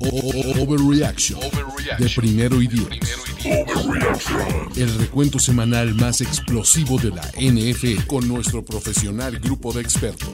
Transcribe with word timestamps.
Overreaction 0.00 1.40
de 1.98 2.10
primero 2.16 2.60
y 2.60 2.66
diez. 2.66 2.88
El 4.76 4.98
recuento 4.98 5.38
semanal 5.38 5.94
más 5.94 6.20
explosivo 6.20 6.98
de 6.98 7.10
la 7.10 7.22
NFL 7.38 8.06
con 8.06 8.26
nuestro 8.26 8.64
profesional 8.64 9.38
grupo 9.38 9.72
de 9.72 9.82
expertos. 9.82 10.30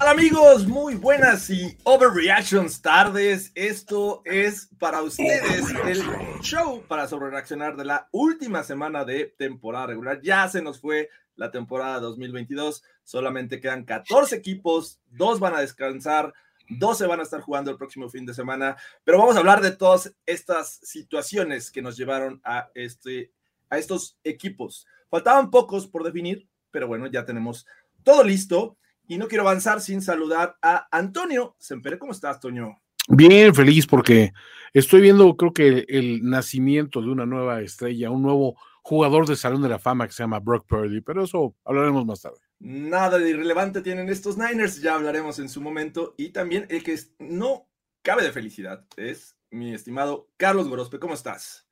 Hola 0.00 0.10
amigos, 0.10 0.66
muy 0.66 0.96
buenas 0.96 1.48
y 1.50 1.78
overreactions 1.84 2.82
tardes. 2.82 3.52
Esto 3.54 4.22
es 4.24 4.68
para 4.80 5.00
ustedes 5.02 5.66
el 5.86 6.02
show 6.40 6.82
para 6.88 7.06
sobrereaccionar 7.06 7.76
de 7.76 7.84
la 7.84 8.08
última 8.10 8.64
semana 8.64 9.04
de 9.04 9.26
temporada 9.38 9.86
regular. 9.86 10.20
Ya 10.20 10.48
se 10.48 10.60
nos 10.60 10.80
fue 10.80 11.08
la 11.36 11.50
temporada 11.50 12.00
2022, 12.00 12.82
solamente 13.04 13.60
quedan 13.60 13.84
14 13.84 14.36
equipos, 14.36 15.00
dos 15.10 15.40
van 15.40 15.54
a 15.54 15.60
descansar, 15.60 16.32
12 16.68 17.06
van 17.06 17.20
a 17.20 17.24
estar 17.24 17.40
jugando 17.40 17.70
el 17.70 17.76
próximo 17.76 18.08
fin 18.08 18.24
de 18.26 18.34
semana, 18.34 18.76
pero 19.04 19.18
vamos 19.18 19.36
a 19.36 19.40
hablar 19.40 19.60
de 19.60 19.72
todas 19.72 20.14
estas 20.26 20.80
situaciones 20.82 21.70
que 21.70 21.82
nos 21.82 21.96
llevaron 21.96 22.40
a, 22.44 22.70
este, 22.74 23.32
a 23.68 23.78
estos 23.78 24.18
equipos. 24.24 24.86
Faltaban 25.10 25.50
pocos 25.50 25.86
por 25.86 26.04
definir, 26.04 26.46
pero 26.70 26.86
bueno, 26.86 27.06
ya 27.06 27.24
tenemos 27.24 27.66
todo 28.02 28.24
listo. 28.24 28.76
Y 29.08 29.18
no 29.18 29.28
quiero 29.28 29.42
avanzar 29.42 29.80
sin 29.80 30.00
saludar 30.00 30.56
a 30.62 30.86
Antonio 30.90 31.56
Sempere. 31.58 31.98
¿Cómo 31.98 32.12
estás, 32.12 32.40
Toño? 32.40 32.76
Bien 33.08 33.54
feliz 33.54 33.86
porque 33.86 34.32
estoy 34.72 35.00
viendo, 35.00 35.36
creo 35.36 35.52
que 35.52 35.84
el 35.88 36.22
nacimiento 36.22 37.02
de 37.02 37.08
una 37.08 37.26
nueva 37.26 37.60
estrella, 37.60 38.10
un 38.10 38.22
nuevo 38.22 38.56
jugador 38.82 39.26
de 39.26 39.36
Salón 39.36 39.62
de 39.62 39.68
la 39.68 39.78
Fama 39.78 40.06
que 40.06 40.12
se 40.12 40.22
llama 40.22 40.40
Brock 40.40 40.66
Purdy, 40.66 41.00
pero 41.00 41.24
eso 41.24 41.54
hablaremos 41.64 42.04
más 42.04 42.20
tarde. 42.20 42.38
Nada 42.58 43.18
de 43.18 43.30
irrelevante 43.30 43.80
tienen 43.80 44.08
estos 44.08 44.36
Niners, 44.36 44.82
ya 44.82 44.94
hablaremos 44.94 45.38
en 45.38 45.48
su 45.48 45.60
momento. 45.60 46.14
Y 46.16 46.30
también 46.30 46.66
el 46.68 46.82
que 46.82 46.92
es- 46.92 47.14
no 47.18 47.68
cabe 48.02 48.22
de 48.22 48.32
felicidad 48.32 48.84
es 48.96 49.36
mi 49.50 49.72
estimado 49.74 50.28
Carlos 50.36 50.68
Gorospe. 50.68 50.98
¿Cómo 50.98 51.14
estás? 51.14 51.68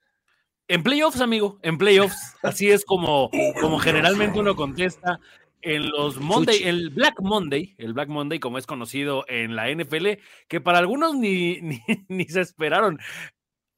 En 0.69 0.83
playoffs, 0.85 1.21
amigo, 1.21 1.59
en 1.63 1.79
playoffs. 1.79 2.37
Así 2.43 2.71
es 2.71 2.85
como, 2.85 3.31
como 3.61 3.79
generalmente 3.81 4.39
uno 4.39 4.55
contesta 4.55 5.19
en 5.63 5.91
los 5.91 6.19
Monday, 6.21 6.63
el 6.63 6.91
Black 6.91 7.21
Monday, 7.21 7.75
el 7.77 7.93
Black 7.93 8.09
Monday, 8.09 8.39
como 8.39 8.57
es 8.57 8.67
conocido 8.67 9.25
en 9.29 9.57
la 9.57 9.69
NFL, 9.69 10.19
que 10.49 10.61
para 10.61 10.79
algunos 10.79 11.15
ni, 11.17 11.61
ni, 11.61 11.81
ni 12.09 12.25
se 12.27 12.41
esperaron. 12.41 12.99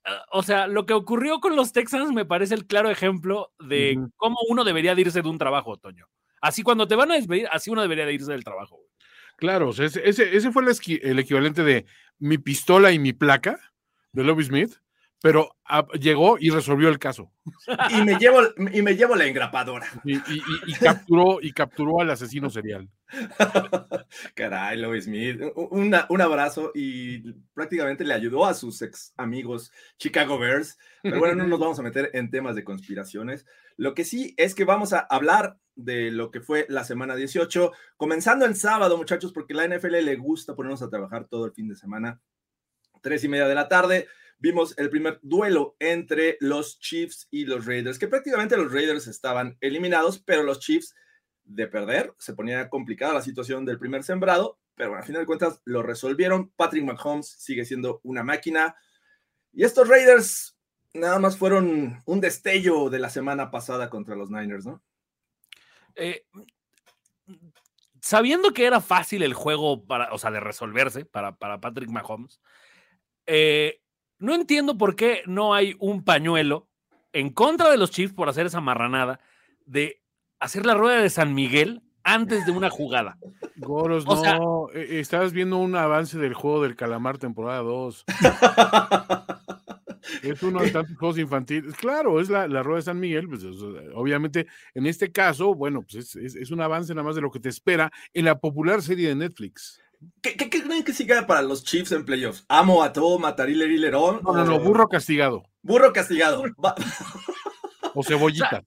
Ah, 0.04 0.24
O 0.32 0.42
sea, 0.42 0.66
lo 0.66 0.86
que 0.86 0.94
ocurrió 0.94 1.40
con 1.40 1.56
los 1.56 1.72
Texans 1.72 2.12
me 2.12 2.24
parece 2.24 2.54
el 2.54 2.66
claro 2.66 2.90
ejemplo 2.90 3.52
de 3.58 3.98
cómo 4.16 4.36
uno 4.48 4.64
debería 4.64 4.94
de 4.94 5.02
irse 5.02 5.22
de 5.22 5.28
un 5.28 5.38
trabajo, 5.38 5.76
Toño. 5.76 6.06
Así 6.40 6.62
cuando 6.62 6.88
te 6.88 6.96
van 6.96 7.12
a 7.12 7.14
despedir, 7.14 7.48
así 7.52 7.70
uno 7.70 7.82
debería 7.82 8.04
de 8.06 8.14
irse 8.14 8.32
del 8.32 8.44
trabajo. 8.44 8.76
güey. 8.76 8.88
Claro, 9.36 9.68
o 9.68 9.72
sea, 9.72 9.86
ese, 9.86 10.06
ese, 10.06 10.52
fue 10.52 10.62
el, 10.62 11.00
el 11.02 11.18
equivalente 11.18 11.62
de 11.62 11.86
mi 12.18 12.38
pistola 12.38 12.92
y 12.92 12.98
mi 12.98 13.12
placa 13.12 13.58
de 14.12 14.24
Lobby 14.24 14.44
Smith, 14.44 14.74
pero 15.22 15.56
ah, 15.64 15.86
llegó 16.00 16.36
y 16.38 16.50
resolvió 16.50 16.88
el 16.88 16.98
caso. 16.98 17.32
Y 17.90 18.02
me 18.02 18.16
llevo, 18.18 18.40
y 18.72 18.82
me 18.82 18.96
llevo 18.96 19.14
la 19.14 19.26
engrapadora. 19.26 19.86
Y, 20.04 20.16
y- 20.16 20.20
y- 20.36 20.42
y 20.66 20.72
capturó, 20.74 21.38
y 21.40 21.52
capturó 21.52 22.00
al 22.00 22.10
asesino 22.10 22.50
serial. 22.50 22.88
Caray, 24.34 24.78
Lois 24.78 25.04
Smith. 25.04 25.40
Una- 25.54 26.06
un 26.08 26.20
abrazo 26.20 26.72
y 26.74 27.32
prácticamente 27.54 28.04
le 28.04 28.14
ayudó 28.14 28.46
a 28.46 28.54
sus 28.54 28.80
ex 28.82 29.12
amigos 29.16 29.72
Chicago 29.98 30.38
Bears. 30.38 30.78
Pero 31.02 31.18
bueno, 31.18 31.34
no 31.36 31.46
nos 31.46 31.60
vamos 31.60 31.78
a 31.78 31.82
meter 31.82 32.10
en 32.14 32.30
temas 32.30 32.54
de 32.56 32.64
conspiraciones. 32.64 33.46
Lo 33.76 33.94
que 33.94 34.04
sí 34.04 34.34
es 34.36 34.54
que 34.54 34.64
vamos 34.64 34.92
a 34.92 35.00
hablar 35.00 35.56
de 35.74 36.10
lo 36.10 36.30
que 36.30 36.40
fue 36.40 36.66
la 36.68 36.84
semana 36.84 37.16
18, 37.16 37.72
comenzando 37.96 38.44
el 38.44 38.56
sábado, 38.56 38.96
muchachos, 38.96 39.32
porque 39.32 39.54
la 39.54 39.66
NFL 39.66 40.02
le 40.04 40.16
gusta 40.16 40.54
ponernos 40.54 40.82
a 40.82 40.90
trabajar 40.90 41.26
todo 41.28 41.46
el 41.46 41.52
fin 41.52 41.68
de 41.68 41.76
semana. 41.76 42.20
Tres 43.00 43.24
y 43.24 43.28
media 43.28 43.48
de 43.48 43.54
la 43.54 43.68
tarde, 43.68 44.06
vimos 44.42 44.74
el 44.76 44.90
primer 44.90 45.20
duelo 45.22 45.76
entre 45.78 46.36
los 46.40 46.80
Chiefs 46.80 47.28
y 47.30 47.44
los 47.44 47.64
Raiders, 47.64 47.96
que 47.96 48.08
prácticamente 48.08 48.56
los 48.56 48.72
Raiders 48.72 49.06
estaban 49.06 49.56
eliminados, 49.60 50.18
pero 50.18 50.42
los 50.42 50.58
Chiefs 50.58 50.96
de 51.44 51.68
perder, 51.68 52.12
se 52.18 52.34
ponía 52.34 52.68
complicada 52.68 53.14
la 53.14 53.22
situación 53.22 53.64
del 53.64 53.78
primer 53.78 54.02
sembrado, 54.02 54.58
pero 54.74 54.90
bueno, 54.90 55.04
a 55.04 55.06
final 55.06 55.22
de 55.22 55.26
cuentas 55.26 55.62
lo 55.64 55.84
resolvieron. 55.84 56.50
Patrick 56.56 56.84
Mahomes 56.84 57.28
sigue 57.28 57.64
siendo 57.64 58.00
una 58.02 58.24
máquina. 58.24 58.74
Y 59.52 59.62
estos 59.62 59.88
Raiders 59.88 60.58
nada 60.92 61.20
más 61.20 61.36
fueron 61.36 62.02
un 62.04 62.20
destello 62.20 62.90
de 62.90 62.98
la 62.98 63.10
semana 63.10 63.50
pasada 63.50 63.90
contra 63.90 64.16
los 64.16 64.30
Niners, 64.30 64.66
¿no? 64.66 64.82
Eh, 65.94 66.24
sabiendo 68.00 68.52
que 68.52 68.66
era 68.66 68.80
fácil 68.80 69.22
el 69.22 69.34
juego 69.34 69.84
para, 69.84 70.12
o 70.12 70.18
sea, 70.18 70.32
de 70.32 70.40
resolverse 70.40 71.04
para, 71.04 71.36
para 71.36 71.60
Patrick 71.60 71.90
Mahomes, 71.90 72.40
eh, 73.26 73.81
no 74.22 74.34
entiendo 74.34 74.78
por 74.78 74.96
qué 74.96 75.22
no 75.26 75.52
hay 75.54 75.76
un 75.78 76.02
pañuelo 76.04 76.68
en 77.12 77.30
contra 77.30 77.70
de 77.70 77.76
los 77.76 77.90
Chiefs 77.90 78.14
por 78.14 78.28
hacer 78.28 78.46
esa 78.46 78.60
marranada 78.60 79.20
de 79.66 80.00
hacer 80.40 80.64
la 80.64 80.74
rueda 80.74 81.00
de 81.02 81.10
San 81.10 81.34
Miguel 81.34 81.82
antes 82.04 82.44
de 82.46 82.52
una 82.52 82.68
jugada. 82.70 83.16
Goros, 83.56 84.04
O 84.08 84.16
sea- 84.16 84.38
no, 84.38 84.66
eh, 84.74 84.98
estabas 85.00 85.32
viendo 85.32 85.58
un 85.58 85.76
avance 85.76 86.18
del 86.18 86.34
juego 86.34 86.62
del 86.62 86.74
calamar 86.74 87.18
temporada 87.18 87.60
2. 87.60 88.04
Es 90.22 90.42
uno 90.42 90.60
de 90.60 90.70
tantos 90.70 90.96
juegos 90.96 91.18
infantiles. 91.18 91.74
Claro, 91.76 92.20
es 92.20 92.28
la, 92.28 92.48
la 92.48 92.62
rueda 92.62 92.78
de 92.78 92.82
San 92.82 92.98
Miguel. 92.98 93.28
Pues, 93.28 93.44
es, 93.44 93.56
obviamente, 93.94 94.46
en 94.74 94.86
este 94.86 95.12
caso, 95.12 95.54
bueno, 95.54 95.82
pues 95.82 95.94
es, 95.94 96.16
es- 96.16 96.34
es 96.34 96.50
un 96.50 96.60
avance 96.60 96.92
nada 96.92 97.04
más 97.06 97.14
de 97.14 97.20
lo 97.22 97.30
que 97.30 97.38
te 97.40 97.48
espera 97.48 97.90
en 98.12 98.24
la 98.24 98.38
popular 98.38 98.82
serie 98.82 99.08
de 99.08 99.14
Netflix. 99.14 99.80
¿Qué, 100.20 100.36
qué- 100.36 100.48
qué 100.50 100.62
creen 100.62 100.84
que 100.84 100.92
siga 100.92 101.26
para 101.26 101.42
los 101.42 101.64
Chiefs 101.64 101.92
en 101.92 102.04
playoffs? 102.04 102.44
¿Amo 102.48 102.82
a 102.82 102.92
todo, 102.92 103.18
matarile, 103.18 103.66
lerón? 103.68 104.20
No, 104.22 104.32
no, 104.32 104.44
no, 104.44 104.58
burro 104.60 104.88
castigado 104.88 105.42
Burro 105.62 105.92
castigado. 105.92 106.42
O 107.94 108.02
cebollita. 108.02 108.62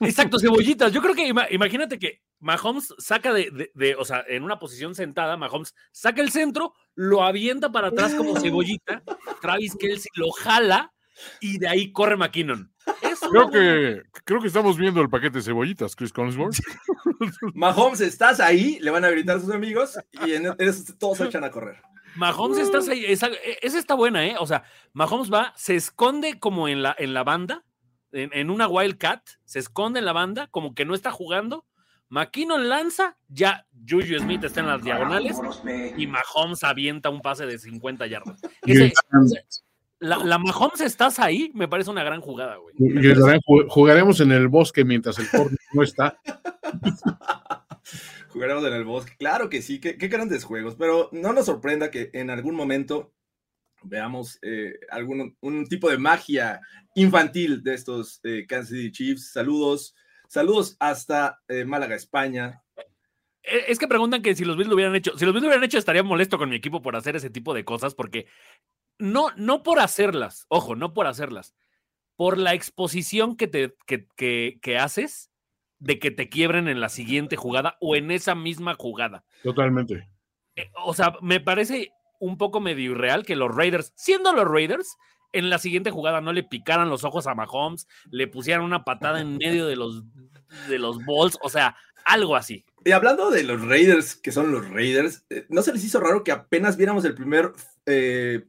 Exacto, 0.00 0.38
cebollitas. 0.38 0.92
Yo 0.92 1.00
creo 1.00 1.14
que 1.14 1.26
ima- 1.26 1.46
imagínate 1.50 1.98
que 1.98 2.20
Mahomes 2.38 2.94
saca 2.98 3.32
de, 3.32 3.50
de- 3.50 3.70
de- 3.74 3.94
o 3.96 4.04
sea, 4.04 4.24
en 4.28 4.42
una 4.42 4.58
posición 4.58 4.94
sentada, 4.94 5.36
Mahomes 5.36 5.74
saca 5.92 6.20
el 6.20 6.30
centro, 6.30 6.74
lo 6.94 7.22
avienta 7.22 7.72
para 7.72 7.88
atrás 7.88 8.14
como 8.14 8.38
cebollita, 8.38 9.02
Travis 9.40 9.74
Kelsey 9.76 10.10
lo 10.14 10.30
jala 10.32 10.92
y 11.40 11.58
de 11.58 11.68
ahí 11.68 11.92
corre 11.92 12.16
McKinnon. 12.16 12.74
Creo 13.30 13.50
que, 13.50 14.02
creo 14.24 14.40
que 14.40 14.46
estamos 14.48 14.76
viendo 14.78 15.00
el 15.00 15.08
paquete 15.08 15.38
de 15.38 15.42
cebollitas, 15.44 15.94
Chris 15.96 16.12
Collinsworth. 16.12 16.56
Mahomes, 17.54 18.00
estás 18.00 18.40
ahí, 18.40 18.78
le 18.80 18.90
van 18.90 19.04
a 19.04 19.10
gritar 19.10 19.36
a 19.36 19.40
sus 19.40 19.50
amigos 19.52 19.98
y 20.26 20.32
en 20.32 20.46
eso 20.58 20.94
todos 20.98 21.18
se 21.18 21.24
echan 21.28 21.44
a 21.44 21.50
correr. 21.50 21.76
Mahomes 22.16 22.58
está 22.58 22.78
ahí, 22.90 23.04
esa, 23.04 23.28
e- 23.28 23.58
esa 23.62 23.78
está 23.78 23.94
buena, 23.94 24.26
¿eh? 24.26 24.36
O 24.38 24.46
sea, 24.46 24.64
Mahomes 24.94 25.30
va, 25.32 25.52
se 25.56 25.76
esconde 25.76 26.38
como 26.38 26.68
en 26.68 26.82
la, 26.82 26.94
en 26.98 27.12
la 27.12 27.24
banda, 27.24 27.64
en, 28.12 28.30
en 28.32 28.50
una 28.50 28.68
Wildcat, 28.68 29.22
se 29.44 29.58
esconde 29.58 29.98
en 29.98 30.06
la 30.06 30.12
banda, 30.12 30.46
como 30.48 30.74
que 30.74 30.84
no 30.84 30.94
está 30.94 31.10
jugando. 31.10 31.66
McKinnon 32.08 32.68
lanza, 32.68 33.18
ya 33.28 33.66
Juju 33.86 34.18
Smith 34.20 34.44
está 34.44 34.60
en 34.60 34.68
las 34.68 34.82
diagonales 34.82 35.36
y 35.98 36.06
Mahomes 36.06 36.62
avienta 36.62 37.10
un 37.10 37.20
pase 37.20 37.46
de 37.46 37.58
50 37.58 38.06
yardas. 38.06 38.40
Ese- 38.62 38.92
la, 39.98 40.18
la 40.18 40.38
Mahomes 40.38 40.80
estás 40.80 41.18
ahí, 41.18 41.50
me 41.54 41.68
parece 41.68 41.90
una 41.90 42.04
gran 42.04 42.20
jugada, 42.20 42.56
güey. 42.56 42.74
Y 42.78 42.92
gritarán, 42.92 43.40
"Ju- 43.40 43.66
Jugaremos 43.68 44.20
en 44.20 44.32
el 44.32 44.48
bosque 44.48 44.84
mientras 44.84 45.18
el 45.18 45.28
corner 45.30 45.58
no 45.72 45.82
está. 45.82 46.18
Jugaremos 48.28 48.64
en 48.66 48.72
el 48.74 48.84
bosque. 48.84 49.14
Claro 49.18 49.48
que 49.48 49.62
sí, 49.62 49.80
qué, 49.80 49.96
qué 49.96 50.08
grandes 50.08 50.44
juegos, 50.44 50.74
pero 50.76 51.08
no 51.12 51.32
nos 51.32 51.46
sorprenda 51.46 51.90
que 51.90 52.10
en 52.12 52.30
algún 52.30 52.54
momento 52.54 53.12
veamos 53.82 54.38
eh, 54.42 54.74
algún 54.90 55.36
un 55.40 55.66
tipo 55.66 55.88
de 55.88 55.98
magia 55.98 56.60
infantil 56.94 57.62
de 57.62 57.74
estos 57.74 58.20
eh, 58.24 58.44
Kansas 58.46 58.70
City 58.70 58.90
Chiefs. 58.92 59.32
Saludos, 59.32 59.94
saludos 60.28 60.76
hasta 60.80 61.40
eh, 61.48 61.64
Málaga, 61.64 61.94
España. 61.94 62.62
Es 63.42 63.78
que 63.78 63.86
preguntan 63.86 64.22
que 64.22 64.34
si 64.34 64.44
los 64.44 64.56
Bills 64.56 64.68
lo 64.68 64.74
hubieran 64.74 64.96
hecho. 64.96 65.16
Si 65.16 65.24
los 65.24 65.32
Bills 65.32 65.44
lo 65.44 65.48
hubieran 65.48 65.64
hecho, 65.64 65.78
estaría 65.78 66.02
molesto 66.02 66.36
con 66.36 66.50
mi 66.50 66.56
equipo 66.56 66.82
por 66.82 66.96
hacer 66.96 67.14
ese 67.14 67.30
tipo 67.30 67.54
de 67.54 67.64
cosas, 67.64 67.94
porque 67.94 68.26
no, 68.98 69.28
no 69.36 69.62
por 69.62 69.80
hacerlas, 69.80 70.46
ojo, 70.48 70.74
no 70.76 70.94
por 70.94 71.06
hacerlas, 71.06 71.54
por 72.16 72.38
la 72.38 72.54
exposición 72.54 73.36
que 73.36 73.46
te 73.46 73.74
que, 73.86 74.06
que- 74.16 74.58
que 74.62 74.78
haces 74.78 75.30
de 75.78 75.98
que 75.98 76.10
te 76.10 76.28
quiebren 76.30 76.68
en 76.68 76.80
la 76.80 76.88
siguiente 76.88 77.36
jugada 77.36 77.76
o 77.80 77.96
en 77.96 78.10
esa 78.10 78.34
misma 78.34 78.74
jugada. 78.74 79.24
Totalmente. 79.42 80.08
Eh, 80.56 80.70
O 80.84 80.94
sea, 80.94 81.14
me 81.20 81.38
parece 81.40 81.90
un 82.18 82.38
poco 82.38 82.60
medio 82.60 82.92
irreal 82.92 83.26
que 83.26 83.36
los 83.36 83.54
Raiders, 83.54 83.92
siendo 83.94 84.32
los 84.32 84.46
Raiders, 84.48 84.96
en 85.32 85.50
la 85.50 85.58
siguiente 85.58 85.90
jugada 85.90 86.22
no 86.22 86.32
le 86.32 86.44
picaran 86.44 86.88
los 86.88 87.04
ojos 87.04 87.26
a 87.26 87.34
Mahomes, 87.34 87.86
le 88.10 88.26
pusieran 88.26 88.64
una 88.64 88.84
patada 88.84 89.20
en 89.20 89.36
medio 89.36 89.66
de 89.66 89.76
los, 89.76 90.02
de 90.68 90.78
los 90.78 90.96
balls, 91.04 91.36
o 91.42 91.50
sea, 91.50 91.76
algo 92.06 92.36
así. 92.36 92.64
Y 92.86 92.92
hablando 92.92 93.30
de 93.30 93.42
los 93.42 93.60
Raiders, 93.60 94.16
que 94.16 94.32
son 94.32 94.50
los 94.50 94.66
Raiders, 94.70 95.26
eh, 95.28 95.44
¿no 95.50 95.60
se 95.60 95.74
les 95.74 95.84
hizo 95.84 96.00
raro 96.00 96.24
que 96.24 96.32
apenas 96.32 96.78
viéramos 96.78 97.04
el 97.04 97.14
primer 97.14 97.52
eh, 97.84 98.46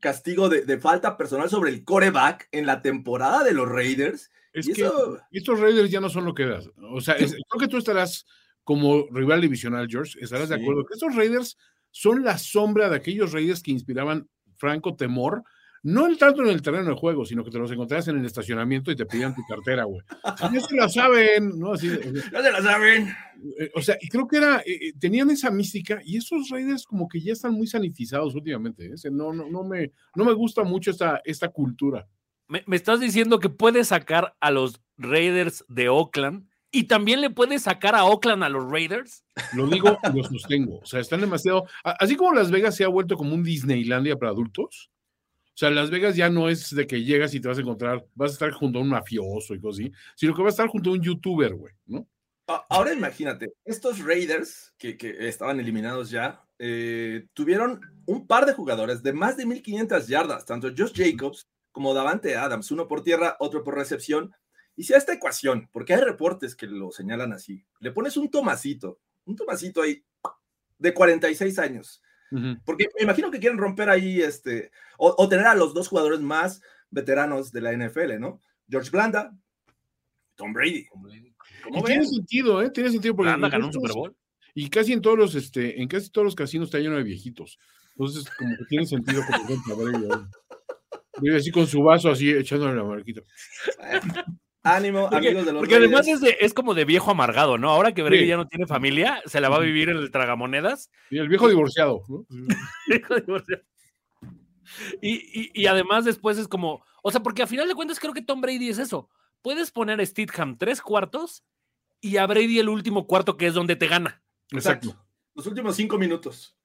castigo 0.00 0.48
de, 0.48 0.62
de 0.64 0.78
falta 0.78 1.16
personal 1.16 1.48
sobre 1.50 1.70
el 1.70 1.84
coreback 1.84 2.48
en 2.52 2.66
la 2.66 2.82
temporada 2.82 3.44
de 3.44 3.52
los 3.52 3.68
Raiders? 3.68 4.30
Es 4.52 4.68
Y 4.68 4.72
que 4.72 4.82
eso- 4.82 5.18
estos 5.30 5.60
Raiders 5.60 5.90
ya 5.90 6.00
no 6.00 6.08
son 6.08 6.24
lo 6.24 6.34
que 6.34 6.44
eras. 6.44 6.68
O 6.92 7.00
sea, 7.00 7.14
es- 7.14 7.32
creo 7.48 7.60
que 7.60 7.68
tú 7.68 7.76
estarás 7.78 8.26
como 8.64 9.06
rival 9.10 9.40
divisional, 9.40 9.86
George, 9.88 10.18
estarás 10.20 10.48
de 10.50 10.56
acuerdo 10.56 10.84
que 10.84 10.94
estos 10.94 11.14
Raiders 11.14 11.56
son 11.90 12.22
la 12.22 12.36
sombra 12.36 12.90
de 12.90 12.96
aquellos 12.96 13.32
Raiders 13.32 13.62
que 13.62 13.70
inspiraban 13.70 14.28
franco 14.56 14.94
temor, 14.96 15.42
no 15.92 16.06
el 16.06 16.18
tanto 16.18 16.42
en 16.42 16.48
el 16.48 16.60
terreno 16.62 16.90
de 16.90 16.94
juego, 16.96 17.24
sino 17.24 17.42
que 17.44 17.50
te 17.50 17.58
los 17.58 17.70
encontrabas 17.70 18.08
en 18.08 18.18
el 18.18 18.24
estacionamiento 18.26 18.90
y 18.90 18.96
te 18.96 19.06
pedían 19.06 19.34
tu 19.34 19.42
cartera, 19.48 19.84
güey. 19.84 20.00
Ya 20.52 20.60
se 20.60 20.76
la 20.76 20.88
saben, 20.88 21.58
¿no? 21.58 21.72
Así, 21.72 21.88
No 21.88 22.42
se 22.42 22.52
la 22.52 22.62
saben. 22.62 23.08
eh, 23.58 23.70
o 23.74 23.80
sea, 23.82 23.96
y 24.00 24.08
creo 24.08 24.26
que 24.28 24.36
era, 24.36 24.58
eh, 24.60 24.88
eh, 24.88 24.92
tenían 24.98 25.30
esa 25.30 25.50
mística 25.50 26.00
y 26.04 26.16
esos 26.16 26.48
Raiders 26.50 26.84
como 26.84 27.08
que 27.08 27.20
ya 27.20 27.32
están 27.32 27.52
muy 27.54 27.66
sanitizados 27.66 28.34
últimamente. 28.34 28.86
¿eh? 28.86 28.94
O 28.94 28.96
sea, 28.96 29.10
No, 29.10 29.32
no, 29.32 29.48
no, 29.48 29.64
me, 29.64 29.92
no 30.14 30.24
me 30.24 30.32
gusta 30.32 30.62
mucho 30.64 30.90
esta, 30.90 31.20
esta 31.24 31.48
cultura. 31.48 32.06
Me, 32.48 32.62
me 32.66 32.76
estás 32.76 33.00
diciendo 33.00 33.38
que 33.40 33.48
puedes 33.48 33.88
sacar 33.88 34.34
a 34.40 34.50
los 34.50 34.80
Raiders 34.96 35.64
de 35.68 35.88
Oakland 35.88 36.48
y 36.70 36.84
también 36.84 37.20
le 37.22 37.30
puedes 37.30 37.62
sacar 37.62 37.94
a 37.94 38.04
Oakland 38.04 38.42
a 38.44 38.48
los 38.50 38.70
Raiders. 38.70 39.24
Lo 39.54 39.66
digo 39.66 39.98
y 40.12 40.16
lo 40.16 40.24
sostengo. 40.24 40.80
O 40.80 40.86
sea, 40.86 41.00
están 41.00 41.20
demasiado. 41.20 41.64
Así 41.82 42.14
como 42.16 42.34
Las 42.34 42.50
Vegas 42.50 42.76
se 42.76 42.84
ha 42.84 42.88
vuelto 42.88 43.16
como 43.16 43.34
un 43.34 43.42
Disneylandia 43.42 44.16
para 44.16 44.32
adultos. 44.32 44.90
O 45.58 45.60
sea, 45.60 45.70
Las 45.70 45.90
Vegas 45.90 46.14
ya 46.14 46.30
no 46.30 46.48
es 46.48 46.72
de 46.72 46.86
que 46.86 47.02
llegas 47.02 47.34
y 47.34 47.40
te 47.40 47.48
vas 47.48 47.58
a 47.58 47.62
encontrar, 47.62 48.06
vas 48.14 48.30
a 48.30 48.34
estar 48.34 48.52
junto 48.52 48.78
a 48.78 48.82
un 48.82 48.90
mafioso 48.90 49.56
y 49.56 49.60
cosas 49.60 49.80
así, 49.80 49.92
sino 50.14 50.32
que 50.32 50.40
vas 50.40 50.52
a 50.52 50.62
estar 50.62 50.68
junto 50.68 50.90
a 50.90 50.92
un 50.92 51.02
youtuber, 51.02 51.52
güey, 51.52 51.74
¿no? 51.86 52.06
Ahora 52.68 52.92
imagínate, 52.92 53.52
estos 53.64 53.98
Raiders 53.98 54.72
que, 54.78 54.96
que 54.96 55.26
estaban 55.26 55.58
eliminados 55.58 56.10
ya, 56.10 56.44
eh, 56.60 57.26
tuvieron 57.34 57.80
un 58.06 58.28
par 58.28 58.46
de 58.46 58.52
jugadores 58.52 59.02
de 59.02 59.12
más 59.12 59.36
de 59.36 59.46
1500 59.46 60.06
yardas, 60.06 60.44
tanto 60.44 60.68
Josh 60.68 60.92
Jacobs 60.94 61.48
como 61.72 61.92
Davante 61.92 62.36
Adams, 62.36 62.70
uno 62.70 62.86
por 62.86 63.02
tierra, 63.02 63.36
otro 63.40 63.64
por 63.64 63.74
recepción. 63.74 64.32
Y 64.76 64.92
a 64.92 64.96
esta 64.96 65.12
ecuación, 65.12 65.68
porque 65.72 65.92
hay 65.92 66.02
reportes 66.02 66.54
que 66.54 66.68
lo 66.68 66.92
señalan 66.92 67.32
así, 67.32 67.66
le 67.80 67.90
pones 67.90 68.16
un 68.16 68.30
Tomasito, 68.30 69.00
un 69.24 69.34
Tomasito 69.34 69.82
ahí 69.82 70.04
de 70.78 70.94
46 70.94 71.58
años, 71.58 72.00
porque 72.64 72.88
me 72.96 73.04
imagino 73.04 73.30
que 73.30 73.38
quieren 73.38 73.58
romper 73.58 73.88
ahí 73.88 74.20
este, 74.20 74.70
o, 74.98 75.14
o 75.16 75.28
tener 75.28 75.46
a 75.46 75.54
los 75.54 75.74
dos 75.74 75.88
jugadores 75.88 76.20
más 76.20 76.60
veteranos 76.90 77.52
de 77.52 77.60
la 77.60 77.72
NFL, 77.72 78.18
¿no? 78.18 78.40
George 78.68 78.90
Blanda, 78.90 79.34
Tom 80.36 80.52
Brady. 80.52 80.86
Y 80.86 81.32
¿Cómo 81.62 81.84
tiene 81.84 82.06
sentido, 82.06 82.62
¿eh? 82.62 82.70
Tiene 82.70 82.90
sentido 82.90 83.14
porque 83.16 83.30
Blanda 83.30 83.48
ganó 83.48 83.66
un 83.66 83.72
Super 83.72 83.92
Bowl. 83.92 84.16
Y 84.54 84.68
casi 84.70 84.92
en 84.92 85.02
todos 85.02 85.18
los, 85.18 85.34
este, 85.34 85.80
en 85.80 85.88
casi 85.88 86.10
todos 86.10 86.24
los 86.24 86.34
casinos 86.34 86.68
está 86.68 86.78
lleno 86.78 86.96
de 86.96 87.02
viejitos. 87.02 87.58
Entonces, 87.90 88.28
como 88.36 88.56
que 88.56 88.64
tiene 88.68 88.86
sentido 88.86 89.22
que 89.22 89.32
por 89.32 89.50
ejemplo, 89.50 89.76
Brady, 89.76 90.04
¿eh? 90.04 90.26
Brady 91.18 91.36
así 91.36 91.50
con 91.50 91.66
su 91.66 91.82
vaso 91.82 92.10
así 92.10 92.30
echándole 92.30 92.76
la 92.76 92.84
marquita. 92.84 93.22
Ánimo, 94.64 95.08
Porque, 95.08 95.28
amigos 95.28 95.46
de 95.46 95.52
los 95.52 95.60
porque 95.60 95.76
además 95.76 96.08
es, 96.08 96.20
de- 96.20 96.36
es 96.40 96.52
como 96.52 96.74
de 96.74 96.84
viejo 96.84 97.10
amargado, 97.10 97.58
¿no? 97.58 97.70
Ahora 97.70 97.92
que 97.94 98.02
Brady 98.02 98.22
Sí. 98.22 98.26
ya 98.26 98.36
no 98.36 98.46
tiene 98.48 98.66
familia, 98.66 99.22
se 99.24 99.40
la 99.40 99.48
va 99.48 99.56
a 99.56 99.60
vivir 99.60 99.88
en 99.88 99.96
el 99.96 100.10
tragamonedas. 100.10 100.90
Y 101.10 101.18
el 101.18 101.28
viejo 101.28 101.48
divorciado, 101.48 102.02
¿no? 102.08 102.26
Y, 105.00 105.14
y- 105.40 105.50
y 105.54 105.66
además 105.66 106.04
después 106.04 106.36
es 106.38 106.46
como, 106.48 106.84
o 107.02 107.10
sea, 107.10 107.22
porque 107.22 107.42
a 107.42 107.46
final 107.46 107.68
de 107.68 107.74
cuentas 107.74 107.98
creo 107.98 108.12
que 108.12 108.20
Tom 108.22 108.40
Brady 108.40 108.68
es 108.68 108.78
eso. 108.78 109.08
Puedes 109.42 109.70
poner 109.70 110.00
a 110.00 110.04
Steadham 110.06 110.58
tres 110.58 110.82
cuartos 110.82 111.44
y 112.00 112.16
a 112.18 112.26
Brady 112.26 112.58
el 112.58 112.68
último 112.68 113.06
cuarto 113.06 113.36
que 113.36 113.46
es 113.46 113.54
donde 113.54 113.76
te 113.76 113.86
gana. 113.86 114.22
Exacto. 114.50 114.94
Los 115.34 115.46
últimos 115.46 115.74
cinco 115.76 115.96
minutos. 115.98 116.56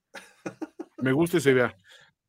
Me 0.97 1.11
gusta 1.13 1.37
esa 1.37 1.51
idea. 1.51 1.77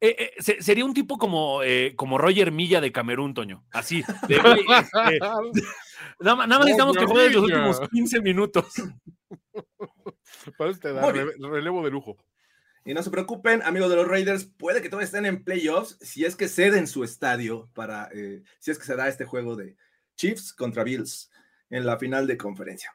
Eh, 0.04 0.16
eh, 0.18 0.32
se- 0.42 0.62
sería 0.62 0.84
un 0.84 0.94
tipo 0.94 1.18
como, 1.18 1.62
eh, 1.62 1.94
como 1.96 2.18
Roger 2.18 2.52
Milla 2.52 2.80
de 2.80 2.92
Camerún, 2.92 3.34
Toño. 3.34 3.64
Así. 3.72 4.02
de, 4.28 4.36
este, 4.36 5.18
nada, 5.18 5.40
más- 5.40 6.18
nada 6.20 6.46
más 6.46 6.58
necesitamos 6.60 6.96
que 6.96 7.06
juegues 7.06 7.34
los 7.34 7.44
últimos 7.44 7.80
15 7.90 8.20
minutos. 8.20 8.66
Te 10.80 10.92
da 10.92 11.10
rele- 11.12 11.50
relevo 11.50 11.84
de 11.84 11.90
lujo. 11.90 12.16
Y 12.84 12.92
no 12.92 13.02
se 13.02 13.10
preocupen, 13.10 13.62
amigos 13.62 13.88
de 13.88 13.96
los 13.96 14.06
Raiders, 14.08 14.44
puede 14.44 14.82
que 14.82 14.90
todavía 14.90 15.06
estén 15.06 15.24
en 15.24 15.42
playoffs 15.42 15.96
si 16.02 16.26
es 16.26 16.36
que 16.36 16.48
ceden 16.48 16.86
su 16.86 17.02
estadio 17.02 17.70
para, 17.72 18.10
eh, 18.12 18.42
si 18.58 18.70
es 18.70 18.78
que 18.78 18.84
se 18.84 18.96
da 18.96 19.08
este 19.08 19.24
juego 19.24 19.56
de 19.56 19.76
Chiefs 20.16 20.52
contra 20.52 20.84
Bills 20.84 21.30
en 21.70 21.86
la 21.86 21.98
final 21.98 22.26
de 22.26 22.36
conferencia. 22.36 22.94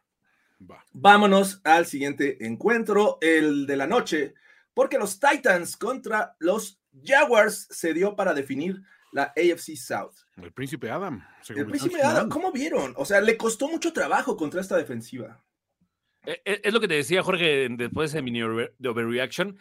Va. 0.70 0.86
Vámonos 0.92 1.60
al 1.64 1.88
siguiente 1.88 2.46
encuentro, 2.46 3.18
el 3.22 3.66
de 3.66 3.78
la 3.78 3.88
noche, 3.88 4.36
porque 4.76 5.00
los 5.00 5.20
Titans 5.20 5.76
contra 5.76 6.36
los 6.38 6.79
Jaguars 7.04 7.68
se 7.70 7.94
dio 7.94 8.16
para 8.16 8.34
definir 8.34 8.82
la 9.12 9.34
AFC 9.36 9.76
South. 9.76 10.14
El 10.42 10.52
príncipe 10.52 10.90
Adam. 10.90 11.26
El 11.50 11.66
príncipe 11.66 12.02
Adam. 12.02 12.30
¿cómo 12.30 12.52
vieron? 12.52 12.94
O 12.96 13.06
sea, 13.06 13.22
le 13.22 13.38
costó 13.38 13.68
mucho 13.68 13.94
trabajo 13.94 14.38
contra 14.38 14.62
esta 14.62 14.78
defensiva. 14.78 15.44
Eh, 16.26 16.42
eh, 16.46 16.62
Es 16.64 16.74
lo 16.74 16.80
que 16.80 16.88
te 16.88 16.96
decía 16.96 17.24
Jorge 17.24 17.68
después 17.72 18.12
de 18.12 18.72
de 18.78 18.90
overreaction. 18.90 19.58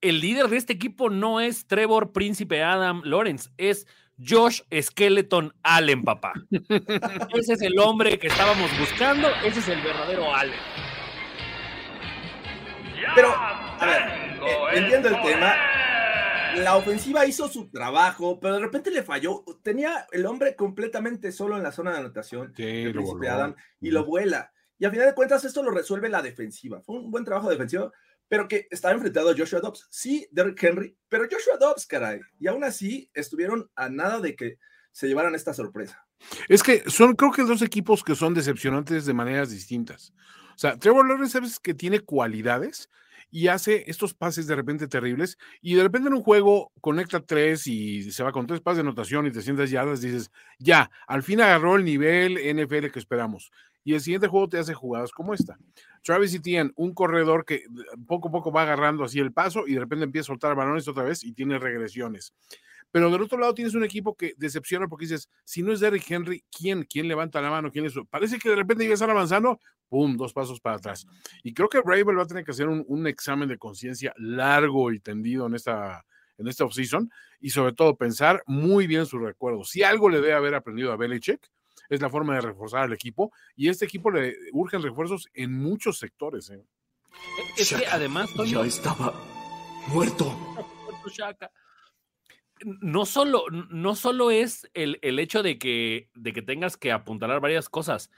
El 0.00 0.20
líder 0.20 0.48
de 0.48 0.56
este 0.56 0.72
equipo 0.72 1.10
no 1.10 1.40
es 1.40 1.66
Trevor 1.66 2.12
Príncipe 2.12 2.62
Adam 2.62 3.02
Lawrence, 3.04 3.50
es 3.56 3.84
Josh 4.24 4.62
Skeleton 4.80 5.52
Allen, 5.64 6.04
papá. 6.04 6.34
ese 7.34 7.52
es 7.54 7.62
el 7.62 7.78
hombre 7.80 8.16
que 8.18 8.28
estábamos 8.28 8.70
buscando, 8.78 9.28
ese 9.44 9.58
es 9.58 9.68
el 9.68 9.80
verdadero 9.80 10.32
Allen. 10.32 10.58
Pero, 13.14 13.32
a 13.34 13.86
ver, 13.86 14.02
eh, 14.48 14.78
entiendo 14.78 15.08
el 15.08 15.22
tema. 15.22 15.54
La 16.58 16.76
ofensiva 16.76 17.26
hizo 17.26 17.48
su 17.48 17.70
trabajo, 17.70 18.38
pero 18.40 18.54
de 18.54 18.60
repente 18.60 18.90
le 18.90 19.02
falló. 19.02 19.44
Tenía 19.62 20.06
el 20.12 20.26
hombre 20.26 20.54
completamente 20.56 21.32
solo 21.32 21.56
en 21.56 21.62
la 21.62 21.72
zona 21.72 21.92
de 21.92 21.98
anotación, 21.98 22.52
Sí, 22.56 22.84
lo 22.84 22.92
príncipe 22.92 23.18
voló. 23.18 23.30
Adam, 23.30 23.56
y 23.80 23.90
lo 23.90 24.04
vuela. 24.04 24.52
Y 24.78 24.84
a 24.84 24.90
final 24.90 25.06
de 25.06 25.14
cuentas, 25.14 25.44
esto 25.44 25.62
lo 25.62 25.70
resuelve 25.70 26.08
la 26.08 26.22
defensiva. 26.22 26.80
Fue 26.82 26.96
un 26.96 27.10
buen 27.10 27.24
trabajo 27.24 27.50
defensivo, 27.50 27.92
pero 28.28 28.46
que 28.46 28.68
estaba 28.70 28.94
enfrentado 28.94 29.30
a 29.30 29.36
Joshua 29.36 29.60
Dobbs. 29.60 29.86
Sí, 29.90 30.28
Derrick 30.30 30.62
Henry, 30.62 30.96
pero 31.08 31.26
Joshua 31.30 31.56
Dobbs, 31.58 31.86
caray. 31.86 32.20
Y 32.38 32.46
aún 32.46 32.64
así, 32.64 33.10
estuvieron 33.14 33.70
a 33.74 33.88
nada 33.88 34.20
de 34.20 34.36
que 34.36 34.58
se 34.92 35.08
llevaran 35.08 35.34
esta 35.34 35.54
sorpresa. 35.54 36.06
Es 36.48 36.62
que 36.62 36.82
son, 36.90 37.14
creo 37.14 37.32
que 37.32 37.42
dos 37.42 37.62
equipos 37.62 38.02
que 38.02 38.14
son 38.14 38.34
decepcionantes 38.34 39.06
de 39.06 39.14
maneras 39.14 39.50
distintas. 39.50 40.12
O 40.54 40.58
sea, 40.58 40.76
Trevor 40.76 41.06
Lawrence 41.06 41.32
sabes 41.32 41.60
que 41.60 41.74
tiene 41.74 42.00
cualidades 42.00 42.90
y 43.30 43.48
hace 43.48 43.84
estos 43.90 44.14
pases 44.14 44.46
de 44.46 44.56
repente 44.56 44.88
terribles 44.88 45.38
y 45.60 45.74
de 45.74 45.82
repente 45.82 46.08
en 46.08 46.14
un 46.14 46.22
juego 46.22 46.72
conecta 46.80 47.20
tres 47.20 47.66
y 47.66 48.10
se 48.10 48.22
va 48.22 48.32
con 48.32 48.46
tres 48.46 48.60
pases 48.60 48.78
de 48.78 48.82
anotación 48.82 49.26
y 49.26 49.30
te 49.30 49.42
sientas 49.42 49.70
yardas 49.70 50.00
dices, 50.00 50.30
ya, 50.58 50.90
al 51.06 51.22
fin 51.22 51.40
agarró 51.40 51.76
el 51.76 51.84
nivel 51.84 52.34
NFL 52.34 52.90
que 52.90 52.98
esperamos. 52.98 53.50
Y 53.84 53.94
el 53.94 54.00
siguiente 54.00 54.28
juego 54.28 54.48
te 54.48 54.58
hace 54.58 54.74
jugadas 54.74 55.12
como 55.12 55.32
esta. 55.32 55.58
Travis 56.02 56.34
Etienne, 56.34 56.72
un 56.76 56.92
corredor 56.92 57.44
que 57.44 57.62
poco 58.06 58.28
a 58.28 58.30
poco 58.30 58.52
va 58.52 58.62
agarrando 58.62 59.04
así 59.04 59.18
el 59.18 59.32
paso 59.32 59.66
y 59.66 59.74
de 59.74 59.80
repente 59.80 60.04
empieza 60.04 60.26
a 60.26 60.34
soltar 60.34 60.54
balones 60.54 60.88
otra 60.88 61.04
vez 61.04 61.24
y 61.24 61.32
tiene 61.32 61.58
regresiones. 61.58 62.34
Pero 62.90 63.10
del 63.10 63.22
otro 63.22 63.38
lado 63.38 63.54
tienes 63.54 63.74
un 63.74 63.84
equipo 63.84 64.16
que 64.16 64.34
decepciona 64.36 64.88
porque 64.88 65.04
dices, 65.04 65.28
si 65.44 65.62
no 65.62 65.72
es 65.72 65.80
Derrick 65.80 66.10
Henry, 66.10 66.44
¿quién? 66.50 66.84
¿Quién 66.84 67.08
levanta 67.08 67.40
la 67.40 67.50
mano? 67.50 67.70
¿Quién 67.70 67.84
es? 67.84 67.94
Parece 68.08 68.38
que 68.38 68.48
de 68.48 68.56
repente 68.56 68.86
ya 68.86 68.94
están 68.94 69.10
avanzando, 69.10 69.60
¡pum! 69.88 70.16
Dos 70.16 70.32
pasos 70.32 70.60
para 70.60 70.76
atrás. 70.76 71.06
Y 71.42 71.52
creo 71.52 71.68
que 71.68 71.80
Bravel 71.80 72.18
va 72.18 72.22
a 72.22 72.26
tener 72.26 72.44
que 72.44 72.52
hacer 72.52 72.68
un, 72.68 72.84
un 72.88 73.06
examen 73.06 73.48
de 73.48 73.58
conciencia 73.58 74.14
largo 74.16 74.92
y 74.92 75.00
tendido 75.00 75.46
en 75.46 75.54
esta, 75.54 76.04
en 76.38 76.48
esta 76.48 76.64
offseason 76.64 77.10
y 77.40 77.50
sobre 77.50 77.72
todo 77.72 77.96
pensar 77.96 78.42
muy 78.46 78.86
bien 78.86 79.06
sus 79.06 79.20
recuerdos. 79.20 79.70
Si 79.70 79.82
algo 79.82 80.08
le 80.08 80.20
debe 80.20 80.32
haber 80.32 80.54
aprendido 80.54 80.92
a 80.92 80.96
Belichick, 80.96 81.50
es 81.88 82.00
la 82.00 82.10
forma 82.10 82.34
de 82.34 82.40
reforzar 82.42 82.82
al 82.82 82.92
equipo 82.92 83.32
y 83.56 83.68
a 83.68 83.70
este 83.70 83.84
equipo 83.84 84.10
le 84.10 84.34
urgen 84.52 84.82
refuerzos 84.82 85.28
en 85.34 85.52
muchos 85.52 85.98
sectores. 85.98 86.50
¿eh? 86.50 86.62
Es 87.56 87.74
que 87.74 87.86
además, 87.86 88.32
Toño, 88.34 88.64
estaba 88.64 89.14
muerto. 89.88 90.36
Shaka. 91.12 91.50
No 92.64 93.06
solo, 93.06 93.44
no 93.50 93.94
solo 93.94 94.30
es 94.30 94.68
el, 94.74 94.98
el 95.02 95.18
hecho 95.18 95.42
de 95.42 95.58
que, 95.58 96.10
de 96.14 96.32
que 96.32 96.42
tengas 96.42 96.76
que 96.76 96.92
apuntalar 96.92 97.40
varias 97.40 97.68
cosas. 97.68 98.10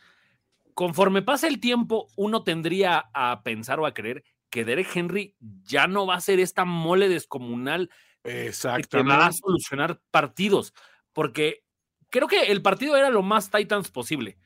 Conforme 0.74 1.22
pasa 1.22 1.48
el 1.48 1.60
tiempo, 1.60 2.08
uno 2.16 2.42
tendría 2.44 3.10
a 3.12 3.42
pensar 3.42 3.80
o 3.80 3.86
a 3.86 3.94
creer 3.94 4.24
que 4.50 4.64
Derek 4.64 4.94
Henry 4.94 5.36
ya 5.64 5.86
no 5.86 6.06
va 6.06 6.14
a 6.14 6.20
ser 6.20 6.40
esta 6.40 6.64
mole 6.64 7.08
descomunal 7.08 7.90
que 8.22 9.02
va 9.02 9.26
a 9.26 9.32
solucionar 9.32 10.00
partidos. 10.10 10.74
Porque 11.12 11.64
creo 12.08 12.28
que 12.28 12.52
el 12.52 12.62
partido 12.62 12.96
era 12.96 13.10
lo 13.10 13.22
más 13.22 13.50
Titans 13.50 13.90
posible. 13.90 14.38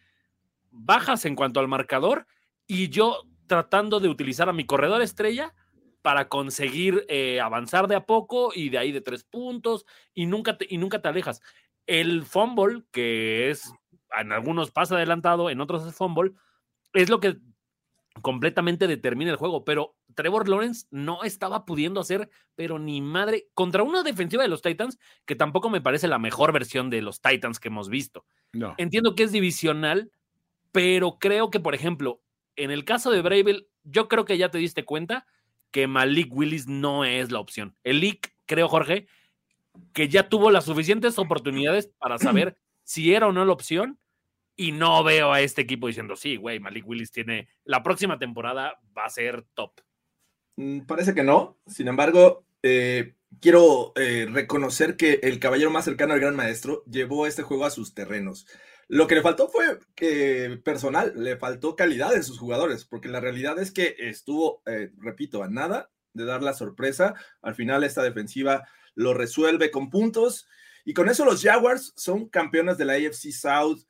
bajas 0.70 1.24
en 1.24 1.36
cuanto 1.36 1.60
al 1.60 1.68
marcador 1.68 2.26
y 2.66 2.88
yo 2.88 3.22
tratando 3.46 4.00
de 4.00 4.08
utilizar 4.08 4.48
a 4.48 4.52
mi 4.52 4.64
corredor 4.64 5.02
estrella 5.02 5.54
para 6.04 6.28
conseguir 6.28 7.06
eh, 7.08 7.40
avanzar 7.40 7.88
de 7.88 7.94
a 7.94 8.04
poco 8.04 8.52
y 8.54 8.68
de 8.68 8.76
ahí 8.76 8.92
de 8.92 9.00
tres 9.00 9.24
puntos 9.24 9.86
y 10.12 10.26
nunca 10.26 10.58
te, 10.58 10.66
y 10.68 10.76
nunca 10.76 11.00
te 11.00 11.08
alejas. 11.08 11.40
El 11.86 12.24
fumble, 12.24 12.82
que 12.92 13.48
es 13.48 13.72
en 14.20 14.30
algunos 14.30 14.70
pasa 14.70 14.96
adelantado, 14.96 15.48
en 15.48 15.62
otros 15.62 15.86
es 15.86 15.94
fumble, 15.94 16.32
es 16.92 17.08
lo 17.08 17.20
que 17.20 17.38
completamente 18.20 18.86
determina 18.86 19.30
el 19.30 19.38
juego, 19.38 19.64
pero 19.64 19.96
Trevor 20.14 20.46
Lawrence 20.46 20.86
no 20.90 21.22
estaba 21.22 21.64
pudiendo 21.64 22.00
hacer, 22.00 22.28
pero 22.54 22.78
ni 22.78 23.00
madre, 23.00 23.48
contra 23.54 23.82
una 23.82 24.02
defensiva 24.02 24.42
de 24.42 24.50
los 24.50 24.60
Titans, 24.60 24.98
que 25.24 25.36
tampoco 25.36 25.70
me 25.70 25.80
parece 25.80 26.06
la 26.06 26.18
mejor 26.18 26.52
versión 26.52 26.90
de 26.90 27.00
los 27.00 27.22
Titans 27.22 27.58
que 27.58 27.68
hemos 27.68 27.88
visto. 27.88 28.26
No. 28.52 28.74
Entiendo 28.76 29.14
que 29.14 29.22
es 29.22 29.32
divisional, 29.32 30.12
pero 30.70 31.18
creo 31.18 31.50
que, 31.50 31.60
por 31.60 31.74
ejemplo, 31.74 32.20
en 32.56 32.70
el 32.70 32.84
caso 32.84 33.10
de 33.10 33.22
Bravel, 33.22 33.68
yo 33.84 34.06
creo 34.08 34.26
que 34.26 34.36
ya 34.36 34.50
te 34.50 34.58
diste 34.58 34.84
cuenta 34.84 35.26
que 35.74 35.88
Malik 35.88 36.32
Willis 36.32 36.68
no 36.68 37.04
es 37.04 37.32
la 37.32 37.40
opción. 37.40 37.74
El 37.82 37.98
Leak, 37.98 38.32
creo, 38.46 38.68
Jorge, 38.68 39.08
que 39.92 40.08
ya 40.08 40.28
tuvo 40.28 40.52
las 40.52 40.66
suficientes 40.66 41.18
oportunidades 41.18 41.90
para 41.98 42.16
saber 42.16 42.56
si 42.84 43.12
era 43.12 43.26
o 43.26 43.32
no 43.32 43.44
la 43.44 43.52
opción. 43.52 43.98
Y 44.54 44.70
no 44.70 45.02
veo 45.02 45.32
a 45.32 45.40
este 45.40 45.62
equipo 45.62 45.88
diciendo, 45.88 46.14
sí, 46.14 46.36
güey, 46.36 46.60
Malik 46.60 46.86
Willis 46.86 47.10
tiene, 47.10 47.48
la 47.64 47.82
próxima 47.82 48.20
temporada 48.20 48.78
va 48.96 49.04
a 49.04 49.10
ser 49.10 49.44
top. 49.54 49.72
Mm, 50.54 50.82
Parece 50.82 51.12
que 51.12 51.24
no. 51.24 51.58
Sin 51.66 51.88
embargo, 51.88 52.44
eh, 52.62 53.14
quiero 53.40 53.92
eh, 53.96 54.28
reconocer 54.30 54.96
que 54.96 55.18
el 55.24 55.40
caballero 55.40 55.72
más 55.72 55.86
cercano 55.86 56.14
al 56.14 56.20
gran 56.20 56.36
maestro 56.36 56.84
llevó 56.84 57.26
este 57.26 57.42
juego 57.42 57.64
a 57.64 57.70
sus 57.70 57.94
terrenos. 57.94 58.46
Lo 58.88 59.06
que 59.06 59.14
le 59.14 59.22
faltó 59.22 59.48
fue 59.48 59.78
eh, 60.00 60.60
personal, 60.64 61.12
le 61.16 61.36
faltó 61.36 61.74
calidad 61.76 62.14
en 62.14 62.22
sus 62.22 62.38
jugadores, 62.38 62.84
porque 62.84 63.08
la 63.08 63.20
realidad 63.20 63.58
es 63.58 63.70
que 63.72 63.96
estuvo, 63.98 64.62
eh, 64.66 64.90
repito, 64.98 65.42
a 65.42 65.48
nada 65.48 65.90
de 66.12 66.24
dar 66.24 66.42
la 66.42 66.52
sorpresa. 66.54 67.14
Al 67.42 67.54
final 67.54 67.82
esta 67.84 68.02
defensiva 68.02 68.66
lo 68.94 69.14
resuelve 69.14 69.70
con 69.70 69.90
puntos 69.90 70.46
y 70.84 70.92
con 70.94 71.08
eso 71.08 71.24
los 71.24 71.42
Jaguars 71.42 71.92
son 71.96 72.28
campeones 72.28 72.76
de 72.78 72.84
la 72.84 72.92
AFC 72.94 73.32
South. 73.32 73.80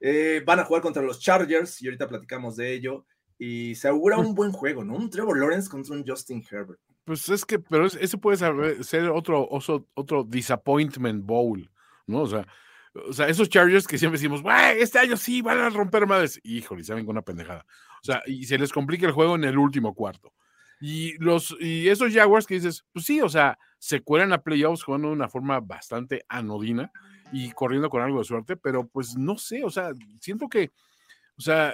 Eh, 0.00 0.42
van 0.44 0.60
a 0.60 0.64
jugar 0.64 0.82
contra 0.82 1.02
los 1.02 1.20
Chargers 1.20 1.80
y 1.80 1.86
ahorita 1.86 2.08
platicamos 2.08 2.56
de 2.56 2.72
ello. 2.72 3.06
Y 3.38 3.74
se 3.74 3.88
augura 3.88 4.18
un 4.18 4.34
buen 4.34 4.52
juego, 4.52 4.84
¿no? 4.84 4.94
Un 4.94 5.10
Trevor 5.10 5.38
Lawrence 5.38 5.68
contra 5.68 5.94
un 5.96 6.04
Justin 6.06 6.44
Herbert. 6.48 6.78
Pues 7.04 7.28
es 7.28 7.44
que, 7.44 7.58
pero 7.58 7.86
es- 7.86 7.96
ese 8.00 8.16
puede 8.18 8.36
ser 8.36 8.52
oso- 9.10 9.86
otro 9.94 10.22
disappointment 10.22 11.24
bowl, 11.24 11.68
¿no? 12.06 12.20
O 12.22 12.26
sea, 12.28 12.46
o 12.94 13.12
sea, 13.12 13.28
esos 13.28 13.48
Chargers 13.48 13.86
que 13.86 13.98
siempre 13.98 14.18
decimos, 14.18 14.42
"Güey, 14.42 14.80
este 14.80 14.98
año 14.98 15.16
sí 15.16 15.42
van 15.42 15.58
a 15.58 15.70
romper 15.70 16.06
madres. 16.06 16.40
Híjole, 16.44 16.84
saben 16.84 17.04
con 17.06 17.14
una 17.14 17.22
pendejada. 17.22 17.64
O 18.02 18.04
sea, 18.04 18.22
y 18.26 18.44
se 18.44 18.58
les 18.58 18.72
complica 18.72 19.06
el 19.06 19.12
juego 19.12 19.34
en 19.36 19.44
el 19.44 19.58
último 19.58 19.94
cuarto. 19.94 20.32
Y 20.80 21.16
los, 21.18 21.56
y 21.60 21.88
esos 21.88 22.12
Jaguars 22.12 22.46
que 22.46 22.54
dices, 22.54 22.84
pues 22.92 23.06
sí, 23.06 23.20
o 23.20 23.28
sea, 23.28 23.56
se 23.78 24.00
cuelan 24.00 24.32
a 24.32 24.42
playoffs 24.42 24.82
jugando 24.82 25.08
de 25.08 25.14
una 25.14 25.28
forma 25.28 25.60
bastante 25.60 26.24
anodina 26.28 26.90
y 27.32 27.52
corriendo 27.52 27.88
con 27.88 28.02
algo 28.02 28.18
de 28.18 28.24
suerte, 28.24 28.56
pero 28.56 28.88
pues 28.88 29.16
no 29.16 29.38
sé, 29.38 29.64
o 29.64 29.70
sea, 29.70 29.90
siento 30.20 30.48
que, 30.48 30.72
o 31.38 31.40
sea, 31.40 31.72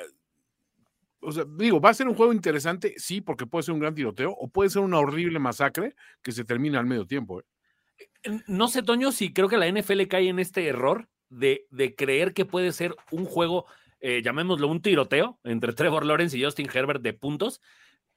o 1.21 1.33
sea, 1.33 1.45
digo, 1.57 1.81
va 1.81 1.91
a 1.91 1.95
ser 1.95 2.07
un 2.07 2.15
juego 2.15 2.33
interesante, 2.33 2.95
sí, 2.97 3.21
porque 3.21 3.47
puede 3.47 3.65
ser 3.65 3.75
un 3.75 3.81
gran 3.81 3.95
tiroteo, 3.95 4.31
o 4.31 4.49
puede 4.49 4.71
ser 4.71 4.83
una 4.83 4.99
horrible 4.99 5.39
masacre 5.39 5.95
que 6.23 6.33
se 6.33 6.45
termina 6.45 6.79
al 6.79 6.87
medio 6.87 7.07
tiempo. 7.07 7.41
¿eh? 7.41 7.45
No 8.47 8.69
sé, 8.69 8.83
Toño, 8.83 9.13
si 9.13 9.33
creo 9.33 9.49
que 9.49 9.57
la 9.57 9.71
NFL 9.71 10.03
cae 10.09 10.29
en 10.29 10.39
este 10.39 10.67
error 10.67 11.09
de, 11.29 11.67
de 11.71 11.95
creer 11.95 12.35
que 12.35 12.45
puede 12.45 12.73
ser 12.73 12.95
un 13.11 13.25
juego, 13.25 13.67
eh, 14.01 14.23
llamémoslo 14.23 14.69
un 14.69 14.83
tiroteo, 14.83 15.39
entre 15.45 15.73
Trevor 15.75 16.05
Lawrence 16.05 16.37
y 16.37 16.45
Justin 16.45 16.69
Herbert 16.73 17.03
de 17.03 17.13
puntos. 17.13 17.61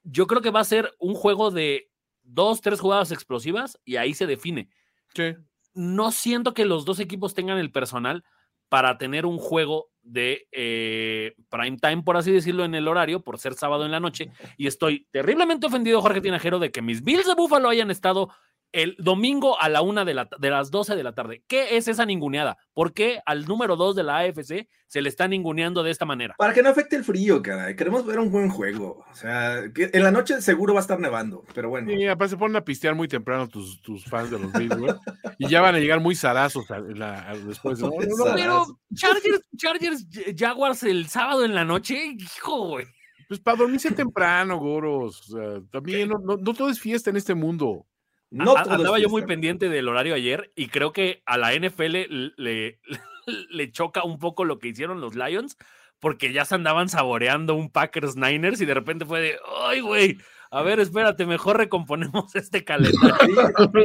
Yo 0.04 0.28
creo 0.28 0.42
que 0.42 0.52
va 0.52 0.62
a 0.62 0.66
ser 0.66 0.94
un 1.00 1.14
juego 1.14 1.52
de 1.52 1.90
dos, 2.24 2.62
tres 2.62 2.80
jugadas 2.80 3.12
explosivas 3.12 3.80
y 3.86 3.98
ahí 3.98 4.14
se 4.14 4.28
define. 4.28 4.70
Sí. 5.14 5.36
No 5.74 6.12
siento 6.12 6.54
que 6.54 6.66
los 6.66 6.86
dos 6.86 7.00
equipos 7.00 7.34
tengan 7.34 7.58
el 7.58 7.72
personal 7.72 8.24
para 8.70 8.98
tener 8.98 9.26
un 9.26 9.38
juego 9.38 9.90
de 10.02 10.48
eh, 10.52 11.36
prime 11.50 11.78
time, 11.78 12.04
por 12.04 12.18
así 12.18 12.32
decirlo, 12.32 12.64
en 12.64 12.74
el 12.74 12.88
horario, 12.88 13.22
por 13.22 13.38
ser 13.38 13.54
sábado 13.54 13.86
en 13.86 13.92
la 13.92 14.00
noche. 14.00 14.32
Y 14.58 14.68
estoy 14.68 15.08
terriblemente 15.12 15.68
ofendido, 15.68 16.02
Jorge 16.02 16.22
Tinajero, 16.22 16.58
de 16.58 16.72
que 16.72 16.82
mis 16.82 17.04
Bills 17.04 17.28
de 17.28 17.36
Buffalo 17.36 17.70
hayan 17.70 17.92
estado 17.92 18.32
el 18.74 18.96
domingo 19.00 19.60
a 19.62 19.68
la 19.70 19.82
una 19.82 20.06
de, 20.06 20.14
la, 20.14 20.30
de 20.40 20.50
las 20.50 20.72
12 20.72 20.96
de 20.96 21.04
la 21.04 21.14
tarde. 21.14 21.44
¿Qué 21.48 21.76
es 21.78 21.88
esa 21.88 22.06
ninguneada? 22.06 22.58
¿Por 22.74 22.94
qué 22.94 23.20
al 23.26 23.46
número 23.46 23.76
2 23.76 23.96
de 23.96 24.04
la 24.04 24.20
AFC 24.20 24.68
se 24.88 25.02
le 25.02 25.10
está 25.10 25.28
ninguneando 25.28 25.84
de 25.84 25.92
esta 25.92 26.06
manera? 26.06 26.36
Para 26.38 26.54
que 26.54 26.64
no 26.64 26.70
afecte 26.70 26.96
el 26.96 27.04
frío, 27.04 27.42
caray. 27.42 27.76
Queremos 27.76 28.06
ver 28.06 28.20
un 28.20 28.32
buen 28.32 28.50
juego. 28.50 29.04
O 29.12 29.16
sea, 29.16 29.64
que 29.76 29.90
en 29.94 30.04
la 30.04 30.12
noche 30.12 30.42
seguro 30.42 30.74
va 30.74 30.80
a 30.80 30.84
estar 30.84 31.00
nevando, 31.00 31.44
pero 31.54 31.70
bueno. 31.70 31.92
Y 31.92 32.08
aparte 32.08 32.32
se 32.32 32.38
ponen 32.38 32.56
a 32.56 32.64
pistear 32.64 32.96
muy 32.96 33.08
temprano 33.08 33.48
tus, 33.50 33.82
tus 33.82 34.06
fans 34.06 34.32
de 34.32 34.40
los 34.40 34.52
Bills, 34.54 34.78
güey, 34.78 34.94
y 35.38 35.48
ya 35.50 35.60
van 35.62 35.76
a 35.76 35.80
llegar 35.80 36.00
muy 36.00 36.16
zarazos 36.16 36.70
a 36.72 36.80
la- 36.80 37.30
a- 37.30 37.38
después. 37.38 37.80
¿no? 37.82 37.90
No, 37.90 37.96
no, 38.00 38.26
no, 38.30 38.36
Pero 38.36 38.66
Chargers, 38.96 39.42
Chargers, 39.58 40.08
Jaguars 40.38 40.84
el 40.84 41.08
sábado 41.08 41.44
en 41.46 41.56
la 41.56 41.66
noche, 41.66 42.16
hijo, 42.18 42.68
güey. 42.70 42.86
Pues 43.28 43.40
para 43.40 43.58
dormirse 43.58 43.92
temprano, 43.92 44.58
goros. 44.60 45.22
O 45.30 45.38
sea, 45.38 45.62
también 45.72 46.10
no, 46.10 46.20
no- 46.20 46.38
no 46.38 46.54
todo 46.54 46.70
es 46.70 46.80
fiesta 46.80 47.10
en 47.10 47.16
este 47.18 47.34
mundo. 47.34 47.86
No 48.32 48.56
A- 48.56 48.62
andaba 48.62 48.98
yo 48.98 49.10
muy 49.10 49.26
pendiente 49.26 49.70
del 49.70 49.88
horario 49.88 50.16
ayer 50.16 50.52
y 50.56 50.68
creo 50.70 50.94
que 50.94 51.22
a 51.26 51.38
la 51.38 51.54
NFL 51.54 52.34
le, 52.38 52.80
le 53.50 53.72
choca 53.72 54.04
un 54.04 54.18
poco 54.20 54.46
lo 54.46 54.58
que 54.58 54.70
hicieron 54.70 55.02
los 55.02 55.16
Lions 55.16 55.58
porque 56.00 56.34
ya 56.34 56.46
se 56.46 56.56
andaban 56.56 56.90
saboreando 56.90 57.54
un 57.54 57.70
Packers 57.70 58.16
Niners 58.16 58.60
y 58.60 58.66
de 58.66 58.74
repente 58.74 59.06
fue 59.06 59.22
de, 59.22 59.38
ay, 59.68 59.82
güey, 59.82 60.18
a 60.50 60.64
ver, 60.64 60.80
espérate, 60.80 61.26
mejor 61.28 61.58
recomponemos 61.58 62.34
este 62.36 62.64
calendario. 62.66 63.16
Sí, 63.22 63.34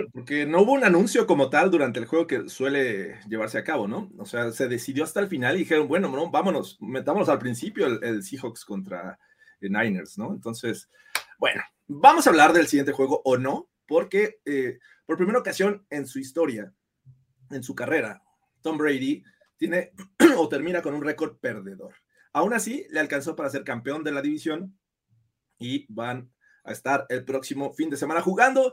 porque 0.14 0.46
no 0.46 0.62
hubo 0.62 0.72
un 0.72 0.84
anuncio 0.84 1.26
como 1.26 1.50
tal 1.50 1.70
durante 1.70 1.98
el 2.00 2.06
juego 2.06 2.26
que 2.26 2.48
suele 2.48 3.20
llevarse 3.28 3.58
a 3.58 3.64
cabo, 3.64 3.86
¿no? 3.86 4.10
O 4.18 4.24
sea, 4.24 4.50
se 4.52 4.66
decidió 4.66 5.04
hasta 5.04 5.20
el 5.20 5.28
final 5.28 5.56
y 5.56 5.60
dijeron, 5.60 5.88
bueno, 5.88 6.08
no, 6.08 6.30
vámonos, 6.30 6.78
metámonos 6.80 7.28
al 7.28 7.38
principio 7.38 7.86
el, 7.86 8.02
el 8.02 8.22
Seahawks 8.22 8.64
contra 8.64 9.18
eh, 9.60 9.68
Niners, 9.68 10.16
¿no? 10.16 10.32
Entonces, 10.32 10.88
bueno, 11.38 11.62
vamos 11.86 12.26
a 12.26 12.30
hablar 12.30 12.52
del 12.54 12.66
siguiente 12.66 12.92
juego 12.92 13.20
o 13.24 13.36
no, 13.36 13.68
porque 13.86 14.40
eh, 14.44 14.78
por 15.04 15.16
primera 15.16 15.38
ocasión 15.38 15.86
en 15.90 16.06
su 16.06 16.18
historia, 16.18 16.72
en 17.50 17.62
su 17.62 17.74
carrera, 17.74 18.22
Tom 18.62 18.78
Brady 18.78 19.22
tiene 19.56 19.92
o 20.36 20.48
termina 20.48 20.82
con 20.82 20.94
un 20.94 21.02
récord 21.02 21.36
perdedor. 21.38 21.94
Aún 22.32 22.52
así, 22.52 22.86
le 22.90 23.00
alcanzó 23.00 23.34
para 23.36 23.48
ser 23.50 23.64
campeón 23.64 24.04
de 24.04 24.12
la 24.12 24.20
división 24.22 24.78
y 25.58 25.86
van 25.92 26.30
a 26.64 26.72
estar 26.72 27.06
el 27.08 27.24
próximo 27.24 27.72
fin 27.72 27.88
de 27.88 27.96
semana 27.96 28.20
jugando. 28.20 28.72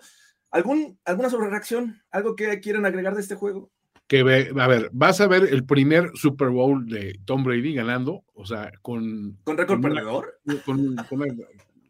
¿Algún, 0.52 1.00
¿Alguna 1.06 1.30
sobrereacción? 1.30 2.02
¿Algo 2.12 2.36
que 2.36 2.60
quieran 2.60 2.86
agregar 2.86 3.16
de 3.16 3.22
este 3.22 3.36
juego? 3.36 3.72
Que 4.08 4.20
a 4.20 4.68
ver, 4.68 4.90
vas 4.92 5.22
a 5.22 5.28
ver 5.28 5.44
el 5.44 5.66
primer 5.66 6.12
Super 6.14 6.50
Bowl 6.50 6.86
de 6.88 7.20
Tom 7.26 7.44
Brady 7.44 7.74
ganando, 7.74 8.24
o 8.34 8.46
sea, 8.46 8.72
con. 8.82 9.38
¿Con 9.46 9.58
récord 9.58 9.82
Con 9.82 9.92
una- 9.92 10.02
perdedor? 10.02 10.40
con- 10.46 10.58
con 10.60 10.96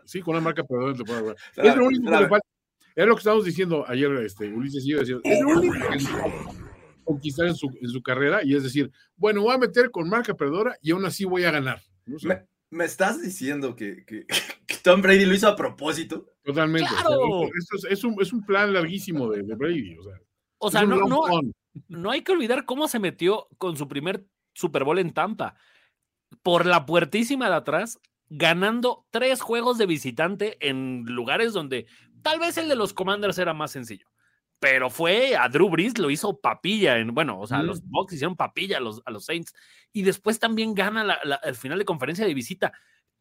sí, 0.05 0.21
con 0.21 0.35
una 0.35 0.43
marca. 0.43 0.61
Espera, 0.61 1.33
Es 1.71 1.75
lo 1.75 1.85
único 1.87 2.11
que 2.11 2.11
le 2.19 2.29
falta. 2.29 2.47
Es 2.95 3.05
lo 3.07 3.15
que 3.15 3.19
estábamos 3.19 3.45
diciendo 3.45 3.85
ayer, 3.88 4.12
este, 4.17 4.47
Ulises 4.53 4.85
y 4.85 4.89
yo 4.91 5.00
decíamos, 5.00 5.23
es 5.25 5.41
lo 5.41 5.50
único 5.50 5.73
que 5.73 6.63
conquistar 7.03 7.47
en 7.47 7.55
su, 7.55 7.67
en 7.81 7.89
su 7.89 8.01
carrera 8.01 8.41
y 8.43 8.55
es 8.55 8.63
decir, 8.63 8.91
bueno, 9.15 9.41
voy 9.41 9.53
a 9.53 9.57
meter 9.57 9.91
con 9.91 10.07
marca 10.09 10.33
perdedora 10.35 10.77
y 10.81 10.91
aún 10.91 11.05
así 11.05 11.25
voy 11.25 11.43
a 11.43 11.51
ganar. 11.51 11.81
¿no? 12.05 12.15
O 12.15 12.19
sea, 12.19 12.45
Me, 12.69 12.77
me 12.77 12.85
estás 12.85 13.21
diciendo 13.21 13.75
que, 13.75 14.05
que- 14.05 14.25
que 14.67 14.75
Tom 14.83 15.01
Brady 15.01 15.25
lo 15.25 15.33
hizo 15.33 15.47
a 15.47 15.55
propósito? 15.55 16.27
Totalmente. 16.43 16.88
o 16.89 16.95
sea, 16.95 17.01
¡Claro! 17.05 17.43
esto 17.57 17.77
es, 17.77 17.85
es 17.89 18.03
un, 18.03 18.15
es 18.21 18.31
un 18.33 18.45
plan 18.45 18.73
larguísimo 18.73 19.29
de, 19.31 19.43
de 19.43 19.55
Brady. 19.55 19.97
O 19.97 20.03
sea, 20.03 20.13
O 20.59 20.71
sea, 20.71 20.83
no, 20.85 20.97
no, 21.07 21.21
no 21.88 22.12
hay 22.12 22.21
que 22.21 22.31
olvidar 22.31 22.65
cómo 22.65 22.88
se 22.88 23.00
metió 23.00 23.47
con 23.57 23.75
su 23.75 23.88
primer 23.88 24.25
Super 24.53 24.83
Bowl 24.83 25.00
en 25.00 25.13
Tampa. 25.13 25.55
Por 26.41 26.65
la 26.65 26.85
puertísima 26.85 27.50
de 27.50 27.55
atrás, 27.55 28.00
ganando 28.29 29.05
tres 29.12 29.41
juegos 29.41 29.77
de 29.77 29.85
visitante 29.85 30.57
en 30.67 31.03
lugares 31.05 31.53
donde 31.53 31.85
tal 32.23 32.39
vez 32.39 32.57
el 32.57 32.67
de 32.69 32.75
los 32.75 32.93
Commanders 32.93 33.37
era 33.37 33.53
más 33.53 33.71
sencillo. 33.71 34.07
Pero 34.59 34.89
fue 34.89 35.35
a 35.35 35.49
Drew 35.49 35.69
Brees, 35.69 35.97
lo 35.97 36.09
hizo 36.09 36.39
papilla. 36.39 36.97
En, 36.97 37.13
bueno, 37.13 37.39
o 37.39 37.45
sea, 37.47 37.57
Mm. 37.59 37.65
los 37.65 37.83
Bucks 37.85 38.13
hicieron 38.13 38.35
papilla 38.37 38.77
a 38.77 38.79
los, 38.79 39.01
a 39.05 39.11
los 39.11 39.25
Saints. 39.25 39.53
Y 39.91 40.03
después 40.03 40.39
también 40.39 40.73
gana 40.73 41.03
la- 41.03 41.19
la- 41.23 41.35
el 41.43 41.55
final 41.55 41.77
de 41.79 41.85
conferencia 41.85 42.25
de 42.25 42.33
visita. 42.33 42.71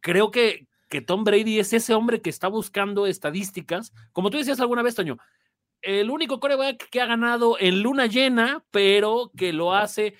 Creo 0.00 0.30
que, 0.30 0.68
que 0.88 1.00
Tom 1.00 1.25
Brady 1.25 1.59
es 1.59 1.73
ese 1.73 1.94
hombre 1.94 2.21
que 2.23 2.30
está 2.30 2.47
buscando 2.49 3.06
estadísticas. 3.06 3.92
Como 4.12 4.30
tú 4.30 4.38
decías 4.38 4.61
alguna 4.61 4.82
vez, 4.82 4.94
Toño, 4.94 5.18
el 5.80 6.11
único 6.11 6.38
coreback 6.38 6.88
que 6.90 7.00
ha 7.00 7.06
ganado 7.06 7.56
en 7.59 7.82
luna 7.82 8.06
llena, 8.06 8.64
pero 8.71 9.32
que 9.37 9.52
lo 9.52 9.75
hace 9.75 10.14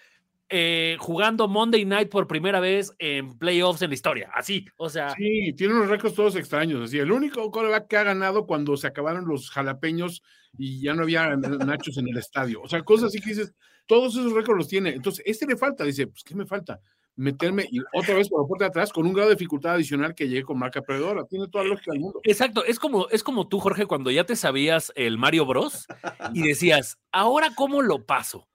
eh, 0.55 0.97
jugando 1.01 1.49
Monday 1.49 1.87
Night 1.87 2.11
por 2.11 2.27
primera 2.27 2.61
vez 2.61 2.93
en 2.99 3.39
playoffs 3.39 3.81
en 3.81 3.89
la 3.89 3.95
historia. 3.95 4.31
Así, 4.35 4.67
o 4.77 4.91
sea, 4.91 5.15
Sí, 5.17 5.55
tiene 5.57 5.73
unos 5.73 5.89
récords 5.89 6.15
todos 6.15 6.37
extraños. 6.37 6.83
Así, 6.83 6.99
el 6.99 7.11
único 7.11 7.51
coreback 7.51 7.89
que 7.89 7.97
ha 7.97 8.05
ganado 8.05 8.47
cuando 8.47 8.77
se 8.77 8.87
acabaron 8.87 9.27
los 9.27 9.51
jalapeños 9.51 10.23
y 10.59 10.83
ya 10.83 10.93
no 10.93 11.05
había 11.05 11.35
nachos 11.37 11.97
en 11.97 12.09
el 12.09 12.19
estadio. 12.19 12.61
O 12.61 12.69
sea, 12.69 12.83
cosas 12.83 13.07
así 13.07 13.21
que 13.21 13.31
dices, 13.31 13.55
todos 13.87 14.15
esos 14.15 14.35
récords 14.35 14.59
los 14.59 14.69
tiene. 14.69 14.91
Entonces, 14.91 15.25
este 15.27 15.47
le 15.47 15.57
falta. 15.57 15.85
Dice, 15.85 16.07
pues, 16.07 16.23
¿qué 16.23 16.35
me 16.35 16.45
falta? 16.45 16.79
meterme 17.17 17.67
y 17.71 17.79
otra 17.93 18.15
vez 18.15 18.29
por 18.29 18.43
la 18.43 18.49
puerta 18.49 18.65
de 18.65 18.69
atrás 18.71 18.93
con 18.93 19.07
un 19.07 19.13
grado 19.13 19.29
de 19.29 19.35
dificultad 19.35 19.75
adicional 19.75 20.15
que 20.15 20.29
llegue 20.29 20.45
con 20.45 20.59
marca 20.59 20.81
perdedora. 20.81 21.25
Tiene 21.27 21.49
toda 21.49 21.65
la 21.65 21.71
lógica 21.71 21.93
del 21.93 22.01
mundo. 22.01 22.21
Exacto, 22.25 22.65
es 22.65 22.79
como, 22.79 23.09
es 23.09 23.23
como 23.23 23.49
tú, 23.49 23.61
Jorge, 23.61 23.87
cuando 23.87 24.11
ya 24.11 24.25
te 24.25 24.37
sabías 24.37 24.93
el 24.97 25.19
Mario 25.19 25.47
Bros. 25.47 25.87
y 26.33 26.43
decías, 26.43 26.99
¿ahora 27.11 27.51
cómo 27.55 27.83
lo 27.83 28.05
paso? 28.07 28.49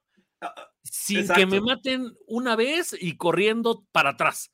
Sin 0.83 1.27
que 1.27 1.45
me 1.45 1.59
maten 1.61 2.15
una 2.27 2.55
vez 2.55 2.95
y 2.99 3.17
corriendo 3.17 3.85
para 3.91 4.11
atrás. 4.11 4.51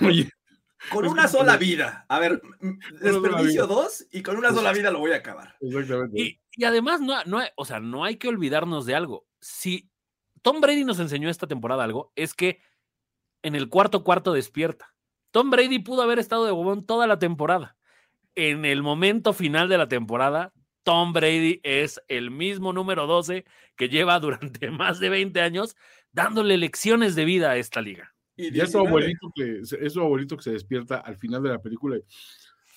Oye, 0.00 0.30
Con 0.90 1.06
una 1.06 1.26
sola 1.28 1.56
vida. 1.56 2.06
A 2.08 2.18
ver, 2.18 2.40
desperdicio 3.00 3.66
dos 3.66 4.06
y 4.12 4.22
con 4.22 4.36
una 4.36 4.52
sola 4.52 4.72
vida 4.72 4.90
lo 4.90 4.98
voy 5.00 5.12
a 5.12 5.16
acabar. 5.16 5.56
exactamente. 5.60 6.20
Y, 6.20 6.40
y 6.56 6.64
además, 6.64 7.00
no, 7.00 7.22
no, 7.24 7.38
hay- 7.38 7.50
o 7.56 7.64
sea, 7.64 7.80
no 7.80 8.04
hay 8.04 8.16
que 8.16 8.28
olvidarnos 8.28 8.86
de 8.86 8.94
algo. 8.94 9.26
Si 9.40 9.90
Tom 10.42 10.60
Brady 10.60 10.84
nos 10.84 10.98
enseñó 11.00 11.28
esta 11.30 11.46
temporada 11.46 11.84
algo, 11.84 12.12
es 12.16 12.34
que 12.34 12.60
en 13.42 13.54
el 13.56 13.68
cuarto 13.68 14.04
cuarto 14.04 14.32
despierta. 14.32 14.94
Tom 15.32 15.50
Brady 15.50 15.78
pudo 15.80 16.02
haber 16.02 16.18
estado 16.18 16.44
de 16.46 16.52
bobón 16.52 16.84
toda 16.86 17.06
la 17.06 17.18
temporada. 17.18 17.76
En 18.34 18.64
el 18.64 18.82
momento 18.82 19.32
final 19.32 19.68
de 19.68 19.78
la 19.78 19.88
temporada, 19.88 20.52
Tom 20.82 21.12
Brady 21.12 21.60
es 21.62 22.00
el 22.08 22.30
mismo 22.30 22.72
número 22.72 23.06
12 23.06 23.44
que 23.76 23.88
lleva 23.88 24.18
durante 24.20 24.70
más 24.70 25.00
de 25.00 25.08
20 25.08 25.40
años 25.40 25.76
dándole 26.12 26.56
lecciones 26.58 27.14
de 27.14 27.24
vida 27.24 27.50
a 27.50 27.56
esta 27.56 27.80
liga. 27.80 28.14
Y 28.36 28.46
es 28.46 28.70
su 28.72 28.78
19. 28.78 28.88
abuelito 28.88 29.32
que 29.34 29.60
es 29.86 29.92
su 29.92 30.00
abuelito 30.00 30.36
que 30.36 30.42
se 30.42 30.52
despierta 30.52 30.96
al 30.96 31.16
final 31.16 31.42
de 31.42 31.50
la 31.50 31.58
película. 31.60 31.96
y, 31.96 32.02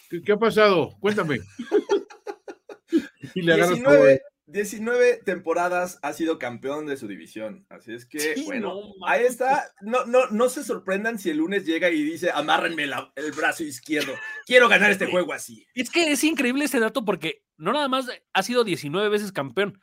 ¿Qué, 0.10 0.22
qué 0.22 0.32
ha 0.34 0.38
pasado? 0.38 0.96
Cuéntame. 1.00 1.40
y 3.34 3.42
le 3.42 3.54
agarra 3.54 3.70
todo. 3.76 3.94
19, 4.06 4.22
19 4.48 5.22
temporadas 5.26 5.98
ha 6.04 6.14
sido 6.14 6.38
campeón 6.38 6.86
de 6.86 6.98
su 6.98 7.08
división. 7.08 7.66
Así 7.70 7.94
es 7.94 8.06
que, 8.06 8.36
Sí, 8.36 8.44
bueno, 8.46 8.76
no 9.00 9.08
ahí 9.08 9.26
está. 9.26 9.72
No, 9.82 10.06
no, 10.06 10.28
no 10.30 10.50
se 10.50 10.64
sorprendan 10.64 11.18
si 11.18 11.30
el 11.32 11.38
lunes 11.38 11.66
llega 11.66 11.90
y 11.90 12.04
dice, 12.04 12.30
amárrenme 12.32 12.86
la- 12.86 13.12
el 13.16 13.32
brazo 13.32 13.64
izquierdo. 13.64 14.14
Quiero 14.46 14.70
ganar 14.70 14.92
este 14.92 15.08
juego 15.08 15.34
así. 15.34 15.66
Es 15.74 15.90
que 15.90 16.12
es 16.12 16.24
increíble 16.24 16.66
ese 16.66 16.80
dato 16.80 17.04
porque 17.04 17.44
no 17.58 17.74
nada 17.74 17.88
más 17.88 18.08
ha 18.34 18.44
sido 18.44 18.64
19 18.64 19.10
veces 19.10 19.32
campeón. 19.32 19.80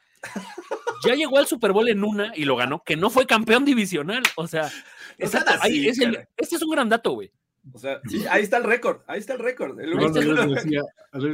Ya 1.04 1.14
llegó 1.14 1.38
al 1.38 1.46
Super 1.46 1.72
Bowl 1.72 1.88
en 1.88 2.04
una 2.04 2.32
y 2.36 2.44
lo 2.44 2.54
ganó, 2.56 2.82
que 2.84 2.96
no 2.96 3.10
fue 3.10 3.26
campeón 3.26 3.64
divisional. 3.64 4.22
O 4.36 4.46
sea, 4.46 4.62
No 5.18 5.26
exacto, 5.26 5.50
sean 5.52 5.60
así, 5.62 5.72
ahí 5.72 5.88
es 5.88 5.98
el- 5.98 6.26
este 6.36 6.56
es 6.56 6.62
un 6.62 6.70
gran 6.70 6.88
dato, 6.88 7.10
güey. 7.12 7.30
O 7.72 7.78
sea, 7.78 8.00
sí, 8.08 8.24
ahí 8.30 8.42
está 8.42 8.56
el 8.56 8.64
récord. 8.64 9.02
Ahí 9.06 9.20
está 9.20 9.34
el 9.34 9.38
récord. 9.40 9.78
El 9.80 9.92
Perdón, 9.92 10.24
lunes- 10.24 10.38
Andrés 10.48 10.64
decía, 10.64 10.82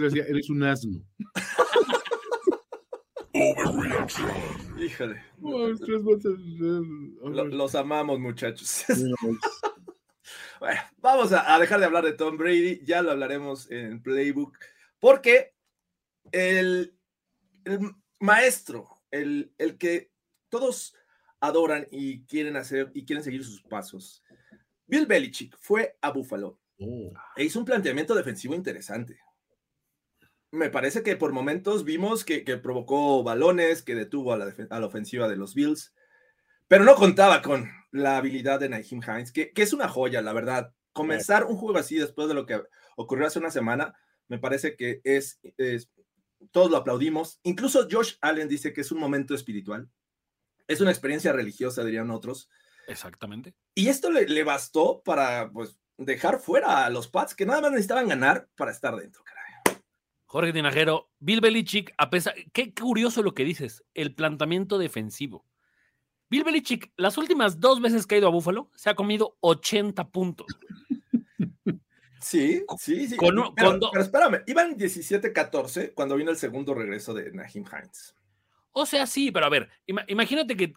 decía, 0.09 0.25
eres 0.29 0.51
un 0.51 0.63
asno. 0.63 1.01
Híjole. 4.79 5.15
Eh, 5.15 5.75
Lo- 7.23 7.45
los 7.47 7.75
amamos, 7.75 8.19
muchachos. 8.21 8.85
No, 8.89 9.15
Bueno, 10.61 10.81
vamos 10.99 11.33
a, 11.33 11.55
a 11.55 11.59
dejar 11.61 11.79
de 11.79 11.87
hablar 11.87 12.05
de 12.05 12.13
Tom 12.13 12.37
Brady, 12.37 12.81
ya 12.85 13.01
lo 13.01 13.13
hablaremos 13.13 13.71
en 13.71 14.03
Playbook, 14.03 14.59
porque 14.99 15.55
el, 16.33 16.97
el 17.65 17.81
maestro, 18.21 18.89
el, 19.11 19.53
el 19.59 19.79
que 19.79 20.11
todos 20.49 20.95
adoran 21.41 21.87
y 21.91 22.25
quieren 22.25 22.57
hacer 22.57 22.91
y 22.95 23.05
quieren 23.05 23.23
seguir 23.23 23.45
sus 23.45 23.63
pasos, 23.63 24.23
Bill 24.87 25.07
Belichick 25.07 25.57
fue 25.59 25.97
a 26.01 26.11
Buffalo 26.11 26.61
oh. 26.81 27.13
e 27.37 27.45
hizo 27.45 27.59
un 27.59 27.65
planteamiento 27.65 28.15
defensivo 28.15 28.55
interesante. 28.55 29.21
Me 30.51 30.71
parece 30.71 31.03
que 31.03 31.17
por 31.17 31.33
momentos 31.33 31.85
vimos 31.85 32.25
que, 32.25 32.43
que 32.43 32.57
provocó 32.57 33.23
balones, 33.23 33.83
que 33.83 33.95
detuvo 33.95 34.33
a 34.33 34.39
la, 34.39 34.55
a 34.71 34.81
la 34.81 34.87
ofensiva 34.87 35.29
de 35.29 35.37
los 35.37 35.55
Bills, 35.55 35.95
pero 36.69 36.85
no 36.85 36.95
contaba 36.95 37.43
con 37.43 37.71
la 37.93 38.17
habilidad 38.17 38.59
de 38.61 38.69
Naheem 38.71 39.03
Hines, 39.03 39.31
que, 39.33 39.53
que 39.53 39.63
es 39.63 39.73
una 39.73 39.89
joya, 39.89 40.23
la 40.23 40.33
verdad. 40.33 40.73
Comenzar 40.93 41.45
un 41.45 41.57
juego 41.57 41.79
así 41.79 41.97
después 41.97 42.29
de 42.29 42.35
lo 42.35 42.47
que 42.47 42.63
ocurrió 42.97 43.27
hace 43.27 43.39
una 43.39 43.51
semana, 43.51 43.95
me 44.27 44.39
parece 44.39 44.75
que 44.75 45.01
es, 45.05 45.39
es- 45.59 45.91
todos 46.51 46.71
lo 46.71 46.77
aplaudimos. 46.77 47.41
Incluso 47.43 47.89
Josh 47.91 48.15
Allen 48.21 48.49
dice 48.49 48.73
que 48.73 48.81
es 48.81 48.93
un 48.93 48.99
momento 48.99 49.35
espiritual, 49.35 49.89
es 50.67 50.81
una 50.81 50.91
experiencia 50.91 51.33
religiosa, 51.33 51.85
dirían 51.85 52.11
otros. 52.11 52.49
Exactamente. 52.87 53.55
Y 53.75 53.89
esto 53.89 54.11
le, 54.11 54.27
le 54.27 54.45
bastó 54.45 55.03
para 55.03 55.51
pues, 55.51 55.79
dejar 55.97 56.41
fuera 56.41 56.85
a 56.85 56.91
los 56.91 57.09
Pats, 57.09 57.35
que 57.35 57.47
nada 57.47 57.61
más 57.61 57.71
necesitaban 57.73 58.09
ganar 58.09 58.49
para 58.57 58.71
estar 58.71 58.97
dentro, 58.97 59.23
caray. 59.25 59.39
Jorge 60.27 60.53
Tinajero, 60.53 61.11
Bill 61.19 61.41
Belichick, 61.41 61.95
a 61.97 62.11
pesar, 62.11 62.35
qué 62.53 62.75
curioso 62.75 63.23
lo 63.23 63.35
que 63.35 63.45
dices, 63.45 63.85
el 63.95 64.15
planteamiento 64.15 64.79
defensivo. 64.79 65.47
Bill 66.31 66.45
Belichick, 66.45 66.93
las 66.97 67.17
últimas 67.17 67.59
dos 67.59 67.81
veces 67.81 68.07
que 68.07 68.15
ha 68.15 68.19
ido 68.19 68.29
a 68.29 68.31
Búfalo, 68.31 68.71
se 68.75 68.91
ha 68.91 68.95
comido 68.95 69.39
80 69.41 70.11
puntos. 70.11 70.47
Sí, 72.21 72.63
sí, 72.79 73.07
sí. 73.09 73.17
Con 73.17 73.39
un- 73.39 73.55
pero, 73.55 73.71
con 73.71 73.81
do- 73.81 73.91
pero 73.93 74.03
espérame, 74.05 74.43
iban 74.47 74.77
17-14 74.77 75.93
cuando 75.95 76.17
vino 76.17 76.31
el 76.31 76.37
segundo 76.37 76.75
regreso 76.75 77.15
de 77.15 77.31
Naheem 77.33 77.65
Hines. 77.65 78.15
O 78.73 78.87
sea, 78.87 79.07
sí, 79.07 79.31
pero 79.31 79.47
a 79.47 79.51
ver, 79.51 79.69
ima- 79.87 80.05
imagínate 80.09 80.57
que, 80.57 80.73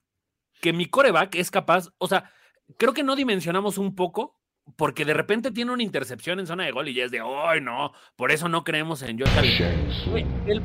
que 0.62 0.73
mi 0.73 0.86
coreback 0.88 1.36
es 1.36 1.51
capaz, 1.51 1.89
o 1.97 2.08
sea, 2.08 2.32
creo 2.77 2.93
que 2.93 3.04
no 3.04 3.15
dimensionamos 3.15 3.77
un 3.77 3.95
poco, 3.95 4.38
porque 4.77 5.04
de 5.06 5.13
repente 5.15 5.51
tiene 5.51 5.71
una 5.71 5.84
intercepción 5.84 6.39
en 6.39 6.45
zona 6.47 6.63
de 6.65 6.71
gol 6.71 6.88
y 6.88 6.93
ya 6.93 7.06
es 7.06 7.12
de, 7.12 7.19
¡ay, 7.19 7.60
no! 7.62 7.91
Por 8.15 8.32
eso 8.32 8.47
no 8.47 8.63
creemos 8.63 9.01
en 9.01 9.19
Josh 9.19 9.38
Allen. 9.38 9.89
El, 10.47 10.62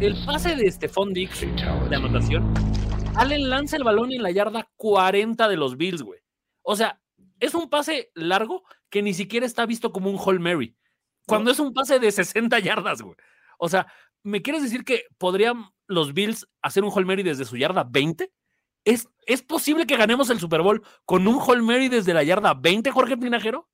el 0.00 0.24
pase 0.24 0.54
de 0.56 0.70
Stephon 0.70 1.12
Dix 1.12 1.40
de 1.40 1.96
anotación, 1.96 2.54
Allen 3.16 3.50
lanza 3.50 3.76
el 3.76 3.84
balón 3.84 4.12
en 4.12 4.22
la 4.22 4.30
yarda 4.30 4.68
40 4.76 5.48
de 5.48 5.56
los 5.56 5.76
Bills, 5.76 6.02
güey. 6.02 6.20
O 6.62 6.76
sea, 6.76 7.01
es 7.42 7.54
un 7.54 7.68
pase 7.68 8.12
largo 8.14 8.62
que 8.88 9.02
ni 9.02 9.14
siquiera 9.14 9.44
está 9.44 9.66
visto 9.66 9.92
como 9.92 10.08
un 10.08 10.16
Hall 10.16 10.38
Mary. 10.38 10.76
Cuando 11.26 11.50
es 11.50 11.58
un 11.58 11.74
pase 11.74 11.98
de 11.98 12.12
60 12.12 12.56
yardas, 12.60 13.02
güey. 13.02 13.16
O 13.58 13.68
sea, 13.68 13.88
¿me 14.22 14.42
quieres 14.42 14.62
decir 14.62 14.84
que 14.84 15.06
podrían 15.18 15.64
los 15.88 16.14
Bills 16.14 16.46
hacer 16.62 16.84
un 16.84 16.92
Hall 16.94 17.04
Mary 17.04 17.24
desde 17.24 17.44
su 17.44 17.56
yarda 17.56 17.82
20? 17.82 18.32
¿Es, 18.84 19.08
¿Es 19.26 19.42
posible 19.42 19.86
que 19.86 19.96
ganemos 19.96 20.30
el 20.30 20.38
Super 20.38 20.62
Bowl 20.62 20.84
con 21.04 21.26
un 21.26 21.40
Hall 21.40 21.62
Mary 21.62 21.88
desde 21.88 22.14
la 22.14 22.22
yarda 22.22 22.54
20, 22.54 22.92
Jorge 22.92 23.16
Tinajero? 23.16 23.68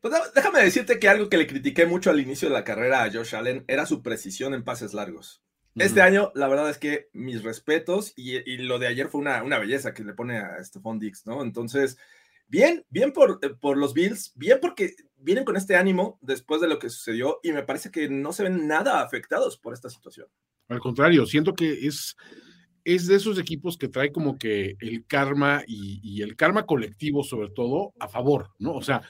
Pues 0.00 0.14
déjame 0.32 0.62
decirte 0.62 1.00
que 1.00 1.08
algo 1.08 1.28
que 1.28 1.38
le 1.38 1.48
critiqué 1.48 1.86
mucho 1.86 2.10
al 2.10 2.20
inicio 2.20 2.48
de 2.48 2.54
la 2.54 2.64
carrera 2.64 3.02
a 3.02 3.12
Josh 3.12 3.34
Allen 3.34 3.64
era 3.66 3.84
su 3.84 4.00
precisión 4.00 4.54
en 4.54 4.62
pases 4.62 4.94
largos. 4.94 5.42
Este 5.74 6.02
año, 6.02 6.30
la 6.34 6.46
verdad 6.46 6.70
es 6.70 6.78
que 6.78 7.08
mis 7.12 7.42
respetos 7.42 8.12
y, 8.16 8.36
y 8.48 8.58
lo 8.58 8.78
de 8.78 8.86
ayer 8.86 9.08
fue 9.08 9.20
una, 9.20 9.42
una 9.42 9.58
belleza 9.58 9.94
que 9.94 10.04
le 10.04 10.14
pone 10.14 10.38
a 10.38 10.62
Stephon 10.62 10.98
Dix, 10.98 11.26
¿no? 11.26 11.42
Entonces, 11.42 11.96
bien, 12.50 12.84
bien 12.90 13.12
por, 13.12 13.38
eh, 13.42 13.50
por 13.60 13.78
los 13.78 13.94
Bills, 13.94 14.32
bien 14.34 14.58
porque 14.60 14.94
vienen 15.16 15.44
con 15.44 15.56
este 15.56 15.76
ánimo 15.76 16.18
después 16.20 16.60
de 16.60 16.68
lo 16.68 16.78
que 16.78 16.90
sucedió 16.90 17.38
y 17.42 17.52
me 17.52 17.62
parece 17.62 17.90
que 17.90 18.08
no 18.08 18.32
se 18.32 18.42
ven 18.42 18.66
nada 18.66 19.00
afectados 19.00 19.56
por 19.56 19.72
esta 19.72 19.88
situación. 19.88 20.26
Al 20.68 20.80
contrario, 20.80 21.26
siento 21.26 21.54
que 21.54 21.86
es, 21.86 22.16
es 22.84 23.06
de 23.06 23.16
esos 23.16 23.38
equipos 23.38 23.78
que 23.78 23.88
trae 23.88 24.12
como 24.12 24.36
que 24.36 24.76
el 24.80 25.06
karma 25.06 25.62
y, 25.66 26.22
el 26.22 26.36
karma 26.36 26.66
colectivo, 26.66 27.22
sobre 27.22 27.50
todo, 27.50 27.94
a 27.98 28.08
favor, 28.08 28.50
¿no? 28.58 28.74
O 28.74 28.82
sea, 28.82 29.02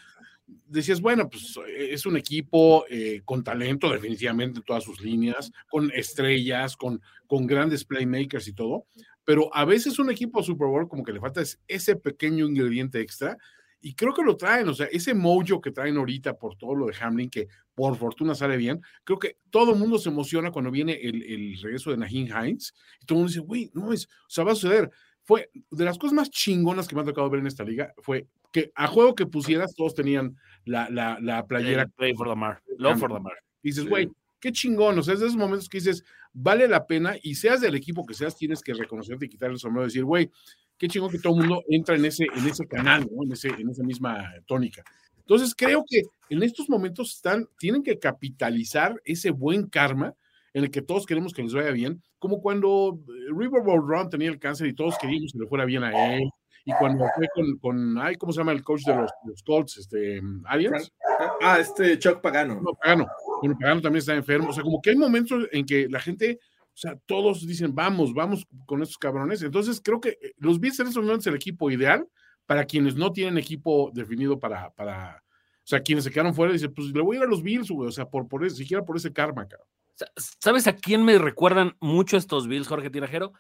decías, 0.46 1.00
bueno, 1.00 1.29
pues 1.29 1.59
es 1.68 2.07
un 2.07 2.16
equipo 2.16 2.85
eh, 2.88 3.22
con 3.24 3.44
talento, 3.44 3.90
definitivamente, 3.90 4.59
en 4.59 4.64
todas 4.64 4.85
sus 4.85 5.00
líneas, 5.00 5.53
con 5.70 5.90
estrellas, 5.92 6.76
con, 6.76 7.00
con 7.26 7.46
grandes 7.46 7.85
playmakers 7.85 8.48
y 8.48 8.55
todo, 8.55 8.87
pero 9.25 9.55
a 9.55 9.65
veces 9.65 9.99
un 9.99 10.11
equipo 10.11 10.43
Super 10.43 10.69
Bowl 10.69 10.89
como 10.89 11.05
que 11.05 11.13
le 11.13 11.21
falta 11.21 11.41
es 11.41 11.61
ese 11.69 11.97
pequeño 11.97 12.47
ingrediente 12.47 13.01
extra. 13.01 13.37
Y 13.83 13.95
creo 13.95 14.13
que 14.13 14.23
lo 14.23 14.37
traen, 14.37 14.69
o 14.69 14.75
sea, 14.75 14.87
ese 14.93 15.15
mojo 15.15 15.61
que 15.61 15.71
traen 15.71 15.97
ahorita 15.97 16.37
por 16.37 16.55
todo 16.57 16.75
lo 16.75 16.87
de 16.87 16.95
Hamlin, 17.01 17.31
que 17.31 17.49
por 17.75 17.97
fortuna 17.97 18.35
sale 18.35 18.59
bien, 18.59 18.83
creo 19.05 19.19
que 19.19 19.39
todo 19.49 19.73
el 19.73 19.79
mundo 19.79 19.99
se 19.99 20.11
emociona 20.11 20.51
cuando 20.51 20.71
viene 20.71 20.93
el, 21.01 21.23
el 21.23 21.59
regreso 21.63 21.91
de 21.91 21.97
Naheem 21.97 22.27
Hines, 22.27 22.75
y 23.01 23.07
todo 23.07 23.17
el 23.17 23.21
mundo 23.21 23.29
dice, 23.29 23.41
güey, 23.41 23.71
no 23.73 23.93
es, 23.95 24.05
o 24.05 24.29
sea, 24.29 24.45
va 24.45 24.53
a 24.53 24.55
suceder. 24.55 24.91
Fue 25.23 25.51
de 25.71 25.85
las 25.85 25.97
cosas 25.97 26.13
más 26.13 26.29
chingonas 26.29 26.87
que 26.89 26.95
me 26.95 27.01
ha 27.01 27.05
tocado 27.05 27.31
ver 27.31 27.41
en 27.41 27.47
esta 27.47 27.65
liga, 27.65 27.95
fue 28.03 28.27
que 28.53 28.71
a 28.75 28.87
juego 28.87 29.15
que 29.15 29.25
pusieras, 29.27 29.75
todos 29.75 29.95
tenían 29.95 30.37
la, 30.67 30.91
la, 30.91 31.19
la 31.21 31.47
playera. 31.47 31.87
Play 31.87 32.15
for 32.15 32.29
the 32.29 32.35
Mar. 32.35 32.61
Love 32.77 32.99
for 32.99 33.13
the 33.13 33.21
Mar. 33.21 33.39
Y 33.63 33.71
dices, 33.71 33.85
Sí. 33.85 34.11
Qué 34.40 34.53
chingón, 34.53 34.98
o 34.98 35.03
sea, 35.03 35.14
es 35.14 35.20
de 35.20 35.26
esos 35.26 35.38
momentos 35.38 35.68
que 35.68 35.79
dices, 35.79 36.05
vale 36.33 36.66
la 36.66 36.87
pena, 36.87 37.14
y 37.22 37.35
seas 37.35 37.61
del 37.61 37.74
equipo 37.74 38.05
que 38.07 38.14
seas, 38.14 38.37
tienes 38.37 38.62
que 38.62 38.74
reconocerte 38.74 39.26
y 39.26 39.29
quitar 39.29 39.50
el 39.50 39.59
sombrero 39.59 39.85
y 39.85 39.88
decir, 39.88 40.05
güey, 40.05 40.31
qué 40.79 40.88
chingón 40.88 41.11
que 41.11 41.18
todo 41.18 41.35
el 41.35 41.40
mundo 41.40 41.62
entra 41.68 41.94
en 41.94 42.05
ese, 42.05 42.24
en 42.35 42.46
ese 42.46 42.66
canal, 42.66 43.07
¿no? 43.11 43.22
en, 43.22 43.33
ese, 43.33 43.48
en 43.48 43.68
esa 43.68 43.83
misma 43.83 44.33
tónica. 44.46 44.83
Entonces, 45.18 45.55
creo 45.55 45.85
que 45.87 46.03
en 46.31 46.42
estos 46.42 46.68
momentos 46.68 47.14
están, 47.14 47.46
tienen 47.59 47.83
que 47.83 47.98
capitalizar 47.98 49.00
ese 49.05 49.31
buen 49.31 49.68
karma 49.68 50.14
en 50.55 50.64
el 50.64 50.70
que 50.70 50.83
todos 50.83 51.07
queremos 51.07 51.33
que 51.33 51.42
les 51.42 51.55
vaya 51.55 51.70
bien, 51.70 52.03
como 52.18 52.40
cuando 52.40 52.98
eh, 53.09 53.33
Riverboat 53.37 53.85
Run 53.87 54.11
tenía 54.11 54.29
el 54.29 54.40
cáncer 54.40 54.66
y 54.66 54.74
todos 54.74 54.98
queríamos 54.98 55.33
que 55.33 55.38
le 55.38 55.46
fuera 55.46 55.64
bien 55.64 55.85
a 55.85 56.16
él, 56.16 56.29
y 56.64 56.72
cuando 56.79 57.07
fue 57.14 57.29
con, 57.35 57.59
con 57.59 57.98
ay, 57.98 58.16
¿cómo 58.16 58.33
se 58.33 58.38
llama 58.38 58.53
el 58.53 58.62
coach 58.62 58.83
de 58.85 58.94
los, 58.94 59.11
los 59.24 59.42
Colts? 59.42 59.79
Este, 59.79 60.20
Arians. 60.44 60.92
Ah, 61.40 61.59
este 61.59 61.98
Chuck 61.98 62.20
Pagano. 62.20 62.61
No, 62.61 62.74
Pagano. 62.74 63.07
Bueno, 63.40 63.57
Pagano 63.59 63.81
también 63.81 64.00
está 64.00 64.14
enfermo. 64.14 64.50
O 64.50 64.53
sea, 64.53 64.62
como 64.62 64.81
que 64.81 64.90
hay 64.90 64.96
momentos 64.96 65.46
en 65.53 65.64
que 65.64 65.88
la 65.88 66.00
gente, 66.00 66.38
o 66.66 66.76
sea, 66.76 66.96
todos 67.07 67.46
dicen, 67.46 67.74
vamos, 67.74 68.12
vamos 68.14 68.46
con 68.66 68.83
estos 68.83 68.98
cabrones. 68.98 69.42
Entonces, 69.42 69.81
creo 69.83 70.00
que 70.00 70.18
eh, 70.20 70.33
los 70.38 70.61
Bills 70.61 70.81
en 70.81 70.88
estos 70.88 71.03
momentos 71.03 71.26
es 71.26 71.31
el 71.31 71.37
equipo 71.37 71.70
ideal 71.70 72.07
para 72.46 72.64
quienes 72.64 72.96
no 72.96 73.12
tienen 73.12 73.38
equipo 73.38 73.90
definido 73.94 74.38
para, 74.38 74.70
para 74.70 75.22
o 75.62 75.66
sea, 75.70 75.85
quienes 75.85 76.03
se 76.03 76.11
quedaron 76.11 76.35
fuera, 76.35 76.53
dicen, 76.53 76.74
pues 76.74 76.88
le 76.88 77.00
voy 77.00 77.16
a 77.16 77.20
ir 77.20 77.24
a 77.24 77.29
los 77.29 77.44
Bills, 77.44 77.70
güey, 77.70 77.88
o 77.88 77.92
sea, 77.92 78.11
por, 78.11 78.26
por 78.26 78.50
siquiera 78.50 78.85
por 78.85 78.96
ese 78.96 79.12
karma, 79.12 79.46
cabrón. 79.46 79.68
¿Sabes 80.16 80.66
a 80.66 80.74
quién 80.74 81.05
me 81.05 81.16
recuerdan 81.16 81.76
mucho 81.79 82.16
estos 82.16 82.48
Bills, 82.48 82.66
Jorge 82.66 82.90
Tirajero? 82.90 83.35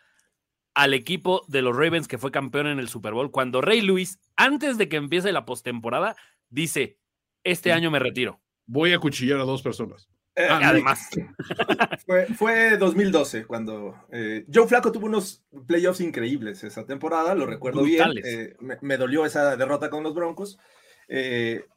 Al 0.74 0.94
equipo 0.94 1.42
de 1.48 1.62
los 1.62 1.76
Ravens 1.76 2.06
que 2.06 2.18
fue 2.18 2.30
campeón 2.30 2.68
en 2.68 2.78
el 2.78 2.88
Super 2.88 3.14
Bowl, 3.14 3.32
cuando 3.32 3.60
Ray 3.60 3.80
Lewis, 3.80 4.20
antes 4.36 4.78
de 4.78 4.88
que 4.88 4.96
empiece 4.96 5.32
la 5.32 5.44
postemporada, 5.44 6.14
dice: 6.48 6.98
Este 7.42 7.72
año 7.72 7.90
me 7.90 7.98
retiro. 7.98 8.40
Voy 8.72 8.92
a 8.92 9.00
cuchillar 9.00 9.40
a 9.40 9.44
dos 9.44 9.62
personas. 9.62 10.08
Eh, 10.36 10.46
ah, 10.48 10.60
además. 10.62 11.08
Fue, 12.06 12.26
fue 12.26 12.76
2012 12.76 13.44
cuando 13.44 13.96
eh, 14.12 14.44
Joe 14.52 14.66
Flaco 14.68 14.92
tuvo 14.92 15.06
unos 15.06 15.44
playoffs 15.66 16.00
increíbles 16.00 16.62
esa 16.62 16.86
temporada, 16.86 17.34
lo 17.34 17.46
recuerdo 17.46 17.82
bien. 17.82 18.12
Eh, 18.24 18.56
me, 18.80 18.96
dolió 18.96 19.26
esa 19.26 19.56
derrota 19.56 19.90
con 19.90 20.04
los 20.04 20.14
Broncos. 20.14 20.56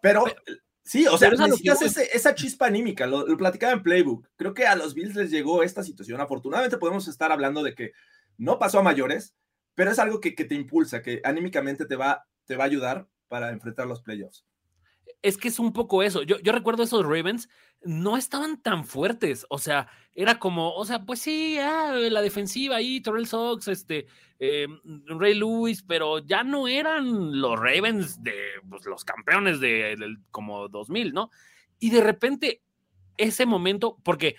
pero, 0.01 0.25
sí, 0.83 1.07
o 1.07 1.17
sea, 1.17 1.31
necesitas 1.31 1.97
esa 1.97 2.35
chispa 2.35 2.67
anímica, 2.67 3.07
lo, 3.07 3.25
platicaba 3.37 3.73
en 3.73 3.83
Playbook. 3.83 4.27
Creo 4.35 4.53
que 4.53 4.67
a 4.67 4.75
los 4.75 4.93
Bills 4.93 5.15
les 5.15 5.31
llegó 5.31 5.63
esta 5.63 5.83
situación. 5.83 6.21
Afortunadamente 6.21 6.77
podemos 6.77 7.07
estar 7.07 7.31
hablando 7.31 7.63
de 7.63 7.73
que 7.73 7.91
no 8.37 8.59
pasó 8.59 8.79
a 8.79 8.83
mayores, 8.83 9.35
pero 9.73 9.89
es 9.89 9.97
algo 9.97 10.19
que, 10.19 10.35
que 10.35 10.45
te 10.45 10.55
impulsa, 10.55 11.01
que 11.01 11.21
anímicamente 11.23 11.85
te 11.85 11.95
va, 11.95 12.25
te 12.45 12.55
va 12.55 12.65
a 12.65 12.67
ayudar 12.67 13.07
para 13.27 13.49
enfrentar 13.49 13.87
los 13.87 14.03
playoffs 14.03 14.45
es 15.23 15.37
que 15.37 15.47
es 15.47 15.57
un 15.57 15.71
poco 15.71 16.03
eso. 16.03 16.21
Yo, 16.21 16.37
yo, 16.41 16.51
recuerdo 16.51 16.83
esos 16.83 17.05
Ravens, 17.05 17.49
no 17.81 18.17
estaban 18.17 18.61
tan 18.61 18.85
fuertes. 18.85 19.45
O 19.49 19.57
sea, 19.57 19.87
era 20.13 20.37
como, 20.37 20.75
o 20.75 20.85
sea, 20.85 21.05
pues 21.05 21.21
sí, 21.21 21.57
ah, 21.57 21.93
la 21.93 22.21
defensiva 22.21 22.75
ahí, 22.75 23.01
Terrell 23.01 23.25
Sox, 23.25 23.69
este, 23.69 24.05
eh, 24.37 24.67
Ray 25.05 25.33
Lewis, 25.33 25.81
pero 25.81 26.19
ya 26.19 26.43
no 26.43 26.67
eran 26.67 27.39
los 27.39 27.57
Ravens 27.57 28.21
de 28.21 28.35
pues, 28.69 28.85
los 28.85 29.05
campeones 29.05 29.61
de, 29.61 30.17
como 30.29 30.67
2000, 30.67 31.13
¿no? 31.13 31.31
Y 31.79 31.89
de 31.89 32.01
repente, 32.01 32.61
ese 33.15 33.45
momento, 33.45 33.97
porque 34.03 34.35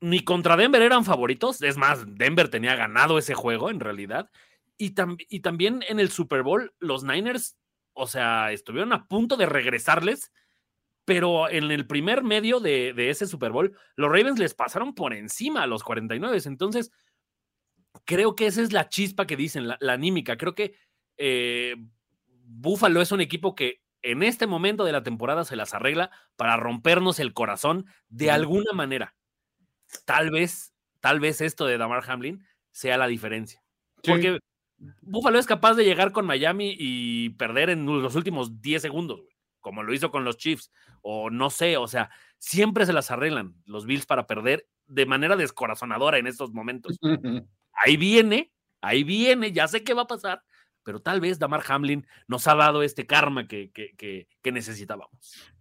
ni 0.00 0.20
contra 0.20 0.56
Denver 0.56 0.82
eran 0.82 1.04
favoritos, 1.04 1.60
es 1.62 1.76
más, 1.76 2.04
Denver 2.06 2.48
tenía 2.48 2.76
ganado 2.76 3.18
ese 3.18 3.34
juego 3.34 3.70
en 3.70 3.80
realidad. 3.80 4.30
Y, 4.78 4.94
y 5.28 5.40
también 5.40 5.82
en 5.88 5.98
el 5.98 6.10
Super 6.10 6.44
Bowl, 6.44 6.74
los 6.78 7.02
Niners 7.02 7.56
o 7.96 8.06
sea, 8.06 8.52
estuvieron 8.52 8.92
a 8.92 9.06
punto 9.08 9.36
de 9.36 9.46
regresarles, 9.46 10.30
pero 11.06 11.48
en 11.48 11.70
el 11.70 11.86
primer 11.86 12.22
medio 12.22 12.60
de, 12.60 12.94
ese 13.08 13.26
Super 13.26 13.52
Bowl, 13.52 13.76
los 13.96 14.10
Ravens 14.10 14.38
les 14.38 14.54
pasaron 14.54 14.94
por 14.94 15.14
encima 15.14 15.62
a 15.62 15.66
los 15.66 15.82
49. 15.82 16.38
Entonces, 16.44 16.92
creo 18.04 18.36
que 18.36 18.46
esa 18.46 18.60
es 18.60 18.72
la 18.72 18.90
chispa 18.90 19.26
que 19.26 19.36
dicen, 19.36 19.66
la, 19.66 19.78
anímica. 19.88 20.36
Creo 20.36 20.54
que 20.54 20.74
eh, 21.16 21.76
Buffalo 22.18 23.00
es 23.00 23.12
un 23.12 23.22
equipo 23.22 23.54
que 23.54 23.80
en 24.02 24.22
este 24.22 24.46
momento 24.46 24.84
de 24.84 24.92
la 24.92 25.02
temporada 25.02 25.44
se 25.44 25.56
las 25.56 25.72
arregla 25.72 26.10
para 26.36 26.56
rompernos 26.58 27.18
el 27.18 27.32
corazón 27.32 27.86
de 28.08 28.30
alguna 28.30 28.72
manera. 28.74 29.16
Tal 30.04 30.30
vez, 30.30 30.74
tal 31.00 31.18
vez 31.18 31.40
esto 31.40 31.64
de 31.64 31.78
Damar 31.78 32.04
Hamlin 32.08 32.44
sea 32.72 32.98
la 32.98 33.06
diferencia. 33.06 33.62
Porque 34.02 34.38
Buffalo 34.78 35.38
es 35.38 35.46
capaz 35.46 35.74
de 35.74 35.84
llegar 35.84 36.12
con 36.12 36.26
Miami 36.26 36.74
y 36.78 37.30
perder 37.30 37.70
en 37.70 37.86
los 37.86 38.14
últimos 38.14 38.60
10 38.60 38.82
segundos, 38.82 39.20
como 39.60 39.82
lo 39.82 39.94
hizo 39.94 40.10
con 40.10 40.24
los 40.24 40.36
Chiefs, 40.36 40.70
o 41.02 41.30
no 41.30 41.50
sé, 41.50 41.76
o 41.76 41.86
sea, 41.88 42.10
siempre 42.38 42.86
se 42.86 42.92
las 42.92 43.10
arreglan 43.10 43.54
los 43.64 43.86
Bills 43.86 44.06
para 44.06 44.26
perder 44.26 44.68
de 44.86 45.06
manera 45.06 45.36
descorazonadora 45.36 46.18
en 46.18 46.26
estos 46.26 46.52
momentos. 46.52 46.98
Ahí 47.84 47.98
viene, 47.98 48.52
ahí 48.80 49.04
viene, 49.04 49.52
ya 49.52 49.68
sé 49.68 49.84
qué 49.84 49.92
va 49.92 50.02
a 50.02 50.06
pasar, 50.06 50.42
pero 50.82 51.02
tal 51.02 51.20
vez 51.20 51.38
Damar 51.38 51.62
Hamlin 51.68 52.06
nos 52.26 52.46
ha 52.48 52.54
dado 52.54 52.82
este 52.82 53.06
karma 53.06 53.46
que, 53.46 53.70
que, 53.70 54.28
necesitábamos. 54.50 55.52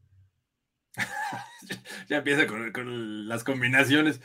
ya 2.08 2.17
empieza 2.17 2.47
con, 2.47 2.71
con 2.71 3.28
las 3.28 3.43
combinaciones. 3.43 4.21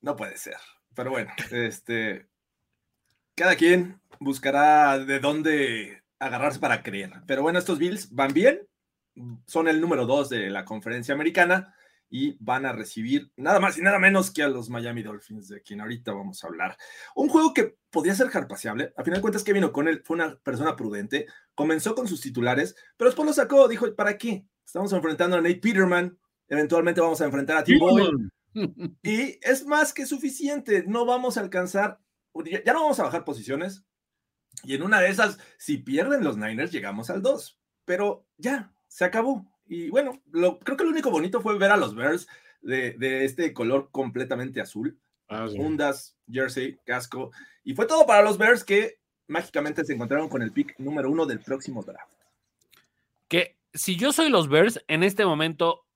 No 0.00 0.16
puede 0.16 0.38
ser. 0.38 0.56
Pero 0.94 1.10
bueno, 1.10 1.30
este, 1.50 2.26
cada 3.34 3.56
quien 3.56 4.00
buscará 4.20 4.98
de 4.98 5.20
dónde 5.20 6.02
agarrarse 6.18 6.60
para 6.60 6.82
creer. 6.82 7.12
Pero 7.26 7.42
bueno, 7.42 7.58
estos 7.58 7.78
Bills 7.78 8.12
van 8.12 8.32
bien, 8.32 8.68
son 9.46 9.68
el 9.68 9.80
número 9.80 10.06
dos 10.06 10.28
de 10.28 10.50
la 10.50 10.64
conferencia 10.64 11.14
americana 11.14 11.74
y 12.08 12.36
van 12.40 12.66
a 12.66 12.72
recibir 12.72 13.32
nada 13.36 13.58
más 13.58 13.78
y 13.78 13.80
nada 13.80 13.98
menos 13.98 14.30
que 14.30 14.42
a 14.42 14.48
los 14.48 14.68
Miami 14.68 15.02
Dolphins, 15.02 15.48
de 15.48 15.62
quien 15.62 15.80
ahorita 15.80 16.12
vamos 16.12 16.44
a 16.44 16.46
hablar. 16.46 16.76
Un 17.14 17.28
juego 17.28 17.54
que 17.54 17.76
podía 17.90 18.14
ser 18.14 18.28
carpaseable. 18.28 18.92
A 18.96 19.02
final 19.02 19.18
de 19.18 19.22
cuentas, 19.22 19.42
Kevin 19.42 19.64
O'Connell 19.64 20.02
fue 20.04 20.16
una 20.16 20.36
persona 20.40 20.76
prudente, 20.76 21.26
comenzó 21.54 21.94
con 21.94 22.06
sus 22.06 22.20
titulares, 22.20 22.76
pero 22.98 23.08
después 23.08 23.26
lo 23.26 23.32
sacó, 23.32 23.66
dijo, 23.66 23.92
¿para 23.94 24.18
qué? 24.18 24.44
Estamos 24.64 24.92
enfrentando 24.92 25.36
a 25.36 25.40
Nate 25.40 25.56
Peterman, 25.56 26.18
eventualmente 26.48 27.00
vamos 27.00 27.20
a 27.22 27.24
enfrentar 27.24 27.56
a 27.56 27.64
Tim 27.64 27.78
Boyle. 27.78 28.30
Y 29.02 29.38
es 29.40 29.64
más 29.64 29.94
que 29.94 30.04
suficiente, 30.04 30.84
no 30.86 31.06
vamos 31.06 31.38
a 31.38 31.40
alcanzar 31.40 31.98
ya 32.44 32.72
no 32.72 32.82
vamos 32.82 33.00
a 33.00 33.04
bajar 33.04 33.24
posiciones. 33.24 33.84
Y 34.64 34.74
en 34.74 34.82
una 34.82 35.00
de 35.00 35.08
esas, 35.08 35.38
si 35.58 35.78
pierden 35.78 36.24
los 36.24 36.36
Niners, 36.36 36.72
llegamos 36.72 37.10
al 37.10 37.22
2. 37.22 37.58
Pero 37.84 38.26
ya, 38.36 38.72
se 38.88 39.04
acabó. 39.04 39.46
Y 39.66 39.90
bueno, 39.90 40.20
lo, 40.30 40.58
creo 40.58 40.76
que 40.76 40.84
lo 40.84 40.90
único 40.90 41.10
bonito 41.10 41.40
fue 41.40 41.58
ver 41.58 41.70
a 41.70 41.76
los 41.76 41.94
Bears 41.94 42.28
de, 42.60 43.24
este 43.24 43.52
color 43.52 43.90
completamente 43.90 44.60
azul. 44.60 44.98
Ah, 45.28 45.46
Fundas, 45.48 46.16
jersey, 46.30 46.78
casco. 46.84 47.30
Y 47.64 47.74
fue 47.74 47.86
todo 47.86 48.06
para 48.06 48.22
los 48.22 48.38
Bears 48.38 48.64
que 48.64 49.00
mágicamente 49.28 49.84
se 49.84 49.94
encontraron 49.94 50.28
con 50.28 50.42
el 50.42 50.52
pick 50.52 50.78
número 50.78 51.10
uno 51.10 51.26
del 51.26 51.40
próximo 51.40 51.82
draft. 51.82 52.12
Que 53.28 53.56
si 53.72 53.96
yo 53.96 54.12
soy 54.12 54.28
los 54.28 54.48
Bears, 54.48 54.84
en 54.88 55.02
este 55.02 55.24
momento 55.24 55.86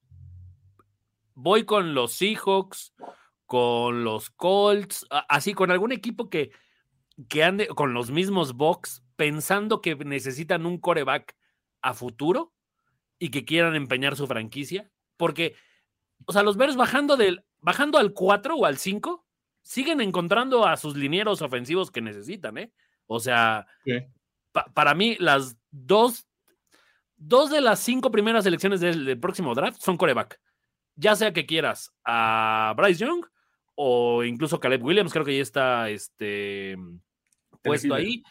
voy 1.34 1.64
con 1.64 1.94
los 1.94 2.14
Seahawks, 2.14 2.94
con 3.46 4.04
los 4.04 4.30
Colts, 4.30 5.06
así 5.28 5.54
con 5.54 5.70
algún 5.70 5.92
equipo 5.92 6.28
que, 6.28 6.50
que 7.28 7.44
ande 7.44 7.68
con 7.68 7.94
los 7.94 8.10
mismos 8.10 8.54
box, 8.54 9.02
pensando 9.16 9.80
que 9.80 9.94
necesitan 9.96 10.66
un 10.66 10.78
coreback 10.78 11.36
a 11.80 11.94
futuro 11.94 12.52
y 13.18 13.30
que 13.30 13.44
quieran 13.44 13.74
empeñar 13.74 14.16
su 14.16 14.26
franquicia, 14.26 14.90
porque, 15.16 15.54
o 16.26 16.32
sea, 16.32 16.42
los 16.42 16.56
Bears 16.56 16.76
bajando, 16.76 17.16
del, 17.16 17.44
bajando 17.60 17.98
al 17.98 18.12
4 18.12 18.56
o 18.56 18.66
al 18.66 18.76
5, 18.76 19.24
siguen 19.62 20.00
encontrando 20.00 20.66
a 20.66 20.76
sus 20.76 20.96
linieros 20.96 21.40
ofensivos 21.42 21.90
que 21.90 22.02
necesitan, 22.02 22.58
¿eh? 22.58 22.72
O 23.06 23.20
sea, 23.20 23.66
para 24.74 24.94
mí 24.94 25.16
las 25.18 25.56
dos, 25.70 26.26
dos 27.16 27.50
de 27.50 27.60
las 27.60 27.80
cinco 27.80 28.10
primeras 28.10 28.44
elecciones 28.46 28.80
del 28.80 29.18
próximo 29.18 29.54
draft 29.54 29.80
son 29.80 29.96
coreback. 29.96 30.40
Ya 30.96 31.14
sea 31.14 31.32
que 31.32 31.46
quieras 31.46 31.92
a 32.04 32.74
Bryce 32.76 33.04
Young 33.04 33.26
o 33.76 34.24
incluso 34.24 34.58
Caleb 34.58 34.82
Williams, 34.82 35.12
creo 35.12 35.24
que 35.24 35.36
ya 35.36 35.42
está 35.42 35.88
este, 35.90 36.76
puesto 37.62 37.94
ahí. 37.94 38.22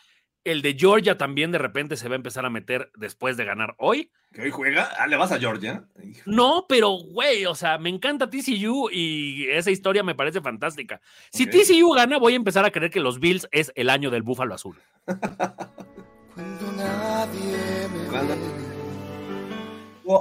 El 0.43 0.62
de 0.62 0.75
Georgia 0.77 1.17
también 1.17 1.51
de 1.51 1.58
repente 1.58 1.95
se 1.95 2.08
va 2.08 2.13
a 2.13 2.17
empezar 2.17 2.45
a 2.45 2.51
meter 2.51 2.91
después 2.95 3.36
de 3.36 3.45
ganar 3.45 3.75
hoy. 3.79 4.12
¿Que 4.31 4.43
hoy 4.43 4.51
juega? 4.51 4.91
Ah, 4.99 5.08
¿Le 5.08 5.15
vas 5.15 5.31
a 5.31 5.39
Georgia? 5.39 5.88
No, 6.27 6.65
pero 6.69 6.91
güey, 6.91 7.47
o 7.47 7.55
sea, 7.55 7.79
me 7.79 7.89
encanta 7.89 8.29
TCU 8.29 8.89
y 8.91 9.47
esa 9.49 9.71
historia 9.71 10.03
me 10.03 10.13
parece 10.13 10.41
fantástica. 10.41 11.01
Si 11.31 11.47
TCU 11.47 11.93
gana, 11.93 12.19
voy 12.19 12.34
a 12.34 12.36
empezar 12.36 12.63
a 12.63 12.71
creer 12.71 12.91
que 12.91 12.99
los 12.99 13.19
Bills 13.19 13.47
es 13.51 13.71
el 13.75 13.89
año 13.89 14.12
del 14.12 14.21
Búfalo 14.21 14.53
Azul. 14.53 14.77
Cuando 16.36 16.71
nadie 16.73 17.86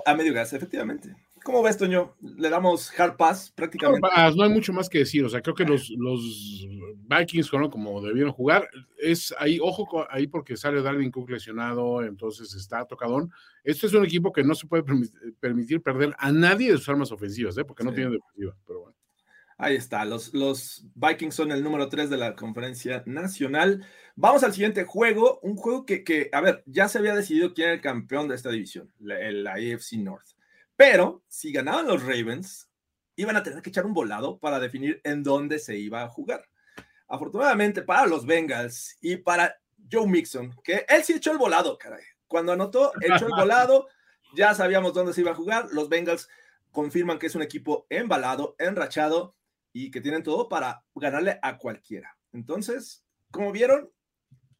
a 0.07 0.15
medio 0.15 0.33
gas, 0.33 0.53
efectivamente. 0.53 1.15
¿Cómo 1.45 1.63
ves, 1.63 1.77
Toño? 1.77 2.17
Le 2.23 2.49
damos 2.49 2.91
hard 2.99 3.17
pass 3.17 3.53
prácticamente. 3.55 4.09
No, 4.35 4.43
hay 4.43 4.51
mucho 4.51 4.73
más 4.73 4.89
que 4.89 5.01
decir. 5.01 5.23
O 5.27 5.29
sea, 5.29 5.43
creo 5.43 5.55
que 5.55 5.67
los, 5.67 5.91
los 5.91 6.67
Vikings 7.07 7.51
fueron 7.51 7.71
como 7.71 8.01
debieron 8.01 8.33
jugar. 8.33 8.67
Es 8.97 9.35
ahí, 9.39 9.59
ojo 9.61 10.07
ahí 10.11 10.27
porque 10.27 10.57
sale 10.57 10.81
Darwin 10.81 11.11
Cook 11.11 11.29
lesionado, 11.29 12.03
entonces 12.03 12.55
está 12.55 12.87
tocadón. 12.87 13.31
Este 13.63 13.87
es 13.87 13.93
un 13.93 14.07
equipo 14.07 14.33
que 14.33 14.43
no 14.43 14.55
se 14.55 14.67
puede 14.67 14.85
permitir 15.39 15.83
perder 15.83 16.15
a 16.19 16.33
nadie 16.33 16.73
de 16.73 16.79
sus 16.79 16.89
armas 16.89 17.13
ofensivas, 17.13 17.59
¿eh? 17.59 17.65
porque 17.65 17.85
no 17.85 17.93
tiene 17.93 18.11
defensiva, 18.13 18.57
pero 18.67 18.81
bueno. 18.81 18.97
Ahí 19.59 19.77
está, 19.77 20.05
los, 20.05 20.35
los 20.35 20.85
Vikings 20.95 21.35
son 21.35 21.53
el 21.53 21.63
número 21.63 21.89
3 21.89 22.11
de 22.11 22.17
la 22.17 22.35
conferencia 22.35 23.05
nacional. 23.07 23.87
Vamos 24.17 24.43
al 24.43 24.53
siguiente 24.53 24.85
juego, 24.85 25.39
un 25.43 25.57
juego 25.57 25.85
que, 25.87 26.03
que, 26.03 26.29
a 26.33 26.41
ver, 26.41 26.65
ya 26.67 26.89
se 26.89 26.99
había 26.99 27.15
decidido 27.15 27.55
quién 27.55 27.67
era 27.67 27.75
el 27.75 27.81
campeón 27.81 28.29
de 28.29 28.35
esta 28.35 28.51
división, 28.51 28.91
la, 28.99 29.31
la 29.31 29.53
AFC 29.53 29.99
North. 29.99 30.34
Pero 30.77 31.23
si 31.29 31.53
ganaban 31.53 31.87
los 31.87 32.03
Ravens, 32.03 32.69
iban 33.17 33.37
a 33.37 33.43
tener 33.43 33.63
que 33.63 33.71
echar 33.71 33.87
un 33.87 33.95
volado 33.95 34.39
para 34.39 34.59
definir 34.59 35.01
en 35.05 35.23
dónde 35.23 35.59
se 35.59 35.77
iba 35.77 36.03
a 36.03 36.09
jugar. 36.09 36.49
Afortunadamente 37.09 37.83
para 37.83 38.07
los 38.07 38.27
Bengals 38.27 38.97
y 39.01 39.17
para 39.17 39.57
Joe 39.91 40.07
Mixon, 40.07 40.55
que 40.65 40.85
él 40.89 41.05
sí 41.05 41.15
echó 41.15 41.31
el 41.33 41.39
volado, 41.39 41.79
caray. 41.79 42.03
Cuando 42.27 42.53
anotó, 42.53 42.93
echó 43.01 43.27
el 43.27 43.33
volado, 43.37 43.89
ya 44.35 44.55
sabíamos 44.55 44.95
dónde 44.95 45.13
se 45.13 45.21
iba 45.21 45.31
a 45.31 45.37
jugar. 45.37 45.69
Los 45.71 45.89
Bengals 45.89 46.29
confirman 46.73 47.19
que 47.19 47.27
es 47.27 47.35
un 47.35 47.43
equipo 47.43 47.87
embalado, 47.89 48.57
enrachado 48.59 49.37
y 49.73 49.91
que 49.91 50.01
tienen 50.01 50.23
todo 50.23 50.49
para 50.49 50.85
ganarle 50.95 51.39
a 51.43 51.59
cualquiera. 51.59 52.17
Entonces, 52.33 53.05
como 53.31 53.53
vieron, 53.53 53.91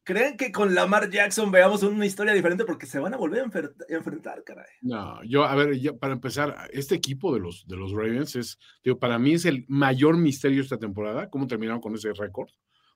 ¿Creen 0.05 0.37
que 0.37 0.51
con 0.51 0.75
Lamar 0.75 1.09
Jackson 1.09 1.49
veamos 1.51 1.81
una 1.81 2.05
historia 2.05 2.31
diferente? 2.33 2.63
Porque 2.63 2.85
se 2.85 2.99
van 2.99 3.15
a 3.15 3.17
volver 3.17 3.41
a 3.41 3.45
enfer- 3.47 3.73
enfrentar, 3.89 4.43
caray. 4.43 4.67
No, 4.81 5.23
yo, 5.23 5.43
a 5.43 5.55
ver, 5.55 5.79
ya 5.79 5.93
para 5.93 6.13
empezar, 6.13 6.55
este 6.71 6.93
equipo 6.93 7.33
de 7.33 7.39
los, 7.39 7.65
de 7.67 7.75
los 7.75 7.91
Ravens 7.91 8.35
es, 8.35 8.59
digo, 8.83 8.99
para 8.99 9.17
mí 9.17 9.33
es 9.33 9.45
el 9.45 9.65
mayor 9.67 10.15
misterio 10.17 10.61
esta 10.61 10.77
temporada, 10.77 11.27
cómo 11.31 11.47
terminaron 11.47 11.81
con 11.81 11.95
ese 11.95 12.13
récord, 12.13 12.49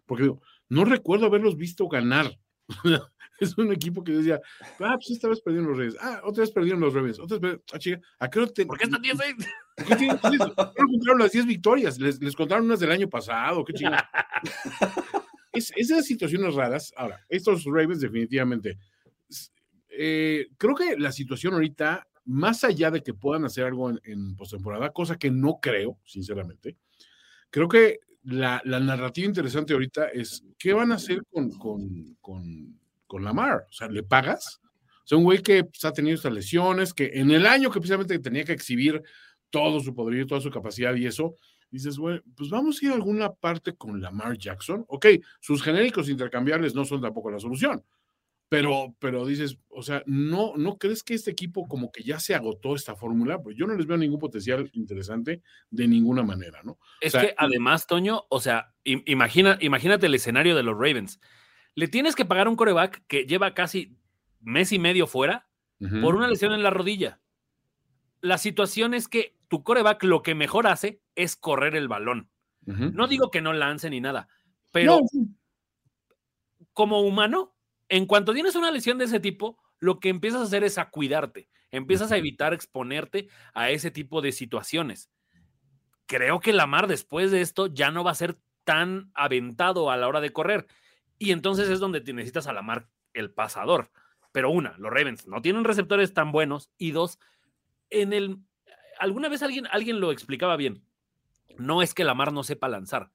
porque 0.06 0.24
digo, 0.24 0.42
no 0.70 0.86
recuerdo 0.86 1.26
haberlos 1.26 1.58
visto 1.58 1.88
ganar. 1.88 2.38
es 3.40 3.58
un 3.58 3.72
equipo 3.74 4.04
que 4.04 4.12
decía, 4.12 4.40
ah, 4.80 4.96
pues 4.98 5.10
esta 5.10 5.28
vez 5.30 5.42
perdieron 5.42 5.70
los 5.70 5.78
Ravens, 5.80 5.98
ah, 6.02 6.22
otra 6.24 6.42
vez 6.42 6.52
perdieron 6.52 6.80
los 6.80 6.94
Ravens, 6.94 7.20
otra 7.20 7.40
vez, 7.40 7.60
ah, 7.74 7.80
chica, 7.80 8.00
¿a 8.20 8.30
qué 8.30 8.40
hora 8.40 8.52
te- 8.54 8.66
¿Por 8.68 8.78
qué 8.78 8.84
están 8.84 9.02
10 9.02 9.16
¿por 9.18 9.86
qué 9.88 9.96
tienen 9.96 10.20
diez? 10.30 10.40
¿Por 10.56 10.74
qué 10.74 10.82
no 10.84 10.88
contaron 10.92 11.20
las 11.20 11.32
10 11.32 11.46
victorias? 11.48 11.98
Les, 11.98 12.22
les 12.22 12.36
contaron 12.36 12.66
unas 12.66 12.80
del 12.80 12.92
año 12.92 13.10
pasado, 13.10 13.66
qué 13.66 13.74
chingada. 13.74 14.08
es, 15.52 15.72
esas 15.76 16.06
situaciones 16.06 16.56
raras. 16.56 16.94
Ahora, 16.96 17.26
estos 17.30 17.64
Ravens 17.66 18.02
definitivamente. 18.02 18.78
eh, 19.90 20.48
creo 20.58 20.76
que 20.76 20.98
la 20.98 21.12
situación 21.12 21.54
ahorita, 21.54 22.08
más 22.26 22.64
allá 22.64 22.92
de 22.92 23.02
que 23.02 23.14
puedan 23.14 23.46
hacer 23.46 23.66
algo 23.66 23.90
en, 23.90 24.00
en 24.04 24.36
postemporada, 24.36 24.92
cosa 24.92 25.18
que 25.18 25.32
no 25.32 25.60
creo, 25.62 26.00
sinceramente, 26.06 26.78
creo 27.50 27.68
que 27.68 28.00
la, 28.24 28.62
la 28.66 28.80
narrativa 28.80 29.28
interesante 29.28 29.74
ahorita 29.74 30.10
es 30.10 30.44
qué 30.58 30.74
van 30.74 30.92
a 30.92 30.96
hacer 30.96 31.22
con, 31.32 31.50
con, 31.52 32.18
con, 32.22 32.80
con 33.08 33.24
Lamar. 33.24 33.66
O 33.70 33.72
sea, 33.72 33.88
¿le 33.88 34.04
pagas? 34.04 34.60
O 35.04 35.08
sea, 35.10 35.18
un 35.18 35.24
güey 35.24 35.42
que 35.42 35.64
pues, 35.64 35.84
ha 35.86 35.94
tenido 35.94 36.16
estas 36.16 36.34
lesiones, 36.34 36.94
que 36.94 37.12
en 37.14 37.32
el 37.32 37.48
año 37.48 37.72
que 37.72 37.80
precisamente 37.80 38.20
tenía 38.20 38.44
que 38.44 38.52
exhibir 38.54 39.02
todo 39.50 39.80
su 39.80 39.96
poderío, 39.96 40.28
toda 40.28 40.42
su 40.42 40.52
capacidad 40.52 40.94
y 40.96 41.08
eso, 41.08 41.36
dices, 41.72 41.98
bueno, 41.98 42.22
pues 42.36 42.50
vamos 42.50 42.82
a 42.82 42.86
ir 42.86 42.92
a 42.92 42.96
alguna 42.96 43.32
parte 43.34 43.76
con 43.76 44.02
Lamar 44.02 44.38
Jackson. 44.38 44.86
Ok, 44.88 45.06
sus 45.40 45.62
genéricos 45.64 46.10
intercambiables 46.10 46.76
no 46.76 46.86
son 46.86 47.02
tampoco 47.02 47.30
la 47.32 47.40
solución, 47.40 47.84
pero, 48.50 48.96
pero 49.00 49.26
dices, 49.28 49.60
o 49.70 49.84
sea, 49.84 50.02
¿no, 50.08 50.54
¿no 50.58 50.78
crees 50.80 51.04
que 51.04 51.14
este 51.14 51.30
equipo 51.30 51.68
como 51.68 51.92
que 51.92 52.02
ya 52.04 52.20
se 52.20 52.34
agotó 52.34 52.74
esta 52.76 52.96
fórmula? 52.96 53.42
Pues 53.42 53.56
yo 53.56 53.68
no 53.68 53.76
les 53.76 53.86
veo 53.86 53.98
ningún 53.98 54.20
potencial 54.20 54.70
interesante 54.74 55.44
de 55.70 55.88
ninguna 55.88 56.24
manera, 56.24 56.62
¿no? 56.64 56.80
Es 57.00 57.14
O 57.14 57.20
sea, 57.20 57.28
que 57.28 57.36
además, 57.38 57.86
Toño, 57.86 58.24
o 58.30 58.40
sea, 58.40 58.74
im- 58.86 59.04
imagina, 59.06 59.58
imagínate 59.62 60.08
el 60.08 60.16
escenario 60.16 60.56
de 60.56 60.64
los 60.64 60.74
Ravens. 60.74 61.20
Le 61.76 61.88
tienes 61.88 62.16
que 62.16 62.26
pagar 62.26 62.48
un 62.48 62.56
coreback 62.56 63.06
que 63.08 63.26
lleva 63.26 63.54
casi 63.54 63.96
mes 64.42 64.72
y 64.72 64.80
medio 64.80 65.06
fuera 65.06 65.48
por 66.02 66.16
una 66.16 66.28
lesión 66.28 66.52
en 66.54 66.64
la 66.64 66.72
rodilla. 66.72 67.22
La 68.22 68.38
situación 68.38 68.94
es 68.94 69.08
que 69.08 69.36
tu 69.48 69.64
coreback 69.64 70.04
lo 70.04 70.22
que 70.22 70.36
mejor 70.36 70.68
hace 70.68 71.02
es 71.16 71.36
correr 71.36 71.76
el 71.76 71.88
balón. 71.88 72.30
No 72.66 73.08
digo 73.08 73.32
que 73.32 73.42
no 73.42 73.52
lance 73.54 73.90
ni 73.90 74.00
nada, 74.00 74.28
pero 74.72 75.00
No, 75.00 75.08
sí. 75.08 75.26
como 76.74 77.02
humano, 77.02 77.56
en 77.88 78.06
cuanto 78.06 78.34
tienes 78.34 78.56
una 78.56 78.70
lesión 78.70 79.00
de 79.00 79.06
ese 79.06 79.20
tipo, 79.20 79.58
lo 79.80 80.00
que 80.00 80.10
empiezas 80.10 80.42
a 80.42 80.44
hacer 80.44 80.64
es 80.64 80.78
a 80.78 80.90
cuidarte, 80.90 81.50
empiezas 81.72 82.12
a 82.12 82.18
evitar 82.18 82.54
exponerte 82.54 83.28
a 83.56 83.72
ese 83.72 83.90
tipo 83.90 84.22
de 84.22 84.32
situaciones. 84.32 85.10
Creo 86.06 86.40
que 86.40 86.54
Lamar 86.54 86.88
después 86.88 87.32
de 87.32 87.42
esto 87.42 87.68
ya 87.68 87.90
no 87.92 88.04
va 88.04 88.12
a 88.12 88.16
ser 88.16 88.38
tan 88.66 89.10
aventado 89.16 89.90
a 89.90 89.98
la 89.98 90.08
hora 90.08 90.22
de 90.22 90.32
correr. 90.34 90.68
Y 91.18 91.32
entonces 91.32 91.70
es 91.70 91.80
donde 91.80 92.02
te 92.02 92.14
necesitas 92.14 92.48
a 92.48 92.54
Lamar 92.54 92.88
el 93.14 93.32
pasador. 93.32 93.90
Pero 94.32 94.52
una, 94.52 94.76
los 94.78 94.92
Ravens 94.92 95.28
no 95.28 95.42
tienen 95.42 95.64
receptores 95.64 96.14
tan 96.14 96.32
buenos. 96.32 96.70
Y 96.78 96.92
dos, 96.92 97.20
en 97.90 98.14
el. 98.14 98.38
Alguna 99.00 99.30
vez 99.30 99.42
alguien, 99.44 99.68
alguien 99.72 100.00
lo 100.00 100.12
explicaba 100.12 100.56
bien. 100.58 100.84
No 101.58 101.82
es 101.82 101.94
que 101.94 102.04
Lamar 102.04 102.34
no 102.34 102.44
sepa 102.44 102.68
lanzar, 102.68 103.12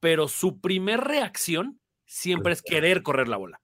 pero 0.00 0.28
su 0.28 0.60
primer 0.60 1.00
reacción 1.00 1.80
siempre 2.04 2.52
es 2.52 2.62
querer 2.62 3.02
correr 3.02 3.28
la 3.28 3.36
bola. 3.36 3.60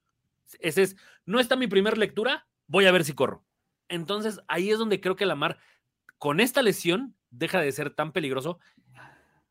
Ese 0.61 0.83
es, 0.83 0.97
no 1.25 1.41
está 1.41 1.57
mi 1.57 1.67
primer 1.67 1.99
lectura, 1.99 2.47
voy 2.67 2.87
a 2.87 2.93
ver 2.93 3.05
si 3.05 3.13
corro. 3.13 3.45
Entonces 3.89 4.41
ahí 4.49 4.71
es 4.71 4.79
donde 4.79 5.01
creo 5.01 5.17
que 5.17 5.27
Lamar, 5.27 5.59
con 6.19 6.41
esta 6.41 6.63
lesión, 6.63 7.17
deja 7.31 7.61
de 7.61 7.73
ser 7.73 7.91
tan 7.91 8.13
peligroso. 8.13 8.59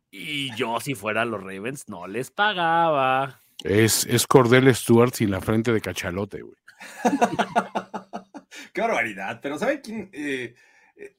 Y 0.10 0.56
yo, 0.56 0.80
si 0.80 0.96
fuera 0.96 1.26
los 1.26 1.42
Ravens, 1.42 1.90
no 1.90 2.08
les 2.08 2.32
pagaba. 2.32 3.42
Es, 3.64 4.06
es 4.06 4.26
Cordell 4.28 4.74
Stewart 4.74 5.14
sin 5.14 5.32
la 5.32 5.42
frente 5.42 5.74
de 5.74 5.82
cachalote, 5.82 6.42
güey. 6.42 6.58
Qué 8.74 8.82
barbaridad. 8.82 9.40
Pero 9.42 9.58
¿saben 9.58 9.82
quién? 9.82 10.10
Eh, 10.14 10.14
eh, 10.14 10.56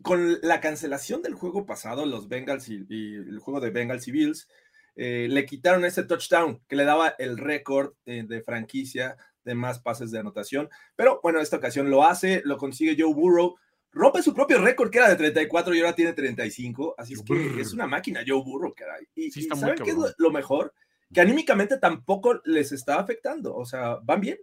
con 0.02 0.40
la 0.42 0.60
cancelación 0.60 1.22
del 1.22 1.34
juego 1.34 1.66
pasado, 1.66 2.06
los 2.06 2.28
Bengals 2.28 2.68
y, 2.68 2.84
y 2.88 3.14
el 3.14 3.38
juego 3.38 3.60
de 3.60 3.70
Bengals 3.70 4.08
y 4.08 4.12
Bills, 4.12 4.48
eh, 4.96 5.28
le 5.28 5.44
quitaron 5.44 5.84
ese 5.84 6.04
touchdown 6.04 6.62
que 6.66 6.74
le 6.74 6.84
daba 6.84 7.14
el 7.18 7.36
récord 7.36 7.92
eh, 8.06 8.24
de 8.26 8.40
franquicia 8.40 9.18
de 9.44 9.54
más 9.54 9.78
pases 9.78 10.10
de 10.10 10.18
anotación. 10.18 10.70
Pero 10.96 11.20
bueno, 11.22 11.38
esta 11.40 11.58
ocasión 11.58 11.90
lo 11.90 12.04
hace, 12.04 12.40
lo 12.46 12.56
consigue 12.56 12.96
Joe 12.98 13.12
Burrow, 13.12 13.56
rompe 13.92 14.22
su 14.22 14.34
propio 14.34 14.58
récord 14.58 14.90
que 14.90 14.98
era 14.98 15.10
de 15.10 15.16
34 15.16 15.74
y 15.74 15.80
ahora 15.80 15.94
tiene 15.94 16.14
35. 16.14 16.94
Así 16.96 17.12
es 17.12 17.22
que 17.22 17.60
es 17.60 17.74
una 17.74 17.86
máquina 17.86 18.24
Joe 18.26 18.42
Burrow, 18.42 18.74
caray. 18.74 19.06
Y, 19.14 19.30
Sí, 19.30 19.40
y 19.40 19.56
¿saben 19.56 19.76
qué 19.84 19.90
es 19.90 20.14
lo 20.16 20.30
mejor? 20.30 20.72
Que 21.12 21.20
anímicamente 21.20 21.78
tampoco 21.78 22.40
les 22.44 22.72
está 22.72 22.98
afectando. 22.98 23.54
O 23.54 23.66
sea, 23.66 23.98
van 24.02 24.22
bien. 24.22 24.38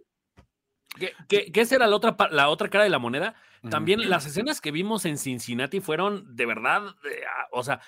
¿Qué, 0.98 1.12
qué, 1.28 1.52
qué 1.52 1.66
será 1.66 1.86
la 1.86 1.96
otra, 1.96 2.16
la 2.30 2.48
otra 2.48 2.68
cara 2.68 2.84
de 2.84 2.90
la 2.90 2.98
moneda? 2.98 3.34
También 3.70 4.10
las 4.10 4.26
escenas 4.26 4.60
que 4.60 4.70
vimos 4.70 5.06
en 5.06 5.16
Cincinnati 5.16 5.80
fueron 5.80 6.36
de 6.36 6.44
verdad, 6.44 6.82
ah, 6.86 7.46
o 7.50 7.62
sea, 7.62 7.80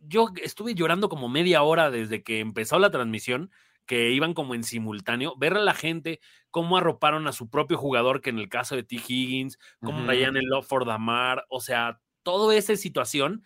yo 0.00 0.28
estuve 0.42 0.74
llorando 0.74 1.08
como 1.08 1.28
media 1.28 1.62
hora 1.62 1.90
desde 1.90 2.24
que 2.24 2.40
empezó 2.40 2.78
la 2.78 2.90
transmisión, 2.90 3.50
que 3.86 4.10
iban 4.10 4.34
como 4.34 4.54
en 4.54 4.64
simultáneo, 4.64 5.36
ver 5.36 5.56
a 5.56 5.60
la 5.60 5.74
gente 5.74 6.20
cómo 6.50 6.76
arroparon 6.76 7.26
a 7.28 7.32
su 7.32 7.48
propio 7.50 7.78
jugador, 7.78 8.20
que 8.20 8.30
en 8.30 8.38
el 8.38 8.48
caso 8.48 8.74
de 8.74 8.82
T. 8.82 8.96
Higgins, 8.96 9.58
cómo 9.80 9.98
Ujú. 9.98 10.06
traían 10.06 10.36
el 10.36 10.44
Love 10.46 10.66
for 10.66 10.86
Damar, 10.86 11.44
o 11.48 11.60
sea, 11.60 12.00
toda 12.22 12.56
esa 12.56 12.74
situación, 12.76 13.44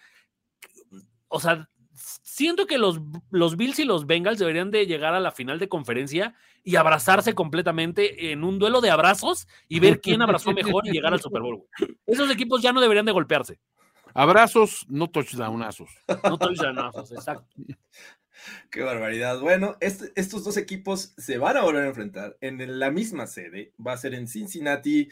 o 1.29 1.41
sea, 1.41 1.69
siento 1.95 2.67
que 2.67 2.79
los, 2.79 3.01
los 3.31 3.57
Bills 3.57 3.79
y 3.79 3.85
los 3.85 4.07
Bengals 4.07 4.39
deberían 4.39 4.71
de 4.71 4.87
llegar 4.87 5.15
a 5.15 5.21
la 5.21 5.31
final 5.31 5.59
de 5.59 5.69
conferencia 5.69 6.35
y 6.67 6.75
abrazarse 6.75 7.33
completamente 7.33 8.33
en 8.33 8.43
un 8.43 8.59
duelo 8.59 8.81
de 8.81 8.91
abrazos 8.91 9.47
y 9.69 9.79
ver 9.79 10.01
quién 10.01 10.21
abrazó 10.21 10.53
mejor 10.53 10.85
y 10.85 10.91
llegar 10.91 11.13
al 11.13 11.21
Super 11.21 11.41
Bowl. 11.41 11.59
güey. 11.79 11.97
Esos 12.07 12.29
equipos 12.29 12.61
ya 12.61 12.73
no 12.73 12.81
deberían 12.81 13.07
de 13.07 13.13
golpearse. 13.13 13.61
Abrazos, 14.13 14.85
no 14.89 15.09
touchdownazos. 15.09 15.89
No 16.25 16.37
touchdownazos, 16.37 17.13
exacto. 17.13 17.55
Qué 18.71 18.83
barbaridad. 18.83 19.39
Bueno, 19.39 19.77
este- 19.81 20.11
estos 20.17 20.43
dos 20.43 20.57
equipos 20.57 21.15
se 21.17 21.39
van 21.39 21.57
a 21.57 21.63
volver 21.63 21.85
a 21.85 21.89
enfrentar 21.89 22.37
en 22.41 22.81
la 22.81 22.91
misma 22.91 23.29
sede. 23.29 23.73
Va 23.85 23.93
a 23.93 23.97
ser 23.97 24.15
en 24.15 24.27
Cincinnati. 24.27 25.09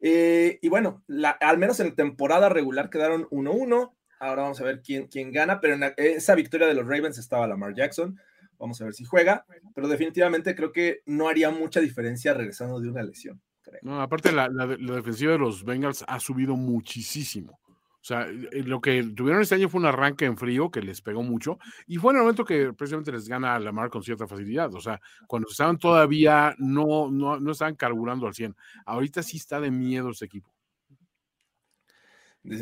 Eh, 0.00 0.58
y 0.60 0.68
bueno, 0.68 1.02
la- 1.06 1.30
al 1.30 1.56
menos 1.56 1.80
en 1.80 1.88
la 1.88 1.94
temporada 1.94 2.50
regular 2.50 2.90
quedaron 2.90 3.26
1-1. 3.30 3.96
Ahora 4.20 4.42
vamos 4.42 4.60
a 4.60 4.64
ver 4.64 4.82
quién, 4.82 5.06
quién 5.06 5.32
gana, 5.32 5.58
pero 5.58 5.72
en 5.74 5.80
la- 5.80 5.94
esa 5.96 6.34
victoria 6.34 6.66
de 6.66 6.74
los 6.74 6.84
Ravens 6.86 7.16
estaba 7.16 7.46
Lamar 7.46 7.74
Jackson. 7.74 8.20
Vamos 8.62 8.80
a 8.80 8.84
ver 8.84 8.94
si 8.94 9.04
juega, 9.04 9.44
pero 9.74 9.88
definitivamente 9.88 10.54
creo 10.54 10.70
que 10.70 11.00
no 11.06 11.26
haría 11.28 11.50
mucha 11.50 11.80
diferencia 11.80 12.32
regresando 12.32 12.78
de 12.78 12.88
una 12.88 13.02
lesión. 13.02 13.42
creo. 13.60 13.80
No, 13.82 14.00
aparte, 14.00 14.30
la, 14.30 14.48
la 14.48 14.68
de- 14.68 14.78
la 14.78 14.94
defensiva 14.94 15.32
de 15.32 15.38
los 15.38 15.64
Bengals 15.64 16.04
ha 16.06 16.20
subido 16.20 16.54
muchísimo. 16.54 17.58
O 17.66 18.04
sea, 18.04 18.28
eh, 18.28 18.62
lo 18.64 18.80
que 18.80 19.02
tuvieron 19.16 19.42
este 19.42 19.56
año 19.56 19.68
fue 19.68 19.80
un 19.80 19.86
arranque 19.86 20.26
en 20.26 20.36
frío 20.36 20.70
que 20.70 20.80
les 20.80 21.00
pegó 21.02 21.24
mucho 21.24 21.58
y 21.88 21.96
fue 21.96 22.12
en 22.12 22.18
el 22.18 22.22
momento 22.22 22.44
que 22.44 22.72
precisamente 22.72 23.10
les 23.10 23.28
gana 23.28 23.54
a 23.54 23.58
Lamar 23.58 23.90
con 23.90 24.02
cierta 24.04 24.28
facilidad. 24.28 24.72
O 24.74 24.80
sea, 24.80 25.00
cuando 25.26 25.48
estaban 25.50 25.76
todavía 25.78 26.54
no, 26.58 27.10
no, 27.10 27.40
no 27.40 27.50
estaban 27.52 27.74
carburando 27.74 28.28
al 28.28 28.34
100. 28.34 28.54
Ahorita 28.86 29.24
sí 29.24 29.38
está 29.38 29.60
de 29.60 29.72
miedo 29.72 30.10
ese 30.10 30.24
equipo. 30.26 30.54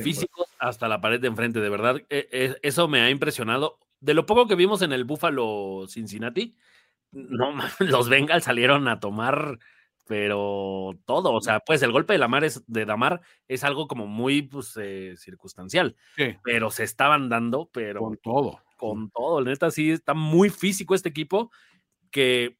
Físicos 0.02 0.46
hasta 0.58 0.88
la 0.88 1.00
pared 1.00 1.20
de 1.20 1.28
enfrente, 1.28 1.60
de 1.60 1.68
verdad. 1.70 1.96
eh, 2.10 2.28
eh, 2.32 2.56
eso 2.62 2.86
me 2.88 3.00
ha 3.00 3.10
impresionado. 3.10 3.78
De 4.00 4.14
lo 4.14 4.26
poco 4.26 4.46
que 4.46 4.54
vimos 4.54 4.82
en 4.82 4.92
el 4.92 5.04
Buffalo 5.04 5.86
Cincinnati, 5.88 6.56
no 7.12 7.54
los 7.78 8.08
Bengals 8.08 8.44
salieron 8.44 8.88
a 8.88 9.00
tomar, 9.00 9.58
pero 10.06 10.92
todo. 11.04 11.32
O 11.32 11.40
sea, 11.40 11.60
pues 11.60 11.82
el 11.82 11.92
golpe 11.92 12.14
de 12.14 12.18
Lamar 12.18 12.44
es, 12.44 12.64
de 12.66 12.84
Damar 12.84 13.20
es 13.46 13.62
algo 13.64 13.86
como 13.86 14.06
muy 14.06 14.42
pues, 14.42 14.76
eh, 14.80 15.14
circunstancial, 15.16 15.96
Sí, 16.16 16.36
pero 16.42 16.70
se 16.70 16.84
estaban 16.84 17.28
dando, 17.28 17.70
pero 17.72 18.00
con 18.00 18.16
todo. 18.16 18.60
con 18.76 19.10
todo. 19.10 19.42
Neta, 19.42 19.70
sí 19.70 19.90
está 19.90 20.14
muy 20.14 20.50
físico 20.50 20.94
este 20.94 21.10
equipo 21.10 21.50
que 22.10 22.58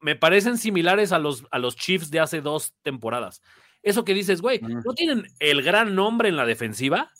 me 0.00 0.16
parecen 0.16 0.58
similares 0.58 1.12
a 1.12 1.18
los, 1.18 1.46
a 1.50 1.58
los 1.58 1.76
Chiefs 1.76 2.10
de 2.10 2.20
hace 2.20 2.40
dos 2.40 2.74
temporadas. 2.82 3.42
Eso 3.82 4.04
que 4.04 4.14
dices, 4.14 4.40
güey, 4.40 4.60
no 4.60 4.94
tienen 4.94 5.26
el 5.38 5.62
gran 5.62 5.94
nombre 5.94 6.28
en 6.28 6.36
la 6.36 6.46
defensiva, 6.46 7.10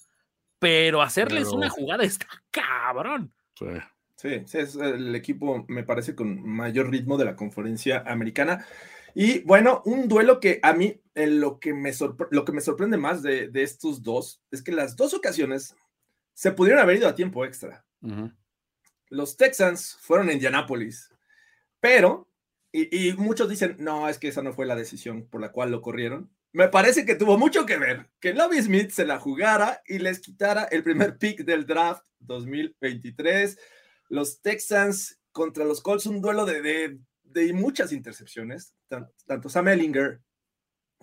pero 0.62 1.02
hacerles 1.02 1.48
Pero- 1.48 1.56
una 1.56 1.68
jugada 1.68 2.04
está 2.04 2.26
cabrón. 2.50 3.34
Sí. 3.58 3.66
Sí, 4.14 4.42
sí, 4.46 4.58
es 4.58 4.76
el 4.76 5.12
equipo, 5.16 5.64
me 5.66 5.82
parece, 5.82 6.14
con 6.14 6.46
mayor 6.48 6.88
ritmo 6.90 7.18
de 7.18 7.24
la 7.24 7.34
conferencia 7.34 8.04
americana. 8.06 8.64
Y 9.16 9.40
bueno, 9.40 9.82
un 9.84 10.06
duelo 10.06 10.38
que 10.38 10.60
a 10.62 10.72
mí, 10.74 11.00
eh, 11.16 11.26
lo, 11.26 11.58
que 11.58 11.74
me 11.74 11.90
sorpre- 11.90 12.28
lo 12.30 12.44
que 12.44 12.52
me 12.52 12.60
sorprende 12.60 12.96
más 12.98 13.22
de, 13.24 13.48
de 13.48 13.62
estos 13.64 14.00
dos 14.04 14.40
es 14.52 14.62
que 14.62 14.70
las 14.70 14.94
dos 14.94 15.12
ocasiones 15.12 15.74
se 16.34 16.52
pudieron 16.52 16.80
haber 16.80 16.98
ido 16.98 17.08
a 17.08 17.16
tiempo 17.16 17.44
extra. 17.44 17.84
Los 19.08 19.36
Texans 19.36 19.98
fueron 20.00 20.28
a 20.28 20.32
Indianápolis, 20.32 21.10
pero 21.80 22.28
Y, 22.74 23.08
y 23.08 23.12
muchos 23.14 23.48
dicen, 23.50 23.76
no, 23.80 24.08
es 24.08 24.18
que 24.18 24.28
esa 24.28 24.40
no 24.42 24.52
fue 24.54 24.64
la 24.66 24.76
decisión 24.76 25.26
por 25.26 25.40
la 25.42 25.50
cual 25.52 25.70
lo 25.72 25.82
corrieron. 25.82 26.30
Me 26.52 26.68
parece 26.68 27.06
que 27.06 27.14
tuvo 27.14 27.38
mucho 27.38 27.64
que 27.64 27.78
ver 27.78 28.10
que 28.20 28.34
Lobby 28.34 28.60
Smith 28.60 28.90
se 28.90 29.06
la 29.06 29.18
jugara 29.18 29.82
y 29.86 29.98
les 29.98 30.20
quitara 30.20 30.64
el 30.64 30.82
primer 30.82 31.16
pick 31.18 31.44
del 31.44 31.64
draft 31.66 32.04
2023. 32.20 33.58
Los 34.10 34.42
Texans 34.42 35.18
contra 35.32 35.64
los 35.64 35.80
Colts, 35.80 36.04
un 36.06 36.20
duelo 36.20 36.44
de, 36.44 36.60
de, 36.60 36.98
de 37.22 37.52
muchas 37.54 37.90
intercepciones. 37.92 38.74
Tan- 38.88 39.10
Tanto 39.26 39.48
Sam 39.48 39.68
Ellinger 39.68 40.20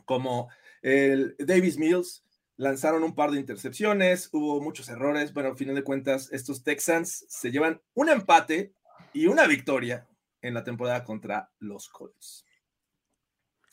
como 0.06 0.50
el 0.84 1.36
Davis 1.40 1.78
Mills 1.78 2.24
lanzaron 2.58 3.04
un 3.04 3.16
par 3.16 3.32
de 3.32 3.40
intercepciones, 3.40 4.30
hubo 4.32 4.62
muchos 4.62 4.88
errores. 4.90 5.34
Bueno, 5.34 5.50
al 5.50 5.58
final 5.58 5.74
de 5.76 5.84
cuentas, 5.84 6.30
estos 6.32 6.64
Texans 6.64 7.26
se 7.28 7.52
llevan 7.52 7.82
un 7.96 8.10
empate 8.10 8.74
y 9.14 9.26
una 9.26 9.48
victoria 9.48 10.08
en 10.42 10.54
la 10.54 10.64
temporada 10.64 11.04
contra 11.04 11.50
los 11.60 11.90
Colts. 11.90 12.46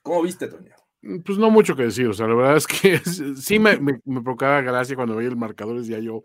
¿Cómo 0.03 0.23
viste, 0.23 0.47
Toño? 0.49 0.75
Pues 1.25 1.39
no 1.39 1.51
mucho 1.51 1.77
que 1.77 1.85
decir, 1.85 2.07
o 2.09 2.13
sea, 2.13 2.27
la 2.27 2.35
verdad 2.35 2.57
es 2.57 2.67
que 2.67 2.99
sí 3.37 3.59
me, 3.59 3.79
me, 3.79 4.01
me 4.05 4.23
provocaba 4.23 4.61
gracia 4.61 4.97
cuando 4.97 5.17
veía 5.17 5.29
el 5.31 5.37
marcador, 5.37 5.79
decía 5.79 5.99
yo, 6.01 6.23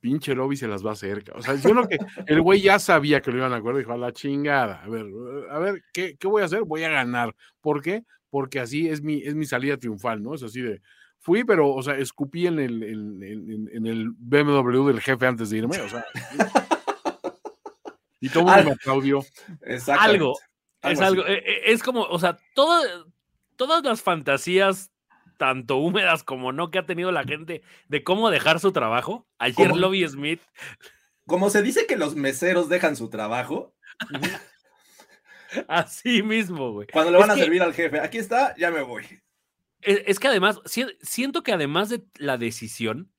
pinche 0.00 0.34
lobby 0.34 0.56
se 0.56 0.68
las 0.68 0.84
va 0.84 0.90
a 0.90 0.92
hacer. 0.94 1.24
cabrón". 1.24 1.40
O 1.40 1.42
sea, 1.44 1.54
yo 1.56 1.74
lo 1.74 1.88
que 1.88 1.98
el 2.26 2.40
güey 2.40 2.60
ya 2.60 2.78
sabía 2.78 3.20
que 3.20 3.30
lo 3.30 3.38
iban 3.38 3.52
a 3.52 3.56
acordar, 3.56 3.78
dijo, 3.78 3.92
a 3.92 3.96
la 3.98 4.12
chingada, 4.12 4.82
a 4.82 4.88
ver, 4.88 5.06
a 5.50 5.58
ver, 5.58 5.82
¿qué, 5.92 6.16
qué 6.18 6.26
voy 6.28 6.42
a 6.42 6.46
hacer? 6.46 6.62
Voy 6.64 6.84
a 6.84 6.88
ganar. 6.90 7.34
¿Por 7.60 7.82
qué? 7.82 8.04
Porque 8.30 8.60
así 8.60 8.88
es 8.88 9.02
mi, 9.02 9.22
es 9.22 9.34
mi 9.34 9.46
salida 9.46 9.76
triunfal, 9.76 10.22
¿no? 10.22 10.34
Es 10.34 10.42
así 10.42 10.60
de, 10.60 10.80
fui, 11.18 11.44
pero, 11.44 11.70
o 11.72 11.82
sea, 11.82 11.96
escupí 11.96 12.46
en 12.46 12.58
el, 12.58 12.82
en, 12.82 13.22
en- 13.22 13.68
en 13.72 13.86
el 13.86 14.10
BMW 14.18 14.86
del 14.86 15.00
jefe 15.00 15.26
antes 15.26 15.50
de 15.50 15.58
irme, 15.58 15.80
o 15.80 15.88
sea. 15.88 16.04
y 18.20 18.28
todo 18.28 18.40
el 18.40 18.46
mundo 18.46 18.64
me 18.64 18.72
aplaudió. 18.72 19.20
Algo, 20.00 20.38
es 20.82 21.00
algo, 21.00 21.26
eh, 21.26 21.42
eh, 21.44 21.60
es 21.66 21.82
como, 21.82 22.02
o 22.02 22.18
sea, 22.18 22.36
todo- 22.54 22.82
todas 23.56 23.82
las 23.84 24.02
fantasías, 24.02 24.90
tanto 25.38 25.76
húmedas 25.76 26.22
como 26.24 26.52
no, 26.52 26.70
que 26.70 26.78
ha 26.78 26.86
tenido 26.86 27.12
la 27.12 27.24
gente 27.24 27.62
de 27.88 28.02
cómo 28.04 28.30
dejar 28.30 28.60
su 28.60 28.72
trabajo. 28.72 29.26
Ayer 29.38 29.68
¿Cómo? 29.68 29.80
Lobby 29.80 30.06
Smith, 30.08 30.40
Como 31.26 31.50
se 31.50 31.62
dice 31.62 31.86
que 31.86 31.96
los 31.96 32.14
meseros 32.16 32.68
dejan 32.68 32.96
su 32.96 33.10
trabajo, 33.10 33.74
así 35.68 36.22
mismo, 36.22 36.72
güey. 36.72 36.86
cuando 36.92 37.10
le 37.12 37.18
Es 37.18 37.22
van 37.22 37.30
a 37.30 37.34
que- 37.34 37.42
servir 37.42 37.62
al 37.62 37.74
jefe, 37.74 38.00
aquí 38.00 38.18
está, 38.18 38.54
ya 38.56 38.70
me 38.70 38.82
voy. 38.82 39.04
Es, 39.82 40.02
es 40.06 40.18
que 40.18 40.28
además, 40.28 40.60
si- 40.64 40.86
siento 41.00 41.42
que 41.42 41.52
además 41.52 41.88
de 41.88 42.04
la 42.16 42.38
decisión, 42.38 43.12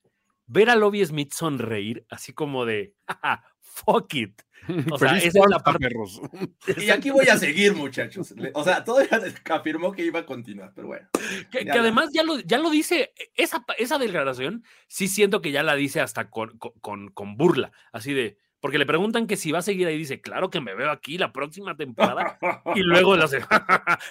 ver 0.46 0.70
a 0.70 0.76
Lobby 0.76 1.06
Smith 1.06 1.34
sonreír, 1.34 2.06
así 2.10 2.34
como 2.34 2.66
de, 2.66 2.94
"Jaja, 3.08 3.44
fuck 3.86 4.14
it. 4.16 4.42
O 4.92 4.98
sea, 4.98 5.18
esa 5.18 5.40
es 5.40 5.46
la 5.50 5.60
parte-. 5.60 5.88
Y 6.78 6.90
aquí 6.90 7.10
voy 7.10 7.28
a 7.30 7.38
seguir, 7.38 7.74
muchachos. 7.74 8.34
O 8.54 8.64
sea, 8.66 8.84
todavía 8.84 9.18
afirmó 9.52 9.94
que 9.94 10.04
iba 10.04 10.20
a 10.20 10.26
continuar, 10.26 10.74
pero 10.76 10.88
bueno. 10.88 11.08
Que, 11.52 11.64
Ya 11.64 11.72
que 11.74 11.78
la- 11.80 11.84
además 11.84 12.10
ya 12.12 12.24
lo, 12.24 12.40
ya 12.40 12.58
lo 12.58 12.70
dice, 12.70 13.14
e, 13.18 13.32
esa, 13.36 13.64
esa 13.78 13.98
declaración, 13.98 14.64
sí 14.88 15.08
siento 15.08 15.42
que 15.42 15.52
ya 15.52 15.64
la 15.64 15.76
dice 15.76 16.02
hasta 16.02 16.30
con, 16.30 16.58
con- 16.58 17.10
con- 17.12 17.38
burla, 17.38 17.72
así 17.94 18.14
de, 18.14 18.38
porque 18.60 18.78
le 18.80 18.86
preguntan 18.86 19.26
que 19.28 19.38
si 19.38 19.52
va 19.54 19.60
a 19.60 19.62
seguir 19.62 19.88
ahí, 19.88 19.98
dice, 19.98 20.20
claro 20.20 20.50
que 20.50 20.60
me 20.60 20.76
veo 20.76 20.92
aquí 20.92 21.18
la 21.18 21.32
próxima 21.32 21.78
temporada, 21.78 22.38
y 22.76 22.82
luego 22.82 23.16
lo 23.16 23.24
hace, 23.24 23.40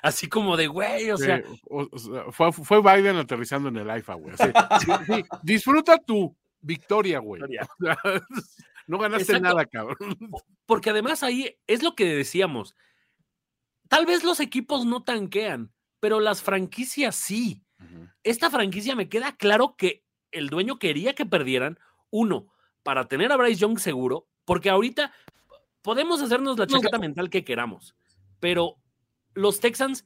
así 0.03 0.29
como 0.29 0.57
de, 0.57 0.69
güey, 0.69 1.11
o 1.11 1.19
sea, 1.19 1.39
Sí, 1.39 1.61
o- 1.69 1.89
o 1.93 1.99
sea, 1.99 2.25
fue, 2.31 2.51
fue 2.53 2.81
Biden 2.81 3.17
aterrizando 3.17 3.69
en 3.69 3.77
el 3.77 3.99
IFA, 3.99 4.15
güey. 4.15 4.35
así. 4.39 4.51
Sí, 4.87 4.93
sí, 5.07 5.25
disfruta 5.43 5.99
tu 5.99 6.35
victoria, 6.63 7.19
güey. 7.19 7.43
Victoria. 7.43 7.69
No 8.87 8.99
ganaste 8.99 9.33
Exacto. 9.33 9.49
nada, 9.49 9.67
cabrón. 9.67 9.97
porque 10.67 10.91
además 10.91 11.23
ahí 11.23 11.57
es 11.67 11.83
lo 11.83 11.95
que 11.95 12.07
decíamos, 12.07 12.75
tal 13.89 14.07
vez 14.07 14.25
los 14.25 14.41
equipos 14.41 14.85
no 14.85 15.03
tanquean, 15.03 15.73
pero 16.01 16.21
las 16.21 16.43
franquicias 16.43 17.17
sí. 17.17 17.63
esta 18.23 18.51
franquicia 18.51 18.95
me 18.97 19.09
queda 19.09 19.37
claro 19.37 19.77
que 19.77 20.05
el 20.31 20.49
dueño 20.49 20.79
quería 20.79 21.15
que 21.15 21.27
perdieran, 21.27 21.79
uno, 22.11 22.53
para 22.83 23.09
tener 23.09 23.33
a 23.33 23.37
Bryce 23.37 23.61
Young 23.61 23.79
seguro, 23.79 24.29
porque 24.45 24.71
ahorita 24.71 25.13
podemos 25.83 26.21
hacernos 26.23 26.59
la 26.59 26.67
chaqueta 26.67 26.99
mental 26.99 27.31
que 27.31 27.45
queramos, 27.45 27.97
pero 28.41 28.77
los 29.35 29.61
Texans 29.61 30.05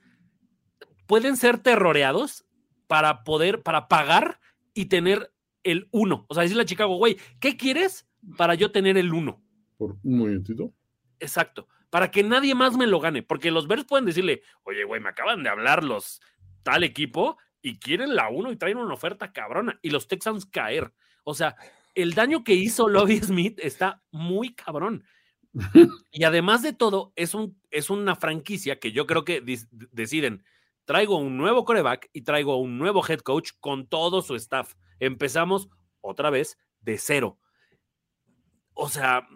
pueden 1.06 1.36
ser 1.36 1.58
terroreados 1.58 2.44
para 2.86 3.24
poder, 3.24 3.62
para 3.62 3.88
pagar 3.88 4.40
y 4.74 4.86
tener 4.86 5.32
el 5.62 5.88
uno. 5.90 6.26
O 6.28 6.34
sea, 6.34 6.42
decirle 6.42 6.62
a 6.62 6.66
Chicago, 6.66 6.96
güey, 6.96 7.18
¿qué 7.40 7.56
quieres 7.56 8.06
para 8.36 8.54
yo 8.54 8.70
tener 8.72 8.96
el 8.96 9.12
uno? 9.12 9.42
Por 9.76 9.96
un 10.02 10.18
momentito. 10.18 10.72
Exacto. 11.18 11.68
Para 11.90 12.10
que 12.10 12.22
nadie 12.22 12.54
más 12.54 12.76
me 12.76 12.86
lo 12.86 13.00
gane. 13.00 13.22
Porque 13.22 13.50
los 13.50 13.66
Bears 13.66 13.84
pueden 13.84 14.06
decirle, 14.06 14.42
oye, 14.62 14.84
güey, 14.84 15.00
me 15.00 15.08
acaban 15.08 15.42
de 15.42 15.50
hablar 15.50 15.84
los 15.84 16.20
tal 16.62 16.84
equipo 16.84 17.38
y 17.62 17.78
quieren 17.78 18.14
la 18.14 18.28
uno 18.28 18.52
y 18.52 18.56
traen 18.56 18.78
una 18.78 18.94
oferta 18.94 19.32
cabrona. 19.32 19.78
Y 19.82 19.90
los 19.90 20.08
Texans 20.08 20.46
caer. 20.46 20.92
O 21.24 21.34
sea, 21.34 21.56
el 21.94 22.14
daño 22.14 22.44
que 22.44 22.54
hizo 22.54 22.88
Lobby 22.88 23.18
Smith 23.18 23.58
está 23.62 24.02
muy 24.10 24.54
cabrón. 24.54 25.04
Y 26.12 26.24
además 26.24 26.62
de 26.62 26.72
todo, 26.72 27.12
es, 27.16 27.34
un, 27.34 27.60
es 27.70 27.90
una 27.90 28.16
franquicia 28.16 28.78
que 28.78 28.92
yo 28.92 29.06
creo 29.06 29.24
que 29.24 29.40
deciden, 29.92 30.44
traigo 30.84 31.16
un 31.18 31.36
nuevo 31.36 31.64
coreback 31.64 32.10
y 32.12 32.22
traigo 32.22 32.56
un 32.56 32.78
nuevo 32.78 33.04
head 33.06 33.20
coach 33.20 33.52
con 33.60 33.86
todo 33.86 34.22
su 34.22 34.34
staff. 34.34 34.74
Empezamos 34.98 35.68
otra 36.00 36.30
vez 36.30 36.58
de 36.80 36.98
cero. 36.98 37.38
O 38.82 38.88
sea, 38.88 39.28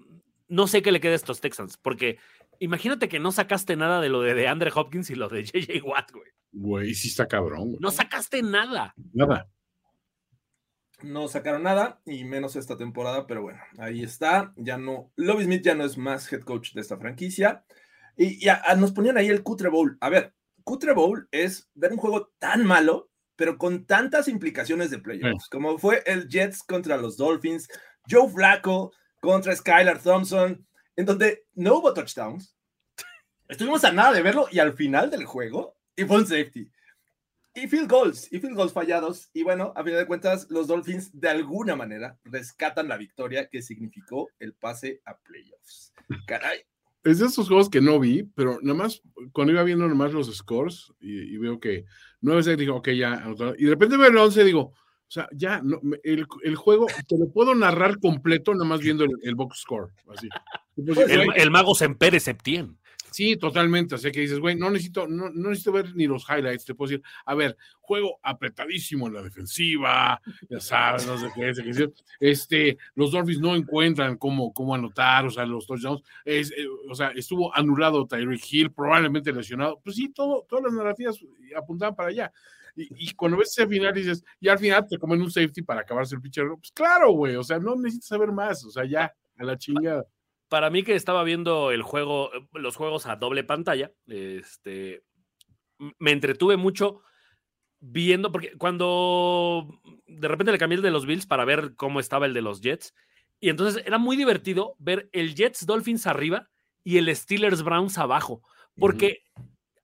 no 0.49 0.67
sé 0.67 0.81
qué 0.83 0.91
le 0.93 1.01
queda 1.01 1.13
a 1.13 1.17
estos 1.17 1.41
Texans, 1.41 1.77
porque 1.77 2.19
imagínate 2.61 3.09
que 3.09 3.19
no 3.21 3.31
sacaste 3.31 3.77
nada 3.77 4.01
de 4.01 4.09
lo 4.09 4.23
de 4.23 4.33
DeAndre 4.35 4.71
Hopkins 4.75 5.11
y 5.11 5.15
lo 5.15 5.29
de 5.29 5.45
JJ 5.45 5.83
Watt, 5.85 6.13
güey. 6.13 6.31
Güey, 6.53 6.95
sí 6.95 7.09
está 7.09 7.27
cabrón, 7.27 7.69
güey. 7.71 7.79
No 7.81 7.91
sacaste 7.91 8.41
nada. 8.43 8.95
Nada. 9.13 9.49
No 11.03 11.29
sacaron 11.29 11.65
nada 11.65 12.01
y 12.07 12.25
menos 12.25 12.57
esta 12.57 12.77
temporada, 12.79 13.27
pero 13.27 13.43
bueno, 13.43 13.61
ahí 13.79 14.03
está. 14.03 14.55
Ya 14.57 14.79
no, 14.79 15.13
Lobby 15.17 15.45
Smith 15.45 15.63
ya 15.63 15.75
no 15.75 15.85
es 15.85 15.99
más 15.99 16.33
head 16.33 16.41
coach 16.43 16.73
de 16.73 16.81
esta 16.81 16.97
franquicia. 16.97 17.65
Y, 18.17 18.43
y 18.45 18.49
a- 18.49 18.63
a- 18.65 18.77
nos 18.77 18.93
ponían 18.93 19.19
ahí 19.19 19.29
el 19.29 19.43
Cutre 19.43 19.69
Bowl. 19.69 19.99
A 20.01 20.09
ver, 20.09 20.33
Cutre 20.63 20.95
Bowl 20.95 21.29
es 21.33 21.69
ver 21.75 21.93
un 21.93 21.99
juego 21.99 22.33
tan 22.39 22.65
malo, 22.65 23.11
pero 23.37 23.59
con 23.59 23.85
tantas 23.85 24.29
implicaciones 24.29 24.91
de 24.91 24.99
playoffs, 25.01 25.49
como 25.51 25.77
fue 25.79 26.03
el 26.07 26.29
Jets 26.29 26.63
contra 26.63 26.97
los 26.97 27.17
Dolphins, 27.19 27.69
Joe 28.09 28.31
Flacco 28.31 28.93
contra 29.25 29.57
Skylar 29.57 30.01
Thompson, 30.01 30.65
en 30.97 31.07
donde 31.07 31.47
no 31.55 31.79
hubo 31.79 31.93
touchdowns. 31.93 32.55
Estuvimos 33.49 33.83
a 33.85 33.93
nada 33.93 34.13
de 34.13 34.23
verlo 34.23 34.47
y 34.51 34.59
al 34.59 34.75
final 34.75 35.11
del 35.11 35.25
juego, 35.25 35.77
y 35.97 36.05
fue 36.05 36.19
un 36.19 36.27
safety. 36.27 36.71
Y 37.57 37.69
field 37.69 37.89
goals, 37.89 38.33
y 38.33 38.41
field 38.41 38.57
goals 38.57 38.73
fallados. 38.73 39.31
Y 39.33 39.45
bueno, 39.45 39.73
a 39.77 39.85
final 39.85 40.01
de 40.01 40.07
cuentas, 40.07 40.47
los 40.51 40.67
Dolphins 40.67 41.19
de 41.19 41.29
alguna 41.29 41.77
manera 41.77 42.19
rescatan 42.25 42.89
la 42.89 42.97
victoria 42.97 43.49
que 43.49 43.63
significó 43.63 44.29
el 44.41 44.55
pase 44.55 45.01
a 45.05 45.17
playoffs. 45.17 45.93
Caray. 46.27 46.63
Es 47.05 47.19
de 47.19 47.27
esos 47.27 47.47
juegos 47.47 47.69
que 47.69 47.81
no 47.81 48.01
vi, 48.01 48.25
pero 48.35 48.59
nada 48.63 48.79
más, 48.79 49.03
cuando 49.33 49.53
iba 49.53 49.63
viendo 49.63 49.87
nomás 49.87 50.13
los 50.13 50.35
scores 50.35 50.93
y, 51.01 51.35
y 51.35 51.37
veo 51.37 51.61
que 51.61 51.85
9 52.23 52.57
digo, 52.57 52.77
ok, 52.77 52.89
ya, 52.91 53.23
y 53.59 53.65
de 53.65 53.71
repente 53.71 53.99
veo 53.99 54.09
el 54.09 54.17
11, 54.17 54.43
digo, 54.43 54.61
o 54.61 54.75
sea, 55.15 55.29
ya, 55.33 55.61
no, 55.63 55.81
el, 56.03 56.27
el 56.43 56.57
juego, 56.57 56.87
te 57.09 57.19
lo 57.19 57.31
puedo 57.31 57.55
narrar 57.55 57.99
completo 58.01 58.53
nada 58.53 58.65
más 58.65 58.81
viendo 58.81 59.05
el, 59.05 59.13
el 59.23 59.35
box 59.35 59.61
score, 59.61 59.93
así. 60.15 60.29
Y 60.77 60.83
pues, 60.83 60.99
El, 61.09 61.29
el 61.37 61.51
mago 61.51 61.75
Sempere 61.75 62.21
Septien. 62.21 62.77
Sí, 63.15 63.37
totalmente. 63.37 63.95
O 63.95 63.99
sea 63.99 64.11
que 64.11 64.23
dices, 64.23 64.41
güey, 64.41 64.57
no 64.57 64.69
necesito, 64.73 65.07
no, 65.07 65.31
no 65.31 65.51
necesito 65.51 65.71
ver 65.71 65.95
ni 65.95 66.09
los 66.09 66.29
highlights. 66.29 66.65
Te 66.65 66.75
puedo 66.75 66.91
decir, 66.91 67.05
a 67.25 67.37
ver, 67.37 67.57
juego 67.79 68.19
apretadísimo 68.25 69.07
en 69.07 69.15
la 69.15 69.23
defensiva, 69.23 70.21
ya 70.51 70.59
sabes, 70.59 71.07
no 71.07 71.17
sé 71.17 71.29
qué. 71.33 71.53
Este, 72.19 72.77
los 72.97 73.13
Dolphins 73.13 73.39
no 73.39 73.55
encuentran 73.55 74.17
cómo, 74.17 74.53
cómo 74.53 74.75
anotar, 74.75 75.27
o 75.27 75.31
sea, 75.31 75.47
los 75.47 75.65
touchdowns. 75.65 76.03
Es, 76.25 76.51
eh, 76.51 76.67
o 76.91 76.95
sea, 76.97 77.13
estuvo 77.15 77.55
anulado 77.55 78.05
Tyreek 78.05 78.43
Hill, 78.53 78.73
probablemente 78.73 79.33
lesionado. 79.33 79.81
Pues 79.85 79.95
sí, 79.95 80.09
todo, 80.09 80.45
todas 80.49 80.65
las 80.65 80.73
narrativas 80.73 81.17
apuntaban 81.57 81.95
para 81.95 82.09
allá. 82.09 82.33
Y, 82.77 83.09
y 83.09 83.15
cuando 83.15 83.39
ves 83.39 83.51
ese 83.51 83.67
final 83.69 83.95
dices, 83.95 84.25
y 84.41 84.49
al 84.49 84.59
final 84.59 84.87
te 84.89 84.99
comen 84.99 85.23
un 85.23 85.31
safety 85.31 85.63
para 85.63 85.83
acabarse 85.83 86.15
el 86.15 86.21
pitcher. 86.21 86.47
Pues 86.49 86.73
claro, 86.73 87.13
güey, 87.13 87.37
o 87.37 87.45
sea, 87.45 87.59
no 87.59 87.77
necesitas 87.77 88.09
saber 88.09 88.33
más, 88.33 88.65
o 88.65 88.71
sea, 88.71 88.85
ya, 88.85 89.15
a 89.39 89.45
la 89.45 89.57
chingada. 89.59 90.07
Para 90.49 90.71
mí 90.71 90.83
que 90.83 90.95
estaba 90.95 91.25
viendo 91.25 91.71
el 91.71 91.83
juego, 91.83 92.31
los 92.53 92.77
juegos 92.77 93.07
a 93.07 93.17
doble 93.17 93.45
pantalla, 93.45 93.93
este, 94.07 95.03
me 95.99 96.13
entretuve 96.13 96.57
mucho 96.57 97.03
viendo, 97.81 98.33
porque 98.33 98.57
cuando 98.57 99.81
de 100.07 100.29
repente 100.29 100.53
le 100.53 100.59
cambié 100.59 100.77
el 100.77 100.83
de 100.83 100.91
los 100.91 101.07
Bills 101.07 101.27
para 101.27 101.45
ver 101.45 101.75
cómo 101.77 102.01
estaba 102.01 102.27
el 102.27 102.35
de 102.35 102.43
los 102.43 102.61
Jets, 102.61 102.95
y 103.41 103.51
entonces 103.51 103.85
era 103.85 103.99
muy 103.99 104.17
divertido 104.17 104.75
ver 104.79 105.09
el 105.13 105.35
Jets 105.35 105.67
Dolphins 105.67 106.07
arriba 106.07 106.49
y 106.83 106.99
el 106.99 107.15
Steelers 107.15 107.63
Browns 107.63 107.99
abajo, 107.99 108.43
porque 108.79 109.23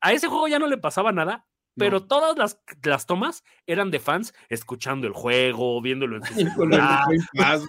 a 0.01 0.12
ese 0.12 0.28
juego 0.28 0.49
ya 0.49 0.59
no 0.59 0.66
le 0.66 0.78
pasaba 0.78 1.12
nada 1.12 1.47
pero 1.77 2.05
todas 2.07 2.37
las, 2.37 2.61
las 2.83 3.07
tomas 3.07 3.43
eran 3.66 3.91
de 3.91 4.01
fans 4.01 4.35
escuchando 4.49 5.07
el 5.07 5.12
juego, 5.12 5.81
viéndolo 5.81 6.16
en 6.16 6.25
su 6.25 6.33
el 6.41 6.51
celular. 6.51 7.05
Game 7.09 7.25
Pass, 7.35 7.64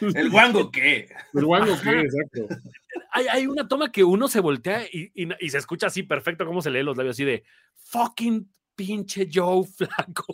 güey. 0.00 0.14
¿El 0.14 0.30
guango 0.30 0.70
qué? 0.70 1.08
El 1.34 1.44
guango, 1.46 1.74
¿qué? 1.82 2.00
Exacto. 2.00 2.48
Hay, 3.12 3.26
hay 3.28 3.46
una 3.46 3.66
toma 3.66 3.90
que 3.90 4.04
uno 4.04 4.28
se 4.28 4.40
voltea 4.40 4.84
y, 4.92 5.10
y- 5.14 5.28
y 5.40 5.50
se 5.50 5.58
escucha 5.58 5.88
así 5.88 6.02
perfecto 6.02 6.46
cómo 6.46 6.62
se 6.62 6.70
lee 6.70 6.82
los 6.82 6.96
labios, 6.96 7.16
así 7.16 7.24
de 7.24 7.42
fucking 7.76 8.48
pinche 8.76 9.28
Joe 9.32 9.64
Flaco. 9.66 10.26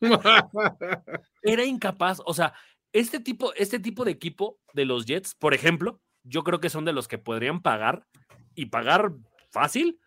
Era 1.42 1.64
incapaz, 1.64 2.20
o 2.24 2.34
sea, 2.34 2.52
este 2.92 3.20
tipo, 3.20 3.52
este 3.54 3.78
tipo 3.78 4.04
de 4.04 4.10
equipo 4.12 4.58
de 4.72 4.84
los 4.84 5.06
Jets, 5.06 5.34
por 5.34 5.54
ejemplo, 5.54 6.00
yo 6.24 6.42
creo 6.44 6.60
que 6.60 6.70
son 6.70 6.84
de 6.84 6.92
los 6.92 7.08
que 7.08 7.18
podrían 7.18 7.62
pagar 7.62 8.06
y 8.54 8.66
pagar 8.66 9.12
fácil 9.50 10.00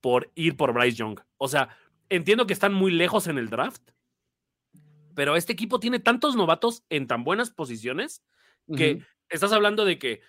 por 0.00 0.30
ir 0.34 0.56
por 0.56 0.72
Bryce 0.72 0.96
Young. 0.96 1.18
O 1.38 1.48
sea, 1.48 1.68
entiendo 2.08 2.46
que 2.46 2.52
están 2.52 2.74
muy 2.74 2.92
lejos 2.92 3.26
en 3.26 3.38
el 3.38 3.48
draft, 3.48 3.82
pero 5.14 5.36
este 5.36 5.52
equipo 5.52 5.80
tiene 5.80 5.98
tantos 5.98 6.36
novatos 6.36 6.84
en 6.90 7.06
tan 7.06 7.24
buenas 7.24 7.50
posiciones 7.50 8.22
que 8.76 9.02
estás 9.28 9.52
hablando 9.52 9.84
de 9.84 9.98
que 9.98 10.20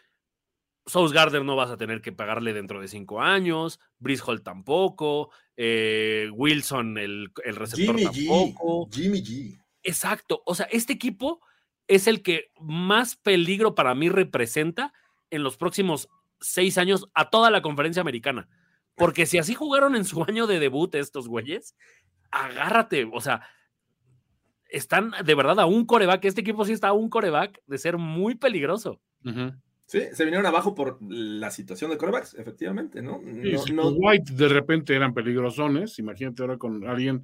Sauce 0.85 1.13
Gardner 1.13 1.43
no 1.43 1.55
vas 1.55 1.69
a 1.69 1.77
tener 1.77 2.01
que 2.01 2.11
pagarle 2.11 2.53
dentro 2.53 2.79
de 2.79 2.87
cinco 2.87 3.21
años, 3.21 3.79
Brice 3.99 4.23
Hall 4.25 4.41
tampoco, 4.41 5.31
eh, 5.57 6.29
Wilson, 6.31 6.97
el, 6.97 7.31
el 7.43 7.55
receptor 7.55 7.97
Jimmy 7.97 8.11
G. 8.11 8.27
tampoco. 8.27 8.89
Jimmy 8.91 9.21
G. 9.21 9.59
Exacto. 9.83 10.43
O 10.45 10.55
sea, 10.55 10.67
este 10.71 10.93
equipo 10.93 11.41
es 11.87 12.07
el 12.07 12.21
que 12.21 12.51
más 12.59 13.15
peligro 13.15 13.75
para 13.75 13.95
mí 13.95 14.09
representa 14.09 14.93
en 15.29 15.43
los 15.43 15.57
próximos 15.57 16.09
seis 16.39 16.77
años 16.77 17.09
a 17.13 17.29
toda 17.29 17.51
la 17.51 17.61
conferencia 17.61 18.01
americana. 18.01 18.47
Porque 18.97 19.25
si 19.27 19.37
así 19.37 19.53
jugaron 19.53 19.95
en 19.95 20.03
su 20.05 20.23
año 20.23 20.47
de 20.47 20.59
debut 20.59 20.93
estos 20.95 21.27
güeyes, 21.27 21.75
agárrate. 22.31 23.07
O 23.13 23.21
sea, 23.21 23.41
están 24.69 25.11
de 25.23 25.35
verdad 25.35 25.59
a 25.59 25.65
un 25.65 25.85
coreback. 25.85 26.25
Este 26.25 26.41
equipo 26.41 26.65
sí 26.65 26.73
está 26.73 26.89
a 26.89 26.93
un 26.93 27.09
coreback 27.09 27.61
de 27.67 27.77
ser 27.77 27.97
muy 27.97 28.35
peligroso. 28.35 28.99
Sí, 29.85 30.01
se 30.11 30.23
vinieron 30.25 30.45
abajo 30.45 30.75
por 30.75 30.97
la 31.01 31.49
situación 31.51 31.91
de 31.91 31.97
corebacks, 31.97 32.33
efectivamente, 32.33 33.01
¿no? 33.01 33.21
Sí, 33.23 33.51
No- 33.53 33.59
si 33.59 33.73
no- 33.73 33.87
White 33.89 34.33
de 34.33 34.47
repente 34.49 34.93
eran 34.95 35.13
peligrosones, 35.13 35.97
imagínate 35.99 36.41
ahora 36.41 36.57
con 36.57 36.85
alguien 36.87 37.23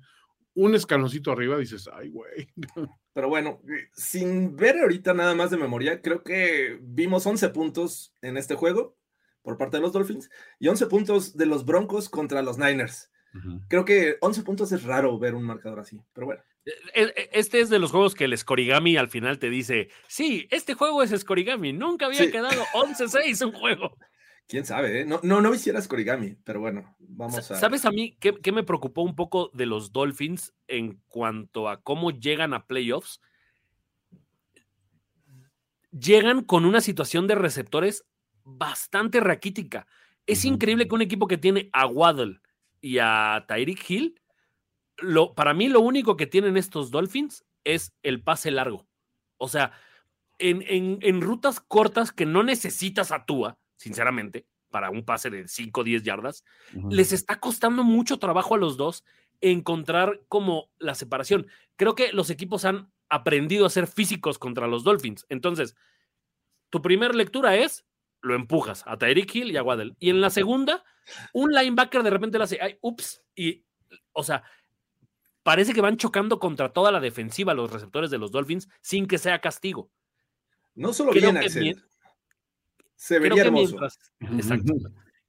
un 0.55 0.75
escaloncito 0.75 1.31
arriba, 1.31 1.57
dices, 1.57 1.89
ay, 1.91 2.09
güey. 2.09 2.47
Pero 3.13 3.27
bueno, 3.27 3.59
sin 3.93 4.55
ver 4.55 4.77
ahorita 4.79 5.13
nada 5.13 5.35
más 5.35 5.49
de 5.51 5.57
memoria, 5.57 6.01
creo 6.01 6.23
que 6.23 6.77
vimos 6.81 7.25
11 7.25 7.49
puntos 7.49 8.13
en 8.21 8.37
este 8.37 8.55
juego 8.55 8.95
por 9.43 9.57
parte 9.57 9.77
de 9.77 9.81
los 9.81 9.93
Dolphins 9.93 10.29
y 10.57 10.67
11 10.69 10.87
puntos 10.87 11.37
de 11.37 11.45
los 11.45 11.65
Broncos 11.65 12.09
contra 12.09 12.41
los 12.41 12.57
Niners. 12.57 13.11
Creo 13.67 13.83
que 13.83 14.17
11 14.21 14.43
puntos 14.43 14.71
es 14.71 14.83
raro 14.83 15.17
ver 15.17 15.33
un 15.33 15.43
marcador 15.43 15.79
así, 15.79 15.99
pero 16.13 16.27
bueno. 16.27 16.41
E- 16.93 17.01
e- 17.15 17.29
Este 17.33 17.61
es 17.61 17.69
de 17.69 17.79
los 17.79 17.89
juegos 17.91 18.13
que 18.13 18.25
el 18.25 18.37
Scorigami 18.37 18.95
al 18.95 19.09
final 19.09 19.39
te 19.39 19.49
dice: 19.49 19.89
Sí, 20.07 20.47
este 20.51 20.75
juego 20.75 21.01
es 21.01 21.09
Scorigami. 21.19 21.73
Nunca 21.73 22.05
había 22.05 22.19
Sí. 22.25 22.31
quedado 22.31 22.63
11-6 22.73 23.41
un 23.43 23.51
juego. 23.53 23.97
Quién 24.47 24.65
sabe, 24.65 25.01
¿eh? 25.01 25.05
No, 25.05 25.19
no, 25.23 25.41
no 25.41 25.53
hicieras 25.55 25.87
Korigami, 25.87 26.35
pero 26.43 26.59
bueno, 26.59 26.95
vamos 26.99 27.37
a. 27.51 27.55
¿Sabes 27.55 27.85
a 27.85 27.91
mí 27.91 28.15
qué, 28.19 28.33
qué 28.35 28.51
me 28.51 28.63
preocupó 28.63 29.01
un 29.01 29.15
poco 29.15 29.49
de 29.53 29.65
los 29.65 29.91
Dolphins 29.93 30.53
en 30.67 31.01
cuanto 31.07 31.69
a 31.69 31.81
cómo 31.81 32.11
llegan 32.11 32.53
a 32.53 32.67
playoffs? 32.67 33.19
Llegan 35.91 36.43
con 36.43 36.65
una 36.65 36.81
situación 36.81 37.27
de 37.27 37.35
receptores 37.35 38.05
bastante 38.43 39.19
raquítica. 39.19 39.87
Es 40.25 40.45
increíble 40.45 40.87
que 40.87 40.95
un 40.95 41.01
equipo 41.01 41.27
que 41.27 41.37
tiene 41.37 41.69
a 41.73 41.85
Waddle 41.85 42.39
y 42.81 42.97
a 42.99 43.45
Tyreek 43.47 43.89
Hill, 43.89 44.19
lo, 44.97 45.33
para 45.33 45.53
mí 45.53 45.67
lo 45.69 45.79
único 45.81 46.15
que 46.17 46.27
tienen 46.27 46.55
estos 46.57 46.91
Dolphins 46.91 47.43
es 47.63 47.93
el 48.03 48.21
pase 48.21 48.51
largo. 48.51 48.87
O 49.37 49.47
sea, 49.47 49.71
en, 50.39 50.63
en- 50.67 50.99
en 51.01 51.21
rutas 51.21 51.59
cortas 51.59 52.11
que 52.11 52.25
no 52.25 52.43
necesitas 52.43 53.11
a 53.11 53.25
Tua, 53.25 53.57
sinceramente, 53.77 54.45
para 54.69 54.89
un 54.89 55.03
pase 55.05 55.29
de 55.29 55.47
5 55.47 55.81
o 55.81 55.83
10 55.83 56.03
yardas, 56.03 56.43
les 56.89 57.11
está 57.11 57.39
costando 57.39 57.83
mucho 57.83 58.17
trabajo 58.19 58.55
a 58.55 58.57
los 58.57 58.75
dos 58.77 59.03
encontrar 59.41 60.21
como 60.29 60.69
la 60.79 60.95
separación. 60.95 61.47
Creo 61.75 61.95
que 61.95 62.13
los 62.13 62.29
equipos 62.29 62.65
han 62.65 62.91
aprendido 63.09 63.65
a 63.65 63.69
ser 63.69 63.87
físicos 63.87 64.39
contra 64.39 64.67
los 64.67 64.83
Dolphins. 64.83 65.25
Entonces, 65.29 65.75
tu 66.69 66.81
primera 66.81 67.13
lectura 67.13 67.55
es, 67.55 67.85
lo 68.23 68.33
empujas 68.35 68.83
a 68.87 68.97
Tyreek 68.97 69.35
Hill 69.35 69.51
y 69.51 69.57
a 69.57 69.63
Waddle. 69.63 69.95
Y 69.99 70.09
en 70.09 70.19
la 70.21 70.29
segunda, 70.31 70.83
un 71.33 71.51
linebacker 71.51 72.01
de 72.01 72.09
repente 72.09 72.37
le 72.39 72.45
hace, 72.45 72.57
ay, 72.61 72.77
ups, 72.81 73.21
y, 73.35 73.63
o 74.13 74.23
sea, 74.23 74.43
parece 75.43 75.73
que 75.73 75.81
van 75.81 75.97
chocando 75.97 76.39
contra 76.39 76.69
toda 76.73 76.91
la 76.91 76.99
defensiva 76.99 77.53
los 77.53 77.71
receptores 77.71 78.09
de 78.09 78.17
los 78.17 78.31
Dolphins 78.31 78.69
sin 78.81 79.05
que 79.07 79.17
sea 79.17 79.39
castigo. 79.41 79.91
No 80.73 80.93
solo 80.93 81.11
Creo 81.11 81.31
bien, 81.31 81.37
Axel. 81.37 81.63
bien- 81.63 81.83
Se 82.95 83.17
Creo 83.17 83.29
vería 83.35 83.43
que 83.43 83.47
hermoso. 83.49 83.67
mientras, 83.67 83.99
exacto. 84.21 84.73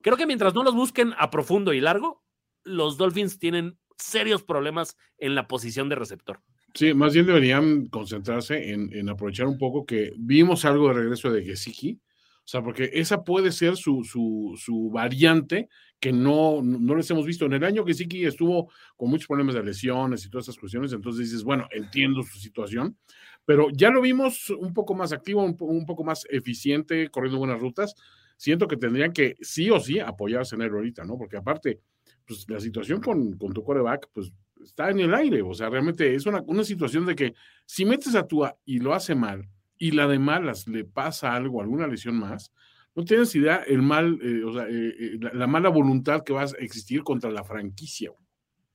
Creo 0.00 0.16
que 0.16 0.26
mientras 0.26 0.54
no 0.54 0.62
los 0.62 0.74
busquen 0.74 1.12
a 1.18 1.30
profundo 1.30 1.72
y 1.72 1.80
largo, 1.80 2.22
los 2.62 2.96
Dolphins 2.96 3.38
tienen 3.38 3.78
serios 3.98 4.42
problemas 4.42 4.96
en 5.18 5.34
la 5.34 5.48
posición 5.48 5.88
de 5.88 5.96
receptor. 5.96 6.40
Sí, 6.74 6.94
más 6.94 7.14
bien 7.14 7.26
deberían 7.26 7.86
concentrarse 7.86 8.70
en, 8.72 8.92
en 8.92 9.08
aprovechar 9.08 9.46
un 9.46 9.58
poco 9.58 9.84
que 9.86 10.12
vimos 10.16 10.64
algo 10.64 10.88
de 10.88 10.94
regreso 10.94 11.30
de 11.30 11.44
Gesicki, 11.44 12.00
o 12.44 12.46
sea, 12.46 12.62
porque 12.62 12.90
esa 12.92 13.24
puede 13.24 13.52
ser 13.52 13.74
su, 13.76 14.04
su, 14.04 14.54
su 14.58 14.90
variante 14.90 15.70
que 15.98 16.12
no, 16.12 16.60
no 16.62 16.94
les 16.94 17.10
hemos 17.10 17.24
visto. 17.24 17.46
En 17.46 17.54
el 17.54 17.64
año 17.64 17.86
que 17.86 17.92
Gesicki 17.92 18.26
estuvo 18.26 18.70
con 18.96 19.08
muchos 19.08 19.26
problemas 19.26 19.54
de 19.54 19.62
lesiones 19.62 20.26
y 20.26 20.28
todas 20.28 20.44
esas 20.44 20.58
cuestiones, 20.58 20.92
entonces 20.92 21.30
dices, 21.30 21.42
bueno, 21.42 21.66
entiendo 21.70 22.22
su 22.22 22.38
situación, 22.38 22.98
pero 23.46 23.68
ya 23.72 23.88
lo 23.88 24.02
vimos 24.02 24.50
un 24.50 24.74
poco 24.74 24.94
más 24.94 25.14
activo, 25.14 25.42
un 25.42 25.86
poco 25.86 26.04
más 26.04 26.26
eficiente, 26.28 27.08
corriendo 27.08 27.38
buenas 27.38 27.60
rutas. 27.60 27.94
Siento 28.36 28.68
que 28.68 28.76
tendrían 28.76 29.14
que 29.14 29.36
sí 29.40 29.70
o 29.70 29.80
sí 29.80 29.98
apoyarse 29.98 30.54
en 30.54 30.62
él 30.62 30.72
ahorita, 30.72 31.04
¿no? 31.04 31.16
Porque 31.16 31.38
aparte, 31.38 31.80
pues 32.26 32.44
la 32.50 32.60
situación 32.60 33.00
con, 33.00 33.38
con 33.38 33.54
tu 33.54 33.64
coreback, 33.64 34.10
pues 34.12 34.34
está 34.62 34.90
en 34.90 35.00
el 35.00 35.14
aire. 35.14 35.40
O 35.40 35.54
sea, 35.54 35.70
realmente 35.70 36.14
es 36.14 36.26
una, 36.26 36.42
una 36.42 36.64
situación 36.64 37.06
de 37.06 37.14
que 37.14 37.34
si 37.64 37.86
metes 37.86 38.14
a 38.14 38.26
Tua 38.26 38.54
y 38.66 38.80
lo 38.80 38.92
hace 38.92 39.14
mal 39.14 39.48
y 39.78 39.90
la 39.92 40.06
de 40.06 40.18
malas 40.18 40.66
le 40.68 40.84
pasa 40.84 41.34
algo, 41.34 41.60
alguna 41.60 41.86
lesión 41.86 42.16
más, 42.16 42.52
no 42.94 43.04
tienes 43.04 43.34
idea 43.34 43.62
el 43.66 43.82
mal, 43.82 44.18
eh, 44.22 44.44
o 44.44 44.52
sea, 44.52 44.68
eh, 44.68 44.94
eh, 44.98 45.18
la, 45.20 45.32
la 45.34 45.46
mala 45.46 45.68
voluntad 45.68 46.22
que 46.22 46.32
va 46.32 46.42
a 46.42 46.48
existir 46.58 47.02
contra 47.02 47.30
la 47.30 47.42
franquicia. 47.42 48.12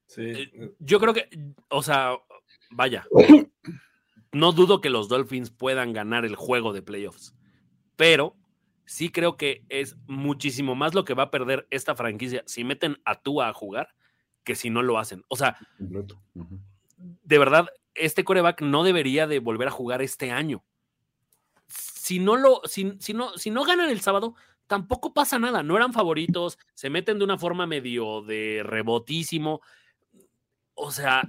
Sí. 0.07 0.23
Eh, 0.23 0.71
Yo 0.79 0.99
creo 0.99 1.13
que, 1.13 1.29
o 1.69 1.81
sea, 1.81 2.13
vaya, 2.71 3.05
no 4.31 4.51
dudo 4.51 4.81
que 4.81 4.89
los 4.89 5.07
Dolphins 5.07 5.51
puedan 5.51 5.93
ganar 5.93 6.25
el 6.25 6.35
juego 6.35 6.73
de 6.73 6.81
playoffs, 6.81 7.35
pero 7.95 8.35
sí 8.85 9.09
creo 9.09 9.37
que 9.37 9.63
es 9.69 9.95
muchísimo 10.07 10.75
más 10.75 10.95
lo 10.95 11.05
que 11.05 11.13
va 11.13 11.23
a 11.23 11.31
perder 11.31 11.67
esta 11.69 11.95
franquicia 11.95 12.43
si 12.47 12.63
meten 12.63 12.97
a 13.05 13.21
Tua 13.21 13.49
a 13.49 13.53
jugar 13.53 13.89
que 14.43 14.55
si 14.55 14.69
no 14.69 14.81
lo 14.81 14.97
hacen. 14.97 15.23
O 15.27 15.35
sea, 15.35 15.57
de 16.97 17.37
verdad, 17.37 17.67
este 17.93 18.23
coreback 18.23 18.61
no 18.61 18.83
debería 18.83 19.27
de 19.27 19.39
volver 19.39 19.67
a 19.67 19.71
jugar 19.71 20.01
este 20.01 20.31
año. 20.31 20.65
Si 22.09 22.17
no 22.17 22.37
lo, 22.37 22.61
si, 22.65 22.93
si 22.97 23.13
no, 23.13 23.37
si 23.37 23.51
no 23.51 23.63
ganan 23.63 23.91
el 23.91 24.01
sábado, 24.01 24.33
tampoco 24.65 25.13
pasa 25.13 25.37
nada. 25.37 25.61
No 25.61 25.75
eran 25.77 25.93
favoritos, 25.93 26.57
se 26.73 26.89
meten 26.89 27.19
de 27.19 27.23
una 27.23 27.37
forma 27.37 27.67
medio 27.67 28.23
de 28.23 28.61
rebotísimo. 28.63 29.61
O 30.73 30.89
sea, 30.89 31.21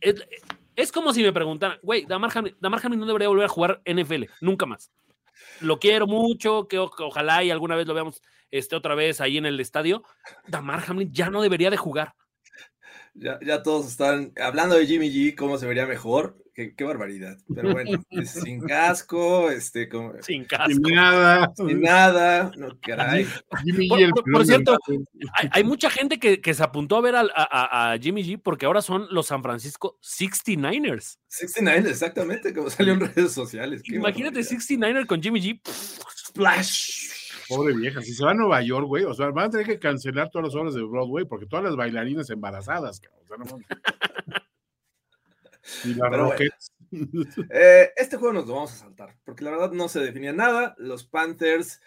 es, 0.00 0.26
es 0.74 0.90
como 0.90 1.12
si 1.12 1.22
me 1.22 1.32
preguntaran, 1.32 1.78
güey, 1.84 2.04
Damar 2.04 2.32
Hamlin, 2.34 2.98
no 2.98 3.06
debería 3.06 3.28
volver 3.28 3.44
a 3.44 3.48
jugar 3.48 3.80
NFL, 3.86 4.24
nunca 4.40 4.66
más. 4.66 4.90
Lo 5.60 5.78
quiero 5.78 6.08
mucho, 6.08 6.66
que 6.66 6.80
ojalá 6.80 7.44
y 7.44 7.52
alguna 7.52 7.76
vez 7.76 7.86
lo 7.86 7.94
veamos 7.94 8.20
este, 8.50 8.74
otra 8.74 8.96
vez 8.96 9.20
ahí 9.20 9.38
en 9.38 9.46
el 9.46 9.60
estadio. 9.60 10.02
Damar 10.48 10.82
Hamlin 10.84 11.12
ya 11.12 11.30
no 11.30 11.42
debería 11.42 11.70
de 11.70 11.76
jugar. 11.76 12.16
Ya, 13.14 13.38
ya 13.44 13.62
todos 13.62 13.86
están 13.86 14.32
hablando 14.40 14.74
de 14.76 14.86
Jimmy 14.86 15.08
G, 15.10 15.34
cómo 15.36 15.56
se 15.58 15.66
vería 15.66 15.86
mejor. 15.86 16.36
Qué, 16.52 16.72
qué 16.76 16.84
barbaridad. 16.84 17.36
Pero 17.52 17.72
bueno, 17.72 18.04
es 18.10 18.30
sin 18.30 18.60
casco, 18.60 19.50
este, 19.50 19.88
como, 19.88 20.12
Sin 20.22 20.44
casco. 20.44 20.70
Sin 20.72 20.82
nada. 20.82 21.52
sin 21.56 21.80
nada. 21.80 22.52
No, 22.56 22.78
caray. 22.80 23.26
Jimmy 23.64 23.88
Por- 23.88 23.98
G, 23.98 24.02
el 24.04 24.10
por- 24.32 24.46
cierto. 24.46 24.78
Hay, 25.34 25.48
hay 25.50 25.64
mucha 25.64 25.90
gente 25.90 26.18
que, 26.20 26.40
que 26.40 26.54
se 26.54 26.62
apuntó 26.62 26.96
a 26.96 27.00
ver 27.00 27.16
al- 27.16 27.32
a, 27.34 27.42
a- 27.90 27.92
a 27.92 27.98
Jimmy 27.98 28.22
G 28.24 28.40
porque 28.42 28.66
ahora 28.66 28.82
son 28.82 29.06
los 29.10 29.26
San 29.26 29.42
Francisco 29.42 29.98
69ers. 30.02 31.18
69, 31.28 31.90
exactamente, 31.90 32.54
como 32.54 32.70
salió 32.70 32.92
en 32.94 33.00
redes 33.00 33.32
sociales. 33.32 33.82
Qué 33.84 33.96
Imagínate 33.96 34.40
barbaridad. 34.40 34.60
69er 34.60 35.06
con 35.06 35.20
Jimmy 35.22 35.40
G. 35.40 35.60
pff, 35.60 35.98
Splash. 36.28 37.03
Pobre 37.48 37.74
vieja, 37.74 38.02
si 38.02 38.14
se 38.14 38.24
va 38.24 38.30
a 38.32 38.34
Nueva 38.34 38.62
York, 38.62 38.86
güey, 38.86 39.04
o 39.04 39.14
sea, 39.14 39.30
van 39.30 39.46
a 39.46 39.50
tener 39.50 39.66
que 39.66 39.78
cancelar 39.78 40.30
todas 40.30 40.48
las 40.48 40.54
obras 40.54 40.74
de 40.74 40.82
Broadway 40.82 41.24
porque 41.24 41.46
todas 41.46 41.64
las 41.64 41.76
bailarinas 41.76 42.30
embarazadas, 42.30 43.00
cabrón, 43.00 43.22
o 43.22 43.26
sea, 43.26 43.56
no. 43.56 43.64
Y 45.84 45.94
las 45.94 46.10
bueno. 46.10 46.32
Eh, 47.50 47.90
este 47.96 48.16
juego 48.16 48.32
nos 48.32 48.46
lo 48.46 48.54
vamos 48.54 48.72
a 48.72 48.76
saltar, 48.76 49.16
porque 49.24 49.42
la 49.42 49.50
verdad 49.50 49.72
no 49.72 49.88
se 49.88 49.98
definía 49.98 50.32
nada. 50.32 50.76
Los 50.78 51.04
Panthers 51.04 51.80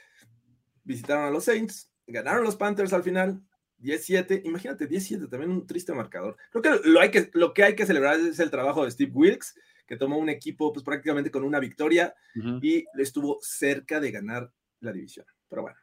visitaron 0.83 1.25
a 1.25 1.29
los 1.29 1.45
Saints, 1.45 1.89
ganaron 2.05 2.43
los 2.43 2.57
Panthers 2.57 2.91
al 2.91 3.03
final, 3.03 3.41
17, 3.77 4.41
imagínate, 4.43 4.87
17, 4.87 5.27
también 5.27 5.51
un 5.51 5.65
triste 5.65 5.93
marcador. 5.93 6.35
Creo 6.51 6.61
que 6.61 6.89
lo, 6.89 6.99
hay 6.99 7.11
que 7.11 7.29
lo 7.33 7.53
que 7.53 7.63
hay 7.63 7.75
que 7.75 7.85
celebrar 7.85 8.19
es 8.19 8.39
el 8.39 8.51
trabajo 8.51 8.83
de 8.83 8.91
Steve 8.91 9.11
Wilkes, 9.13 9.55
que 9.85 9.97
tomó 9.97 10.17
un 10.17 10.29
equipo 10.29 10.73
pues 10.73 10.83
prácticamente 10.83 11.31
con 11.31 11.43
una 11.43 11.59
victoria 11.59 12.13
Ujú. 12.35 12.59
y 12.61 12.85
estuvo 12.97 13.39
cerca 13.41 13.99
de 13.99 14.11
ganar 14.11 14.51
la 14.81 14.91
división. 14.91 15.25
Pero 15.49 15.63
bueno, 15.63 15.77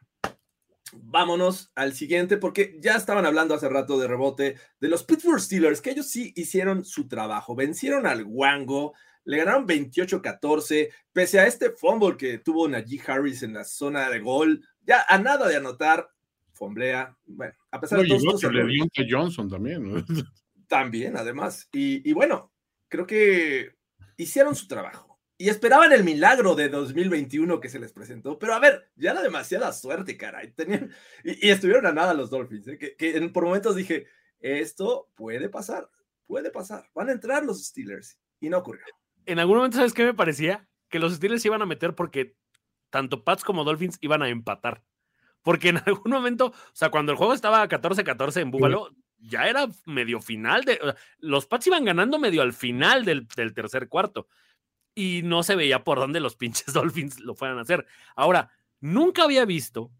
vámonos 0.93 1.71
al 1.75 1.93
siguiente, 1.93 2.37
porque 2.37 2.77
ya 2.79 2.95
estaban 2.95 3.25
hablando 3.25 3.53
hace 3.53 3.69
rato 3.69 3.97
de 3.97 4.07
rebote 4.07 4.55
de 4.79 4.87
los 4.87 5.03
Pittsburgh 5.03 5.39
Steelers, 5.39 5.81
que 5.81 5.91
ellos 5.91 6.07
sí 6.07 6.33
hicieron 6.35 6.85
su 6.85 7.07
trabajo, 7.07 7.55
vencieron 7.55 8.05
al 8.05 8.23
Wango, 8.25 8.93
le 9.25 9.37
ganaron 9.37 9.67
28-14, 9.67 10.89
pese 11.11 11.39
a 11.39 11.47
este 11.47 11.71
fumble 11.71 12.17
que 12.17 12.37
tuvo 12.39 12.67
Najee 12.67 13.01
Harris 13.05 13.43
en 13.43 13.53
la 13.53 13.63
zona 13.63 14.09
de 14.09 14.19
gol, 14.19 14.63
ya 14.85 15.05
a 15.07 15.17
nada 15.17 15.47
de 15.47 15.55
anotar, 15.55 16.07
fomblea, 16.53 17.17
bueno, 17.25 17.53
a 17.71 17.81
pesar 17.81 17.99
No, 17.99 18.03
de 18.03 18.63
Deontay 18.63 19.07
Johnson 19.09 19.49
también. 19.49 19.91
¿no? 19.91 20.05
también, 20.67 21.17
además. 21.17 21.67
Y, 21.73 22.07
y 22.07 22.13
bueno, 22.13 22.51
creo 22.87 23.05
que 23.05 23.75
hicieron 24.17 24.55
su 24.55 24.67
trabajo. 24.67 25.04
Y 25.37 25.49
esperaban 25.49 25.91
el 25.91 26.03
milagro 26.05 26.55
de 26.55 26.69
2021 26.69 27.59
que 27.59 27.67
se 27.69 27.79
les 27.79 27.91
presentó. 27.91 28.39
Pero 28.39 28.53
a 28.53 28.59
ver, 28.59 28.89
ya 28.95 29.11
era 29.11 29.21
demasiada 29.21 29.73
suerte, 29.73 30.15
caray. 30.15 30.51
Tenían, 30.51 30.91
y, 31.23 31.47
y 31.47 31.51
estuvieron 31.51 31.85
a 31.85 31.91
nada 31.91 32.13
los 32.13 32.29
Dolphins. 32.29 32.67
¿eh? 32.69 32.77
Que, 32.77 32.95
que 32.95 33.17
en- 33.17 33.33
por 33.33 33.43
momentos 33.43 33.75
dije, 33.75 34.07
esto 34.39 35.09
puede 35.15 35.49
pasar, 35.49 35.89
puede 36.25 36.51
pasar. 36.51 36.89
Van 36.95 37.09
a 37.09 37.11
entrar 37.11 37.43
los 37.43 37.65
Steelers. 37.65 38.17
Y 38.39 38.49
no 38.49 38.59
ocurrió. 38.59 38.85
En 39.25 39.39
algún 39.39 39.57
momento, 39.57 39.77
¿sabes 39.77 39.93
qué 39.93 40.05
me 40.05 40.13
parecía? 40.13 40.67
Que 40.89 40.99
los 40.99 41.13
Steelers 41.15 41.41
se 41.41 41.47
iban 41.49 41.61
a 41.61 41.65
meter 41.65 41.95
porque 41.95 42.37
tanto 42.89 43.23
Pats 43.25 43.43
como 43.43 43.63
Dolphins 43.65 43.97
iban 44.01 44.21
a 44.21 44.29
empatar. 44.29 44.83
Porque 45.41 45.69
en 45.69 45.77
algún 45.85 46.11
momento, 46.11 46.47
o 46.47 46.53
sea, 46.73 46.89
cuando 46.91 47.11
el 47.11 47.17
juego 47.17 47.33
estaba 47.33 47.67
14-14 47.67 48.41
en 48.41 48.51
Búfalo, 48.51 48.95
ya 49.17 49.49
era 49.49 49.67
medio 49.85 50.21
final 50.21 50.63
de. 50.63 50.79
Los 51.17 51.45
Pats 51.45 51.67
iban 51.67 51.83
ganando 51.83 52.19
medio 52.19 52.41
al 52.41 52.53
final 52.53 53.03
del, 53.03 53.27
del 53.35 53.53
tercer 53.53 53.89
cuarto. 53.89 54.27
Y 54.95 55.21
no 55.23 55.43
se 55.43 55.55
veía 55.55 55.83
por 55.83 55.99
dónde 55.99 56.19
los 56.21 56.35
pinches 56.35 56.73
Dolphins 56.73 57.19
lo 57.19 57.35
fueran 57.35 57.57
a 57.57 57.61
hacer. 57.61 57.85
Ahora, 58.15 58.49
nunca 58.79 59.23
había 59.23 59.45
visto 59.45 59.91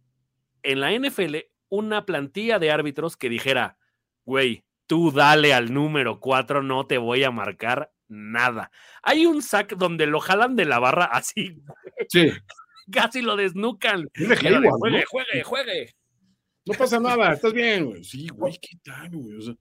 en 0.64 0.80
la 0.80 0.92
NFL 0.98 1.36
una 1.70 2.06
plantilla 2.06 2.58
de 2.60 2.72
árbitros 2.72 3.18
que 3.18 3.30
dijera, 3.30 3.78
güey, 4.24 4.64
tú 4.88 5.12
dale 5.12 5.54
al 5.54 5.74
número 5.74 6.20
4, 6.20 6.64
no 6.64 6.88
te 6.88 6.98
voy 6.98 7.24
a 7.24 7.32
marcar 7.32 7.92
nada. 8.08 8.72
Hay 9.04 9.26
un 9.26 9.42
sack 9.42 9.76
donde 9.76 10.06
lo 10.06 10.20
jalan 10.20 10.56
de 10.56 10.66
la 10.66 10.80
barra 10.80 11.06
así, 11.06 11.62
Sí, 12.10 12.30
casi 12.92 13.22
lo 13.22 13.36
desnucan. 13.36 14.08
juegue, 14.16 14.50
¿no? 14.52 14.72
juegue, 15.08 15.44
juegue. 15.44 15.96
No 16.68 16.74
pasa 16.74 17.00
nada, 17.00 17.34
estás 17.34 17.54
bien, 17.54 17.86
güey. 17.86 18.04
Sí, 18.04 18.28
güey, 18.28 18.58
¿qué 18.60 18.78
tal, 18.84 19.10
güey? 19.12 19.38
O 19.38 19.42
sea, 19.42 19.56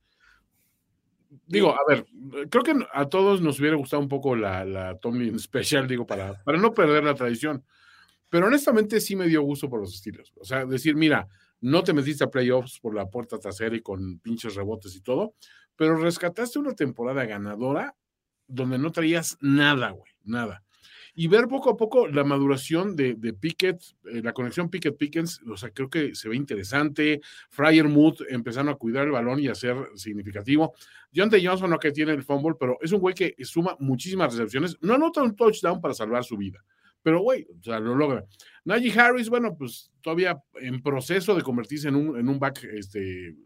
digo, 1.46 1.74
a 1.74 1.80
ver, 1.88 2.06
creo 2.50 2.62
que 2.62 2.74
a 2.92 3.08
todos 3.08 3.40
nos 3.40 3.60
hubiera 3.60 3.76
gustado 3.76 4.02
un 4.02 4.08
poco 4.08 4.36
la, 4.36 4.64
la 4.64 4.98
Tomlin 4.98 5.38
Special, 5.38 5.86
digo, 5.86 6.06
para, 6.06 6.42
para 6.44 6.58
no 6.58 6.72
perder 6.72 7.04
la 7.04 7.14
tradición. 7.14 7.64
Pero 8.28 8.46
honestamente 8.46 9.00
sí 9.00 9.16
me 9.16 9.28
dio 9.28 9.42
gusto 9.42 9.68
por 9.68 9.80
los 9.80 9.94
estilos. 9.94 10.32
O 10.36 10.44
sea, 10.44 10.66
decir, 10.66 10.96
mira, 10.96 11.28
no 11.60 11.82
te 11.82 11.92
metiste 11.92 12.24
a 12.24 12.30
playoffs 12.30 12.80
por 12.80 12.94
la 12.94 13.08
puerta 13.08 13.38
trasera 13.38 13.76
y 13.76 13.80
con 13.80 14.18
pinches 14.18 14.54
rebotes 14.54 14.94
y 14.96 15.00
todo, 15.00 15.34
pero 15.76 15.96
rescataste 15.96 16.58
una 16.58 16.74
temporada 16.74 17.24
ganadora 17.24 17.96
donde 18.46 18.78
no 18.78 18.92
traías 18.92 19.38
nada, 19.40 19.90
güey, 19.90 20.12
nada. 20.22 20.62
Y 21.16 21.28
ver 21.28 21.46
poco 21.46 21.70
a 21.70 21.76
poco 21.76 22.08
la 22.08 22.24
maduración 22.24 22.96
de, 22.96 23.14
de 23.14 23.32
Pickett, 23.32 23.80
eh, 24.04 24.20
la 24.22 24.32
conexión 24.32 24.68
Pickett-Pickens, 24.68 25.42
o 25.48 25.56
sea, 25.56 25.70
creo 25.70 25.88
que 25.88 26.14
se 26.14 26.28
ve 26.28 26.34
interesante. 26.34 27.20
Fryer 27.50 27.86
Mood 27.88 28.16
empezaron 28.28 28.68
a 28.68 28.74
cuidar 28.74 29.04
el 29.04 29.12
balón 29.12 29.38
y 29.38 29.46
a 29.46 29.54
ser 29.54 29.76
significativo. 29.94 30.74
John 31.14 31.30
de 31.30 31.44
Johnson 31.44 31.70
no 31.70 31.78
que 31.78 31.92
tiene 31.92 32.12
el 32.12 32.24
fumble, 32.24 32.56
pero 32.58 32.78
es 32.80 32.90
un 32.90 33.00
güey 33.00 33.14
que 33.14 33.34
suma 33.44 33.76
muchísimas 33.78 34.32
recepciones. 34.32 34.76
No 34.80 34.94
anota 34.94 35.22
un 35.22 35.36
touchdown 35.36 35.80
para 35.80 35.94
salvar 35.94 36.24
su 36.24 36.36
vida, 36.36 36.64
pero 37.02 37.20
güey, 37.20 37.46
o 37.48 37.62
sea, 37.62 37.78
lo 37.78 37.94
logra. 37.94 38.24
Najee 38.64 38.98
Harris, 38.98 39.28
bueno, 39.28 39.56
pues 39.56 39.92
todavía 40.00 40.36
en 40.54 40.82
proceso 40.82 41.36
de 41.36 41.42
convertirse 41.42 41.88
en 41.88 41.94
un, 41.94 42.18
en 42.18 42.28
un 42.28 42.40
back 42.40 42.64
este, 42.64 43.36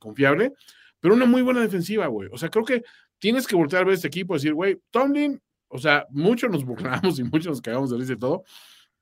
confiable, 0.00 0.52
pero 0.98 1.14
una 1.14 1.26
muy 1.26 1.42
buena 1.42 1.60
defensiva, 1.60 2.08
güey. 2.08 2.28
O 2.32 2.36
sea, 2.36 2.48
creo 2.48 2.64
que 2.64 2.82
tienes 3.18 3.46
que 3.46 3.54
voltear 3.54 3.82
a 3.82 3.84
ver 3.84 3.94
este 3.94 4.08
equipo 4.08 4.34
y 4.34 4.38
decir, 4.38 4.54
güey, 4.54 4.80
Tomlin, 4.90 5.40
o 5.72 5.78
sea, 5.78 6.06
mucho 6.10 6.48
nos 6.48 6.64
burlamos 6.64 7.18
y 7.18 7.24
mucho 7.24 7.48
nos 7.48 7.62
cagamos 7.62 7.90
de 7.90 7.96
risa 7.96 8.12
y 8.12 8.18
todo, 8.18 8.44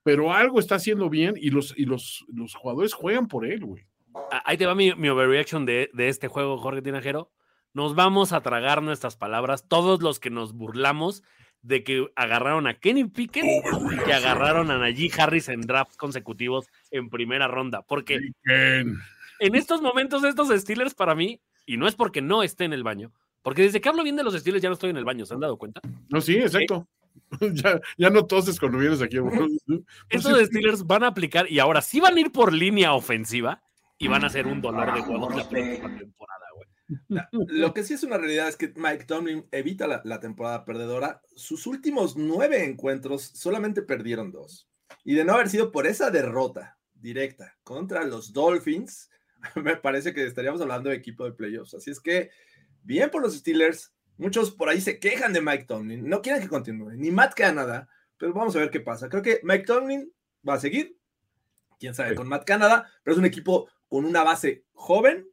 pero 0.02 0.32
algo 0.32 0.60
está 0.60 0.76
haciendo 0.76 1.10
bien 1.10 1.34
y 1.36 1.50
los, 1.50 1.74
y 1.76 1.84
los, 1.84 2.24
los 2.32 2.54
jugadores 2.54 2.94
juegan 2.94 3.26
por 3.26 3.44
él, 3.44 3.64
güey. 3.64 3.86
Ah, 4.30 4.42
Ahí 4.46 4.56
te 4.56 4.66
va 4.66 4.74
mi, 4.74 4.94
mi 4.94 5.08
overreaction 5.08 5.66
de, 5.66 5.90
de 5.92 6.08
este 6.08 6.28
juego, 6.28 6.58
Jorge 6.58 6.80
Tinajero. 6.80 7.30
Nos 7.74 7.94
vamos 7.94 8.32
a 8.32 8.40
tragar 8.40 8.82
nuestras 8.82 9.16
palabras, 9.16 9.66
todos 9.68 10.02
los 10.02 10.20
que 10.20 10.30
nos 10.30 10.54
burlamos 10.54 11.22
de 11.62 11.84
que 11.84 12.06
agarraron 12.16 12.66
a 12.66 12.78
Kenny 12.78 13.04
Pickett 13.04 13.44
y 13.44 14.04
que 14.04 14.12
agarraron 14.12 14.70
a 14.70 14.78
Najee 14.78 15.10
Harris 15.16 15.48
en 15.48 15.60
drafts 15.60 15.96
consecutivos 15.96 16.66
en 16.90 17.10
primera 17.10 17.48
ronda. 17.48 17.82
Porque 17.82 18.18
en 18.44 19.54
estos 19.54 19.82
momentos, 19.82 20.24
estos 20.24 20.48
Steelers 20.48 20.94
para 20.94 21.14
mí, 21.14 21.40
y 21.66 21.76
no 21.76 21.86
es 21.86 21.94
porque 21.94 22.22
no 22.22 22.42
esté 22.42 22.64
en 22.64 22.72
el 22.72 22.82
baño, 22.82 23.12
porque 23.42 23.62
desde 23.62 23.80
que 23.80 23.88
hablo 23.88 24.02
bien 24.02 24.16
de 24.16 24.22
los 24.22 24.34
Steelers 24.34 24.62
ya 24.62 24.68
no 24.68 24.74
estoy 24.74 24.90
en 24.90 24.96
el 24.96 25.04
baño, 25.04 25.26
¿se 25.26 25.34
han 25.34 25.40
dado 25.40 25.56
cuenta? 25.58 25.80
No, 26.08 26.20
sí, 26.20 26.36
exacto. 26.36 26.88
ya, 27.52 27.80
ya 27.98 28.10
no 28.10 28.26
toses 28.26 28.58
cuando 28.58 28.78
vienes 28.78 29.02
aquí. 29.02 29.18
güey. 29.18 29.38
Pues 29.66 29.84
Estos 30.10 30.38
sí, 30.38 30.46
Steelers 30.46 30.86
van 30.86 31.04
a 31.04 31.08
aplicar 31.08 31.50
y 31.50 31.58
ahora 31.58 31.82
sí 31.82 32.00
van 32.00 32.16
a 32.16 32.20
ir 32.20 32.32
por 32.32 32.52
línea 32.52 32.92
ofensiva 32.94 33.62
y 33.98 34.08
van 34.08 34.24
a 34.24 34.30
ser 34.30 34.46
un 34.46 34.60
dolor 34.60 34.94
de 34.94 35.00
huevos 35.00 35.34
la 35.36 35.48
próxima 35.48 35.98
temporada, 35.98 36.44
güey. 36.54 36.68
Lo 37.30 37.72
que 37.72 37.84
sí 37.84 37.94
es 37.94 38.02
una 38.02 38.18
realidad 38.18 38.48
es 38.48 38.56
que 38.56 38.72
Mike 38.74 39.04
Tomlin 39.04 39.46
evita 39.52 39.86
la, 39.86 40.00
la 40.04 40.18
temporada 40.20 40.64
perdedora. 40.64 41.20
Sus 41.36 41.66
últimos 41.66 42.16
nueve 42.16 42.64
encuentros 42.64 43.22
solamente 43.22 43.82
perdieron 43.82 44.32
dos. 44.32 44.68
Y 45.04 45.14
de 45.14 45.24
no 45.24 45.34
haber 45.34 45.48
sido 45.48 45.70
por 45.70 45.86
esa 45.86 46.10
derrota 46.10 46.78
directa 46.94 47.56
contra 47.62 48.04
los 48.04 48.32
Dolphins, 48.32 49.10
me 49.56 49.76
parece 49.76 50.12
que 50.12 50.24
estaríamos 50.26 50.60
hablando 50.60 50.90
de 50.90 50.96
equipo 50.96 51.24
de 51.24 51.32
playoffs. 51.32 51.74
Así 51.74 51.90
es 51.90 52.00
que, 52.00 52.30
bien 52.82 53.10
por 53.10 53.22
los 53.22 53.36
Steelers. 53.36 53.92
Muchos 54.16 54.50
por 54.50 54.68
ahí 54.68 54.80
se 54.80 54.98
quejan 54.98 55.32
de 55.32 55.40
Mike 55.40 55.64
Tomlin. 55.64 56.08
No 56.08 56.20
quieren 56.22 56.42
que 56.42 56.48
continúe. 56.48 56.90
Ni 56.92 57.10
Matt 57.10 57.34
Canada. 57.34 57.88
Pero 58.18 58.32
vamos 58.34 58.54
a 58.54 58.58
ver 58.58 58.70
qué 58.70 58.80
pasa. 58.80 59.08
Creo 59.08 59.22
que 59.22 59.40
Mike 59.42 59.64
Tomlin 59.64 60.12
va 60.46 60.54
a 60.54 60.60
seguir. 60.60 60.96
Quién 61.78 61.94
sabe 61.94 62.10
Sí. 62.10 62.16
con 62.16 62.28
Matt 62.28 62.44
Canada. 62.44 62.86
Pero 63.02 63.14
es 63.14 63.18
un 63.18 63.24
equipo 63.24 63.68
con 63.88 64.04
una 64.04 64.22
base 64.22 64.64
joven 64.72 65.26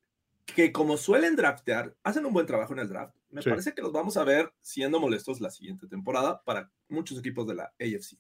que 0.45 0.71
como 0.71 0.95
suelen 0.95 1.35
draftear, 1.35 1.93
hacen 2.03 2.25
un 2.25 2.31
buen 2.31 2.45
trabajo 2.45 2.71
en 2.73 2.79
el 2.79 2.87
draft. 2.87 3.13
Me 3.29 3.41
Sí. 3.41 3.49
parece 3.49 3.73
que 3.73 3.81
los 3.81 3.91
vamos 3.91 4.15
a 4.15 4.23
ver 4.23 4.53
siendo 4.61 5.01
molestos 5.01 5.41
la 5.41 5.49
siguiente 5.51 5.87
temporada 5.87 6.41
para 6.45 6.71
muchos 6.87 7.19
equipos 7.19 7.45
de 7.45 7.55
la 7.55 7.73
AFC. 7.77 8.17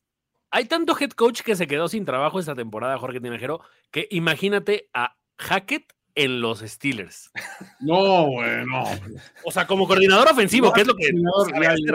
Hay 0.51 0.65
tanto 0.65 0.97
head 0.99 1.11
coach 1.11 1.41
que 1.41 1.55
se 1.55 1.67
quedó 1.67 1.87
sin 1.87 2.03
trabajo 2.03 2.39
esta 2.39 2.53
temporada, 2.55 2.97
Jorge 2.97 3.21
Tinajero, 3.21 3.61
que 3.91 4.07
imagínate 4.11 4.89
a 4.93 5.15
Hackett 5.37 5.93
en 6.17 6.41
los 6.41 6.59
Steelers. 6.59 7.31
No, 7.79 8.25
güey, 8.25 8.65
no. 8.65 8.83
O 9.45 9.51
sea, 9.51 9.67
como 9.67 9.87
coordinador 9.87 10.27
ofensivo, 10.31 10.73
que 10.73 10.81
es 10.81 10.87
lo 10.87 10.95
que. 10.95 11.11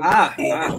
Ah, 0.01 0.35
ah. 0.55 0.77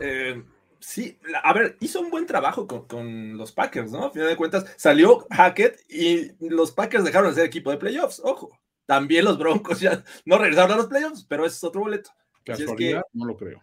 Eh, 0.00 0.42
sí, 0.78 1.18
a 1.42 1.52
ver, 1.52 1.76
hizo 1.80 2.00
un 2.00 2.08
buen 2.10 2.24
trabajo 2.24 2.66
con, 2.66 2.86
con 2.86 3.36
los 3.36 3.50
Packers, 3.52 3.90
¿no? 3.90 4.06
A 4.06 4.10
final 4.12 4.28
de 4.28 4.36
cuentas, 4.36 4.64
salió 4.76 5.26
Hackett 5.30 5.80
y 5.90 6.30
los 6.48 6.70
Packers 6.70 7.04
dejaron 7.04 7.30
de 7.30 7.34
ser 7.36 7.46
equipo 7.46 7.70
de 7.70 7.78
playoffs, 7.78 8.20
ojo. 8.24 8.56
También 8.86 9.24
los 9.24 9.36
Broncos 9.38 9.80
ya 9.80 10.04
no 10.24 10.38
regresaron 10.38 10.70
a 10.72 10.76
los 10.76 10.86
playoffs, 10.86 11.24
pero 11.28 11.44
ese 11.44 11.56
es 11.56 11.64
otro 11.64 11.80
boleto. 11.80 12.10
Así 12.48 12.52
es 12.52 12.58
que- 12.58 12.64
Casualidad, 12.64 13.02
no 13.12 13.26
lo 13.26 13.36
creo. 13.36 13.60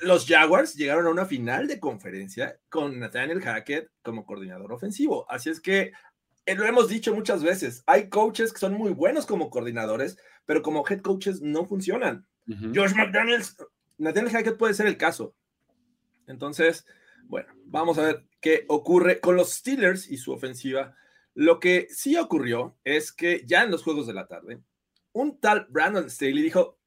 Los 0.00 0.26
Jaguars 0.26 0.74
llegaron 0.74 1.06
a 1.06 1.10
una 1.10 1.26
final 1.26 1.66
de 1.68 1.78
conferencia 1.78 2.58
con 2.70 2.98
Nathaniel 2.98 3.42
Hackett 3.42 3.90
como 4.02 4.24
coordinador 4.24 4.72
ofensivo. 4.72 5.26
Así 5.30 5.50
es 5.50 5.60
que 5.60 5.80
eh, 5.80 5.92
lo 6.54 6.64
hemos 6.64 6.88
dicho 6.88 7.14
muchas 7.14 7.42
veces. 7.42 7.82
Hay 7.86 8.08
coaches 8.08 8.52
que 8.52 8.60
son 8.60 8.74
muy 8.74 8.92
buenos 8.92 9.26
como 9.26 9.50
coordinadores, 9.50 10.16
pero 10.44 10.62
como 10.62 10.84
head 10.88 11.00
coaches 11.00 11.42
no 11.42 11.66
funcionan. 11.66 12.26
Ujú. 12.48 12.72
George 12.72 12.94
McDaniels, 12.94 13.56
Nathaniel 13.98 14.32
Hackett 14.32 14.56
puede 14.56 14.74
ser 14.74 14.86
el 14.86 14.96
caso. 14.96 15.34
Entonces, 16.26 16.86
bueno, 17.24 17.52
vamos 17.64 17.98
a 17.98 18.02
ver 18.02 18.26
qué 18.40 18.64
ocurre 18.68 19.20
con 19.20 19.36
los 19.36 19.54
Steelers 19.54 20.08
y 20.08 20.18
su 20.18 20.32
ofensiva. 20.32 20.94
Lo 21.34 21.58
que 21.60 21.88
sí 21.90 22.16
ocurrió 22.16 22.76
es 22.84 23.12
que 23.12 23.42
ya 23.44 23.62
en 23.62 23.70
los 23.70 23.82
juegos 23.82 24.06
de 24.06 24.14
la 24.14 24.26
tarde, 24.26 24.60
un 25.12 25.40
tal 25.40 25.66
Brandon 25.68 26.08
Staley 26.08 26.42
dijo, 26.42 26.78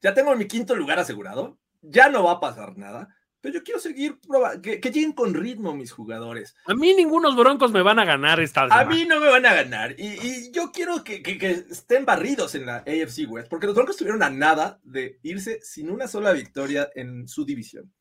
ya 0.00 0.14
tengo 0.14 0.34
mi 0.36 0.46
quinto 0.46 0.74
lugar 0.74 0.98
asegurado, 0.98 1.58
ya 1.82 2.08
no 2.08 2.24
va 2.24 2.32
a 2.32 2.40
pasar 2.40 2.76
nada, 2.76 3.16
pero 3.42 3.54
yo 3.56 3.62
quiero 3.62 3.78
seguir, 3.80 4.16
que, 4.62 4.80
que 4.80 4.90
lleguen 4.90 5.12
con 5.12 5.34
ritmo 5.34 5.74
mis 5.74 5.92
jugadores. 5.92 6.54
A 6.66 6.74
mí 6.74 6.94
ningunos 6.94 7.36
broncos 7.36 7.70
me 7.72 7.82
van 7.82 7.98
a 7.98 8.06
ganar 8.06 8.40
esta 8.40 8.62
A 8.62 8.68
semana. 8.68 8.88
mí 8.88 9.04
no 9.04 9.20
me 9.20 9.28
van 9.28 9.44
a 9.44 9.52
ganar 9.52 9.94
y, 9.98 10.06
y 10.26 10.50
yo 10.52 10.72
quiero 10.72 11.04
que, 11.04 11.22
que- 11.22 11.36
que 11.36 11.50
estén 11.50 12.06
barridos 12.06 12.54
en 12.54 12.64
la 12.64 12.76
AFC 12.78 13.26
West, 13.28 13.48
porque 13.50 13.66
los 13.66 13.74
Broncos 13.74 13.96
estuvieron 13.96 14.22
a 14.22 14.30
nada 14.30 14.80
de 14.84 15.18
irse 15.22 15.60
sin 15.60 15.90
una 15.90 16.08
sola 16.08 16.32
victoria 16.32 16.88
en 16.94 17.28
su 17.28 17.44
división. 17.44 17.92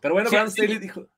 Pero 0.00 0.14
bueno, 0.14 0.28
Sí, 0.30 0.36
Brandon 0.36 0.52
sí. 0.54 0.60
Staley 0.62 0.78
dijo, 0.78 1.08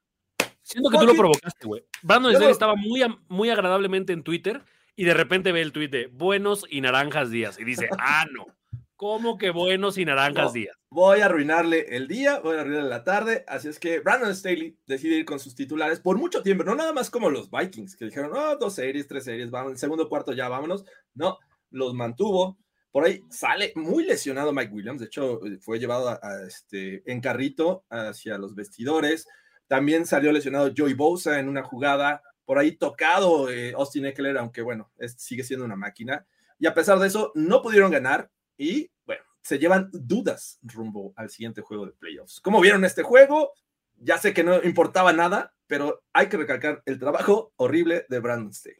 Siento 0.62 0.88
que 0.90 0.98
tú 0.98 1.06
lo 1.06 1.14
provocaste, 1.14 1.66
güey. 1.66 1.84
Brandon 2.02 2.32
Staley 2.32 2.52
estaba 2.52 2.76
muy, 2.76 3.02
muy 3.28 3.50
agradablemente 3.50 4.12
en 4.12 4.22
Twitter 4.22 4.62
y 4.94 5.04
de 5.04 5.14
repente 5.14 5.50
ve 5.50 5.60
el 5.62 5.72
tuit 5.72 5.90
de 5.90 6.06
buenos 6.06 6.64
y 6.70 6.80
naranjas 6.80 7.30
días 7.30 7.58
y 7.58 7.64
dice, 7.64 7.88
ah, 7.98 8.24
no, 8.32 8.46
¿cómo 9.00 9.38
que 9.38 9.48
buenos 9.50 9.96
y 9.96 10.04
naranjas 10.04 10.44
No. 10.48 10.52
días? 10.52 10.76
Voy 10.90 11.20
a 11.20 11.24
arruinarle 11.24 11.86
el 11.96 12.06
día, 12.06 12.38
voy 12.40 12.58
a 12.58 12.60
arruinarle 12.60 12.90
la 12.90 13.02
tarde, 13.02 13.46
así 13.48 13.68
es 13.68 13.78
que 13.78 14.00
Brandon 14.00 14.34
Staley 14.34 14.76
decide 14.86 15.16
ir 15.16 15.24
con 15.24 15.40
sus 15.40 15.54
titulares 15.54 16.00
por 16.00 16.18
mucho 16.18 16.42
tiempo, 16.42 16.64
no 16.64 16.74
nada 16.74 16.92
más 16.92 17.08
como 17.08 17.30
los 17.30 17.50
Vikings, 17.50 17.96
que 17.96 18.04
dijeron, 18.04 18.32
ah, 18.36 18.56
dos 18.60 18.74
series, 18.74 19.08
tres 19.08 19.24
series, 19.24 19.50
vamos, 19.50 19.72
en 19.72 19.78
segundo 19.78 20.06
cuarto 20.06 20.34
ya 20.34 20.50
vámonos, 20.50 20.84
no, 21.14 21.38
los 21.70 21.94
mantuvo, 21.94 22.58
por 22.90 23.04
ahí 23.04 23.24
sale 23.30 23.72
muy 23.74 24.04
lesionado 24.04 24.52
Mike 24.52 24.70
Williams, 24.74 25.00
de 25.00 25.06
hecho 25.06 25.46
eh, 25.46 25.56
fue 25.62 25.78
llevado 25.78 26.10
a, 26.10 26.20
a 26.22 26.42
este, 26.46 27.02
en 27.10 27.22
carrito 27.22 27.84
hacia 27.88 28.36
los 28.36 28.54
vestidores, 28.54 29.26
también 29.66 30.04
salió 30.04 30.30
lesionado 30.30 30.72
Joey 30.76 30.92
Bosa 30.92 31.38
en 31.38 31.48
una 31.48 31.62
jugada, 31.62 32.22
por 32.44 32.58
ahí 32.58 32.72
tocado 32.76 33.48
eh, 33.48 33.72
Austin 33.78 34.04
Eckler, 34.04 34.36
aunque 34.36 34.60
bueno, 34.60 34.90
es- 34.98 35.14
sigue 35.18 35.42
siendo 35.44 35.64
una 35.64 35.76
máquina, 35.76 36.26
y 36.58 36.66
a 36.66 36.74
pesar 36.74 36.98
de 36.98 37.06
eso, 37.06 37.32
no 37.34 37.62
pudieron 37.62 37.90
ganar 37.90 38.28
y 38.60 38.90
bueno, 39.06 39.22
se 39.40 39.58
llevan 39.58 39.88
dudas 39.90 40.58
rumbo 40.62 41.14
al 41.16 41.30
siguiente 41.30 41.62
juego 41.62 41.86
de 41.86 41.92
playoffs. 41.92 42.40
¿Cómo 42.42 42.60
vieron 42.60 42.84
este 42.84 43.02
juego? 43.02 43.52
Ya 43.96 44.18
sé 44.18 44.34
que 44.34 44.44
no 44.44 44.62
importaba 44.62 45.12
nada, 45.14 45.54
pero 45.66 46.02
hay 46.12 46.28
que 46.28 46.36
recalcar 46.36 46.82
el 46.84 46.98
trabajo 46.98 47.52
horrible 47.56 48.04
de 48.10 48.18
Brandon 48.20 48.52
Staley. 48.52 48.76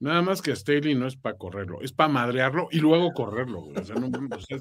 Nada 0.00 0.22
más 0.22 0.40
que 0.40 0.54
Staley 0.54 0.94
no 0.94 1.08
es 1.08 1.16
para 1.16 1.36
correrlo, 1.36 1.80
es 1.82 1.90
para 1.92 2.08
madrearlo 2.08 2.68
y 2.70 2.78
luego 2.78 3.12
correrlo. 3.12 3.62
güey. 3.62 3.76
O 3.78 3.84
sea, 3.84 3.96
no, 3.96 4.06
o 4.06 4.40
sea, 4.40 4.58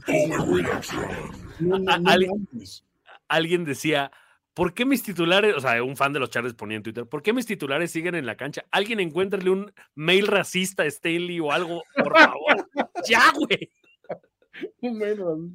no, 1.59 1.77
no, 1.77 1.99
no 1.99 2.09
Ale- 2.09 2.27
mames. 2.51 2.83
Alguien 3.27 3.63
decía, 3.63 4.11
¿por 4.55 4.73
qué 4.73 4.85
mis 4.85 5.03
titulares, 5.03 5.55
o 5.55 5.59
sea, 5.59 5.83
un 5.83 5.95
fan 5.95 6.13
de 6.13 6.19
los 6.19 6.31
Chargers 6.31 6.55
ponía 6.55 6.77
en 6.77 6.83
Twitter, 6.83 7.05
¿por 7.05 7.21
qué 7.21 7.33
mis 7.33 7.45
titulares 7.45 7.91
siguen 7.91 8.15
en 8.15 8.25
la 8.25 8.37
cancha? 8.37 8.63
Alguien 8.71 8.99
encuéntrale 8.99 9.51
un 9.51 9.71
mail 9.93 10.25
racista 10.25 10.81
a 10.83 10.89
Staley 10.89 11.39
o 11.39 11.51
algo, 11.51 11.83
por 11.95 12.17
favor. 12.17 12.69
ya, 13.07 13.31
güey. 13.35 13.69
Bueno, 14.81 15.51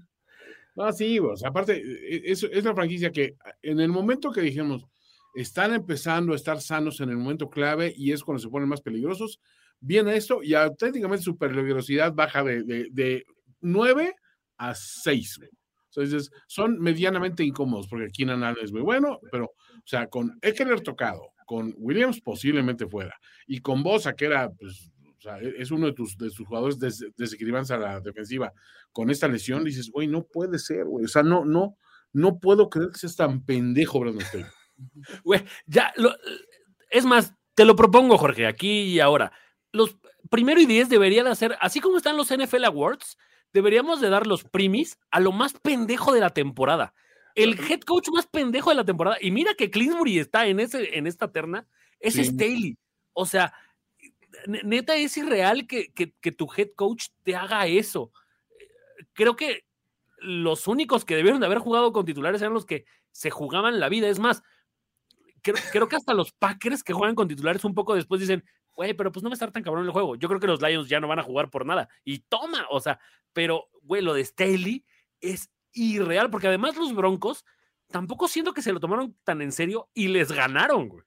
no, 0.75 0.93
sí, 0.93 1.19
o 1.19 1.37
sea, 1.37 1.51
aparte, 1.51 1.77
e- 1.77 2.23
es, 2.33 2.43
es 2.45 2.65
la 2.65 2.75
franquicia 2.75 3.11
que 3.13 3.37
en 3.63 3.81
el 3.81 3.89
momento 3.89 4.33
que 4.33 4.41
dijimos, 4.41 4.87
están 5.35 5.73
empezando 5.73 6.33
a 6.33 6.37
estar 6.37 6.61
sanos 6.61 7.01
en 7.01 7.11
el 7.11 7.17
momento 7.17 7.49
clave 7.49 7.93
y 7.97 8.13
es 8.13 8.23
cuando 8.23 8.41
se 8.41 8.49
ponen 8.49 8.69
más 8.69 8.83
peligrosos, 8.83 9.41
viene 9.81 10.17
esto 10.17 10.43
y 10.43 10.55
auténticamente 10.55 11.25
su 11.25 11.37
peligrosidad 11.39 12.13
baja 12.13 12.43
de, 12.45 12.63
de, 12.65 12.89
de 12.91 13.25
9 13.61 14.15
a 14.59 14.75
6. 14.75 15.39
güey. 15.39 15.51
O 15.51 15.93
sea, 15.93 16.05
dices, 16.05 16.31
son 16.47 16.79
medianamente 16.79 17.45
incómodos 17.45 17.87
porque 17.89 18.09
Keenan 18.11 18.43
Allen 18.45 18.65
es 18.65 18.73
muy 18.73 18.81
bueno, 18.83 19.21
pero, 19.31 19.47
o 19.47 19.87
sea, 19.87 20.07
con 20.07 20.39
Eckler 20.41 20.81
tocado, 20.81 21.33
con 21.47 21.75
Williams 21.77 22.21
posiblemente 22.21 22.87
fuera 22.87 23.15
y 23.47 23.59
con 23.61 23.83
Bosa, 23.83 24.15
que 24.15 24.27
era, 24.27 24.51
pues, 24.51 24.91
sea, 25.23 25.39
es 25.39 25.71
uno 25.71 25.87
de 25.87 25.93
tus, 25.93 26.17
de 26.19 26.31
tus 26.31 26.47
jugadores 26.47 26.79
des- 26.79 27.05
a 27.71 27.77
la 27.79 28.01
defensiva, 28.01 28.53
con 28.93 29.11
esta 29.11 29.29
lesión, 29.29 29.65
dices, 29.65 29.91
güey, 29.91 30.07
no 30.09 30.25
puede 30.25 30.59
ser, 30.59 30.85
güey. 30.85 31.05
O 31.05 31.09
sea, 31.09 31.23
no, 31.23 31.45
no, 31.45 31.77
no 32.13 32.39
puedo 32.39 32.69
creer 32.69 32.91
que 32.91 32.99
seas 32.99 33.17
tan 33.17 33.45
pendejo, 33.45 34.01
Brandon 34.01 34.25
Staley. 34.25 34.47
Güey, 35.25 35.45
ya, 35.67 35.93
lo- 35.97 36.15
es 36.91 37.05
más, 37.05 37.35
te 37.55 37.65
lo 37.65 37.77
propongo, 37.77 38.19
Jorge, 38.19 38.47
aquí 38.47 38.83
y 38.83 39.01
ahora. 39.01 39.33
Los 39.71 39.97
primero 40.31 40.61
y 40.61 40.67
diez 40.67 40.89
deberían 40.89 41.27
hacer, 41.27 41.57
así 41.61 41.81
como 41.81 41.97
están 41.99 42.17
los 42.17 42.31
NFL 42.37 42.65
Awards, 42.65 43.17
deberíamos 43.53 44.01
de 44.01 44.09
dar 44.11 44.27
los 44.27 44.45
primis 44.45 44.99
a 45.11 45.21
lo 45.21 45.31
más 45.33 45.53
pendejo 45.55 46.13
de 46.13 46.21
la 46.21 46.31
temporada. 46.31 46.95
El 47.35 47.59
head 47.61 47.81
coach 47.81 48.09
más 48.13 48.27
pendejo 48.27 48.71
de 48.71 48.77
la 48.77 48.85
temporada. 48.85 49.17
Y 49.21 49.31
mira 49.31 49.55
que 49.55 49.71
Clinsbury 49.71 50.19
está 50.19 50.47
en, 50.47 50.59
ese, 50.61 50.99
en 50.99 51.07
esta 51.07 51.33
terna, 51.33 51.67
es 52.01 52.15
Sí. 52.15 52.25
Staley. 52.25 52.77
O 53.15 53.25
sea, 53.25 53.55
neta 54.47 54.97
es 54.97 55.17
irreal 55.17 55.67
que, 55.67 55.93
que- 55.93 56.33
tu 56.33 56.49
head 56.57 56.71
coach 56.77 57.07
te 57.23 57.37
haga 57.37 57.67
eso. 57.67 58.13
Creo 59.13 59.37
que 59.37 59.65
los 60.19 60.69
únicos 60.69 61.05
que 61.05 61.17
debieron 61.17 61.41
de 61.41 61.47
haber 61.47 61.59
jugado 61.59 61.93
con 61.93 62.05
titulares 62.05 62.41
eran 62.41 62.55
los 62.55 62.67
que 62.67 62.85
se 63.11 63.31
jugaban 63.31 63.81
la 63.81 63.89
vida. 63.89 64.09
Es 64.09 64.19
más, 64.19 64.43
creo, 65.43 65.57
creo 65.73 65.89
que 65.89 65.97
hasta 65.97 66.15
los 66.15 66.33
Packers 66.33 66.83
que 66.83 66.93
juegan 66.93 67.15
con 67.15 67.29
titulares 67.29 67.65
un 67.65 67.75
poco 67.75 67.95
después 67.95 68.21
dicen, 68.21 68.45
güey, 68.75 68.95
pero 68.95 69.13
pues 69.13 69.23
no 69.23 69.29
va 69.29 69.35
a 69.35 69.35
estar 69.35 69.53
tan 69.53 69.63
cabrón 69.63 69.85
el 69.85 69.91
juego. 69.93 70.17
Yo 70.17 70.29
creo 70.29 70.41
que 70.41 70.47
los 70.47 70.63
Lions 70.63 70.89
ya 70.89 71.01
no 71.01 71.09
van 71.09 71.19
a 71.19 71.23
jugar 71.25 71.51
por 71.51 71.67
nada. 71.67 71.89
Y 72.05 72.21
toma, 72.21 72.67
o 72.71 72.81
sea, 72.81 72.99
pero, 73.33 73.69
güey, 73.83 74.03
lo 74.03 74.15
de 74.15 74.25
Staley 74.25 74.85
es 75.21 75.51
irreal, 75.73 76.31
porque 76.31 76.49
además 76.49 76.77
los 76.77 76.95
Broncos 76.95 77.45
tampoco 77.89 78.29
siento 78.29 78.55
que 78.55 78.63
se 78.63 78.73
lo 78.73 78.81
tomaron 78.81 79.17
tan 79.25 79.43
en 79.43 79.53
serio 79.53 79.91
y 79.93 80.09
les 80.09 80.33
ganaron, 80.33 80.89
güey. 80.89 81.05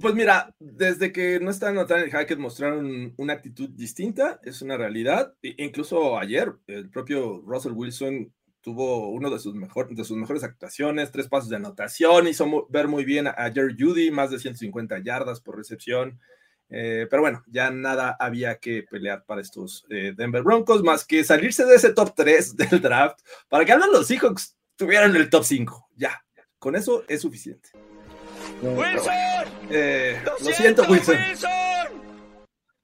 Pues 0.00 0.14
mira, 0.14 0.54
desde 0.58 1.12
que 1.12 1.38
no 1.38 1.50
está 1.50 1.70
Nathaniel 1.70 2.10
Hackett 2.10 2.38
mostraron 2.38 3.14
una 3.16 3.32
actitud 3.32 3.70
distinta, 3.70 4.40
es 4.42 4.60
una 4.60 4.76
realidad. 4.76 5.34
E- 5.40 5.54
incluso 5.58 6.18
ayer, 6.18 6.52
el 6.66 6.90
propio 6.90 7.42
Russell 7.46 7.72
Wilson 7.72 8.32
tuvo 8.60 9.10
uno 9.10 9.30
de 9.30 9.38
sus, 9.38 9.54
de 9.54 10.04
sus 10.04 10.16
mejores 10.16 10.42
actuaciones, 10.42 11.12
tres 11.12 11.28
pasos 11.28 11.48
de 11.48 11.56
anotación, 11.56 12.26
hizo 12.26 12.46
mu- 12.46 12.66
ver 12.70 12.88
muy 12.88 13.04
bien 13.04 13.28
a, 13.28 13.34
Jerry 13.52 13.76
Judy, 13.78 14.10
más 14.10 14.30
de 14.30 14.40
150 14.40 14.98
yardas 14.98 15.40
por 15.40 15.56
recepción. 15.56 16.18
Eh, 16.70 17.06
pero 17.08 17.22
bueno, 17.22 17.44
ya 17.46 17.70
nada 17.70 18.16
había 18.18 18.56
que 18.58 18.82
pelear 18.90 19.24
para 19.26 19.42
estos 19.42 19.84
eh, 19.90 20.12
Denver 20.16 20.42
Broncos, 20.42 20.82
más 20.82 21.04
que 21.06 21.22
salirse 21.22 21.64
de 21.66 21.76
ese 21.76 21.92
top 21.92 22.14
3 22.16 22.56
del 22.56 22.80
draft 22.80 23.20
para 23.48 23.64
que 23.64 23.74
menos 23.74 23.92
los 23.92 24.06
Seahawks 24.08 24.56
tuvieran 24.74 25.14
el 25.14 25.30
top 25.30 25.44
5. 25.44 25.88
Ya, 25.94 26.24
con 26.58 26.74
eso 26.74 27.04
es 27.06 27.20
suficiente. 27.20 27.68
Eh, 29.70 30.22
lo 30.40 30.52
siento, 30.52 30.84
Wilson. 30.88 31.16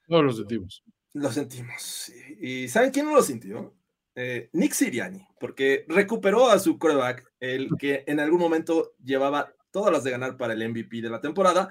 Todos 0.07 0.25
los 0.25 0.37
sentimos. 0.37 0.83
Lo 1.15 1.33
sentimos. 1.33 2.13
¿Y 2.41 2.69
saben 2.69 2.91
quién 2.91 3.07
no 3.07 3.15
lo 3.15 3.23
sintió? 3.23 3.75
Eh, 4.15 4.51
Nick 4.53 4.73
Siriani, 4.73 5.27
porque 5.39 5.85
recuperó 5.89 6.51
a 6.51 6.59
su 6.59 6.79
quarterback, 6.79 7.33
el 7.41 7.71
que 7.79 8.05
en 8.07 8.21
algún 8.21 8.41
momento 8.41 8.93
llevaba 9.03 9.55
todas 9.71 9.93
las 9.93 10.05
de 10.05 10.11
ganar 10.11 10.37
para 10.37 10.53
el 10.53 10.69
MVP 10.69 11.01
de 11.01 11.11
la 11.11 11.21
temporada. 11.21 11.69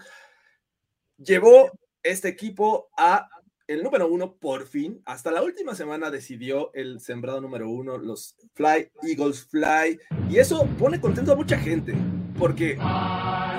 Llevó 1.18 1.72
este 2.02 2.30
equipo 2.30 2.90
a 2.98 3.30
el 3.68 3.84
número 3.84 4.08
uno 4.08 4.36
por 4.36 4.66
fin. 4.66 5.02
Hasta 5.06 5.32
la 5.32 5.44
última 5.44 5.76
semana 5.76 6.10
decidió 6.10 6.74
el 6.74 7.00
sembrado 7.02 7.40
número 7.40 7.70
uno, 7.70 7.98
los 7.98 8.36
Fly 8.56 8.90
Eagles 9.04 9.46
Fly. 9.46 10.00
Y 10.30 10.40
eso 10.40 10.66
pone 10.80 11.00
contento 11.00 11.34
a 11.34 11.36
mucha 11.36 11.58
gente, 11.58 11.94
porque 12.38 12.78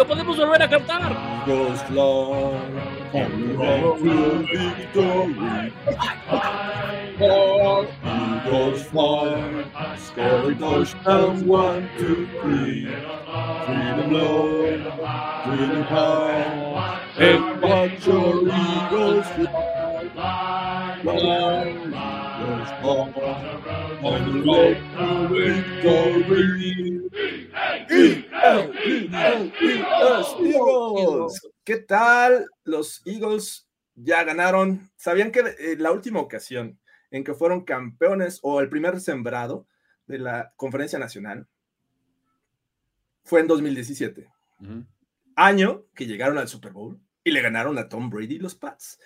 Lo 0.01 0.07
podemos 0.07 0.35
volver 0.35 0.63
a 0.63 0.67
cantar. 0.67 1.13
Scoring 9.99 10.59
touchdowns, 10.59 11.43
one, 11.43 11.91
two, 11.99 12.27
three. 12.41 12.89
Freedom 13.67 14.11
low, 14.11 14.65
freedom 15.45 15.83
high, 15.83 17.01
and 17.19 17.61
watch 17.61 18.07
your 18.07 18.49
Eagles 18.49 19.27
fly. 21.03 22.10
Eagles 22.79 23.13
fly, 23.13 23.99
on 24.03 24.21
the 24.33 24.41
road 24.47 24.77
to 24.97 25.29
victory. 25.29 27.01
E-L-E-L-E-S, 27.91 29.47
Eagles. 30.41 31.41
¿Qué 31.65 31.79
tal? 31.79 32.47
Los 32.65 33.03
Eagles 33.05 33.69
ya 33.95 34.25
ganaron. 34.25 34.91
¿Sabían 34.97 35.33
que 35.33 35.41
eh, 35.41 35.77
la 35.79 35.93
última 35.93 36.21
ocasión 36.21 36.79
en 37.11 37.25
que 37.25 37.35
fueron 37.35 37.65
campeones 37.65 38.39
o 38.43 38.61
el 38.61 38.69
primer 38.69 39.01
sembrado 39.01 39.67
de 40.07 40.19
la 40.19 40.53
conferencia 40.57 40.99
nacional 40.99 41.49
fue 43.25 43.41
en 43.41 43.49
2017? 43.49 44.29
Ujú. 44.61 44.85
Año 45.37 45.85
que 45.95 46.07
llegaron 46.07 46.39
al 46.39 46.49
Super 46.49 46.73
Bowl 46.73 47.01
y 47.25 47.31
le 47.33 47.43
ganaron 47.43 47.79
a 47.79 47.89
Tom 47.89 48.11
Brady 48.11 48.37
y 48.37 48.39
los 48.39 48.55
Pats. 48.55 48.99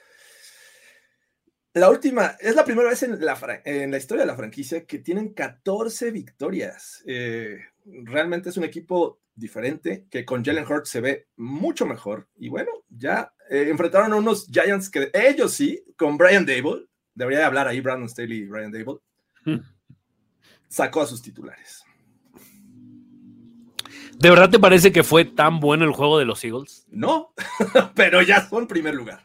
La 1.74 1.90
última, 1.90 2.36
es 2.40 2.54
la 2.54 2.64
primera 2.64 2.88
vez 2.88 3.02
en 3.02 3.20
la, 3.24 3.34
fra- 3.34 3.60
en 3.64 3.90
la 3.90 3.96
historia 3.96 4.22
de 4.22 4.28
la 4.28 4.36
franquicia 4.36 4.84
que 4.86 5.00
tienen 5.00 5.34
14 5.34 6.12
victorias. 6.12 7.02
Eh, 7.06 7.58
realmente 8.04 8.48
es 8.50 8.56
un 8.56 8.62
equipo 8.64 9.20
diferente 9.34 10.06
que 10.08 10.24
con 10.24 10.44
Jalen 10.44 10.64
Hurts 10.70 10.88
se 10.88 11.00
ve 11.00 11.26
mucho 11.36 11.84
mejor. 11.84 12.28
Y 12.36 12.48
bueno, 12.48 12.70
ya 12.88 13.34
eh, 13.50 13.66
enfrentaron 13.68 14.12
a 14.12 14.16
unos 14.16 14.46
Giants 14.46 14.88
que 14.88 15.10
ellos 15.12 15.52
sí, 15.52 15.82
con 15.96 16.16
Brian 16.16 16.46
Dable, 16.46 16.86
debería 17.12 17.40
de 17.40 17.44
hablar 17.46 17.66
ahí 17.66 17.80
Brandon 17.80 18.08
Staley 18.08 18.38
y 18.38 18.46
Brian 18.46 18.70
Dable, 18.70 19.00
sacó 20.68 21.02
a 21.02 21.06
sus 21.06 21.22
titulares. 21.22 21.82
¿De 24.16 24.30
verdad 24.30 24.48
te 24.48 24.60
parece 24.60 24.92
que 24.92 25.02
fue 25.02 25.24
tan 25.24 25.58
bueno 25.58 25.84
el 25.84 25.90
juego 25.90 26.18
de 26.20 26.24
los 26.24 26.42
Eagles? 26.44 26.86
No, 26.88 27.34
pero 27.96 28.22
ya 28.22 28.48
son 28.48 28.68
primer 28.68 28.94
lugar. 28.94 29.24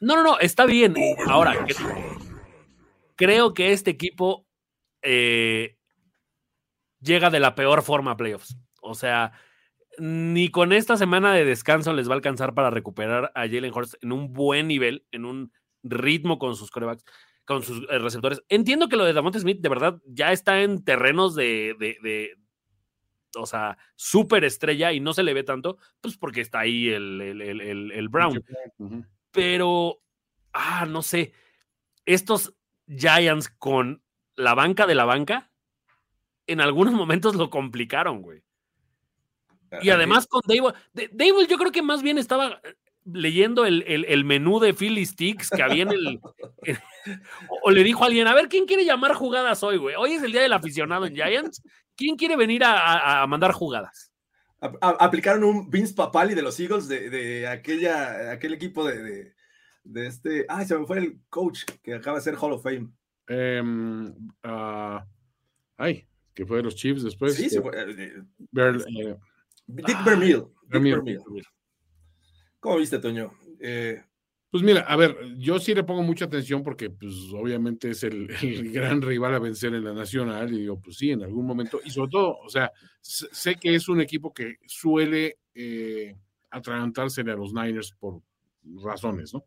No, 0.00 0.16
no, 0.16 0.22
no, 0.22 0.38
está 0.38 0.66
bien. 0.66 0.94
Ahora, 1.26 1.66
creo 3.16 3.54
que 3.54 3.72
este 3.72 3.90
equipo 3.90 4.46
eh, 5.02 5.76
llega 7.00 7.30
de 7.30 7.40
la 7.40 7.54
peor 7.54 7.82
forma 7.82 8.12
a 8.12 8.16
playoffs. 8.16 8.56
O 8.80 8.94
sea, 8.94 9.32
ni 9.98 10.50
con 10.50 10.72
esta 10.72 10.96
semana 10.96 11.32
de 11.34 11.44
descanso 11.44 11.92
les 11.92 12.08
va 12.08 12.12
a 12.12 12.16
alcanzar 12.16 12.54
para 12.54 12.70
recuperar 12.70 13.32
a 13.34 13.48
Jalen 13.48 13.72
Hurts 13.74 13.98
en 14.00 14.12
un 14.12 14.32
buen 14.32 14.68
nivel, 14.68 15.06
en 15.10 15.24
un 15.24 15.52
ritmo 15.82 16.38
con 16.38 16.54
sus 16.54 16.70
corebacks, 16.70 17.04
con 17.44 17.62
sus 17.62 17.82
eh, 17.90 17.98
receptores. 17.98 18.42
Entiendo 18.48 18.88
que 18.88 18.96
lo 18.96 19.04
de 19.04 19.12
Damonte 19.12 19.40
Smith 19.40 19.60
de 19.60 19.68
verdad 19.68 20.00
ya 20.06 20.32
está 20.32 20.62
en 20.62 20.84
terrenos 20.84 21.34
de, 21.34 21.74
de, 21.78 22.36
o 23.36 23.46
sea, 23.46 23.78
súper 23.96 24.44
estrella 24.44 24.92
y 24.92 25.00
no 25.00 25.12
se 25.12 25.22
le 25.22 25.34
ve 25.34 25.42
tanto, 25.42 25.78
pues 26.00 26.16
porque 26.16 26.40
está 26.40 26.60
ahí 26.60 26.88
el, 26.88 27.20
el, 27.20 27.92
el, 27.92 28.08
Brown. 28.08 28.44
Pero, 29.32 30.00
ah, 30.52 30.86
no 30.86 31.02
sé, 31.02 31.32
estos 32.06 32.54
Giants 32.86 33.48
con 33.58 34.02
la 34.36 34.54
banca 34.54 34.86
de 34.86 34.94
la 34.94 35.04
banca, 35.04 35.50
en 36.46 36.60
algunos 36.60 36.94
momentos 36.94 37.34
lo 37.36 37.50
complicaron, 37.50 38.22
güey. 38.22 38.42
Y 39.82 39.90
además 39.90 40.26
con 40.26 40.40
Dable, 40.46 40.72
Dable 41.12 41.46
yo 41.46 41.58
creo 41.58 41.70
que 41.72 41.82
más 41.82 42.02
bien 42.02 42.16
estaba 42.16 42.58
eh, 42.64 42.74
leyendo 43.04 43.66
el, 43.66 43.84
el- 43.86 44.06
el 44.06 44.24
menú 44.24 44.60
de 44.60 44.72
Philly 44.72 45.04
Sticks 45.04 45.50
que 45.50 45.62
había 45.62 45.82
en 45.82 45.90
el... 45.92 46.20
o, 47.50 47.58
o 47.64 47.70
le 47.70 47.84
dijo 47.84 48.02
a 48.02 48.06
alguien, 48.06 48.26
a 48.28 48.34
ver, 48.34 48.48
¿quién 48.48 48.64
quiere 48.64 48.86
llamar 48.86 49.12
jugadas 49.14 49.62
hoy, 49.62 49.76
güey? 49.76 49.94
Hoy 49.96 50.12
es 50.14 50.22
el 50.22 50.32
día 50.32 50.40
del 50.40 50.54
aficionado 50.54 51.04
en 51.04 51.14
Giants. 51.14 51.62
¿Quién 51.96 52.16
quiere 52.16 52.36
venir 52.36 52.64
a, 52.64 52.78
a- 52.78 53.22
a 53.22 53.26
mandar 53.26 53.52
jugadas? 53.52 54.07
A- 54.60 54.72
a- 54.80 55.04
aplicaron 55.04 55.44
un 55.44 55.70
Vince 55.70 55.94
Papali 55.94 56.34
de 56.34 56.42
los 56.42 56.58
Eagles 56.58 56.88
de, 56.88 57.10
de 57.10 57.46
aquella, 57.46 58.32
aquel 58.32 58.54
equipo 58.54 58.84
de, 58.86 59.02
de, 59.02 59.34
de 59.84 60.06
este. 60.06 60.46
Ay, 60.48 60.66
se 60.66 60.76
me 60.78 60.86
fue 60.86 60.98
el 60.98 61.20
coach 61.28 61.64
que 61.82 61.94
acaba 61.94 62.18
de 62.18 62.24
ser 62.24 62.34
Hall 62.36 62.52
of 62.52 62.62
Fame. 62.62 62.88
Ah, 64.42 65.06
ay, 65.76 66.08
que 66.34 66.44
fue 66.46 66.58
de 66.58 66.62
los 66.64 66.74
Chiefs 66.76 67.02
después. 67.02 67.34
sí, 67.34 67.48
se 67.50 67.60
fue. 67.62 67.72
eh, 67.76 67.94
eh, 67.96 69.16
Dick 69.66 69.96
Ah, 69.96 70.02
Vermeil. 70.04 70.38
Dick. 70.38 70.46
Vermeil. 70.68 71.20
¿Cómo 72.60 72.76
viste, 72.78 72.98
Toño? 72.98 73.32
Eh, 73.60 74.02
Pues 74.50 74.62
mira, 74.62 74.80
a 74.80 74.96
ver, 74.96 75.16
yo 75.36 75.58
sí 75.58 75.74
le 75.74 75.84
pongo 75.84 76.02
mucha 76.02 76.24
atención 76.24 76.62
porque, 76.62 76.88
pues, 76.88 77.12
obviamente 77.34 77.90
es 77.90 78.02
el, 78.04 78.28
gran 78.72 79.02
rival 79.02 79.34
a 79.34 79.38
vencer 79.38 79.74
en 79.74 79.84
la 79.84 79.92
nacional. 79.92 80.52
Y 80.52 80.60
digo, 80.60 80.80
pues 80.80 80.96
sí, 80.96 81.10
en 81.10 81.22
algún 81.22 81.46
momento. 81.46 81.80
Y 81.84 81.90
sobre 81.90 82.10
todo, 82.10 82.38
o 82.38 82.48
sea, 82.48 82.72
sé 83.00 83.26
sé 83.32 83.54
que 83.56 83.74
es 83.74 83.88
un 83.88 84.00
equipo 84.00 84.32
que 84.32 84.56
suele 84.66 85.38
eh, 85.54 86.14
atragantársele 86.50 87.32
a 87.32 87.36
los 87.36 87.52
Niners 87.52 87.92
por 87.98 88.22
razones, 88.82 89.34
¿no? 89.34 89.44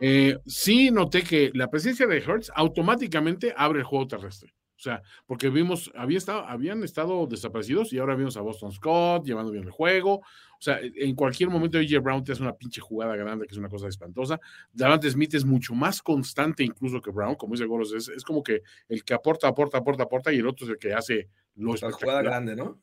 Eh, 0.00 0.38
sí 0.46 0.90
noté 0.90 1.22
que 1.22 1.50
la 1.54 1.68
presencia 1.68 2.06
de 2.06 2.18
Hertz 2.18 2.50
automáticamente 2.54 3.52
abre 3.56 3.80
el 3.80 3.84
juego 3.84 4.06
terrestre. 4.06 4.54
O 4.80 4.82
sea, 4.82 5.02
porque 5.26 5.50
vimos, 5.50 5.92
había 5.94 6.16
estado, 6.16 6.40
habían 6.46 6.82
estado 6.82 7.26
desaparecidos 7.26 7.92
y 7.92 7.98
ahora 7.98 8.14
vimos 8.14 8.38
a 8.38 8.40
Boston 8.40 8.72
Scott 8.72 9.26
llevando 9.26 9.52
bien 9.52 9.64
el 9.64 9.70
juego. 9.70 10.14
O 10.14 10.62
sea, 10.62 10.80
en 10.80 11.14
cualquier 11.14 11.50
momento 11.50 11.76
AJ 11.76 12.02
Brown 12.02 12.24
te 12.24 12.32
hace 12.32 12.40
una 12.42 12.54
pinche 12.54 12.80
jugada 12.80 13.14
grande 13.14 13.46
que 13.46 13.52
es 13.52 13.58
una 13.58 13.68
cosa 13.68 13.88
espantosa. 13.88 14.40
Davante 14.72 15.10
Smith 15.10 15.34
es 15.34 15.44
mucho 15.44 15.74
más 15.74 16.00
constante 16.00 16.64
incluso 16.64 17.02
que 17.02 17.10
Brown, 17.10 17.34
como 17.34 17.52
dice 17.52 17.66
Goros, 17.66 17.92
es, 17.92 18.08
es 18.08 18.24
como 18.24 18.42
que 18.42 18.62
el 18.88 19.04
que 19.04 19.12
aporta, 19.12 19.48
aporta, 19.48 19.76
aporta, 19.76 20.04
aporta 20.04 20.32
y 20.32 20.38
el 20.38 20.46
otro 20.46 20.64
es 20.64 20.70
el 20.70 20.78
que 20.78 20.94
hace 20.94 21.28
lo 21.56 21.74
la 21.74 21.92
jugada 21.92 22.22
grande, 22.22 22.56
¿no? 22.56 22.78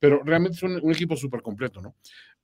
pero 0.00 0.22
realmente 0.24 0.56
es 0.56 0.62
un, 0.64 0.80
un 0.82 0.90
equipo 0.92 1.16
súper 1.16 1.40
completo, 1.40 1.80
¿no? 1.80 1.94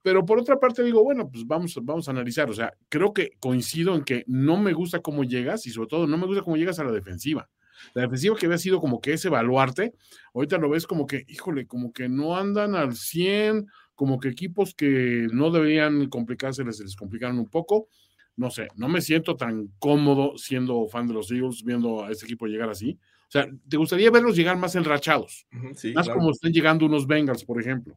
Pero 0.02 0.24
por 0.24 0.38
otra 0.38 0.60
parte 0.60 0.84
digo, 0.84 1.02
bueno, 1.02 1.30
pues 1.30 1.46
vamos, 1.46 1.78
vamos 1.82 2.06
a 2.06 2.10
analizar, 2.10 2.48
o 2.48 2.52
sea, 2.52 2.74
creo 2.88 3.12
que 3.12 3.32
coincido 3.40 3.96
en 3.96 4.04
que 4.04 4.22
no 4.26 4.56
me 4.56 4.72
gusta 4.72 5.00
cómo 5.00 5.24
llegas 5.24 5.66
y 5.66 5.70
sobre 5.70 5.88
todo 5.88 6.06
no 6.06 6.16
me 6.16 6.26
gusta 6.26 6.42
cómo 6.42 6.56
llegas 6.56 6.78
a 6.78 6.84
la 6.84 6.92
defensiva. 6.92 7.48
La 7.94 8.02
defensiva 8.02 8.36
que 8.36 8.46
había 8.46 8.58
sido 8.58 8.80
como 8.80 9.00
que 9.00 9.12
ese 9.14 9.28
baluarte, 9.28 9.94
ahorita 10.34 10.58
lo 10.58 10.70
ves 10.70 10.86
como 10.86 11.06
que, 11.06 11.24
híjole, 11.28 11.66
como 11.66 11.92
que 11.92 12.08
no 12.08 12.36
andan 12.36 12.74
al 12.74 12.94
100, 12.94 13.66
como 13.94 14.18
que 14.18 14.28
equipos 14.28 14.74
que 14.74 15.28
no 15.32 15.50
deberían 15.50 16.08
complicarse 16.08 16.64
les, 16.64 16.80
les 16.80 16.96
complicaron 16.96 17.38
un 17.38 17.48
poco. 17.48 17.88
No 18.36 18.50
sé, 18.50 18.66
no 18.74 18.88
me 18.88 19.00
siento 19.00 19.36
tan 19.36 19.68
cómodo 19.78 20.36
siendo 20.36 20.86
fan 20.88 21.06
de 21.06 21.14
los 21.14 21.30
Eagles 21.30 21.62
viendo 21.64 22.04
a 22.04 22.10
este 22.10 22.24
equipo 22.26 22.46
llegar 22.46 22.68
así. 22.68 22.98
O 23.28 23.30
sea, 23.30 23.46
¿te 23.68 23.76
gustaría 23.76 24.10
verlos 24.10 24.34
llegar 24.36 24.56
más 24.58 24.74
enrachados? 24.74 25.46
Sí, 25.76 25.92
más 25.92 26.06
claro. 26.06 26.18
como 26.18 26.32
están 26.32 26.52
llegando 26.52 26.86
unos 26.86 27.06
Bengals, 27.06 27.44
por 27.44 27.60
ejemplo. 27.60 27.96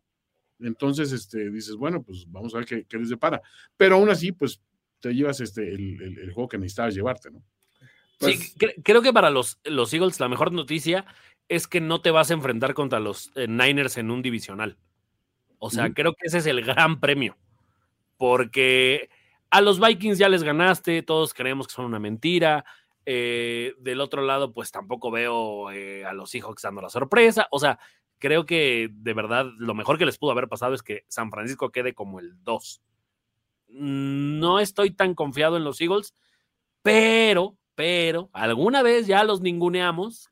Entonces, 0.60 1.12
este, 1.12 1.50
dices, 1.52 1.76
bueno, 1.76 2.02
pues 2.02 2.26
vamos 2.30 2.54
a 2.56 2.60
ver 2.60 2.66
qué, 2.68 2.86
qué 2.86 2.98
les 2.98 3.10
depara. 3.10 3.42
Pero 3.76 3.96
aún 3.96 4.10
así, 4.10 4.32
pues 4.32 4.60
te 5.00 5.14
llevas 5.14 5.40
este, 5.42 5.68
el, 5.74 6.02
el- 6.02 6.20
el 6.20 6.32
juego 6.32 6.48
que 6.50 6.58
necesitabas 6.58 6.96
llevarte, 6.96 7.30
¿no? 7.32 7.44
Pues- 8.20 8.40
sí, 8.40 8.54
cre- 8.58 8.76
creo 8.84 9.02
que 9.02 9.14
para 9.14 9.30
los, 9.30 9.60
los 9.64 9.94
Eagles 9.94 10.20
la 10.20 10.28
mejor 10.30 10.52
noticia 10.52 11.06
es 11.50 11.68
que 11.68 11.80
no 11.82 12.02
te 12.02 12.12
vas 12.12 12.30
a 12.32 12.34
enfrentar 12.34 12.74
contra 12.74 13.00
los 13.00 13.32
eh, 13.36 13.48
Niners 13.48 13.98
en 13.98 14.12
un 14.12 14.22
divisional. 14.22 14.78
O 15.60 15.70
sea, 15.70 15.92
creo 15.94 16.14
que 16.14 16.28
ese 16.28 16.40
es 16.40 16.46
el 16.46 16.62
gran 16.64 17.00
premio. 17.00 17.38
Porque 18.18 19.10
a 19.50 19.62
los 19.62 19.80
Vikings 19.80 20.18
ya 20.18 20.30
les 20.30 20.44
ganaste, 20.44 21.04
todos 21.04 21.34
creemos 21.34 21.68
que 21.68 21.74
son 21.74 21.86
una 21.86 22.00
mentira. 22.00 22.66
eh, 23.10 23.74
del 23.80 24.02
otro 24.02 24.22
lado, 24.22 24.52
pues 24.52 24.70
tampoco 24.72 25.10
veo 25.12 25.72
eh, 25.72 26.04
a 26.06 26.12
los 26.12 26.30
Seahawks 26.32 26.64
dando 26.64 26.82
la 26.82 26.90
sorpresa. 26.90 27.48
O 27.52 27.60
sea, 27.60 27.80
creo 28.20 28.46
que 28.46 28.90
de 28.92 29.14
verdad 29.14 29.46
lo 29.58 29.74
mejor 29.74 29.98
que 29.98 30.06
les 30.06 30.18
pudo 30.18 30.32
haber 30.32 30.50
pasado 30.50 30.74
es 30.74 30.84
que 30.84 31.06
San 31.08 31.32
Francisco 31.32 31.72
quede 31.72 31.94
como 31.94 32.20
el 32.20 32.34
2. 32.44 32.82
No 33.70 34.60
estoy 34.60 34.92
tan 34.92 35.14
confiado 35.16 35.56
en 35.58 35.64
los 35.64 35.80
Eagles, 35.80 36.14
pero, 36.82 37.56
pero, 37.78 38.30
alguna 38.34 38.82
vez 38.82 39.06
ya 39.06 39.24
los 39.24 39.40
ninguneamos. 39.40 40.32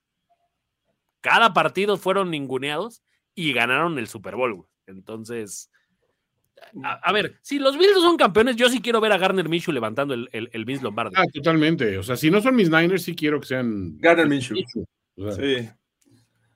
Cada 1.22 1.54
partido 1.54 1.96
fueron 1.98 2.32
ninguneados 2.32 3.04
y 3.36 3.54
ganaron 3.54 4.00
el 4.00 4.08
Super 4.08 4.36
Bowl. 4.36 4.54
güey. 4.56 4.68
Entonces, 4.88 5.70
a, 6.84 6.93
a 6.93 7.12
ver, 7.12 7.38
si 7.43 7.60
los 7.60 7.78
Bills 7.78 7.93
son 8.02 8.18
campeones, 8.18 8.56
yo 8.56 8.68
sí 8.70 8.82
quiero 8.82 9.00
ver 9.00 9.12
a 9.12 9.18
Garner 9.20 9.48
Minshew 9.48 9.74
levantando 9.74 10.14
el, 10.16 10.28
el, 10.32 10.50
el 10.54 10.66
Vince 10.66 10.84
Lombardi. 10.84 11.14
Ah, 11.16 11.26
totalmente. 11.32 11.98
O 12.00 12.04
sea, 12.04 12.16
si 12.18 12.32
no 12.32 12.41
son 12.41 12.56
mis 12.56 12.70
Niners, 12.72 13.04
sí 13.04 13.16
quiero 13.16 13.39
que 13.39 13.48
sean. 13.48 13.98
Gardner 14.00 14.28
Minshew. 14.28 14.58
O 15.18 15.32
sea, 15.32 15.43
Sí, 15.43 15.70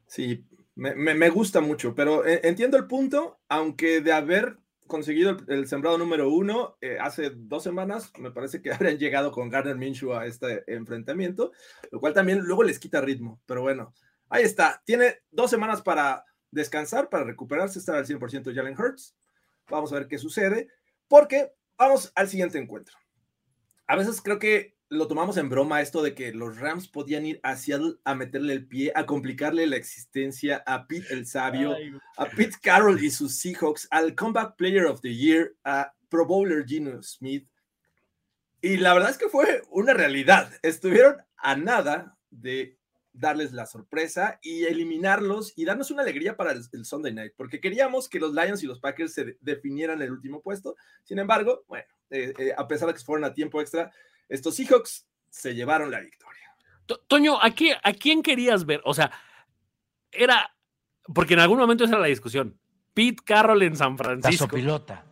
sí, 0.07 0.45
me, 0.75 0.95
me- 0.95 1.13
me 1.13 1.29
gusta 1.29 1.61
mucho, 1.61 1.93
pero 1.93 2.25
eh, 2.25 2.41
entiendo 2.43 2.77
el 2.77 2.87
punto, 2.87 3.39
aunque 3.47 4.01
de 4.01 4.11
haber 4.11 4.57
conseguido 4.89 5.29
el, 5.29 5.45
el 5.47 5.67
sembrado 5.67 5.97
número 5.97 6.29
uno 6.29 6.77
eh, 6.81 6.97
hace 6.99 7.31
dos 7.33 7.63
semanas, 7.63 8.11
me 8.17 8.31
parece 8.31 8.61
que 8.61 8.71
habrían 8.73 8.97
llegado 8.97 9.31
con 9.31 9.49
Gardner 9.49 9.77
Minshew 9.77 10.13
a 10.13 10.25
este 10.25 10.65
enfrentamiento, 10.67 11.53
lo 11.91 12.01
cual 12.01 12.13
también 12.13 12.39
luego 12.39 12.63
les 12.63 12.79
quita 12.79 12.99
ritmo, 12.99 13.39
pero 13.45 13.61
bueno, 13.61 13.93
ahí 14.27 14.43
está, 14.43 14.81
tiene 14.83 15.21
dos 15.31 15.49
semanas 15.49 15.81
para 15.81 16.25
descansar, 16.51 17.09
para 17.09 17.23
recuperarse, 17.23 17.79
estar 17.79 17.95
al 17.95 18.05
100% 18.05 18.53
Jalen 18.53 18.77
Hurts, 18.77 19.15
vamos 19.69 19.93
a 19.93 19.95
ver 19.95 20.07
qué 20.07 20.17
sucede, 20.17 20.67
porque 21.07 21.53
vamos 21.77 22.11
al 22.15 22.27
siguiente 22.27 22.57
encuentro. 22.57 22.97
A 23.87 23.95
veces 23.95 24.21
creo 24.21 24.37
que 24.37 24.75
lo 24.89 25.07
tomamos 25.07 25.37
en 25.37 25.49
broma 25.49 25.81
esto 25.81 26.01
de 26.01 26.15
que 26.15 26.33
los 26.33 26.57
Rams 26.57 26.87
podían 26.87 27.25
ir 27.25 27.39
a 27.43 27.55
Seattle 27.55 27.97
a 28.03 28.15
meterle 28.15 28.53
el 28.53 28.67
pie, 28.67 28.91
a 28.95 29.05
complicarle 29.05 29.67
la 29.67 29.75
existencia 29.75 30.63
a 30.65 30.87
Pete 30.87 31.13
el 31.13 31.27
Sabio, 31.27 31.75
a 32.17 32.25
Pete 32.25 32.57
Carroll 32.61 33.03
y 33.03 33.11
sus 33.11 33.35
Seahawks, 33.35 33.87
al 33.91 34.15
Comeback 34.15 34.55
Player 34.55 34.85
of 34.85 35.01
the 35.01 35.13
Year, 35.15 35.53
a 35.63 35.93
Pro 36.09 36.25
Bowler 36.25 36.65
Geno 36.67 37.03
Smith. 37.03 37.47
Y 38.61 38.77
la 38.77 38.93
verdad 38.93 39.11
es 39.11 39.17
que 39.17 39.29
fue 39.29 39.61
una 39.69 39.93
realidad. 39.93 40.51
Estuvieron 40.63 41.17
a 41.37 41.55
nada 41.55 42.17
de 42.31 42.77
darles 43.13 43.51
la 43.53 43.65
sorpresa 43.65 44.39
y 44.41 44.63
eliminarlos 44.65 45.53
y 45.55 45.65
darnos 45.65 45.91
una 45.91 46.01
alegría 46.03 46.35
para 46.35 46.51
el, 46.51 46.61
el 46.71 46.85
Sunday 46.85 47.13
Night, 47.13 47.33
porque 47.35 47.59
queríamos 47.59 48.09
que 48.09 48.19
los 48.19 48.33
Lions 48.33 48.63
y 48.63 48.67
los 48.67 48.79
Packers 48.79 49.13
se 49.13 49.25
de- 49.25 49.37
definieran 49.41 50.01
el 50.01 50.11
último 50.11 50.41
puesto. 50.41 50.75
Sin 51.03 51.19
embargo, 51.19 51.63
bueno, 51.67 51.85
eh, 52.09 52.33
eh, 52.37 52.53
a 52.57 52.67
pesar 52.67 52.87
de 52.87 52.93
que 52.95 52.99
fueron 53.01 53.25
a 53.25 53.33
tiempo 53.33 53.61
extra, 53.61 53.91
estos 54.29 54.55
Seahawks 54.55 55.05
se 55.29 55.53
llevaron 55.55 55.91
la 55.91 55.99
victoria. 55.99 56.55
To- 56.85 56.99
Toño, 57.07 57.41
¿a, 57.41 57.51
qué- 57.51 57.75
¿a 57.83 57.93
quién 57.93 58.21
querías 58.23 58.65
ver? 58.65 58.81
O 58.85 58.93
sea, 58.93 59.11
era, 60.11 60.55
porque 61.13 61.33
en 61.33 61.41
algún 61.41 61.57
momento 61.59 61.83
esa 61.83 61.93
era 61.93 62.01
la 62.01 62.07
discusión. 62.07 62.57
Pete 62.93 63.23
Carroll 63.25 63.61
en 63.63 63.75
San 63.75 63.97
Francisco 63.97 64.45
sopilota. 64.45 65.05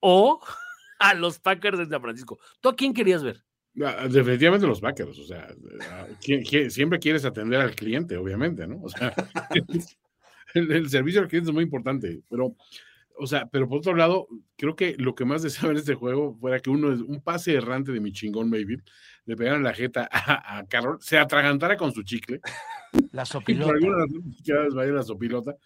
o 0.00 0.40
a 0.98 1.14
los 1.14 1.38
Packers 1.38 1.78
en 1.78 1.88
San 1.90 2.02
Francisco. 2.02 2.38
¿Tú 2.60 2.68
a 2.68 2.76
quién 2.76 2.92
querías 2.92 3.22
ver? 3.22 3.42
ah, 3.84 4.06
definitivamente 4.08 4.66
los 4.66 4.80
Packers. 4.80 5.18
O 5.18 5.24
sea, 5.26 5.48
¿quién- 6.22 6.42
quién- 6.44 6.70
siempre 6.70 6.98
quieres 6.98 7.24
atender 7.24 7.60
al 7.60 7.74
cliente, 7.74 8.16
obviamente, 8.16 8.66
¿no? 8.66 8.82
O 8.82 8.88
sea, 8.90 9.14
el, 10.54 10.70
el 10.72 10.90
servicio 10.90 11.20
al 11.22 11.28
cliente 11.28 11.50
es 11.50 11.54
muy 11.54 11.64
importante, 11.64 12.20
pero. 12.28 12.54
O 13.22 13.26
sea, 13.26 13.46
pero 13.46 13.68
por 13.68 13.78
otro 13.78 13.94
lado, 13.94 14.26
creo 14.56 14.74
que 14.74 14.96
lo 14.98 15.14
que 15.14 15.24
más 15.24 15.42
deseaba 15.42 15.70
en 15.70 15.78
este 15.78 15.94
juego 15.94 16.36
fuera 16.40 16.58
que 16.58 16.70
uno, 16.70 16.88
un 16.88 17.22
pase 17.22 17.54
errante 17.54 17.92
de 17.92 18.00
mi 18.00 18.12
chingón 18.12 18.50
Mayfield, 18.50 18.82
le 19.26 19.36
pegaran 19.36 19.62
la 19.62 19.72
jeta 19.72 20.08
a, 20.12 20.58
a 20.58 20.66
Carroll, 20.66 20.98
se 21.00 21.18
atragantara 21.18 21.76
con 21.76 21.92
su 21.92 22.02
chicle, 22.02 22.40
La 23.12 23.22
y 23.22 23.26
por 23.26 23.26
sopilota. 23.26 23.72
alguna 23.72 23.96
razón 23.96 24.94
la 24.94 25.02
sopilota. 25.02 25.56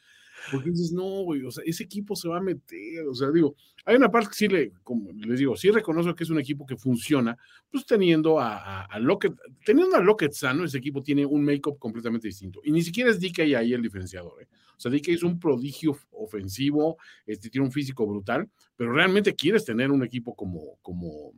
Porque 0.52 0.70
dices, 0.70 0.92
no, 0.92 1.22
güey, 1.22 1.44
o 1.44 1.50
sea, 1.50 1.64
ese 1.66 1.84
equipo 1.84 2.14
se 2.16 2.28
va 2.28 2.38
a 2.38 2.42
meter. 2.42 3.06
O 3.08 3.14
sea, 3.14 3.30
digo, 3.30 3.56
hay 3.84 3.96
una 3.96 4.10
parte 4.10 4.28
que 4.28 4.34
sí 4.34 4.48
le, 4.48 4.72
como 4.82 5.12
les 5.12 5.38
digo, 5.38 5.56
sí 5.56 5.70
reconozco 5.70 6.14
que 6.14 6.24
es 6.24 6.30
un 6.30 6.40
equipo 6.40 6.66
que 6.66 6.76
funciona, 6.76 7.36
pues 7.70 7.86
teniendo 7.86 8.40
a, 8.40 8.56
a, 8.56 8.84
a 8.84 8.98
Lockett, 8.98 9.34
teniendo 9.64 9.96
a 9.96 10.00
Lockett 10.00 10.32
sano, 10.32 10.64
ese 10.64 10.78
equipo 10.78 11.02
tiene 11.02 11.24
un 11.24 11.44
make-up 11.44 11.78
completamente 11.78 12.28
distinto. 12.28 12.60
Y 12.64 12.72
ni 12.72 12.82
siquiera 12.82 13.10
es 13.10 13.20
DK 13.20 13.56
ahí 13.56 13.72
el 13.72 13.82
diferenciador, 13.82 14.42
¿eh? 14.42 14.48
O 14.76 14.80
sea, 14.80 14.90
DK 14.90 15.08
es 15.08 15.22
un 15.22 15.40
prodigio 15.40 15.96
ofensivo, 16.12 16.98
este, 17.26 17.48
tiene 17.48 17.66
un 17.66 17.72
físico 17.72 18.06
brutal, 18.06 18.48
pero 18.76 18.92
realmente 18.92 19.34
quieres 19.34 19.64
tener 19.64 19.90
un 19.90 20.04
equipo 20.04 20.34
como, 20.34 20.78
como, 20.82 21.32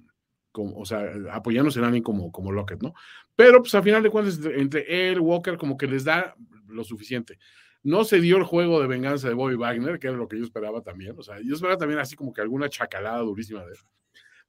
como, 0.51 0.77
o 0.77 0.85
sea, 0.85 1.13
apoyándose 1.31 1.79
en 1.79 1.85
alguien 1.85 2.03
como, 2.03 2.33
como 2.33 2.51
Lockett, 2.51 2.83
¿no? 2.83 2.95
Pero 3.37 3.61
pues 3.61 3.75
a 3.77 3.83
final 3.83 4.03
de 4.03 4.11
cuentas, 4.11 4.41
entre 4.45 5.11
él, 5.11 5.21
Walker, 5.21 5.57
como 5.57 5.77
que 5.77 5.87
les 5.87 6.03
da 6.05 6.35
lo 6.67 6.83
suficiente. 6.83 7.39
No 7.83 8.05
se 8.05 8.21
dio 8.21 8.37
el 8.37 8.45
juego 8.45 8.81
de 8.81 8.87
venganza 8.89 9.29
de 9.29 9.35
Bobby 9.35 9.55
Wagner, 9.55 9.99
que 9.99 10.09
era 10.09 10.17
lo 10.17 10.29
que 10.29 10.39
yo 10.39 10.45
esperaba 10.45 10.83
también. 10.83 11.15
O 11.19 11.23
sea, 11.23 11.37
yo 11.41 11.55
esperaba 11.55 11.79
también 11.79 12.01
así 12.01 12.17
como 12.17 12.33
que 12.33 12.41
alguna 12.41 12.69
chacalada 12.69 13.19
durísima 13.21 13.65
de 13.65 13.73
él. 13.73 13.79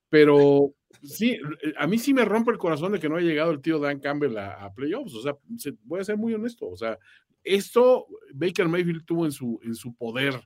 Pero 0.09 0.73
sí, 1.03 1.37
a 1.77 1.85
mí 1.85 1.99
sí 1.99 2.13
me 2.13 2.25
rompe 2.25 2.51
el 2.51 2.57
corazón 2.57 2.91
de 2.91 2.99
que 2.99 3.07
no 3.09 3.17
haya 3.17 3.27
llegado 3.27 3.51
el 3.51 3.61
tío 3.61 3.77
Dan 3.79 3.99
Campbell 3.99 4.37
a, 4.37 4.53
a 4.65 4.73
playoffs. 4.73 5.13
O 5.13 5.21
sea, 5.21 5.33
se- 5.57 5.75
voy 5.83 5.99
a 5.99 6.03
ser 6.03 6.17
muy 6.17 6.33
honesto. 6.33 6.67
O 6.67 6.75
sea, 6.75 6.97
esto 7.43 8.07
Baker 8.33 8.67
Mayfield 8.67 9.05
tuvo 9.05 9.25
en 9.25 9.31
su, 9.31 9.59
en 9.63 9.75
su 9.75 9.93
poder 9.95 10.41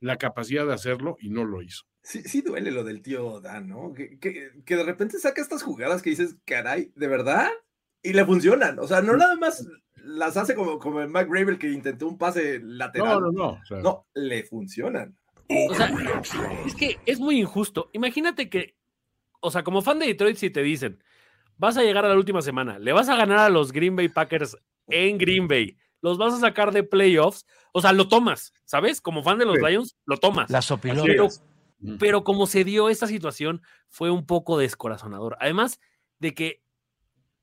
la 0.00 0.16
capacidad 0.18 0.66
de 0.66 0.74
hacerlo 0.74 1.16
y 1.20 1.30
no 1.30 1.44
lo 1.44 1.62
hizo. 1.62 1.84
Sí, 2.02 2.22
sí 2.22 2.42
duele 2.42 2.70
lo 2.70 2.84
del 2.84 3.02
tío 3.02 3.40
Dan, 3.40 3.68
¿no? 3.68 3.92
Que, 3.94 4.18
que- 4.18 4.50
que 4.64 4.76
de 4.76 4.84
repente 4.84 5.18
saca 5.18 5.40
estas 5.40 5.62
jugadas 5.62 6.02
que 6.02 6.10
dices, 6.10 6.36
caray, 6.44 6.92
¿de 6.94 7.08
verdad? 7.08 7.48
Y 8.02 8.12
le 8.12 8.24
funcionan. 8.26 8.78
O 8.78 8.86
sea, 8.86 9.00
no 9.00 9.16
nada 9.16 9.36
más 9.36 9.66
las 10.04 10.36
hace 10.36 10.54
como, 10.54 10.78
como 10.78 11.00
el 11.00 11.08
Mac 11.08 11.28
Gravel 11.30 11.58
que 11.58 11.70
intentó 11.70 12.06
un 12.08 12.18
pase 12.18 12.60
lateral. 12.62 13.20
No, 13.20 13.20
no, 13.20 13.32
no. 13.32 13.48
o 13.60 13.64
sea, 13.64 13.78
No, 13.78 14.06
le 14.14 14.42
funcionan. 14.44 15.16
O 15.70 15.74
sea, 15.74 15.90
es 16.66 16.74
que 16.74 16.98
es 17.06 17.18
muy 17.20 17.40
injusto. 17.40 17.88
Imagínate 17.92 18.50
que, 18.50 18.76
o 19.40 19.50
sea, 19.50 19.62
como 19.64 19.80
fan 19.82 19.98
de 19.98 20.06
Detroit, 20.06 20.36
si 20.36 20.50
te 20.50 20.62
dicen, 20.62 21.02
vas 21.56 21.76
a 21.76 21.82
llegar 21.82 22.04
a 22.04 22.08
la 22.10 22.16
última 22.16 22.42
semana, 22.42 22.78
le 22.78 22.92
vas 22.92 23.08
a 23.08 23.16
ganar 23.16 23.38
a 23.38 23.48
los 23.48 23.72
Green 23.72 23.96
Bay 23.96 24.08
Packers 24.08 24.56
en 24.88 25.16
Green 25.18 25.48
Bay, 25.48 25.76
los 26.02 26.18
vas 26.18 26.34
a 26.34 26.38
sacar 26.40 26.72
de 26.72 26.82
playoffs, 26.82 27.46
o 27.72 27.80
sea, 27.80 27.92
lo 27.92 28.08
tomas, 28.08 28.52
¿sabes? 28.64 29.00
Como 29.00 29.22
fan 29.22 29.38
de 29.38 29.46
los 29.46 29.56
Sí. 29.56 29.64
Lions, 29.66 29.96
lo 30.04 30.16
tomas. 30.18 30.50
La 30.50 30.62
sopilota. 30.62 31.04
Pero, 31.06 31.28
Mm. 31.80 31.96
pero 31.98 32.24
como 32.24 32.46
se 32.46 32.64
dio 32.64 32.88
esta 32.88 33.06
situación, 33.06 33.62
fue 33.88 34.10
un 34.10 34.26
poco 34.26 34.58
descorazonador. 34.58 35.36
Además 35.40 35.80
de 36.18 36.34
que 36.34 36.62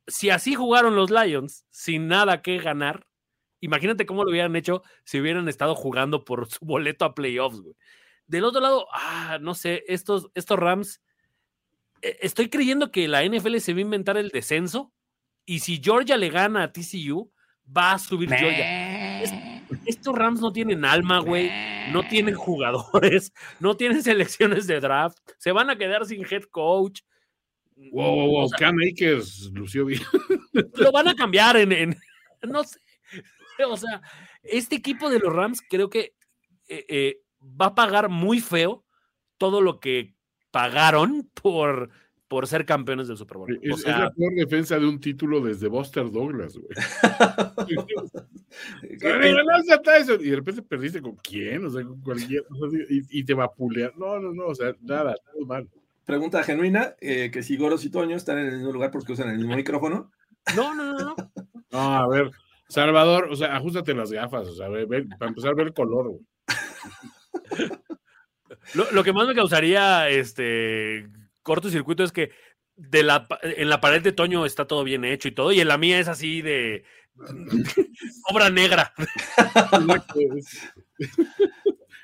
si 0.08 0.30
así 0.30 0.56
jugaron 0.56 0.96
los 0.96 1.10
Lions 1.12 1.66
sin 1.70 2.08
nada 2.08 2.42
que 2.42 2.58
ganar, 2.60 3.06
imagínate 3.62 4.06
cómo 4.06 4.24
lo 4.24 4.32
hubieran 4.32 4.56
hecho 4.56 4.84
si 5.04 5.20
hubieran 5.20 5.48
estado 5.50 5.76
jugando 5.76 6.24
por 6.26 6.48
su 6.50 6.64
boleto 6.66 7.06
a 7.06 7.16
playoffs, 7.16 7.60
güey. 7.62 7.76
Del 8.28 8.44
otro 8.46 8.62
lado, 8.62 8.88
ah, 8.94 9.38
no 9.42 9.54
sé, 9.56 9.84
estos, 9.88 10.30
estos 10.34 10.58
Rams, 10.58 11.02
eh, 12.02 12.18
estoy 12.22 12.50
creyendo 12.50 12.92
que 12.92 13.08
la 13.08 13.24
NFL 13.24 13.58
se 13.60 13.74
va 13.74 13.80
a 13.80 13.82
inventar 13.82 14.18
el 14.18 14.30
descenso 14.30 14.92
y 15.46 15.60
si 15.60 15.80
Georgia 15.84 16.18
le 16.18 16.30
gana 16.30 16.64
a 16.64 16.72
TCU, 16.74 17.32
va 17.76 17.94
a 17.94 18.00
subir 18.00 18.30
Georgia. 18.40 19.22
Es- 19.22 19.34
estos 19.86 20.16
Rams 20.16 20.42
no 20.42 20.52
tienen 20.52 20.86
alma, 20.86 21.20
güey. 21.20 21.50
No 21.92 22.08
tienen 22.08 22.36
jugadores, 22.36 23.32
no 23.60 23.76
tienen 23.78 24.02
selecciones 24.04 24.66
de 24.68 24.80
draft, 24.80 25.18
se 25.38 25.52
van 25.52 25.70
a 25.70 25.78
quedar 25.78 26.06
sin 26.06 26.24
head 26.30 26.44
coach. 26.52 27.02
Wow, 27.92 28.16
wow, 28.16 28.28
wow. 28.28 28.44
O 28.46 28.50
sea, 28.50 28.58
Cam 28.58 28.78
Akers 28.92 29.52
lució 29.54 29.86
bien. 29.86 30.02
lo 30.76 30.92
van 30.92 31.08
a 31.08 31.16
cambiar 31.16 31.58
en, 31.58 31.72
en- 31.72 31.98
no 32.48 32.64
sé. 32.64 32.80
O 33.70 33.78
sea, 33.78 34.02
este 34.44 34.76
equipo 34.76 35.10
de 35.10 35.20
los 35.20 35.32
Rams 35.34 35.62
creo 35.70 35.90
que 35.90 36.14
eh, 36.68 36.86
eh, 36.90 37.22
va 37.42 37.68
a 37.68 37.76
pagar 37.76 38.10
muy 38.10 38.42
feo 38.42 38.84
todo 39.38 39.62
lo 39.62 39.80
que 39.80 40.14
pagaron 40.52 41.30
por, 41.42 41.90
por 42.28 42.48
ser 42.48 42.66
campeones 42.66 43.08
del 43.08 43.16
Super 43.16 43.38
Bowl. 43.38 43.60
Es, 43.62 43.72
O 43.72 43.76
es 43.76 43.82
sea, 43.84 44.00
la 44.00 44.12
peor 44.12 44.34
defensa 44.36 44.78
de 44.78 44.86
un 44.88 45.00
título 45.00 45.40
desde 45.40 45.70
Buster 45.70 46.12
Douglas, 46.12 46.58
güey. 46.58 46.68
Y 48.88 48.96
de 50.30 50.36
repente 50.36 50.62
perdiste 50.62 51.02
con 51.02 51.16
quién, 51.18 51.66
o 51.66 51.70
sea, 51.70 51.84
con 51.84 52.02
cualquier, 52.02 52.44
y, 52.90 53.20
y 53.20 53.24
te 53.24 53.34
vapulear. 53.34 53.94
No, 53.98 54.20
no, 54.20 54.34
no, 54.34 54.48
o 54.48 54.56
sea, 54.56 54.74
nada, 54.82 55.16
todo 55.34 55.46
mal. 55.46 55.70
Pregunta 56.06 56.44
genuina, 56.44 56.96
eh, 57.02 57.32
que 57.32 57.44
si 57.44 57.58
Goros 57.58 57.84
y 57.86 57.90
Toño 57.92 58.16
están 58.16 58.38
en 58.38 58.48
el 58.48 58.56
mismo 58.58 58.72
lugar 58.72 58.92
porque 58.92 59.14
usan 59.14 59.30
el 59.30 59.38
mismo 59.38 59.56
micrófono. 59.56 60.12
no, 60.56 60.74
no, 60.76 60.94
no, 60.94 61.00
no. 61.00 61.16
No, 61.72 61.80
a 61.96 62.08
ver, 62.08 62.32
Salvador, 62.70 63.30
o 63.32 63.36
sea, 63.36 63.56
ajustate 63.56 63.94
las 63.94 64.12
gafas, 64.12 64.48
o 64.48 64.56
sea, 64.56 64.70
ve- 64.70 64.86
ve- 64.86 65.06
para 65.18 65.30
empezar 65.30 65.52
a 65.52 65.56
ver 65.56 65.68
el 65.68 65.74
color, 65.74 66.10
güey. 66.10 66.22
Lo, 68.74 68.90
lo 68.92 69.04
que 69.04 69.14
más 69.14 69.28
me 69.28 69.36
causaría 69.36 70.10
este 70.10 71.08
cortocircuito 71.44 72.04
es 72.04 72.12
que 72.12 72.32
de 72.76 73.04
la, 73.04 73.28
pa- 73.28 73.40
en 73.44 73.70
la 73.70 73.80
pared 73.82 74.02
de 74.02 74.12
Toño 74.12 74.46
está 74.46 74.66
todo 74.66 74.84
bien 74.84 75.06
hecho 75.06 75.28
y 75.28 75.32
todo, 75.34 75.52
y 75.52 75.60
en 75.60 75.68
la 75.68 75.78
mía 75.78 76.00
es 76.00 76.08
así 76.08 76.42
de 76.42 76.84
obra 78.30 78.50
negra. 78.50 78.94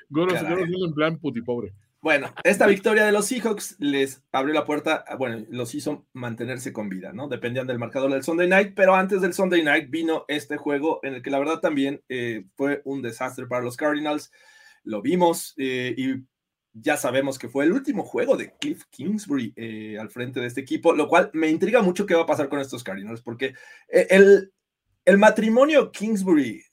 Goros. 0.08 0.42
Goros 0.42 0.68
en 0.86 0.94
plan 0.94 1.18
putipobre. 1.18 1.72
Bueno, 2.02 2.34
esta 2.42 2.66
victoria 2.66 3.06
de 3.06 3.12
los 3.12 3.26
Seahawks 3.26 3.76
les 3.78 4.24
abrió 4.32 4.52
la 4.52 4.64
puerta, 4.64 5.04
bueno, 5.18 5.46
los 5.50 5.72
hizo 5.76 6.04
mantenerse 6.12 6.72
con 6.72 6.88
vida, 6.88 7.12
¿no? 7.12 7.28
Dependían 7.28 7.68
del 7.68 7.78
marcador 7.78 8.10
del 8.10 8.24
Sunday 8.24 8.48
Night, 8.48 8.72
pero 8.74 8.96
antes 8.96 9.20
del 9.20 9.32
Sunday 9.32 9.62
Night 9.62 9.88
vino 9.88 10.24
este 10.26 10.56
juego 10.56 10.98
en 11.04 11.14
el 11.14 11.22
que 11.22 11.30
la 11.30 11.38
verdad 11.38 11.60
también 11.60 12.02
eh, 12.08 12.44
fue 12.56 12.82
un 12.86 13.02
desastre 13.02 13.46
para 13.46 13.62
los 13.62 13.76
Cardinals. 13.76 14.32
Lo 14.82 15.00
vimos 15.00 15.54
eh, 15.58 15.94
y 15.96 16.14
ya 16.72 16.96
sabemos 16.96 17.38
que 17.38 17.48
fue 17.48 17.66
el 17.66 17.72
último 17.72 18.02
juego 18.02 18.36
de 18.36 18.52
Cliff 18.58 18.82
Kingsbury 18.90 19.52
eh, 19.54 19.96
al 20.00 20.10
frente 20.10 20.40
de 20.40 20.46
este 20.46 20.62
equipo, 20.62 20.92
lo 20.94 21.06
cual 21.06 21.30
me 21.34 21.50
intriga 21.50 21.82
mucho 21.82 22.04
qué 22.04 22.16
va 22.16 22.22
a 22.22 22.26
pasar 22.26 22.48
con 22.48 22.58
estos 22.58 22.82
Cardinals, 22.82 23.22
porque 23.22 23.54
el, 23.86 24.52
el 25.04 25.18
matrimonio 25.18 25.92
Kingsbury 25.92 26.64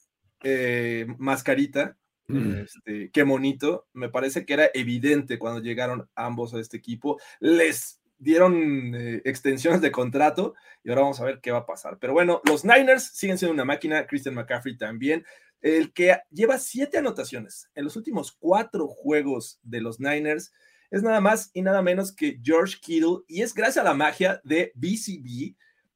eh, 0.41 1.05
mascarita 1.17 1.98
este, 2.29 3.09
qué 3.11 3.23
bonito. 3.23 3.87
Me 3.93 4.09
parece 4.09 4.45
que 4.45 4.53
era 4.53 4.69
evidente 4.73 5.39
cuando 5.39 5.61
llegaron 5.61 6.09
ambos 6.15 6.53
a 6.53 6.59
este 6.59 6.77
equipo. 6.77 7.19
Les 7.39 8.01
dieron 8.17 8.93
eh, 8.95 9.21
extensiones 9.25 9.81
de 9.81 9.91
contrato 9.91 10.53
y 10.83 10.89
ahora 10.89 11.01
vamos 11.01 11.19
a 11.19 11.25
ver 11.25 11.39
qué 11.41 11.51
va 11.51 11.59
a 11.59 11.65
pasar. 11.65 11.97
Pero 11.99 12.13
bueno, 12.13 12.41
los 12.45 12.65
Niners 12.65 13.03
siguen 13.13 13.37
siendo 13.37 13.53
una 13.53 13.65
máquina. 13.65 14.05
Christian 14.05 14.35
McCaffrey 14.35 14.77
también. 14.77 15.25
El 15.61 15.91
que 15.91 16.17
lleva 16.29 16.57
siete 16.57 16.97
anotaciones 16.97 17.69
en 17.75 17.83
los 17.83 17.95
últimos 17.95 18.31
cuatro 18.31 18.87
juegos 18.87 19.59
de 19.63 19.81
los 19.81 19.99
Niners 19.99 20.53
es 20.89 21.03
nada 21.03 21.21
más 21.21 21.51
y 21.53 21.61
nada 21.61 21.81
menos 21.81 22.11
que 22.11 22.39
George 22.41 22.77
Kittle. 22.81 23.23
Y 23.27 23.41
es 23.41 23.53
gracias 23.53 23.83
a 23.83 23.89
la 23.89 23.93
magia 23.93 24.41
de 24.43 24.71
BCB, 24.75 25.55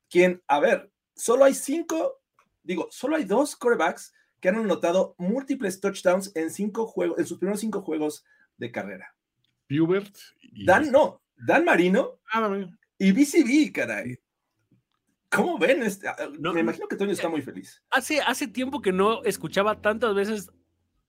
quien, 0.09 0.41
a 0.47 0.59
ver, 0.59 0.91
solo 1.15 1.45
hay 1.45 1.53
cinco, 1.53 2.21
digo, 2.61 2.87
solo 2.91 3.15
hay 3.15 3.23
dos 3.23 3.55
quarterbacks 3.55 4.13
que 4.43 4.49
han 4.49 4.55
anotado 4.57 5.15
múltiples 5.17 5.79
touchdowns 5.79 6.35
en 6.35 6.49
cinco 6.49 6.85
juegos, 6.85 7.17
en 7.17 7.25
sus 7.25 7.37
primeros 7.37 7.61
cinco 7.61 7.81
juegos 7.81 8.25
de 8.57 8.73
carrera. 8.73 9.15
Hubert 9.69 10.13
y 10.41 10.65
Dan, 10.65 10.91
no, 10.91 11.21
Dan 11.37 11.63
Marino 11.63 12.19
Ah, 12.33 12.53
y 12.97 13.13
BCB, 13.13 13.71
caray. 13.73 14.19
¿Cómo 15.31 15.57
ven? 15.57 15.81
Este? 15.83 16.09
Ah, 16.09 16.17
No, 16.39 16.51
Me 16.51 16.59
imagino 16.59 16.89
que 16.89 16.97
Toño 16.97 17.13
está 17.13 17.29
muy 17.29 17.41
feliz. 17.41 17.81
Hace, 17.89 18.19
hace 18.19 18.49
tiempo 18.49 18.81
que 18.81 18.91
no 18.91 19.23
escuchaba 19.23 19.81
tantas 19.81 20.13
veces 20.13 20.51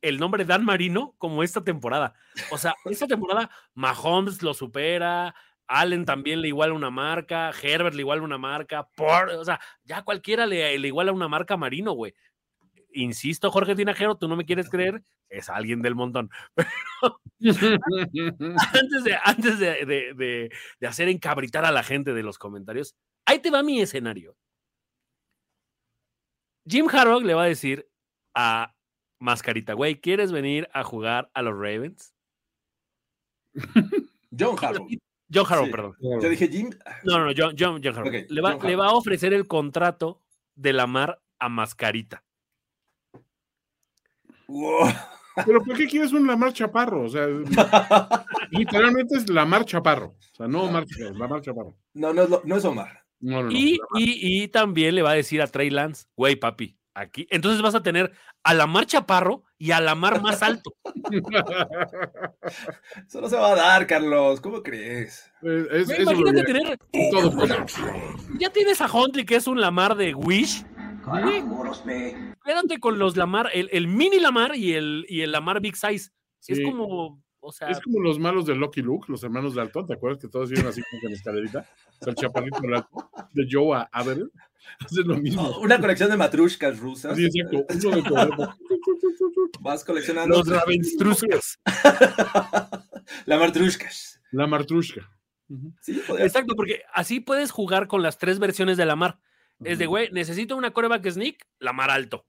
el 0.01 0.21
nombre 0.21 0.45
Dan 0.45 0.65
Marino 0.65 1.17
como 1.19 1.43
esta 1.43 1.65
temporada. 1.65 2.15
O 2.53 2.57
sea, 2.57 2.77
esta 2.85 3.09
temporada 3.09 3.51
Mahomes 3.75 4.45
lo 4.45 4.55
supera, 4.55 5.35
Allen 5.67 6.05
también 6.05 6.41
le 6.41 6.47
iguala 6.47 6.73
una 6.73 6.91
marca, 6.91 7.51
Herbert 7.51 7.97
le 7.97 8.03
iguala 8.03 8.23
una 8.23 8.39
marca, 8.39 8.89
por, 8.95 9.31
o 9.31 9.45
sea, 9.45 9.59
ya 9.83 10.03
cualquiera 10.03 10.47
le, 10.47 10.79
le 10.79 10.87
iguala 10.87 11.11
una 11.11 11.27
marca 11.27 11.57
Marino, 11.57 11.95
güey. 11.95 12.15
Insisto, 12.95 13.51
Jorge 13.51 13.75
Tinajero, 13.75 14.17
tú 14.17 14.29
no 14.29 14.37
me 14.37 14.45
quieres 14.45 14.69
creer, 14.71 15.03
es 15.29 15.49
alguien 15.49 15.83
del 15.83 15.95
montón. 15.95 16.31
antes 17.41 19.05
de, 19.05 19.19
antes 19.25 19.59
de, 19.59 19.85
de- 19.85 20.15
de- 20.15 20.51
de 20.81 20.87
hacer 20.87 21.09
encabritar 21.09 21.65
a 21.65 21.73
la 21.73 21.83
gente 21.83 22.13
de 22.15 22.23
los 22.23 22.39
comentarios, 22.39 22.95
ahí 23.27 23.39
te 23.41 23.51
va 23.51 23.63
mi 23.63 23.81
escenario. 23.81 24.37
Jim 26.67 26.89
Harbaugh 26.91 27.23
le 27.23 27.35
va 27.35 27.43
a 27.45 27.47
decir 27.49 27.89
a 28.35 28.75
Mascarita, 29.21 29.75
güey, 29.75 30.01
¿quieres 30.01 30.33
venir 30.33 30.69
a 30.73 30.83
jugar 30.83 31.31
a 31.35 31.43
los 31.43 31.55
Ravens? 31.55 32.15
John 34.39 34.57
Harbaugh. 34.61 34.89
John 35.33 35.47
Harbaugh, 35.49 35.67
Sí. 35.67 35.71
perdón. 35.71 35.97
Yo 36.01 36.29
dije 36.29 36.49
Jim. 36.49 36.71
No, 37.05 37.19
no, 37.19 37.27
no, 37.27 37.33
John, 37.37 37.55
John, 37.59 37.81
John 37.83 38.05
le, 38.29 38.41
va, 38.41 38.53
John 38.53 38.67
le 38.67 38.77
va 38.77 38.87
a 38.87 38.95
ofrecer 38.95 39.33
el 39.35 39.47
contrato 39.47 40.21
de 40.55 40.73
la 40.73 40.87
mar 40.87 41.21
a 41.39 41.49
Mascarita. 41.49 42.25
Wow. 44.49 44.89
Pero 45.47 45.63
¿por 45.65 45.77
qué 45.77 45.87
quieres 45.87 46.13
un 46.13 46.27
Lamar 46.27 46.53
Chaparro? 46.53 47.03
O 47.05 47.09
sea, 47.09 47.27
literalmente 48.51 49.17
es 49.17 49.29
Lamar 49.29 49.65
Chaparro. 49.65 50.15
O 50.33 50.35
sea, 50.37 50.47
no 50.47 50.65
Omar 50.65 50.85
Chaparro, 50.87 51.19
Lamar 51.19 51.41
Chaparro. 51.41 51.77
No, 51.95 52.13
no 52.13 52.23
es, 52.23 52.31
lo- 52.31 52.43
no 52.45 52.57
es 52.57 52.65
Omar. 52.65 53.05
No, 53.21 53.43
no, 53.43 53.45
no. 53.45 53.53
Y, 53.53 53.79
y- 53.97 54.43
y 54.45 54.49
también 54.49 54.95
le 54.95 55.03
va 55.03 55.11
a 55.11 55.15
decir 55.15 55.41
a 55.43 55.47
Trey 55.47 55.71
Lance, 55.71 56.05
güey, 56.17 56.37
papi, 56.37 56.77
aquí. 56.95 57.27
Entonces 57.31 57.63
vas 57.63 57.75
a 57.75 57.83
tener 57.83 58.13
a 58.45 58.55
la 58.55 58.67
mar 58.67 58.87
chaparro 58.87 59.43
y 59.59 59.71
a 59.73 59.81
la 59.81 59.95
mar 59.95 60.21
más 60.23 60.43
alto. 60.43 60.75
Eso 63.09 63.21
no 63.21 63.29
se 63.29 63.37
va 63.37 63.53
a 63.53 63.57
dar, 63.57 63.87
Carlos. 63.87 64.41
¿Cómo 64.41 64.63
crees? 64.63 65.31
Es- 65.43 65.89
es- 65.91 66.01
imagínate 66.01 66.43
tener. 66.45 66.79
todo. 67.11 67.33
Ya 68.39 68.51
tienes 68.51 68.81
a 68.81 68.93
Huntley, 68.93 69.25
que 69.25 69.37
es 69.37 69.47
un 69.47 69.61
Lamar 69.61 69.97
de 69.97 70.15
Wish. 70.15 70.65
Quédate 72.45 72.81
con 72.81 72.99
los 72.99 73.17
Lamar, 73.17 73.51
el, 73.53 73.69
el 73.73 73.87
mini 73.89 74.19
Lamar 74.21 74.57
y 74.57 74.73
el, 74.75 75.07
y 75.09 75.21
el 75.23 75.33
Lamar 75.33 75.61
Big 75.61 75.77
Size. 75.77 76.11
Es 76.47 76.59
Sí. 76.59 76.63
como. 76.63 77.23
O 77.47 77.53
sea, 77.53 77.69
Es 77.69 77.79
como 77.81 78.01
los 78.01 78.19
malos 78.19 78.47
de 78.47 78.55
Lucky 78.55 78.81
Luke, 78.81 79.05
los 79.09 79.23
hermanos 79.23 79.55
Dalton, 79.55 79.87
¿te 79.87 79.93
acuerdas 79.93 80.19
que 80.19 80.29
todos 80.29 80.51
iban 80.51 80.67
así 80.67 80.81
como 80.91 81.09
en 81.09 81.13
escalerita? 81.15 81.69
O 82.01 82.05
sea, 82.05 82.11
el 82.13 82.15
chaparrito 82.17 82.59
de 83.33 83.47
Joe 83.51 83.77
a 83.77 83.83
Aver. 83.93 84.31
Hacen 84.81 85.07
lo 85.07 85.17
mismo. 85.19 85.59
Una 85.61 85.79
colección 85.79 86.09
de 86.09 86.17
matrushkas 86.17 86.79
rusas. 86.81 87.15
Sí, 87.19 87.27
exacto. 87.27 87.67
Uno 87.87 87.97
de 87.97 88.03
todo. 88.03 88.55
Vas 89.61 89.85
coleccionando. 89.85 90.39
los 90.39 90.49
Ravenstruskas. 90.49 91.59
La 93.27 93.39
matrushkas. 93.39 94.23
La 94.33 94.47
Martrushka. 94.47 95.03
Sí, 95.83 96.01
podría- 96.07 96.25
Exacto, 96.27 96.55
porque 96.57 96.81
así 96.95 97.21
puedes 97.21 97.51
jugar 97.51 97.89
con 97.89 98.03
las 98.03 98.17
tres 98.17 98.39
versiones 98.39 98.79
de 98.79 98.87
Lamar. 98.87 99.19
Es 99.63 99.79
de, 99.79 99.87
güey, 99.87 100.11
necesito 100.13 100.57
una 100.57 100.73
coreback 100.73 101.09
sneak, 101.11 101.47
Lamar 101.59 101.91
alto. 101.91 102.27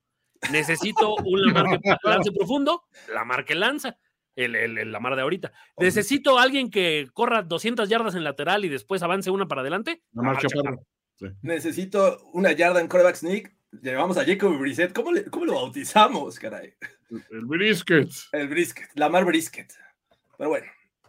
Necesito 0.52 1.14
un 1.16 1.42
Lamar 1.52 1.80
que 1.80 1.90
lance 2.04 2.32
profundo, 2.32 2.84
Lamar 3.12 3.44
que 3.44 3.54
lanza. 3.54 3.96
El, 4.36 4.54
el, 4.54 4.76
el 4.76 4.92
Lamar 4.92 5.16
de 5.16 5.22
ahorita. 5.22 5.50
Necesito 5.78 6.38
alguien 6.38 6.70
que 6.70 7.08
corra 7.14 7.42
200 7.42 7.88
yardas 7.88 8.14
en 8.14 8.22
lateral 8.24 8.64
y 8.66 8.68
después 8.68 9.02
avance 9.02 9.30
una 9.30 9.48
para 9.48 9.62
adelante. 9.62 10.02
La 10.12 10.22
Mar 10.22 10.36
Chaparro. 10.38 10.82
Necesito 11.42 12.18
una 12.34 12.52
yarda 12.52 12.80
en 12.80 12.88
coreback 12.88 13.16
sneak. 13.16 13.54
Llevamos 13.82 14.18
a 14.18 14.24
Jacob 14.26 14.56
Brissett. 14.58 14.92
¿Cómo, 14.92 15.12
le- 15.12 15.24
cómo 15.24 15.46
lo 15.46 15.54
bautizamos, 15.54 16.38
caray? 16.38 16.74
El 17.30 17.46
brisket. 17.46 18.08
El 18.32 18.48
brisket, 18.48 18.88
Lamar 18.94 19.24
Brisket. 19.24 19.72
Pero 20.36 20.50
bueno, 20.50 20.66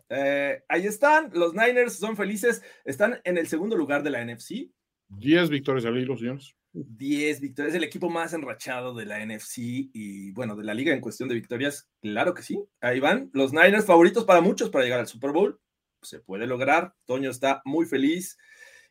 eh, 0.09 0.63
ahí 0.69 0.87
están. 0.87 1.29
Los 1.33 1.53
Niners 1.53 1.97
son 1.97 2.15
felices. 2.15 2.63
Están 2.85 3.19
en 3.25 3.37
el 3.37 3.47
segundo 3.47 3.75
lugar 3.75 4.03
de 4.03 4.09
la 4.11 4.23
NFC. 4.23 4.69
10 5.09 5.49
victorias 5.49 5.85
al 5.85 5.97
hilo, 5.97 6.17
señores. 6.17 6.55
10 6.73 7.41
victorias. 7.41 7.73
Es 7.73 7.77
el 7.77 7.83
equipo 7.83 8.09
más 8.09 8.33
enrachado 8.33 8.93
de 8.93 9.05
la 9.05 9.19
NFC 9.25 9.57
y, 9.93 10.31
bueno, 10.31 10.55
de 10.55 10.63
la 10.63 10.73
liga 10.73 10.93
en 10.93 11.01
cuestión 11.01 11.27
de 11.29 11.35
victorias. 11.35 11.89
Claro 12.01 12.33
que 12.33 12.43
sí. 12.43 12.59
Ahí 12.81 12.99
van. 12.99 13.29
Los 13.33 13.51
Niners 13.53 13.85
favoritos 13.85 14.25
para 14.25 14.41
muchos 14.41 14.69
para 14.69 14.83
llegar 14.83 14.99
al 14.99 15.07
Super 15.07 15.31
Bowl. 15.31 15.59
Se 16.01 16.19
puede 16.19 16.45
lograr. 16.45 16.93
Toño 17.05 17.29
está 17.31 17.61
muy 17.65 17.85
feliz. 17.85 18.37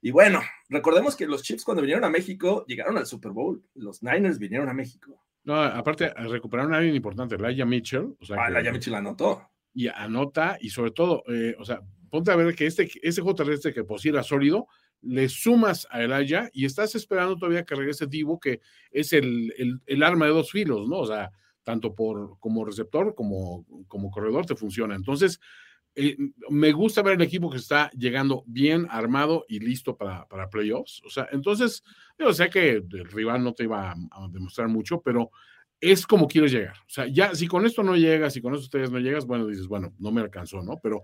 Y 0.03 0.11
bueno, 0.11 0.41
recordemos 0.69 1.17
que 1.17 1.27
los 1.27 1.43
Chiefs 1.43 1.65
cuando 1.65 1.83
vinieron 1.83 2.05
a 2.05 2.11
México 2.11 2.65
llegaron 2.67 2.99
al 2.99 3.07
Super 3.07 3.33
Bowl. 3.33 3.63
Los 3.75 4.03
Niners 4.03 4.39
vinieron 4.39 4.69
a 4.69 4.75
México. 4.75 5.23
No, 5.45 5.55
aparte, 5.63 6.13
recuperaron 6.15 6.75
a 6.75 6.79
alguien 6.79 6.97
importante, 6.97 7.39
Laia 7.39 7.65
Mitchell. 7.65 8.17
O 8.21 8.25
sea, 8.27 8.37
Ah, 8.41 8.47
que- 8.49 8.53
la 8.55 8.63
Yamichi 8.63 8.91
la 8.91 8.99
anotó. 8.99 9.49
y 9.73 9.87
anota, 9.89 10.57
y 10.61 10.71
sobre 10.71 10.91
todo, 10.91 11.23
eh, 11.29 11.55
o 11.59 11.65
sea, 11.65 11.81
ponte 12.11 12.31
a 12.33 12.37
ver 12.37 12.55
que 12.57 12.67
este, 12.67 12.91
ese 13.03 13.21
juego 13.21 13.37
terrestre 13.37 13.73
que 13.73 13.85
sí 13.99 14.09
era 14.09 14.23
sólido, 14.25 14.67
le 15.03 15.29
sumas 15.29 15.87
a 15.91 16.03
Elaya 16.03 16.51
y 16.53 16.65
estás 16.65 16.95
esperando 16.95 17.37
todavía 17.37 17.65
que 17.65 17.75
regrese 17.75 18.07
Divo, 18.07 18.41
que 18.41 18.61
es 18.91 19.13
el, 19.13 19.81
el- 19.87 20.03
arma 20.03 20.27
de 20.27 20.33
dos 20.33 20.51
filos, 20.51 20.89
¿no? 20.89 20.99
O 21.01 21.07
sea, 21.07 21.31
tanto 21.63 21.95
por 21.95 22.39
como 22.39 22.65
receptor 22.65 23.15
como, 23.15 23.67
como 23.89 24.11
corredor 24.11 24.47
te 24.47 24.57
funciona. 24.57 24.95
Entonces, 24.95 25.41
eh, 25.95 26.17
me 26.51 26.73
gusta 26.73 27.03
ver 27.03 27.15
el 27.15 27.23
equipo 27.23 27.51
que 27.51 27.57
está 27.57 27.91
llegando 27.93 28.45
bien 28.47 28.87
armado 28.91 29.45
y 29.49 29.61
listo 29.61 29.97
para, 29.97 30.27
para 30.29 30.51
playoffs. 30.51 31.03
O 31.07 31.11
sea, 31.11 31.29
entonces, 31.33 31.83
yo 32.19 32.33
sé 32.35 32.51
que 32.51 32.71
el 32.73 33.05
rival 33.11 33.43
no 33.43 33.55
te 33.55 33.65
iba 33.65 33.91
a, 33.93 33.95
a 34.11 34.29
demostrar 34.29 34.69
mucho, 34.69 35.01
pero 35.01 35.31
es 35.81 36.07
como 36.07 36.29
quieres 36.29 36.53
llegar. 36.53 36.77
O 36.81 36.89
sea, 36.89 37.07
ya 37.07 37.35
si 37.35 37.47
con 37.47 37.65
esto 37.67 37.83
no 37.83 37.97
llegas, 37.97 38.35
si 38.35 38.41
con 38.43 38.55
esto 38.55 38.65
ustedes 38.65 38.91
no 38.91 38.99
llegas, 38.99 39.27
bueno, 39.27 39.47
dices, 39.47 39.67
bueno, 39.69 39.95
no 39.99 40.11
me 40.13 40.21
alcanzó, 40.21 40.63
¿no? 40.63 40.79
Pero 40.83 41.03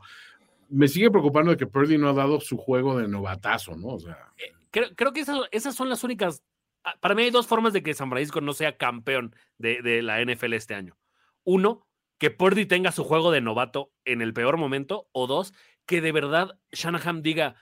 me 0.73 0.89
sigue 0.89 1.11
preocupando 1.11 1.51
de 1.51 1.57
que 1.57 1.66
Purdy 1.66 1.99
no 1.99 2.09
ha 2.09 2.12
dado 2.14 2.41
su 2.41 2.57
juego 2.57 2.99
de 2.99 3.07
novatazo, 3.09 3.77
¿no? 3.77 3.89
O 3.89 3.99
sea, 4.01 4.33
Creo, 4.70 4.89
creo 4.97 5.12
que 5.12 5.20
esas, 5.20 5.39
esas 5.53 5.75
son 5.75 5.89
las 5.91 6.03
únicas. 6.03 6.43
ah, 6.83 6.95
Para 7.01 7.14
mí 7.14 7.23
hay 7.23 7.31
dos 7.31 7.47
formas 7.47 7.73
de 7.75 7.83
que 7.83 7.93
San 7.95 8.09
Francisco 8.09 8.41
no 8.41 8.55
sea 8.55 8.79
campeón 8.79 9.37
de, 9.59 9.83
de 9.83 10.03
la 10.03 10.25
NFL 10.25 10.55
este 10.55 10.75
año. 10.75 10.97
Uno, 11.45 11.87
que 12.18 12.31
Purdy 12.31 12.66
tenga 12.66 12.91
su 12.93 13.05
juego 13.05 13.31
de 13.31 13.41
novato 13.41 13.93
en 14.05 14.23
el 14.23 14.33
peor 14.33 14.57
momento. 14.57 15.09
O 15.12 15.27
dos, 15.27 15.53
que 15.87 16.01
de 16.01 16.12
verdad 16.12 16.59
Shanahan 16.73 17.20
diga, 17.23 17.57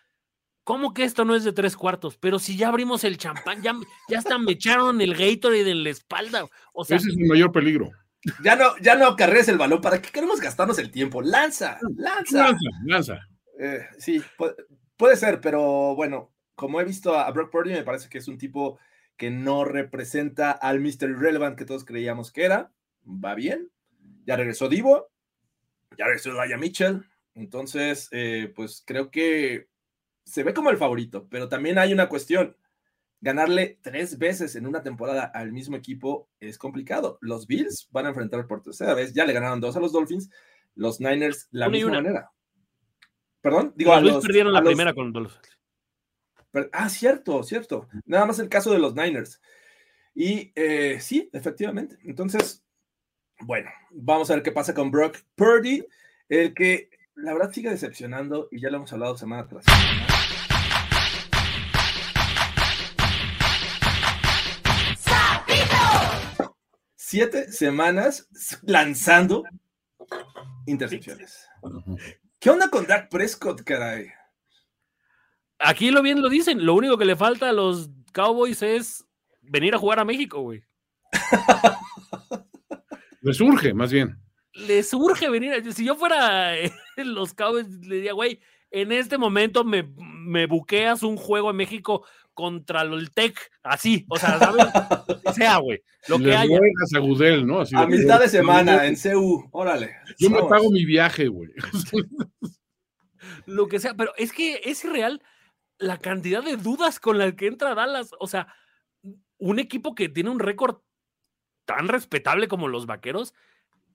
¿cómo 0.62 0.94
que 0.94 1.02
esto 1.02 1.24
no 1.24 1.34
es 1.34 1.42
de 1.42 1.52
tres 1.52 1.76
cuartos? 1.76 2.16
Pero 2.16 2.38
si 2.38 2.56
ya 2.56 2.68
abrimos 2.68 3.02
el 3.02 3.18
champán, 3.18 3.60
ya, 3.62 3.74
ya 4.08 4.18
hasta 4.18 4.38
me 4.38 4.52
echaron 4.52 5.00
el 5.00 5.14
Gatorade 5.14 5.70
en 5.70 5.82
la 5.82 5.90
espalda. 5.90 6.46
O 6.72 6.84
sea, 6.84 6.98
ese 6.98 7.08
es 7.08 7.16
el 7.16 7.26
mayor 7.26 7.50
peligro. 7.50 7.90
Ya 8.44 8.54
no, 8.56 8.76
ya 8.82 8.96
no 8.96 9.06
acarrees 9.06 9.48
el 9.48 9.58
balón. 9.58 9.80
¿Para 9.80 10.00
qué 10.02 10.10
queremos 10.10 10.40
gastarnos 10.40 10.78
el 10.78 10.90
tiempo? 10.90 11.22
Lanza, 11.22 11.78
lanza. 11.96 12.38
Lanza, 12.44 12.70
lanza. 12.84 13.20
Eh, 13.58 13.86
sí, 13.98 14.22
pu- 14.36 14.54
puede 14.96 15.16
ser, 15.16 15.40
pero 15.40 15.94
bueno, 15.94 16.32
como 16.54 16.80
he 16.80 16.84
visto 16.84 17.18
a 17.18 17.30
Brock 17.30 17.50
Purdy, 17.50 17.72
me 17.72 17.82
parece 17.82 18.08
que 18.08 18.18
es 18.18 18.28
un 18.28 18.36
tipo 18.38 18.78
que 19.16 19.30
no 19.30 19.64
representa 19.64 20.50
al 20.50 20.80
Mr. 20.80 21.10
Irrelevant 21.10 21.56
que 21.58 21.64
todos 21.64 21.84
creíamos 21.84 22.30
que 22.32 22.44
era. 22.44 22.72
Va 23.06 23.34
bien. 23.34 23.70
Ya 24.26 24.36
regresó 24.36 24.68
Divo. 24.68 25.10
Ya 25.96 26.04
regresó 26.06 26.32
Laia 26.32 26.56
Mitchell. 26.58 27.02
Entonces, 27.34 28.08
eh, 28.12 28.52
pues 28.54 28.82
creo 28.86 29.10
que 29.10 29.68
se 30.24 30.42
ve 30.42 30.52
como 30.54 30.70
el 30.70 30.76
favorito, 30.76 31.26
pero 31.30 31.48
también 31.48 31.78
hay 31.78 31.92
una 31.92 32.08
cuestión. 32.08 32.56
Ganarle 33.22 33.78
tres 33.82 34.16
veces 34.18 34.56
en 34.56 34.66
una 34.66 34.82
temporada 34.82 35.24
al 35.34 35.52
mismo 35.52 35.76
equipo 35.76 36.30
es 36.40 36.56
complicado. 36.56 37.18
Los 37.20 37.46
Bills 37.46 37.88
van 37.90 38.06
a 38.06 38.08
enfrentar 38.10 38.46
por 38.46 38.62
tercera 38.62 38.94
vez. 38.94 39.12
Ya 39.12 39.26
le 39.26 39.32
ganaron 39.34 39.60
dos 39.60 39.76
a 39.76 39.80
los 39.80 39.92
Dolphins. 39.92 40.30
Los 40.74 41.00
Niners 41.00 41.48
la 41.50 41.68
Una 41.68 41.76
y 41.76 41.80
misma 41.80 41.90
una. 41.92 42.02
manera. 42.02 42.30
Perdón, 43.42 43.72
digo 43.76 43.90
los 43.92 43.98
a 43.98 44.02
los, 44.14 44.24
perdieron 44.24 44.52
la 44.52 44.60
los- 44.60 44.68
primera 44.70 44.94
con 44.94 45.12
los. 45.12 45.38
Per- 46.50 46.70
Ah, 46.72 46.88
cierto, 46.88 47.42
cierto. 47.42 47.88
Nada 48.06 48.26
más 48.26 48.38
el 48.38 48.48
caso 48.48 48.72
de 48.72 48.78
los 48.78 48.94
Niners. 48.94 49.40
Y 50.14 50.52
eh, 50.54 50.98
sí, 51.00 51.28
efectivamente. 51.32 51.98
Entonces, 52.04 52.64
bueno, 53.40 53.70
vamos 53.90 54.30
a 54.30 54.34
ver 54.34 54.42
qué 54.42 54.52
pasa 54.52 54.74
con 54.74 54.90
Brock 54.90 55.18
Purdy, 55.34 55.86
el 56.28 56.52
que 56.54 56.90
la 57.14 57.32
verdad 57.34 57.52
sigue 57.52 57.70
decepcionando 57.70 58.48
y 58.50 58.60
ya 58.60 58.70
lo 58.70 58.78
hemos 58.78 58.92
hablado 58.92 59.16
semana 59.16 59.46
tras 59.46 59.64
semana. 59.64 60.06
Siete 67.10 67.50
semanas 67.50 68.28
lanzando 68.62 69.42
intercepciones. 70.64 71.44
¿Qué 72.38 72.50
onda 72.50 72.70
con 72.70 72.86
Dak 72.86 73.08
Prescott, 73.08 73.64
caray? 73.64 74.12
Aquí 75.58 75.90
lo 75.90 76.02
bien 76.02 76.22
lo 76.22 76.28
dicen. 76.28 76.64
Lo 76.64 76.74
único 76.74 76.96
que 76.96 77.04
le 77.04 77.16
falta 77.16 77.48
a 77.48 77.52
los 77.52 77.90
Cowboys 78.12 78.62
es 78.62 79.04
venir 79.40 79.74
a 79.74 79.78
jugar 79.78 79.98
a 79.98 80.04
México, 80.04 80.40
güey. 80.40 80.62
Le 83.22 83.34
surge, 83.34 83.74
más 83.74 83.90
bien. 83.90 84.16
les 84.52 84.94
urge 84.94 85.28
venir. 85.28 85.74
Si 85.74 85.84
yo 85.84 85.96
fuera 85.96 86.56
eh, 86.56 86.72
los 86.98 87.34
Cowboys, 87.34 87.66
le 87.88 87.96
diría, 87.96 88.12
güey, 88.12 88.38
en 88.70 88.92
este 88.92 89.18
momento 89.18 89.64
me, 89.64 89.92
me 89.96 90.46
buqueas 90.46 91.02
un 91.02 91.16
juego 91.16 91.50
en 91.50 91.56
México 91.56 92.06
contra 92.34 92.82
el 92.82 93.10
Tec, 93.10 93.38
así, 93.62 94.06
o 94.08 94.16
sea, 94.18 94.38
¿sabes? 94.38 94.66
Lo 95.08 95.20
que 95.20 95.32
sea, 95.34 95.58
güey, 95.58 95.82
lo 96.08 96.18
Le 96.18 96.24
que 96.24 96.36
haya. 96.36 96.58
a 96.96 96.98
Gudel, 97.00 97.46
¿no? 97.46 97.60
Así 97.60 97.74
A 97.76 97.80
de- 97.86 97.98
mitad 97.98 98.18
de 98.20 98.28
semana 98.28 98.86
en 98.86 98.96
CU, 98.96 99.48
órale. 99.52 99.94
Yo 100.18 100.30
me 100.30 100.42
pago 100.44 100.70
mi 100.70 100.84
viaje, 100.84 101.28
güey. 101.28 101.50
lo 103.46 103.68
que 103.68 103.78
sea, 103.78 103.94
pero 103.94 104.12
es 104.16 104.32
que 104.32 104.60
es 104.64 104.84
irreal 104.84 105.22
la 105.78 105.98
cantidad 105.98 106.42
de 106.42 106.56
dudas 106.56 107.00
con 107.00 107.18
las 107.18 107.34
que 107.34 107.46
entra 107.46 107.74
Dallas. 107.74 108.10
O 108.18 108.26
sea, 108.26 108.54
un 109.38 109.58
equipo 109.58 109.94
que 109.94 110.08
tiene 110.08 110.30
un 110.30 110.38
récord 110.40 110.78
tan 111.64 111.88
respetable 111.88 112.48
como 112.48 112.68
los 112.68 112.86
vaqueros, 112.86 113.34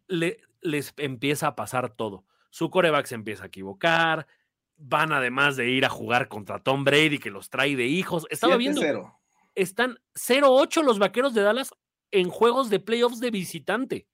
le, 0.08 0.40
les 0.62 0.94
empieza 0.98 1.48
a 1.48 1.56
pasar 1.56 1.90
todo. 1.96 2.26
Su 2.50 2.70
coreback 2.70 3.06
se 3.06 3.16
empieza 3.16 3.44
a 3.44 3.48
equivocar. 3.48 4.28
Van 4.78 5.12
además 5.14 5.56
de 5.56 5.70
ir 5.70 5.86
a 5.86 5.90
jugar 5.90 6.28
contra 6.28 6.60
Tom 6.60 6.84
Brady, 6.84 7.18
que 7.18 7.32
los 7.32 7.50
trae 7.50 7.76
de 7.76 7.86
hijos. 7.86 8.28
Estaba 8.30 8.58
viendo, 8.58 8.82
7-0. 8.82 9.18
están 9.56 9.98
0-8 10.16 10.84
los 10.84 11.00
vaqueros 11.00 11.34
de 11.34 11.42
Dallas 11.42 11.74
en 12.12 12.30
juegos 12.30 12.70
de 12.70 12.80
playoffs 12.80 13.20
de 13.20 13.32
visitante. 13.32 14.08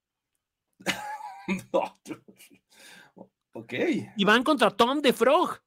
No. 1.73 1.99
ok. 3.53 3.73
Y 4.15 4.23
van 4.23 4.43
contra 4.43 4.69
Tom 4.71 5.01
de 5.01 5.11
Frog. 5.11 5.59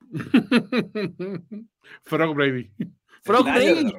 Frog 2.04 2.34
Brady. 2.34 2.72
Frog 3.22 3.44
Brady. 3.44 3.92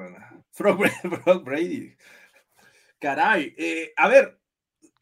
Frog, 0.52 0.78
Bra- 0.78 1.20
Frog 1.24 1.44
Brady. 1.44 1.94
Caray. 2.98 3.54
eh, 3.56 3.92
a 3.96 4.08
ver, 4.08 4.40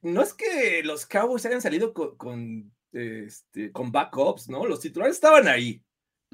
no 0.02 0.20
es 0.22 0.34
que 0.34 0.82
los 0.84 1.06
Cowboys 1.06 1.46
hayan 1.46 1.62
salido 1.62 1.94
con, 1.94 2.16
con, 2.16 2.75
este, 2.96 3.72
con 3.72 3.92
backups, 3.92 4.48
¿no? 4.48 4.66
Los 4.66 4.80
titulares 4.80 5.16
estaban 5.16 5.48
ahí. 5.48 5.82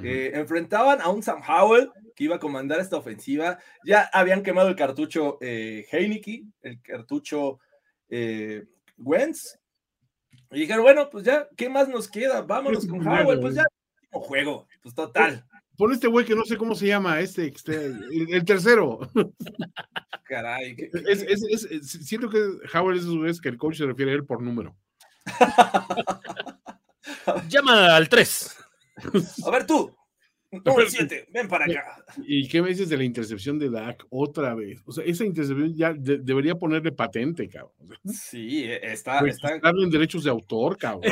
Eh, 0.03 0.31
enfrentaban 0.35 1.01
a 1.03 1.09
un 1.11 1.23
Sam 1.23 1.43
Howell 1.47 1.91
que 2.17 2.25
iba 2.25 2.37
a 2.37 2.41
comandar 2.41 2.81
esta 2.81 2.97
ofensiva. 2.97 3.59
Ya 3.85 4.09
habían 4.13 4.43
quemado 4.43 4.69
el 4.69 4.77
cartucho 4.77 5.39
eh, 5.41 5.87
Heineke, 5.93 6.45
el 6.63 6.81
cartucho 6.81 7.59
eh, 8.09 8.65
Wentz. 8.97 9.59
Y 10.51 10.61
dijeron, 10.61 10.83
bueno, 10.83 11.09
pues 11.11 11.25
ya, 11.25 11.47
¿qué 11.57 11.69
más 11.69 11.89
nos 11.89 12.09
queda? 12.09 12.43
Vámonos 12.43 12.85
Es 12.85 12.91
con 12.91 13.01
primero, 13.01 13.23
Howell, 13.25 13.41
pues 13.41 13.55
güey. 13.55 13.65
ya, 13.65 13.69
último 14.03 14.21
juego. 14.23 14.67
Pues 14.83 14.95
total, 14.95 15.45
Pon 15.77 15.93
este 15.93 16.07
güey 16.07 16.25
que 16.27 16.35
no 16.35 16.45
sé 16.45 16.57
cómo 16.59 16.75
se 16.75 16.87
llama, 16.87 17.19
este, 17.21 17.47
este, 17.47 17.87
el, 17.87 18.27
el 18.35 18.45
tercero. 18.45 19.01
caray. 20.25 20.77
qué- 20.77 20.91
qué- 20.91 21.03
Es, 21.11 21.23
es- 21.23 21.43
es- 21.51 21.65
es- 21.65 21.91
siento 22.07 22.29
que 22.29 22.39
es, 22.39 23.05
es 23.27 23.41
que 23.41 23.49
el 23.49 23.57
coach 23.59 23.77
se 23.79 23.87
refiere 23.87 24.13
a 24.13 24.15
él 24.15 24.25
por 24.25 24.43
número. 24.43 24.77
Llama 27.49 27.97
al 27.97 28.09
3. 28.09 28.57
A 29.47 29.51
ver 29.51 29.67
tú, 29.67 29.95
número 30.51 30.89
7, 30.89 31.29
ven 31.33 31.49
para 31.49 31.65
acá. 31.65 32.05
¿Y 32.27 32.47
qué 32.49 32.61
me 32.63 32.69
dices 32.69 32.89
de 32.89 32.97
la 32.97 33.05
intercepción 33.05 33.59
de 33.59 33.71
Dak 33.71 34.05
otra 34.11 34.55
vez? 34.55 34.81
O 34.85 34.93
sea, 34.93 35.05
esa 35.05 35.25
intercepción 35.25 35.75
ya 35.75 35.93
de- 35.93 36.19
debería 36.19 36.55
ponerle 36.55 36.93
patente, 36.93 37.49
cabrón. 37.49 37.73
Sí, 38.13 38.65
está, 38.71 39.21
pues, 39.21 39.37
está 39.43 39.61
en 39.71 39.91
derechos 39.91 40.25
de 40.25 40.31
autor, 40.31 40.77
cabrón. 40.77 41.03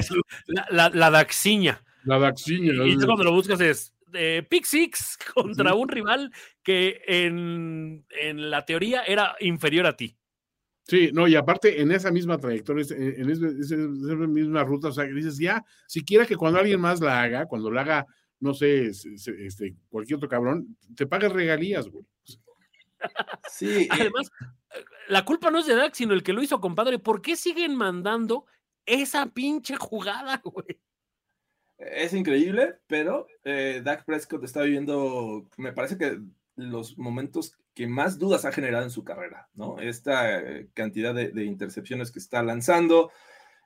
La, 0.46 0.66
la, 0.70 0.88
la 0.90 1.10
Daxiña. 1.10 1.82
La 2.04 2.18
Daxiña. 2.18 2.72
Y 2.86 2.96
tú 2.98 3.06
cuando 3.06 3.24
lo 3.24 3.32
buscas 3.32 3.60
es 3.60 3.94
eh, 4.12 4.44
Pick 4.48 4.64
Six 4.64 5.18
contra 5.34 5.74
un 5.74 5.88
rival 5.88 6.32
que 6.62 7.00
en, 7.06 8.04
en 8.20 8.50
la 8.50 8.64
teoría 8.66 9.02
era 9.04 9.36
inferior 9.40 9.86
a 9.86 9.96
ti. 9.96 10.16
Sí, 10.90 11.10
no, 11.12 11.28
y 11.28 11.36
aparte 11.36 11.80
en 11.80 11.92
esa 11.92 12.10
misma 12.10 12.36
trayectoria, 12.36 12.84
en, 12.90 13.30
esa 13.30 13.76
misma 14.26 14.64
ruta, 14.64 14.88
o 14.88 14.92
sea, 14.92 15.06
que 15.06 15.12
dices, 15.12 15.38
ya, 15.38 15.64
siquiera 15.86 16.26
que 16.26 16.34
cuando 16.34 16.58
alguien 16.58 16.80
más 16.80 17.00
la 17.00 17.22
haga, 17.22 17.46
cuando 17.46 17.70
la 17.70 17.82
haga, 17.82 18.06
no 18.40 18.54
sé, 18.54 18.86
este, 18.88 19.76
cualquier 19.88 20.16
otro 20.16 20.28
cabrón, 20.28 20.76
te 20.96 21.06
pagas 21.06 21.32
regalías, 21.32 21.86
güey. 21.88 22.04
Sí, 23.48 23.86
Además, 23.88 24.32
la 25.06 25.24
culpa 25.24 25.52
no 25.52 25.60
es 25.60 25.66
de 25.66 25.76
Dak, 25.76 25.94
sino 25.94 26.12
el 26.12 26.24
que 26.24 26.32
lo 26.32 26.42
hizo, 26.42 26.60
compadre. 26.60 26.98
¿Por 26.98 27.22
qué 27.22 27.36
siguen 27.36 27.76
mandando 27.76 28.46
esa 28.84 29.26
pinche 29.26 29.76
jugada, 29.76 30.42
güey? 30.44 30.80
es 31.78 32.12
increíble, 32.14 32.80
pero 32.88 33.28
eh, 33.44 33.80
Dak 33.84 34.04
Prescott 34.04 34.42
está 34.42 34.62
viviendo, 34.62 35.46
me 35.56 35.72
parece 35.72 35.96
que 35.96 36.18
los 36.56 36.98
momentos 36.98 37.56
que 37.74 37.86
más 37.86 38.18
dudas 38.18 38.44
ha 38.44 38.52
generado 38.52 38.84
en 38.84 38.90
su 38.90 39.04
carrera, 39.04 39.48
¿no? 39.54 39.78
Esta 39.78 40.38
eh, 40.40 40.68
cantidad 40.74 41.14
de, 41.14 41.30
de 41.30 41.44
intercepciones 41.44 42.10
que 42.10 42.18
está 42.18 42.42
lanzando. 42.42 43.10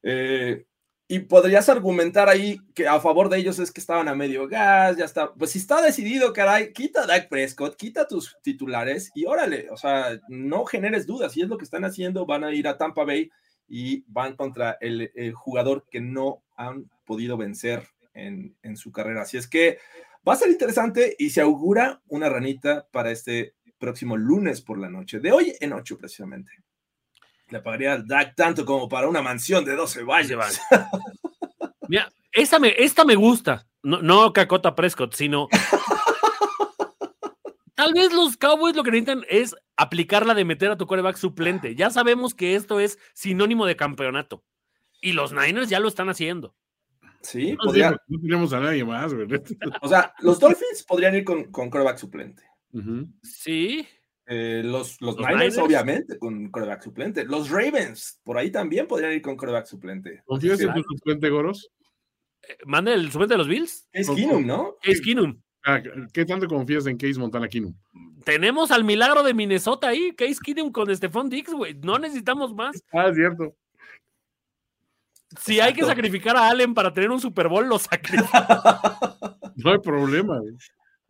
eh, 0.02 0.66
y 1.06 1.18
podrías 1.20 1.68
argumentar 1.68 2.30
ahí 2.30 2.58
que 2.74 2.88
a 2.88 2.98
favor 2.98 3.28
de 3.28 3.36
ellos 3.36 3.58
es 3.58 3.70
que 3.70 3.80
estaban 3.80 4.08
a 4.08 4.14
medio 4.14 4.48
gas, 4.48 4.96
ya 4.96 5.04
está. 5.04 5.34
Pues 5.34 5.50
si 5.50 5.58
está 5.58 5.82
decidido, 5.82 6.32
caray, 6.32 6.72
quita 6.72 7.02
a 7.02 7.06
Dak 7.06 7.28
Prescott, 7.28 7.76
quita 7.76 8.08
tus 8.08 8.38
titulares 8.42 9.10
y 9.14 9.26
órale, 9.26 9.68
o 9.70 9.76
sea, 9.76 10.18
no 10.28 10.64
generes 10.64 11.06
dudas. 11.06 11.36
Y 11.36 11.42
es 11.42 11.48
lo 11.48 11.58
que 11.58 11.64
están 11.64 11.84
haciendo, 11.84 12.24
van 12.24 12.42
a 12.42 12.54
ir 12.54 12.66
a 12.66 12.78
Tampa 12.78 13.04
Bay 13.04 13.30
y 13.68 14.02
van 14.06 14.34
contra 14.34 14.78
el, 14.80 15.10
el 15.14 15.34
jugador 15.34 15.84
que 15.90 16.00
no 16.00 16.42
han 16.56 16.90
podido 17.04 17.36
vencer 17.36 17.86
en, 18.14 18.56
en 18.62 18.76
su 18.78 18.90
carrera. 18.90 19.22
Así 19.22 19.36
es 19.36 19.46
que 19.46 19.78
va 20.26 20.32
a 20.32 20.36
ser 20.36 20.50
interesante 20.50 21.14
y 21.18 21.30
se 21.30 21.40
augura 21.40 22.00
una 22.08 22.28
ranita 22.28 22.88
para 22.90 23.10
este 23.10 23.54
próximo 23.78 24.16
lunes 24.16 24.62
por 24.62 24.78
la 24.78 24.88
noche, 24.88 25.20
de 25.20 25.32
hoy 25.32 25.52
en 25.60 25.72
8 25.72 25.98
precisamente. 25.98 26.50
Le 27.48 27.60
pagaría 27.60 27.92
al 27.92 28.06
Dak 28.06 28.34
tanto 28.34 28.64
como 28.64 28.88
para 28.88 29.08
una 29.08 29.20
mansión 29.20 29.64
de 29.64 29.76
12 29.76 30.02
valles. 30.04 30.60
Mira, 31.88 32.10
esta 32.32 32.58
me, 32.58 32.74
esta 32.78 33.04
me 33.04 33.14
gusta. 33.14 33.66
No, 33.82 34.00
no 34.00 34.32
Cacota 34.32 34.74
Prescott, 34.74 35.14
sino. 35.14 35.48
Tal 37.74 37.92
vez 37.92 38.12
los 38.12 38.36
Cowboys 38.36 38.76
lo 38.76 38.84
que 38.84 38.92
necesitan 38.92 39.24
es 39.28 39.54
aplicar 39.76 40.24
la 40.24 40.34
de 40.34 40.44
meter 40.44 40.70
a 40.70 40.76
tu 40.76 40.86
coreback 40.86 41.16
suplente. 41.16 41.74
Ya 41.74 41.90
sabemos 41.90 42.32
que 42.32 42.54
esto 42.54 42.80
es 42.80 42.98
sinónimo 43.12 43.66
de 43.66 43.76
campeonato. 43.76 44.44
Y 45.02 45.12
los 45.12 45.32
Niners 45.32 45.68
ya 45.68 45.80
lo 45.80 45.88
están 45.88 46.08
haciendo. 46.08 46.54
Sí, 47.24 47.52
No, 47.52 47.64
podría, 47.64 47.90
sí, 47.90 47.96
no 48.08 48.20
tenemos 48.20 48.52
a 48.52 48.60
nadie 48.60 48.84
más, 48.84 49.14
güey. 49.14 49.26
o 49.82 49.88
sea, 49.88 50.14
los 50.20 50.38
Dolphins 50.38 50.84
podrían 50.86 51.14
ir 51.14 51.24
con, 51.24 51.44
con 51.50 51.70
coreback 51.70 51.96
suplente. 51.96 52.42
Sí. 53.22 53.86
Eh, 54.26 54.62
los, 54.64 55.00
los, 55.00 55.16
Los 55.16 55.28
Niners, 55.28 55.58
obviamente, 55.58 56.18
con 56.18 56.50
coreback 56.50 56.82
suplente. 56.82 57.24
Los 57.24 57.50
Ravens, 57.50 58.20
por 58.24 58.36
ahí 58.38 58.50
también 58.50 58.86
podrían 58.86 59.12
ir 59.12 59.22
con 59.22 59.36
coreback 59.36 59.66
suplente. 59.66 60.22
¿Confías 60.24 60.60
en 60.60 60.74
tu 60.74 60.82
suplente, 60.82 61.28
Goros? 61.30 61.70
Eh, 62.48 62.56
Manda 62.66 62.92
el 62.92 63.10
suplente 63.10 63.34
de 63.34 63.38
los 63.38 63.48
Bills. 63.48 63.88
Es 63.92 64.10
Keenum, 64.10 64.46
¿no? 64.46 64.76
Case 64.82 65.00
Keenum. 65.02 65.40
Ah, 65.64 65.80
¿Qué 66.12 66.26
tanto 66.26 66.46
confías 66.46 66.86
en 66.86 66.98
Case 66.98 67.18
Montana 67.18 67.48
Keenum? 67.48 67.74
Tenemos 68.24 68.70
al 68.70 68.84
milagro 68.84 69.22
de 69.22 69.32
Minnesota 69.32 69.88
ahí. 69.88 70.12
Case 70.16 70.38
Keenum 70.42 70.72
con 70.72 70.94
Stephon 70.94 71.30
Dix, 71.30 71.52
güey. 71.52 71.74
No 71.74 71.98
necesitamos 71.98 72.54
más. 72.54 72.82
Ah, 72.92 73.08
es 73.08 73.16
cierto. 73.16 73.56
Si 75.40 75.60
hay 75.60 75.72
que 75.72 75.84
sacrificar 75.84 76.36
a 76.36 76.48
Allen 76.48 76.74
para 76.74 76.92
tener 76.92 77.10
un 77.10 77.20
Super 77.20 77.48
Bowl, 77.48 77.68
lo 77.68 77.78
sacrifico. 77.78 78.28
No 79.56 79.70
hay 79.70 79.78
problema. 79.78 80.40
güey. 80.40 80.56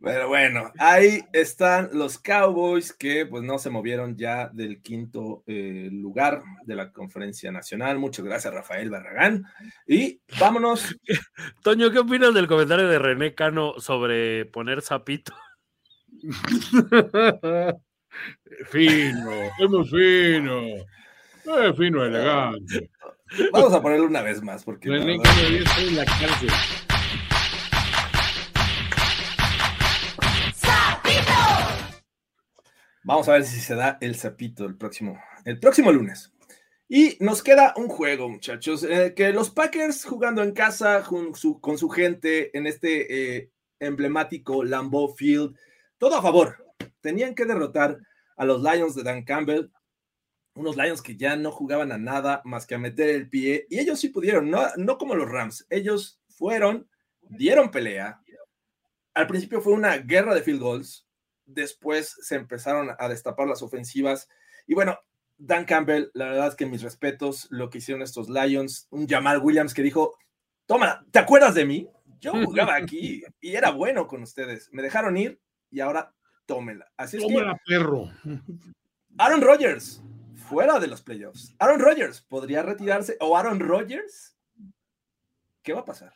Pero 0.05 0.27
bueno, 0.27 0.71
ahí 0.77 1.23
están 1.33 1.89
los 1.93 2.19
Cowboys 2.19 2.93
que 2.93 3.25
pues 3.25 3.41
no 3.43 3.57
se 3.57 3.71
movieron 3.71 4.15
ya 4.15 4.49
del 4.49 4.79
quinto 4.79 5.43
eh, 5.47 5.89
lugar 5.91 6.43
de 6.63 6.75
la 6.75 6.91
conferencia 6.91 7.51
nacional. 7.51 7.97
Muchas 7.97 8.23
gracias, 8.23 8.53
Rafael 8.53 8.91
Barragán. 8.91 9.45
Y 9.87 10.21
vámonos. 10.39 10.95
Toño, 11.63 11.89
¿qué 11.91 11.97
opinas 11.97 12.35
del 12.35 12.45
comentario 12.45 12.87
de 12.87 12.99
René 12.99 13.33
Cano 13.33 13.79
sobre 13.79 14.45
poner 14.45 14.83
sapito? 14.83 15.33
fino, 18.69 19.31
es 19.59 19.69
muy 19.69 19.87
fino. 19.87 20.61
Es 21.67 21.77
fino, 21.77 22.03
elegante. 22.05 22.91
Vamos 23.51 23.73
a 23.73 23.81
ponerlo 23.81 24.05
una 24.05 24.21
vez 24.21 24.41
más 24.43 24.63
porque 24.63 24.89
René 24.89 25.15
en 25.15 25.95
la 25.95 26.05
cárcel. 26.05 26.49
Vamos 33.03 33.27
a 33.29 33.33
ver 33.33 33.45
si 33.45 33.59
se 33.59 33.75
da 33.75 33.97
el 34.01 34.15
zapito 34.15 34.65
el 34.65 34.77
próximo, 34.77 35.19
el 35.43 35.59
próximo 35.59 35.91
lunes. 35.91 36.31
Y 36.87 37.17
nos 37.19 37.41
queda 37.41 37.73
un 37.77 37.87
juego, 37.87 38.29
muchachos, 38.29 38.83
eh, 38.83 39.13
que 39.15 39.33
los 39.33 39.49
Packers 39.49 40.05
jugando 40.05 40.43
en 40.43 40.53
casa 40.53 41.03
con 41.03 41.35
su, 41.35 41.59
con 41.59 41.79
su 41.79 41.89
gente 41.89 42.55
en 42.55 42.67
este 42.67 43.37
eh, 43.37 43.51
emblemático 43.79 44.63
Lambeau 44.63 45.15
Field, 45.15 45.55
todo 45.97 46.15
a 46.15 46.21
favor. 46.21 46.63
Tenían 47.01 47.33
que 47.33 47.45
derrotar 47.45 47.97
a 48.37 48.45
los 48.45 48.61
Lions 48.61 48.95
de 48.95 49.03
Dan 49.03 49.23
Campbell, 49.23 49.71
unos 50.55 50.77
Lions 50.77 51.01
que 51.01 51.15
ya 51.15 51.35
no 51.35 51.51
jugaban 51.51 51.91
a 51.91 51.97
nada 51.97 52.41
más 52.45 52.65
que 52.65 52.75
a 52.75 52.79
meter 52.79 53.09
el 53.09 53.29
pie, 53.29 53.67
y 53.69 53.79
ellos 53.79 53.99
sí 53.99 54.09
pudieron, 54.09 54.49
no, 54.49 54.63
no 54.77 54.97
como 54.97 55.15
los 55.15 55.29
Rams, 55.29 55.67
ellos 55.69 56.19
fueron, 56.29 56.89
dieron 57.21 57.71
pelea. 57.71 58.21
Al 59.13 59.27
principio 59.27 59.61
fue 59.61 59.73
una 59.73 59.97
guerra 59.97 60.33
de 60.33 60.41
field 60.41 60.61
goals, 60.61 61.07
después 61.45 62.15
se 62.21 62.35
empezaron 62.35 62.89
a 62.97 63.07
destapar 63.07 63.47
las 63.47 63.61
ofensivas. 63.61 64.27
Y 64.67 64.73
bueno, 64.73 64.97
Dan 65.37 65.65
Campbell, 65.65 66.09
la 66.13 66.29
verdad 66.29 66.47
es 66.47 66.55
que 66.55 66.65
mis 66.65 66.81
respetos, 66.81 67.47
lo 67.49 67.69
que 67.69 67.79
hicieron 67.79 68.01
estos 68.01 68.29
Lions, 68.29 68.87
un 68.89 69.07
Jamal 69.07 69.39
Williams 69.39 69.73
que 69.73 69.81
dijo, 69.81 70.17
toma, 70.65 71.05
¿te 71.11 71.19
acuerdas 71.19 71.55
de 71.55 71.65
mí? 71.65 71.89
Yo 72.19 72.31
jugaba 72.43 72.75
aquí 72.75 73.23
y 73.41 73.55
era 73.55 73.71
bueno 73.71 74.07
con 74.07 74.23
ustedes. 74.23 74.69
Me 74.71 74.81
dejaron 74.81 75.17
ir 75.17 75.39
y 75.69 75.81
ahora 75.81 76.13
tómela. 76.45 76.91
Así 76.97 77.17
es 77.17 77.23
que 77.23 77.33
Tómala, 77.33 77.59
perro. 77.65 78.09
Aaron 79.17 79.41
Rodgers, 79.41 80.01
fuera 80.47 80.79
de 80.79 80.87
los 80.87 81.01
playoffs. 81.01 81.55
Aaron 81.59 81.79
Rodgers 81.79 82.21
podría 82.21 82.63
retirarse 82.63 83.17
o 83.19 83.35
Aaron 83.37 83.59
Rodgers, 83.59 84.37
¿qué 85.63 85.73
va 85.73 85.81
a 85.81 85.85
pasar? 85.85 86.13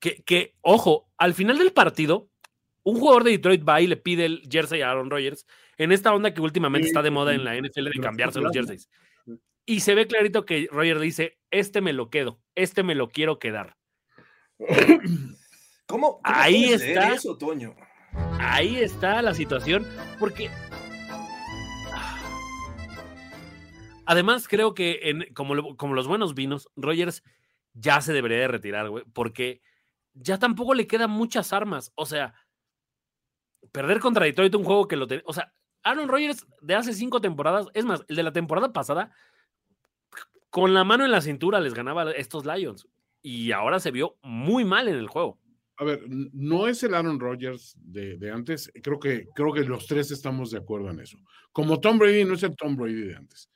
Que, 0.00 0.22
que, 0.22 0.54
ojo, 0.60 1.10
al 1.16 1.34
final 1.34 1.58
del 1.58 1.72
partido, 1.72 2.28
un 2.84 2.98
jugador 3.00 3.24
de 3.24 3.32
Detroit 3.32 3.68
va 3.68 3.80
y 3.80 3.86
le 3.86 3.96
pide 3.96 4.24
el 4.26 4.42
jersey 4.50 4.80
a 4.82 4.90
Aaron 4.90 5.10
Rodgers 5.10 5.46
en 5.76 5.92
esta 5.92 6.14
onda 6.14 6.32
que 6.32 6.40
últimamente 6.40 6.86
Sí, 6.86 6.90
está 6.90 7.02
de 7.02 7.10
moda 7.10 7.32
sí. 7.32 7.36
en 7.36 7.44
la 7.44 7.54
NFL 7.56 7.84
de 7.84 8.00
cambiarse 8.00 8.40
los 8.40 8.52
jerseys. 8.52 8.88
Y 9.66 9.80
se 9.80 9.94
ve 9.94 10.06
clarito 10.06 10.46
que 10.46 10.66
Rodgers 10.70 11.00
dice, 11.00 11.38
este 11.50 11.80
me 11.80 11.92
lo 11.92 12.08
quedo, 12.10 12.40
este 12.54 12.82
me 12.82 12.94
lo 12.94 13.08
quiero 13.10 13.38
quedar. 13.38 13.76
¿Cómo, 15.86 16.12
cómo 16.14 16.20
Ahí 16.22 16.72
está. 16.72 17.12
eso, 17.12 17.36
Toño? 17.36 17.74
Ahí 18.40 18.76
está 18.76 19.20
la 19.22 19.34
situación, 19.34 19.86
porque 20.18 20.50
además 24.08 24.48
creo 24.48 24.74
que 24.74 25.28
como, 25.34 25.54
lo- 25.54 25.76
como 25.76 25.94
los 25.94 26.08
buenos 26.08 26.34
vinos, 26.34 26.68
Rogers 26.76 27.22
ya 27.74 28.00
se 28.00 28.12
debería 28.12 28.38
de 28.38 28.48
retirar, 28.48 28.88
güey, 28.90 29.04
porque 29.12 29.62
ya 30.14 30.38
tampoco 30.38 30.74
le 30.74 30.86
quedan 30.88 31.10
muchas 31.10 31.52
armas. 31.52 31.92
O 31.94 32.06
sea, 32.06 32.34
perder 33.70 34.00
contra 34.00 34.24
Detroit 34.24 34.54
un 34.54 34.64
juego 34.64 34.88
que 34.88 34.96
lo 34.96 35.06
tenía. 35.06 35.22
O 35.26 35.32
sea, 35.32 35.52
Aaron 35.82 36.08
Rodgers 36.08 36.46
de 36.60 36.74
hace 36.74 36.92
cinco 36.92 37.20
temporadas, 37.20 37.66
es 37.74 37.84
más, 37.84 38.02
el 38.08 38.16
de 38.16 38.22
la 38.22 38.32
temporada 38.32 38.72
pasada, 38.72 39.12
con 40.50 40.74
la 40.74 40.82
mano 40.84 41.04
en 41.04 41.10
la 41.10 41.20
cintura 41.20 41.60
les 41.60 41.74
ganaba 41.74 42.02
a 42.02 42.10
estos 42.12 42.44
Lions. 42.46 42.88
Y 43.22 43.52
ahora 43.52 43.78
se 43.80 43.90
vio 43.90 44.16
muy 44.22 44.64
mal 44.64 44.88
en 44.88 44.96
el 44.96 45.06
juego. 45.08 45.38
A 45.76 45.84
ver, 45.84 46.02
no 46.08 46.66
es 46.66 46.82
el 46.82 46.94
Aaron 46.94 47.20
Rodgers 47.20 47.76
de, 47.78 48.16
de 48.16 48.32
antes. 48.32 48.72
Creo 48.82 48.98
que, 48.98 49.28
creo 49.34 49.52
que 49.52 49.60
los 49.60 49.86
tres 49.86 50.10
estamos 50.10 50.50
de 50.50 50.58
acuerdo 50.58 50.90
en 50.90 51.00
eso. 51.00 51.18
Como 51.52 51.78
Tom 51.78 51.98
Brady 51.98 52.24
no 52.24 52.34
es 52.34 52.42
el 52.42 52.56
Tom 52.56 52.74
Brady 52.74 53.02
de 53.02 53.14
antes. 53.16 53.48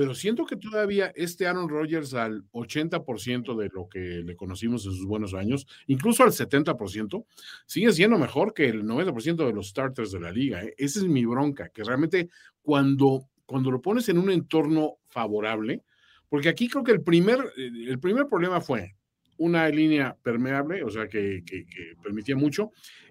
Pero 0.00 0.14
siento 0.14 0.46
que 0.46 0.56
todavía 0.56 1.12
este 1.14 1.46
Aaron 1.46 1.68
Rodgers 1.68 2.14
al 2.14 2.42
80% 2.52 3.54
de 3.54 3.68
lo 3.68 3.86
que 3.86 3.98
le 4.24 4.34
conocimos 4.34 4.86
en 4.86 4.92
sus 4.92 5.04
buenos 5.04 5.34
años, 5.34 5.66
incluso 5.88 6.22
al 6.22 6.30
70%, 6.30 7.26
sigue 7.66 7.92
siendo 7.92 8.16
mejor 8.18 8.54
que 8.54 8.66
el 8.70 8.84
90% 8.84 9.46
de 9.46 9.52
los 9.52 9.68
starters 9.68 10.10
de 10.12 10.20
la 10.20 10.30
liga. 10.32 10.64
¿eh? 10.64 10.72
Esa 10.78 11.00
es 11.00 11.04
mi 11.06 11.26
bronca, 11.26 11.68
que 11.68 11.84
realmente 11.84 12.30
cuando, 12.62 13.28
cuando 13.44 13.70
lo 13.70 13.82
pones 13.82 14.08
en 14.08 14.16
un 14.16 14.30
entorno 14.30 14.94
favorable, 15.08 15.82
porque 16.30 16.48
aquí 16.48 16.66
creo 16.68 16.82
que 16.82 16.92
el 16.92 17.02
primer, 17.02 17.38
el 17.58 17.98
primer 18.00 18.26
problema 18.26 18.62
fue 18.62 18.94
una 19.36 19.68
línea 19.68 20.16
permeable, 20.22 20.82
o 20.82 20.88
sea, 20.88 21.08
que, 21.08 21.42
que- 21.44 21.66
que 21.66 21.92
permitía 22.02 22.36
mucho, 22.36 22.70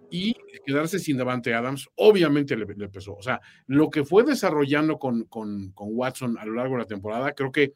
y 0.10 0.36
quedarse 0.66 1.00
sin 1.00 1.18
Davante 1.18 1.54
Adams, 1.54 1.88
obviamente 1.96 2.56
le, 2.56 2.66
le 2.66 2.90
pesó. 2.90 3.16
O 3.16 3.22
sea, 3.22 3.42
lo 3.68 3.90
que 3.90 4.04
fue 4.04 4.24
desarrollando 4.24 4.98
con, 4.98 5.26
con, 5.26 5.72
con 5.72 5.90
Watson 5.92 6.38
a 6.38 6.46
lo 6.46 6.54
largo 6.54 6.76
de 6.76 6.82
la 6.82 6.88
temporada, 6.88 7.34
creo 7.34 7.52
que 7.52 7.74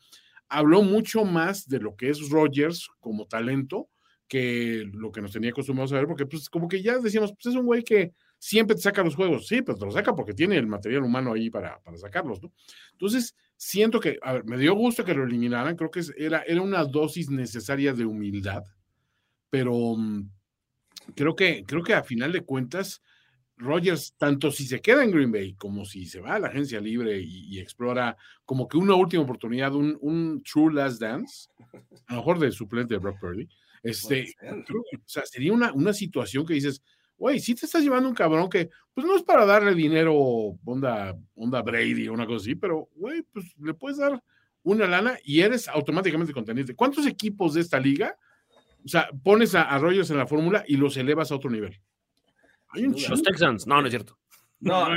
habló 0.50 0.84
mucho 0.84 1.26
más 1.26 1.68
de 1.68 1.80
lo 1.80 1.96
que 1.96 2.10
es 2.10 2.30
Rodgers 2.30 2.90
como 3.00 3.26
talento 3.26 3.90
que 4.28 4.90
lo 4.94 5.12
que 5.12 5.22
nos 5.22 5.32
tenía 5.32 5.52
acostumbrados 5.52 5.92
a 5.94 5.98
ver, 5.98 6.08
porque 6.08 6.26
pues 6.26 6.50
como 6.50 6.68
que 6.68 6.82
ya 6.82 6.98
decíamos, 6.98 7.34
pues 7.34 7.54
es 7.54 7.56
un 7.56 7.68
güey 7.68 7.84
que 7.84 8.14
siempre 8.40 8.76
te 8.76 8.82
saca 8.82 9.04
los 9.04 9.16
juegos, 9.16 9.48
sí, 9.48 9.62
pero 9.62 9.78
te 9.78 9.86
los 9.86 9.94
saca 9.94 10.16
porque 10.16 10.34
tiene 10.34 10.58
el 10.58 10.66
material 10.66 11.04
humano 11.04 11.34
ahí 11.34 11.50
para, 11.50 11.80
para 11.82 11.98
sacarlos, 11.98 12.42
¿no? 12.42 12.52
Entonces, 12.94 13.36
siento 13.58 14.00
que, 14.00 14.18
a 14.22 14.34
ver, 14.34 14.46
me 14.46 14.58
dio 14.58 14.74
gusto 14.74 15.06
que 15.06 15.14
lo 15.14 15.24
eliminaran, 15.24 15.76
creo 15.76 15.92
que 15.92 16.02
era, 16.18 16.42
era 16.48 16.62
una 16.62 16.84
dosis 16.84 17.30
necesaria 17.30 17.94
de 17.94 18.06
humildad, 18.06 18.64
pero 19.50 19.96
mm, 19.96 20.30
creo 21.16 21.36
que, 21.36 21.64
creo 21.66 21.84
que 21.84 21.94
a 21.94 22.04
final 22.04 22.32
de 22.32 22.42
cuentas, 22.42 23.02
Rogers, 23.58 24.16
tanto 24.18 24.52
si 24.52 24.66
se 24.66 24.82
queda 24.82 25.04
en 25.04 25.12
Green 25.12 25.32
Bay 25.32 25.54
como 25.54 25.86
si 25.86 26.06
se 26.06 26.20
va 26.20 26.36
a 26.36 26.40
la 26.40 26.48
agencia 26.48 26.82
libre 26.82 27.20
y, 27.20 27.56
y 27.56 27.60
explora 27.60 28.18
como 28.46 28.68
que 28.68 28.78
una 28.78 28.96
última 28.96 29.24
oportunidad, 29.24 29.74
un, 29.74 29.98
un 30.02 30.44
true 30.44 30.74
last 30.74 31.00
dance, 31.00 31.50
a 32.08 32.14
lo 32.14 32.20
mejor 32.20 32.40
de 32.40 32.52
suplente 32.52 32.96
de 32.96 33.00
Brock 33.00 33.20
Purdy, 33.20 33.48
este, 33.84 34.34
creo 34.40 34.82
o 34.82 35.02
sea, 35.06 35.26
sería 35.26 35.54
una, 35.54 35.74
una 35.74 35.94
situación 35.94 36.46
que 36.46 36.54
dices, 36.54 36.82
güey, 37.18 37.40
si 37.40 37.54
te 37.54 37.66
estás 37.66 37.84
llevando 37.84 38.10
un 38.10 38.16
cabrón 38.16 38.50
que, 38.50 38.70
pues 38.94 39.06
no 39.06 39.16
es 39.16 39.24
para 39.24 39.46
darle 39.46 39.76
dinero, 39.76 40.14
onda, 40.66 41.18
onda 41.36 41.62
Brady 41.62 42.08
o 42.08 42.14
una 42.14 42.26
cosa 42.26 42.44
así, 42.44 42.56
pero, 42.56 42.90
güey, 42.96 43.24
pues 43.24 43.46
le 43.60 43.74
puedes 43.74 43.98
dar 43.98 44.24
una 44.64 44.88
lana 44.88 45.18
y 45.24 45.42
eres 45.42 45.68
automáticamente 45.68 46.34
contendiente. 46.34 46.76
¿Cuántos 46.76 47.06
equipos 47.06 47.54
de 47.54 47.62
esta 47.62 47.80
liga, 47.80 48.18
o 48.84 48.88
sea, 48.88 49.10
pones 49.24 49.56
a, 49.56 49.64
a 49.64 49.78
Rogers 49.80 50.10
en 50.10 50.18
la 50.18 50.28
fórmula 50.28 50.64
y 50.68 50.78
los 50.78 50.98
elevas 50.98 51.32
a 51.32 51.36
otro 51.36 51.50
nivel? 51.50 51.80
Hay 52.70 52.86
un. 52.86 52.96
Los 53.10 53.24
Texans, 53.24 53.68
no, 53.68 53.80
no 53.82 53.88
es 53.88 53.92
cierto. 53.92 54.18
No, 54.60 54.88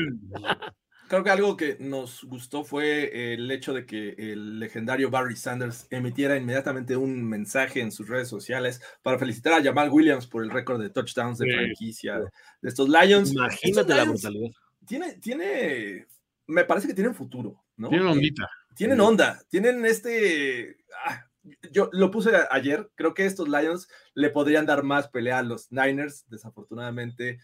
creo 1.08 1.24
que 1.24 1.30
algo 1.30 1.56
que 1.56 1.76
nos 1.80 2.24
gustó 2.24 2.64
fue 2.64 3.34
el 3.34 3.50
hecho 3.50 3.72
de 3.72 3.86
que 3.86 4.14
el 4.18 4.58
legendario 4.58 5.10
Barry 5.10 5.36
Sanders 5.36 5.86
emitiera 5.90 6.36
inmediatamente 6.36 6.96
un 6.96 7.24
mensaje 7.24 7.80
en 7.80 7.92
sus 7.92 8.08
redes 8.08 8.28
sociales 8.28 8.80
para 9.02 9.18
felicitar 9.18 9.52
a 9.52 9.62
Jamal 9.62 9.90
Williams 9.90 10.26
por 10.26 10.42
el 10.42 10.50
récord 10.50 10.80
de 10.80 10.90
touchdowns 10.90 11.38
de 11.38 11.46
Sí, 11.46 11.52
franquicia 11.52 12.18
de 12.18 12.68
estos 12.68 12.88
Lions. 12.88 13.32
Imagínate 13.32 13.80
Estos 13.80 13.96
la 13.96 14.04
brutalidad. 14.04 14.50
Tiene, 14.86 15.14
tiene, 15.14 16.06
me 16.46 16.64
parece 16.64 16.86
que 16.86 16.94
tienen 16.94 17.14
futuro, 17.14 17.64
¿no? 17.76 17.88
Tienen 17.88 18.06
ondita. 18.06 18.48
Tienen 18.74 19.00
onda, 19.00 19.40
tienen 19.48 19.84
este. 19.86 20.76
ah, 21.06 21.26
yo 21.72 21.88
lo 21.92 22.10
puse 22.10 22.34
a- 22.34 22.48
ayer. 22.50 22.90
Creo 22.94 23.14
que 23.14 23.24
estos 23.26 23.48
Lions 23.48 23.88
le 24.14 24.30
podrían 24.30 24.66
dar 24.66 24.82
más 24.82 25.08
pelea 25.08 25.38
a 25.38 25.42
los 25.42 25.70
Niners, 25.70 26.24
desafortunadamente. 26.28 27.38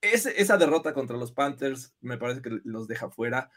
Esa 0.00 0.56
derrota 0.58 0.92
contra 0.94 1.16
los 1.16 1.30
Panthers 1.32 1.94
me 2.00 2.18
parece 2.18 2.42
que 2.42 2.58
los 2.64 2.88
deja 2.88 3.08
fuera. 3.10 3.50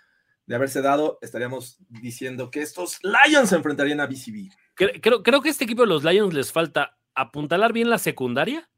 De 0.46 0.54
haberse 0.54 0.82
dado, 0.84 1.18
estaríamos 1.24 1.78
diciendo 1.90 2.52
que 2.52 2.62
estos 2.62 3.00
Lions 3.02 3.50
se 3.50 3.56
enfrentarían 3.56 4.00
a 4.00 4.06
BCB. 4.06 4.52
Cre- 4.78 5.00
Creo, 5.02 5.24
creo 5.24 5.42
que 5.42 5.48
a 5.50 5.52
este 5.52 5.64
equipo 5.64 5.82
de 5.82 5.88
los 5.88 6.04
Lions 6.04 6.36
les 6.36 6.52
falta 6.52 6.98
apuntalar 7.16 7.74
bien 7.74 7.90
la 7.90 7.98
secundaria 7.98 8.70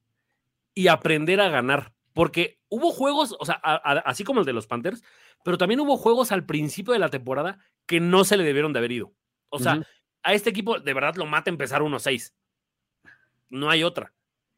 y 0.74 0.88
aprender 0.88 1.42
a 1.42 1.50
ganar. 1.50 1.92
Porque 2.14 2.60
hubo 2.70 2.92
juegos, 2.92 3.36
o 3.38 3.46
sea, 3.46 3.60
a- 3.62 3.76
a- 3.76 4.00
así 4.00 4.24
como 4.24 4.40
el 4.40 4.46
de 4.46 4.54
los 4.54 4.66
Panthers, 4.66 5.04
pero 5.44 5.58
también 5.58 5.82
hubo 5.82 5.98
juegos 5.98 6.32
al 6.32 6.46
principio 6.46 6.94
de 6.94 7.00
la 7.00 7.10
temporada 7.10 7.60
que 7.86 8.00
no 8.00 8.24
se 8.24 8.38
le 8.38 8.44
debieron 8.46 8.72
de 8.72 8.80
haber 8.80 8.94
ido. 8.94 9.14
O 9.50 9.60
sea. 9.60 9.74
A 10.28 10.34
este 10.34 10.50
equipo 10.50 10.80
de 10.80 10.94
verdad 10.94 11.16
lo 11.16 11.26
mata 11.26 11.50
empezar 11.50 11.82
1-6. 11.82 12.34
No 13.50 13.70
hay 13.70 13.84
otra. 13.84 14.14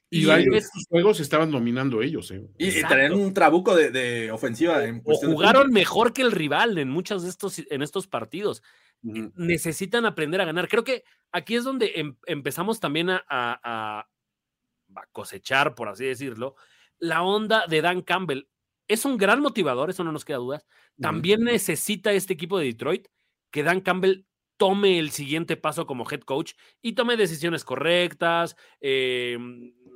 Y, 0.09 0.23
y 0.23 0.25
varios 0.25 0.51
de 0.51 0.57
es- 0.57 0.65
estos 0.65 0.85
juegos 0.89 1.19
estaban 1.19 1.51
dominando 1.51 2.01
ellos. 2.01 2.31
¿eh? 2.31 2.49
Y, 2.57 2.69
y 2.79 2.83
tener 2.83 3.13
un 3.13 3.31
trabuco 3.33 3.75
de, 3.75 3.91
de 3.91 4.31
ofensiva. 4.31 4.83
En 4.83 5.01
O 5.05 5.11
de 5.19 5.27
jugaron 5.27 5.69
mejor 5.71 6.13
que 6.13 6.23
el 6.23 6.31
rival 6.31 6.77
en 6.79 6.89
muchos 6.89 7.21
de 7.23 7.29
estos, 7.29 7.59
en 7.59 7.81
estos 7.83 8.07
partidos. 8.07 8.63
Necesitan 9.03 10.05
aprender 10.05 10.41
a 10.41 10.45
ganar. 10.45 10.67
Creo 10.67 10.83
que 10.83 11.03
aquí 11.31 11.55
es 11.55 11.63
donde 11.63 11.91
em- 11.95 12.17
empezamos 12.25 12.79
también 12.79 13.09
a, 13.11 13.17
a- 13.29 13.59
a- 13.63 14.09
a 14.95 15.05
cosechar, 15.11 15.75
por 15.75 15.87
así 15.89 16.05
decirlo, 16.05 16.55
la 16.97 17.21
onda 17.21 17.65
de 17.67 17.81
Dan 17.81 18.01
Campbell. 18.01 18.47
Es 18.87 19.05
un 19.05 19.17
gran 19.17 19.39
motivador, 19.39 19.91
eso 19.91 20.03
no 20.03 20.11
nos 20.11 20.25
queda 20.25 20.37
dudas. 20.37 20.65
También 20.99 21.41
necesita 21.43 22.11
este 22.11 22.33
equipo 22.33 22.57
de 22.57 22.65
Detroit 22.65 23.07
que 23.51 23.61
Dan 23.61 23.81
Campbell 23.81 24.25
tome 24.59 24.99
el 24.99 25.09
siguiente 25.11 25.57
paso 25.57 25.87
como 25.87 26.05
head 26.11 26.19
coach 26.21 26.53
y 26.81 26.93
tome 26.93 27.17
decisiones 27.17 27.63
correctas. 27.63 28.55
eh, 28.81 29.37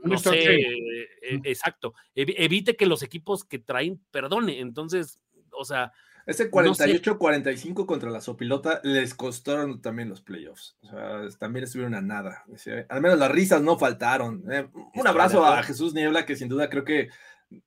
no 0.06 0.18
sé, 0.18 0.56
eh, 0.56 1.08
eh, 1.22 1.40
exacto. 1.44 1.94
Evi- 2.16 2.36
evite 2.38 2.76
que 2.76 2.86
los 2.86 3.04
equipos 3.04 3.44
que 3.46 3.60
traen 3.60 4.04
perdone. 4.12 4.60
Entonces, 4.60 5.20
o 5.52 5.64
sea, 5.66 5.92
Ese 6.26 6.50
No 6.50 6.74
sé. 6.74 6.86
48-45 7.02 7.86
contra 7.86 8.10
la 8.10 8.22
Sopilota 8.22 8.80
les 8.84 9.14
costaron 9.14 9.82
también 9.82 10.08
los 10.10 10.22
playoffs. 10.22 10.78
O 10.82 10.88
sea, 10.90 11.28
también 11.38 11.66
estuvieron 11.66 11.96
a 11.96 12.02
nada. 12.02 12.46
Al 12.90 13.02
menos 13.02 13.20
las 13.20 13.30
risas 13.32 13.62
no 13.62 13.78
faltaron. 13.78 14.44
Eh, 14.52 14.68
un 14.96 15.08
abrazo 15.08 15.46
a. 15.46 15.62
Jesús 15.64 15.94
Niebla, 15.94 16.26
que 16.26 16.36
sin 16.38 16.48
duda 16.50 16.70
creo 16.70 16.86
que. 16.86 17.10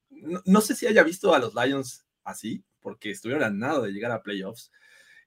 No, 0.09 0.41
no 0.47 0.61
sé 0.63 0.75
si 0.75 0.87
haya 0.87 1.03
visto 1.03 1.35
a 1.35 1.39
los 1.39 1.55
Lions 1.55 2.07
así, 2.25 2.65
porque 2.81 3.11
estuvieron 3.11 3.45
a 3.45 3.51
nada 3.51 3.81
de 3.83 3.93
llegar 3.93 4.11
a 4.11 4.23
playoffs. 4.23 4.73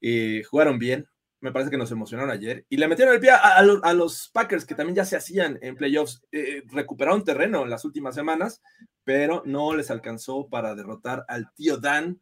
Eh, 0.01 0.41
jugaron 0.49 0.79
bien. 0.79 1.07
Me 1.41 1.51
parece 1.51 1.71
que 1.71 1.77
nos 1.77 1.91
emocionaron 1.91 2.31
ayer. 2.31 2.65
Y 2.69 2.77
le 2.77 2.87
metieron 2.87 3.13
el 3.13 3.21
pie 3.21 3.31
a, 3.31 3.37
a 3.37 3.63
los, 3.63 3.79
a 3.83 3.93
los 3.93 4.29
Packers, 4.33 4.65
que 4.65 4.75
también 4.75 4.95
ya 4.95 5.05
se 5.05 5.15
hacían 5.15 5.57
en 5.61 5.75
playoffs. 5.75 6.21
Eh, 6.31 6.63
recuperaron 6.67 7.23
terreno 7.23 7.63
en 7.63 7.69
las 7.69 7.85
últimas 7.85 8.15
semanas, 8.15 8.61
pero 9.03 9.41
no 9.45 9.75
les 9.75 9.89
alcanzó 9.89 10.47
para 10.49 10.75
derrotar 10.75 11.25
al 11.27 11.53
tío 11.53 11.77
Dan 11.77 12.19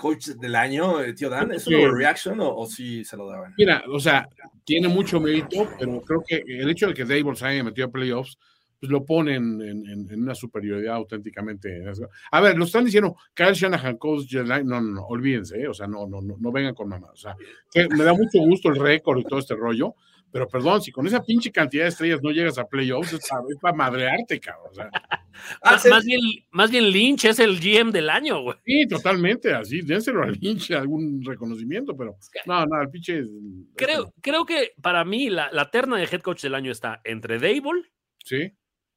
coach 0.00 0.28
del 0.28 0.56
año, 0.56 1.00
eh, 1.00 1.12
tío 1.12 1.28
Dan, 1.28 1.52
¿es 1.52 1.66
una 1.66 1.78
overreaction 1.78 2.40
o, 2.40 2.56
o 2.56 2.66
sí 2.66 3.04
se 3.04 3.16
lo 3.16 3.28
daban? 3.28 3.54
Mira, 3.58 3.82
o 3.86 4.00
sea, 4.00 4.26
tiene 4.64 4.88
mucho 4.88 5.20
mérito, 5.20 5.68
pero 5.78 6.00
creo 6.00 6.24
que 6.26 6.42
el 6.46 6.70
hecho 6.70 6.88
de 6.88 6.94
que 6.94 7.06
se 7.06 7.46
haya 7.46 7.62
metido 7.62 7.86
a 7.86 7.90
playoffs, 7.90 8.38
pues 8.80 8.90
lo 8.90 9.04
ponen 9.04 9.60
en, 9.60 9.86
en- 9.86 10.10
en 10.10 10.22
una 10.22 10.34
superioridad 10.34 10.94
auténticamente. 10.94 11.84
A 12.32 12.40
ver, 12.40 12.56
lo 12.56 12.64
están 12.64 12.84
diciendo, 12.86 13.14
Kyle 13.34 13.52
Shanahan, 13.52 13.98
coach, 13.98 14.32
no, 14.34 14.62
no, 14.64 14.80
no, 14.80 15.02
olvídense, 15.06 15.60
¿eh? 15.60 15.68
o 15.68 15.74
sea, 15.74 15.86
no, 15.86 16.06
no, 16.06 16.20
no, 16.22 16.36
no 16.38 16.50
vengan 16.52 16.74
con 16.74 16.88
mamá. 16.88 17.10
O 17.12 17.16
sea, 17.16 17.36
que 17.70 17.86
me 17.88 18.02
da 18.04 18.12
mucho 18.14 18.38
gusto 18.40 18.70
el 18.70 18.76
récord 18.76 19.18
y 19.18 19.24
todo 19.24 19.38
este 19.38 19.54
rollo, 19.54 19.94
pero 20.32 20.46
perdón, 20.48 20.80
si 20.80 20.92
con 20.92 21.06
esa 21.06 21.22
pinche 21.22 21.50
cantidad 21.50 21.82
de 21.84 21.88
estrellas 21.90 22.20
no 22.22 22.30
llegas 22.30 22.56
a 22.56 22.64
playoffs, 22.66 23.12
es 23.12 23.28
para, 23.60 23.74
madrearte, 23.76 24.40
cabrón. 24.40 24.68
O 24.70 24.74
sea, 24.74 24.90
Ah, 25.62 25.78
más, 25.88 26.04
bien, 26.04 26.20
más 26.50 26.70
bien 26.70 26.90
Lynch 26.90 27.24
es 27.24 27.38
el 27.38 27.58
GM 27.60 27.92
del 27.92 28.10
año, 28.10 28.42
güey. 28.42 28.56
sí, 28.64 28.86
totalmente, 28.86 29.54
así, 29.54 29.80
dénselo 29.80 30.22
al 30.22 30.36
pinche 30.38 30.74
algún 30.74 31.22
reconocimiento, 31.24 31.96
pero 31.96 32.16
no, 32.46 32.66
no, 32.66 32.76
al 32.76 32.90
pinche. 32.90 33.24
Creo, 33.74 34.12
creo 34.20 34.44
que 34.44 34.72
para 34.82 35.02
mí 35.04 35.30
la, 35.30 35.48
la 35.52 35.70
terna 35.70 35.96
de 35.96 36.04
head 36.04 36.20
coach 36.20 36.42
del 36.42 36.54
año 36.54 36.70
está 36.72 37.00
entre 37.04 37.38
Dable, 37.38 37.82
Sí, 38.22 38.52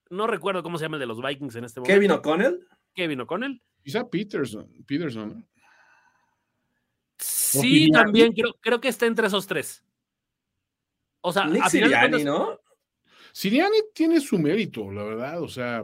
no 0.09 0.27
recuerdo 0.27 0.63
cómo 0.63 0.77
se 0.77 0.85
llama 0.85 0.97
el 0.97 1.01
de 1.01 1.05
los 1.07 1.21
Vikings 1.21 1.55
en 1.55 1.65
este 1.65 1.79
momento. 1.79 1.93
Kevin 1.93 2.11
O'Connell. 2.11 2.67
Kevin 2.93 3.21
O'Connell. 3.21 3.61
quizá 3.83 4.07
Peterson, 4.09 4.69
Peterson, 4.85 5.29
¿no? 5.29 5.47
Sí, 7.17 7.89
también 7.91 8.33
creo, 8.33 8.55
creo 8.59 8.81
que 8.81 8.87
está 8.87 9.05
entre 9.05 9.27
esos 9.27 9.47
tres. 9.47 9.83
O 11.21 11.31
sea, 11.31 11.45
Nick 11.45 11.63
a 11.63 11.69
cuentas, 11.69 12.23
¿no? 12.23 12.59
Siriani 13.31 13.77
tiene 13.93 14.19
su 14.19 14.37
mérito, 14.37 14.91
la 14.91 15.03
verdad, 15.03 15.41
o 15.41 15.47
sea, 15.47 15.83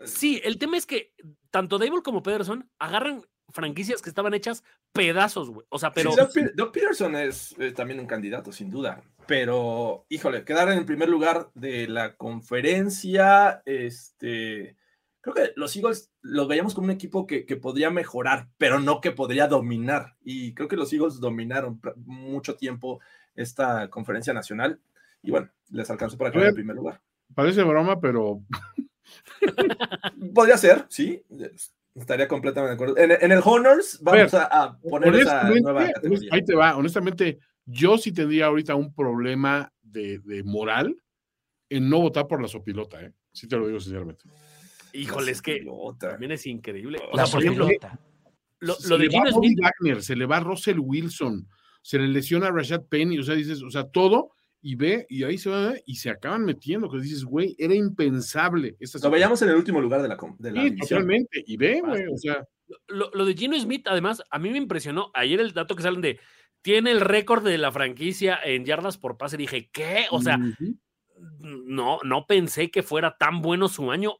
sí, 0.00 0.40
el 0.44 0.58
tema 0.58 0.76
es 0.76 0.86
que 0.86 1.12
tanto 1.50 1.78
Dable 1.78 2.02
como 2.02 2.22
Pederson 2.22 2.70
agarran 2.78 3.22
franquicias 3.50 4.02
que 4.02 4.08
estaban 4.08 4.34
hechas 4.34 4.64
pedazos, 4.92 5.50
güey. 5.50 5.66
O 5.70 5.78
sea, 5.78 5.92
pero 5.92 6.10
Sí, 6.12 6.16
Doug, 6.20 6.32
Pe- 6.32 6.52
Doug 6.54 6.72
Peterson 6.72 7.14
es 7.16 7.54
eh, 7.58 7.72
también 7.72 8.00
un 8.00 8.06
candidato, 8.06 8.52
sin 8.52 8.70
duda. 8.70 9.02
Pero, 9.26 10.06
híjole, 10.08 10.44
quedar 10.44 10.70
en 10.70 10.78
el 10.78 10.84
primer 10.84 11.08
lugar 11.08 11.50
de 11.54 11.88
la 11.88 12.14
conferencia, 12.16 13.62
este, 13.64 14.76
creo 15.20 15.34
que 15.34 15.52
los 15.56 15.74
Eagles 15.76 16.10
los 16.20 16.46
veíamos 16.48 16.74
como 16.74 16.86
un 16.86 16.90
equipo 16.90 17.26
que, 17.26 17.46
que 17.46 17.56
podría 17.56 17.90
mejorar, 17.90 18.48
pero 18.58 18.80
no 18.80 19.00
que 19.00 19.12
podría 19.12 19.46
dominar. 19.46 20.16
Y 20.22 20.52
creo 20.54 20.68
que 20.68 20.76
los 20.76 20.92
Eagles 20.92 21.20
dominaron 21.20 21.80
mucho 22.04 22.56
tiempo 22.56 23.00
esta 23.34 23.88
conferencia 23.88 24.34
nacional. 24.34 24.80
Y 25.22 25.30
bueno, 25.30 25.50
les 25.70 25.88
alcanzó 25.90 26.18
para 26.18 26.30
quedar 26.30 26.48
en 26.48 26.54
primer 26.54 26.76
lugar. 26.76 27.00
parece 27.34 27.62
broma, 27.62 27.98
pero 28.00 28.42
Podría 30.34 30.56
ser, 30.58 30.86
sí. 30.88 31.22
Estaría 31.94 32.26
completamente 32.26 32.70
de 32.70 32.74
acuerdo. 32.74 32.96
En, 32.96 33.12
en 33.12 33.32
el 33.32 33.40
Honors 33.44 33.98
vamos 34.02 34.32
ver, 34.32 34.40
a, 34.42 34.62
a 34.64 34.78
poner 34.78 35.14
esa 35.14 35.48
nueva 35.48 35.86
categoría. 35.92 36.30
ahí 36.32 36.44
te 36.44 36.54
va, 36.54 36.76
honestamente, 36.76 37.38
yo 37.66 37.96
sí 37.98 38.12
tendría 38.12 38.46
ahorita 38.46 38.74
un 38.74 38.92
problema 38.94 39.72
de, 39.80 40.18
de 40.18 40.42
moral 40.42 40.96
en 41.70 41.88
no 41.88 42.00
votar 42.00 42.26
por 42.26 42.42
la 42.42 42.48
sopilota, 42.48 43.00
¿eh? 43.00 43.12
Sí 43.32 43.46
te 43.48 43.56
lo 43.56 43.66
digo 43.66 43.80
sinceramente. 43.80 44.24
híjole, 44.92 45.32
es 45.32 45.40
que 45.42 45.64
también 45.98 46.32
es 46.32 46.46
increíble. 46.46 46.98
O 47.12 47.16
La 47.16 47.26
sea, 47.26 47.32
por 47.32 47.42
ejemplo, 47.42 47.64
sopilota. 47.64 47.98
lo, 48.60 48.74
se 48.74 48.88
lo 48.88 48.98
de 48.98 49.04
le 49.04 49.08
va 49.16 49.24
Gino 49.26 49.38
Smith, 49.38 49.58
Wagner, 49.60 50.02
se 50.02 50.16
le 50.16 50.26
va 50.26 50.40
Russell 50.40 50.78
Wilson, 50.80 51.48
se 51.82 51.98
le 51.98 52.08
lesiona 52.08 52.48
a 52.48 52.50
Rashad 52.50 52.82
Penny, 52.88 53.18
o 53.18 53.22
sea, 53.22 53.34
dices, 53.34 53.62
o 53.62 53.70
sea, 53.70 53.84
todo, 53.88 54.32
y 54.66 54.76
ve, 54.76 55.06
y 55.10 55.24
ahí 55.24 55.36
se 55.36 55.50
va, 55.50 55.74
y 55.84 55.96
se 55.96 56.08
acaban 56.08 56.42
metiendo, 56.42 56.90
que 56.90 56.96
dices, 56.96 57.22
güey, 57.22 57.54
era 57.58 57.74
impensable. 57.74 58.76
Esta 58.80 58.98
Lo 58.98 59.10
veíamos 59.10 59.42
en 59.42 59.50
el 59.50 59.56
último 59.56 59.78
lugar 59.78 60.00
de 60.00 60.08
la, 60.08 60.16
de 60.38 60.52
la 60.52 60.62
Sí, 60.62 60.76
totalmente. 60.76 61.44
Y 61.46 61.58
ve, 61.58 61.82
güey, 61.84 62.06
o 62.06 62.16
sea, 62.16 62.48
Lo, 62.88 63.10
lo 63.12 63.26
de 63.26 63.34
Gino 63.34 63.60
Smith, 63.60 63.86
además, 63.86 64.22
a 64.30 64.38
mí 64.38 64.48
me 64.48 64.56
impresionó. 64.56 65.10
Ayer 65.12 65.38
el 65.38 65.52
dato 65.52 65.76
que 65.76 65.82
salen 65.82 66.00
de 66.00 66.18
tiene 66.62 66.92
el 66.92 67.02
récord 67.02 67.44
de 67.44 67.58
la 67.58 67.72
franquicia 67.72 68.40
en 68.42 68.64
yardas 68.64 68.96
por 68.96 69.18
pase. 69.18 69.36
Dije, 69.36 69.68
¿qué? 69.70 70.06
O 70.10 70.22
sea, 70.22 70.38
no, 71.18 71.98
no 72.02 72.26
pensé 72.26 72.70
que 72.70 72.82
fuera 72.82 73.18
tan 73.18 73.42
bueno 73.42 73.68
su 73.68 73.90
año 73.90 74.16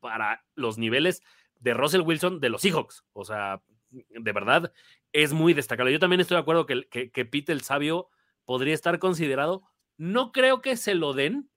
para 0.00 0.44
los 0.54 0.76
niveles 0.76 1.22
de 1.60 1.72
Russell 1.72 2.02
Wilson 2.02 2.40
de 2.40 2.50
los 2.50 2.60
Seahawks. 2.60 3.06
O 3.14 3.24
sea, 3.24 3.62
de 3.90 4.32
verdad 4.32 4.70
es 5.14 5.32
muy 5.32 5.54
destacable. 5.54 5.92
Yo 5.92 5.98
también 5.98 6.20
estoy 6.20 6.34
de 6.34 6.42
acuerdo 6.42 6.66
que, 6.66 6.86
que, 6.90 7.10
que 7.10 7.24
Pete 7.24 7.52
el 7.52 7.62
Sabio 7.62 8.10
podría 8.44 8.74
estar 8.74 8.98
considerado. 8.98 9.62
No 9.98 10.32
creo 10.32 10.62
que 10.62 10.76
se 10.76 10.94
lo 10.94 11.12
den, 11.12 11.50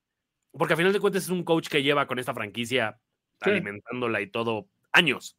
porque 0.52 0.74
a 0.74 0.78
final 0.78 0.92
de 0.94 1.00
cuentas 1.00 1.24
es 1.24 1.30
un 1.30 1.44
coach 1.44 1.70
que 1.70 1.84
lleva 1.84 2.08
con 2.08 2.20
esta 2.20 2.34
franquicia 2.34 3.00
Sí. 3.42 3.50
alimentándola 3.52 4.20
y 4.22 4.28
todo 4.28 4.68
años. 4.92 5.38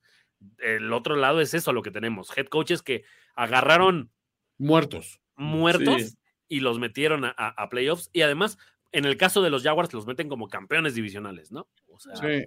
El 0.58 0.92
otro 0.92 1.14
lado 1.16 1.40
es 1.40 1.54
eso 1.54 1.72
lo 1.72 1.82
que 1.82 1.90
tenemos. 1.92 2.36
Head 2.36 2.46
coaches 2.46 2.82
que 2.82 3.04
agarraron 3.36 4.10
muertos. 4.58 5.20
muertos 5.36 6.02
Sí. 6.02 6.16
y 6.48 6.60
los 6.60 6.78
metieron 6.78 7.24
a, 7.24 7.34
a- 7.36 7.48
a 7.62 7.68
playoffs. 7.68 8.10
Y 8.12 8.22
además, 8.22 8.58
en 8.92 9.04
el 9.06 9.16
caso 9.16 9.42
de 9.42 9.50
los 9.50 9.62
Jaguars, 9.62 9.92
los 9.92 10.06
meten 10.06 10.28
como 10.28 10.48
campeones 10.48 10.94
divisionales, 10.94 11.50
¿no? 11.52 11.68
O 11.88 11.98
sea, 11.98 12.14
Sí. 12.16 12.44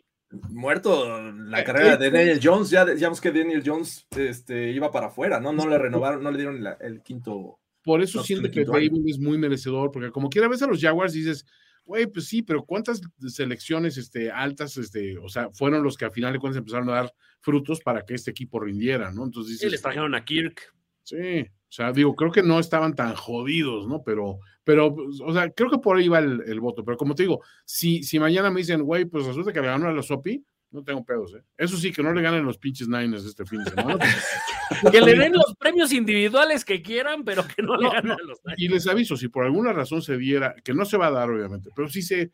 Muerto 0.50 1.32
la 1.32 1.62
Eh, 1.62 1.64
carrera 1.64 1.94
eh, 1.94 1.98
de 1.98 2.12
Daniel 2.12 2.40
Jones, 2.42 2.70
ya 2.70 2.84
decíamos 2.86 3.22
que 3.22 3.32
Daniel 3.32 3.64
Jones 3.66 4.08
este, 4.18 4.72
iba 4.72 4.92
para 4.92 5.08
afuera, 5.08 5.40
¿no? 5.40 5.54
No 5.54 5.68
le 5.68 5.78
renovaron, 5.78 6.24
no 6.24 6.32
le 6.32 6.38
dieron 6.38 6.64
la- 6.64 6.78
el 6.82 7.02
quinto. 7.04 7.60
Por 7.86 8.02
eso 8.02 8.24
siento 8.24 8.50
que. 8.50 8.66
David 8.66 8.92
es 9.08 9.20
muy 9.20 9.38
merecedor, 9.38 9.92
porque 9.92 10.10
como 10.10 10.30
quiera 10.30 10.48
ves 10.48 10.64
a 10.64 10.68
los 10.68 10.82
Jaguars 10.82 11.14
dices, 11.14 11.46
güey, 11.86 12.08
pues 12.08 12.26
sí, 12.26 12.42
pero 12.42 12.66
¿cuántas 12.66 13.00
selecciones 13.28 13.98
este, 13.98 14.32
altas, 14.32 14.76
este, 14.78 15.20
o 15.20 15.30
sea, 15.30 15.52
fueron 15.52 15.84
los 15.84 15.96
que 15.96 16.06
al 16.06 16.12
final 16.12 16.34
de 16.34 16.40
cuentas 16.40 16.58
empezaron 16.58 16.90
a 16.90 16.94
dar 16.94 17.14
frutos 17.42 17.82
para 17.82 18.04
que 18.04 18.16
este 18.16 18.32
equipo 18.32 18.60
rindiera, 18.60 19.12
¿no? 19.12 19.24
Entonces 19.24 19.60
sí, 19.60 19.66
dices, 19.66 19.72
les 19.72 19.82
trajeron 19.84 20.16
a 20.16 20.26
Kirk. 20.26 20.74
Sí, 21.04 21.42
o 21.42 21.72
sea, 21.72 21.92
digo, 21.92 22.16
creo 22.16 22.32
que 22.32 22.42
no 22.42 22.60
estaban 22.60 22.96
tan 22.96 23.14
jodidos, 23.14 23.88
¿no? 23.88 24.02
Pero, 24.04 24.40
pero, 24.64 24.96
pues, 24.96 25.22
o 25.24 25.32
sea, 25.32 25.52
creo 25.52 25.70
que 25.70 25.78
por 25.78 25.98
ahí 25.98 26.08
va 26.08 26.18
el, 26.18 26.42
el 26.48 26.60
voto. 26.60 26.84
Pero 26.84 26.98
como 26.98 27.14
te 27.14 27.22
digo, 27.22 27.42
si, 27.66 28.02
si 28.02 28.18
mañana 28.18 28.50
me 28.50 28.62
dicen, 28.62 28.82
güey, 28.82 29.06
pues 29.06 29.26
resulta 29.28 29.54
que 29.54 29.62
le 29.62 29.68
ganaron 29.68 29.94
a 29.94 29.96
los 29.96 30.08
Sopi, 30.08 30.44
no 30.76 30.84
tengo 30.84 31.04
pedos, 31.04 31.34
¿eh? 31.36 31.44
Eso 31.58 31.78
sí, 31.78 31.92
que 31.92 32.04
no 32.04 32.14
le 32.14 32.22
ganen 32.22 32.46
los 32.46 32.58
pinches 32.58 32.88
Niners 32.88 33.26
este 33.26 33.46
fin 33.46 33.64
de 33.64 33.72
semana. 33.72 33.98
Que 34.92 35.00
le 35.00 35.14
den 35.16 35.34
los 35.34 35.56
premios 35.60 35.94
individuales 35.94 36.66
que 36.66 36.82
quieran, 36.82 37.24
pero 37.24 37.46
que 37.48 37.62
no, 37.62 37.78
le 37.78 37.88
ganen 37.88 38.08
no, 38.10 38.14
a 38.14 38.18
los 38.28 38.40
y 38.58 38.68
les 38.68 38.88
aviso, 38.88 39.16
si 39.16 39.28
por 39.28 39.46
alguna 39.46 39.72
razón 39.74 40.02
se 40.02 40.18
diera, 40.18 40.56
que 40.64 40.74
no 40.74 40.86
se 40.86 40.98
va 40.98 41.08
a 41.08 41.12
dar, 41.12 41.30
obviamente, 41.30 41.70
pero 41.76 41.88
si 41.88 42.02
se 42.02 42.32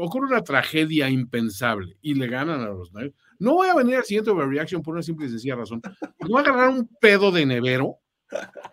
ocurre 0.00 0.26
una 0.26 0.42
tragedia 0.42 1.08
impensable 1.08 1.96
y 2.02 2.14
le 2.14 2.26
ganan 2.26 2.60
a 2.60 2.68
los 2.68 2.92
Niners, 2.92 3.14
no 3.38 3.54
voy 3.54 3.68
a 3.68 3.74
venir 3.74 3.96
al 3.96 4.04
siguiente 4.04 4.30
overreaction 4.30 4.82
por 4.82 4.94
una 4.94 5.02
simple 5.02 5.26
y 5.26 5.30
sencilla 5.30 5.56
razón. 5.56 5.80
Voy 6.20 6.38
a 6.38 6.40
agarrar 6.48 6.70
un 6.70 6.88
pedo 7.00 7.30
de 7.30 7.46
nevero 7.46 7.96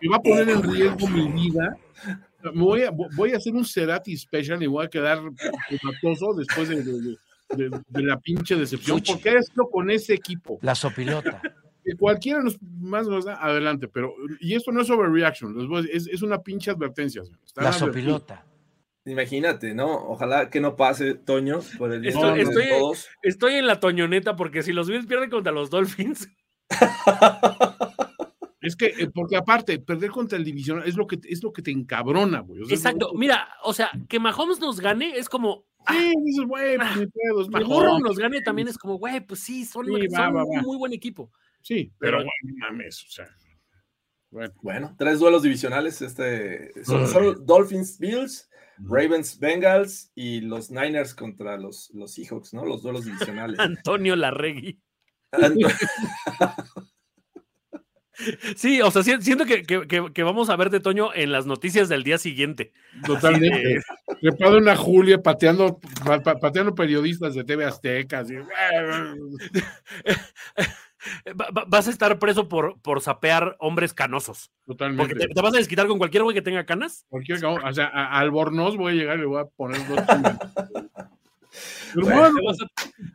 y 0.00 0.08
va 0.08 0.16
a 0.16 0.22
poner 0.22 0.48
en 0.48 0.62
riesgo 0.62 1.06
mi 1.08 1.28
vida. 1.32 1.76
Me 2.42 2.50
voy, 2.62 2.82
a, 2.82 2.90
voy 2.90 3.32
a 3.32 3.36
hacer 3.36 3.54
un 3.54 3.64
Cerati 3.64 4.16
special 4.16 4.62
y 4.62 4.66
voy 4.66 4.86
a 4.86 4.88
quedar 4.88 5.18
comatoso 5.80 6.34
después 6.34 6.68
de, 6.68 6.82
de- 6.82 7.00
de- 7.00 7.16
de 7.56 8.02
la 8.02 8.18
pinche 8.18 8.56
decepción. 8.56 8.98
Fuchi. 8.98 9.12
porque 9.12 9.36
esto 9.36 9.68
con 9.70 9.90
ese 9.90 10.14
equipo? 10.14 10.58
La 10.62 10.74
sopilota. 10.74 11.40
que 11.84 11.94
cualquiera 11.96 12.42
nos 12.42 12.58
más 12.62 13.06
nos 13.08 13.24
da 13.24 13.42
adelante, 13.42 13.88
pero 13.88 14.12
y 14.40 14.54
esto 14.54 14.70
no 14.70 14.82
es 14.82 14.90
overreaction, 14.90 15.56
es, 15.92 16.06
es 16.06 16.22
una 16.22 16.38
pinche 16.42 16.70
advertencia. 16.70 17.22
La 17.56 17.72
sopilota. 17.72 18.44
Imagínate, 19.06 19.74
¿no? 19.74 19.90
Ojalá 20.08 20.50
que 20.50 20.60
no 20.60 20.76
pase, 20.76 21.14
Toño, 21.14 21.60
por 21.78 21.90
el 21.92 22.04
Estoy- 22.04 22.34
de 22.36 22.42
estoy- 22.42 22.68
todos. 22.68 23.08
Estoy 23.22 23.54
en 23.54 23.66
la 23.66 23.80
toñoneta 23.80 24.36
porque 24.36 24.62
si 24.62 24.72
los 24.74 24.88
Bills 24.90 25.06
pierden 25.06 25.30
contra 25.30 25.52
los 25.52 25.70
Dolphins, 25.70 26.28
Es 28.60 28.76
que, 28.76 28.86
eh, 28.86 29.10
porque 29.14 29.36
aparte, 29.36 29.78
perder 29.78 30.10
contra 30.10 30.36
el 30.36 30.44
divisional 30.44 30.86
es 30.86 30.96
lo 30.96 31.06
que, 31.06 31.18
es 31.24 31.42
lo 31.42 31.52
que 31.52 31.62
te 31.62 31.70
encabrona, 31.70 32.40
güey. 32.40 32.60
O 32.62 32.66
sea, 32.66 32.74
es 32.74 32.80
exacto. 32.80 33.12
Mira, 33.14 33.48
o 33.64 33.72
sea, 33.72 33.90
que 34.08 34.20
Mahomes 34.20 34.60
nos 34.60 34.80
gane 34.80 35.16
es 35.16 35.28
como. 35.28 35.64
ah, 35.86 35.94
Sí, 35.94 36.12
dices, 36.24 36.44
güey, 36.46 36.76
pues, 36.76 36.96
ni 36.98 37.06
pedo, 37.06 37.40
es 37.42 37.48
que. 37.48 37.64
Burrow 37.64 37.98
nos 38.00 38.18
gane 38.18 38.42
también 38.42 38.68
es 38.68 38.76
como, 38.76 38.98
güey, 38.98 39.20
pues 39.20 39.40
sí, 39.40 39.64
son, 39.64 39.86
Sí, 39.86 39.92
son 40.10 40.20
va, 40.20 40.30
va, 40.30 40.44
un 40.44 40.58
va. 40.58 40.62
muy 40.62 40.76
buen 40.76 40.92
equipo. 40.92 41.32
Sí, 41.62 41.90
pero, 41.98 42.18
Pero- 42.18 42.28
bueno, 42.28 42.30
no 42.44 42.66
mames, 42.66 43.04
o 43.04 43.10
sea. 43.10 43.26
Bueno, 44.30 44.52
Bueno, 44.62 44.94
tres 44.98 45.18
duelos 45.18 45.42
divisionales. 45.42 46.00
Este, 46.02 46.70
son, 46.84 47.06
son 47.08 47.44
Dolphins, 47.44 47.98
Bills, 47.98 48.48
Ravens, 48.78 49.38
Bengals 49.40 50.12
y 50.14 50.40
los 50.42 50.70
Niners 50.70 51.14
contra 51.14 51.56
los, 51.56 51.90
los 51.94 52.12
Seahawks, 52.14 52.54
¿no? 52.54 52.64
Los 52.64 52.82
duelos 52.82 53.04
divisionales. 53.06 53.58
Antonio 53.58 54.14
Larregui. 54.16 54.78
Sí, 58.56 58.80
o 58.82 58.90
sea, 58.90 59.02
si- 59.02 59.20
siento 59.22 59.44
que, 59.46 59.62
que- 59.62 60.22
vamos 60.22 60.50
a 60.50 60.56
ver 60.56 60.68
de 60.70 60.80
Toño 60.80 61.10
en 61.14 61.32
las 61.32 61.46
noticias 61.46 61.88
del 61.88 62.02
día 62.04 62.18
siguiente. 62.18 62.72
totalmente. 63.06 63.80
Trepado 64.20 64.58
una 64.58 64.76
Julia 64.76 65.22
pateando, 65.22 65.78
pa- 66.04 66.20
pa- 66.20 66.38
pateando 66.38 66.74
periodistas 66.74 67.34
de 67.34 67.44
TV 67.44 67.64
Azteca. 67.64 68.18
así, 68.20 68.34
vas 71.66 71.88
a 71.88 71.90
estar 71.90 72.18
preso 72.18 72.48
por, 72.48 72.78
por 72.80 73.00
sapear 73.00 73.56
hombres 73.58 73.94
canosos. 73.94 74.50
Porque 74.66 74.78
Totalmente. 74.78 75.14
te, 75.14 75.28
te 75.28 75.40
vas 75.42 75.54
a 75.54 75.58
desquitar 75.58 75.86
con 75.86 75.98
cualquier 75.98 76.22
güey 76.24 76.34
que 76.34 76.42
tenga 76.42 76.64
canas. 76.66 77.06
Cualquier 77.08 77.42
o 77.44 77.72
sea, 77.72 77.86
a, 77.86 78.16
a 78.16 78.18
Albornoz 78.18 78.76
voy 78.76 78.92
a 78.92 78.96
llegar 78.96 79.16
y 79.16 79.20
le 79.20 79.26
voy 79.26 79.40
a 79.40 79.44
poner 79.46 79.80
dos. 79.88 79.98
Bueno, 81.96 82.30
Te 82.32 82.46
vas, 82.46 82.58
a, 82.62 82.66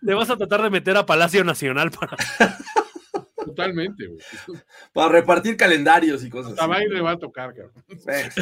te 0.06 0.14
vas 0.14 0.30
a 0.30 0.36
tratar 0.36 0.62
de 0.62 0.70
meter 0.70 0.98
a 0.98 1.06
Palacio 1.06 1.42
Nacional 1.46 1.90
para. 1.92 2.18
Totalmente, 3.46 4.08
güey. 4.08 4.20
para 4.94 5.10
repartir 5.10 5.58
calendarios 5.58 6.24
y 6.24 6.30
cosas. 6.30 6.52
Hasta 6.52 6.64
así. 6.64 6.72
baile 6.72 6.96
le 6.96 7.02
va 7.02 7.12
a 7.12 7.20
tocar, 7.20 7.54
cabrón. 7.54 7.84
Venga. 8.06 8.34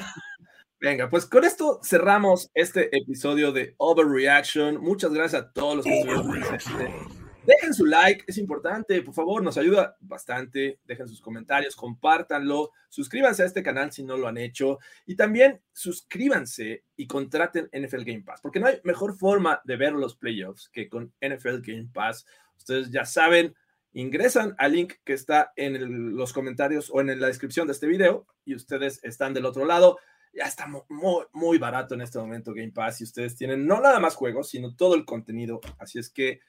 Venga, 0.79 1.09
pues 1.09 1.25
con 1.25 1.45
esto 1.45 1.79
cerramos 1.81 2.51
este 2.53 2.93
episodio 2.95 3.53
de 3.53 3.73
Overreaction. 3.77 4.81
Muchas 4.81 5.13
gracias 5.13 5.41
a 5.41 5.51
todos 5.53 5.77
los 5.77 5.85
que 5.85 5.97
estuvieron. 5.97 7.13
Dejen 7.45 7.73
su 7.73 7.85
like, 7.85 8.23
es 8.27 8.37
importante, 8.37 9.01
por 9.01 9.13
favor, 9.13 9.43
nos 9.43 9.57
ayuda 9.57 9.97
bastante. 9.99 10.79
Dejen 10.85 11.07
sus 11.07 11.21
comentarios, 11.21 11.75
compártanlo, 11.75 12.71
suscríbanse 12.87 13.43
a 13.43 13.45
este 13.45 13.63
canal 13.63 13.91
si 13.91 14.03
no 14.03 14.15
lo 14.17 14.27
han 14.27 14.37
hecho 14.37 14.79
y 15.05 15.15
también 15.15 15.61
suscríbanse 15.73 16.83
y 16.95 17.07
contraten 17.07 17.69
NFL 17.73 18.03
Game 18.03 18.23
Pass, 18.23 18.39
porque 18.41 18.59
no 18.59 18.67
hay 18.67 18.79
mejor 18.83 19.17
forma 19.17 19.61
de 19.65 19.75
ver 19.75 19.93
los 19.93 20.15
playoffs 20.15 20.69
que 20.69 20.87
con 20.87 21.13
NFL 21.21 21.61
Game 21.61 21.89
Pass. 21.93 22.25
Ustedes 22.57 22.91
ya 22.91 23.03
saben, 23.03 23.53
ingresan 23.93 24.55
al 24.57 24.71
link 24.73 24.93
que 25.03 25.13
está 25.13 25.53
en 25.55 25.75
el- 25.75 26.15
los 26.15 26.33
comentarios 26.33 26.89
o 26.91 27.01
en 27.01 27.19
la 27.19 27.27
descripción 27.27 27.67
de 27.67 27.73
este 27.73 27.87
video 27.87 28.25
y 28.45 28.55
ustedes 28.55 29.03
están 29.03 29.33
del 29.33 29.45
otro 29.45 29.65
lado. 29.65 29.99
Ya 30.33 30.45
está 30.45 30.67
mu- 30.67 30.83
muy, 30.89 31.25
muy 31.31 31.57
barato 31.59 31.93
en 31.93 32.01
este 32.01 32.17
momento 32.17 32.53
Game 32.53 32.71
Pass 32.71 33.01
y 33.01 33.03
ustedes 33.03 33.35
tienen 33.35 33.67
no 33.67 33.79
nada 33.81 33.99
más 33.99 34.15
juegos, 34.15 34.49
sino 34.49 34.75
todo 34.75 34.95
el 34.95 35.05
contenido. 35.05 35.61
Así 35.77 35.99
es 35.99 36.09
que, 36.09 36.39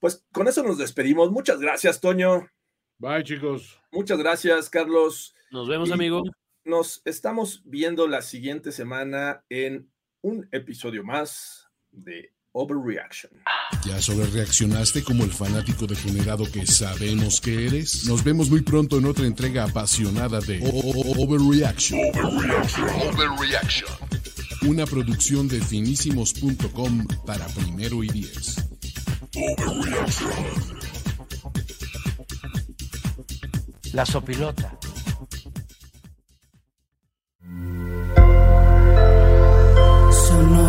pues 0.00 0.26
con 0.32 0.48
eso 0.48 0.62
nos 0.64 0.76
despedimos. 0.78 1.30
Muchas 1.30 1.60
gracias, 1.60 2.00
Toño. 2.00 2.48
Bye, 2.98 3.22
chicos. 3.22 3.80
Muchas 3.92 4.18
gracias, 4.18 4.68
Carlos. 4.68 5.36
Nos 5.52 5.68
vemos, 5.68 5.88
Y 5.88 5.92
amigo. 5.92 6.24
Nos 6.64 7.00
estamos 7.04 7.62
viendo 7.64 8.08
la 8.08 8.22
siguiente 8.22 8.72
semana 8.72 9.44
en 9.48 9.90
un 10.20 10.48
episodio 10.50 11.04
más 11.04 11.68
de 11.92 12.34
Overreaction. 12.60 13.30
¿Ya 13.84 14.02
sobrereaccionaste 14.02 15.04
como 15.04 15.22
el 15.22 15.30
fanático 15.30 15.86
degenerado 15.86 16.44
que 16.50 16.66
sabemos 16.66 17.40
que 17.40 17.66
eres? 17.66 18.04
Nos 18.06 18.24
vemos 18.24 18.50
muy 18.50 18.62
pronto 18.62 18.98
en 18.98 19.06
otra 19.06 19.26
entrega 19.26 19.62
apasionada 19.62 20.40
de 20.40 20.58
Overreaction. 20.64 22.00
Overreaction. 22.20 22.88
Overreaction. 23.14 23.88
Una 24.66 24.86
producción 24.86 25.46
de 25.46 25.60
finísimos.com 25.60 27.06
para 27.24 27.46
primero 27.46 28.02
y 28.02 28.08
diez. 28.08 28.56
Overreaction. 29.36 30.30
La 33.92 34.04
sopilota. 34.04 34.76
Sonora. 40.26 40.67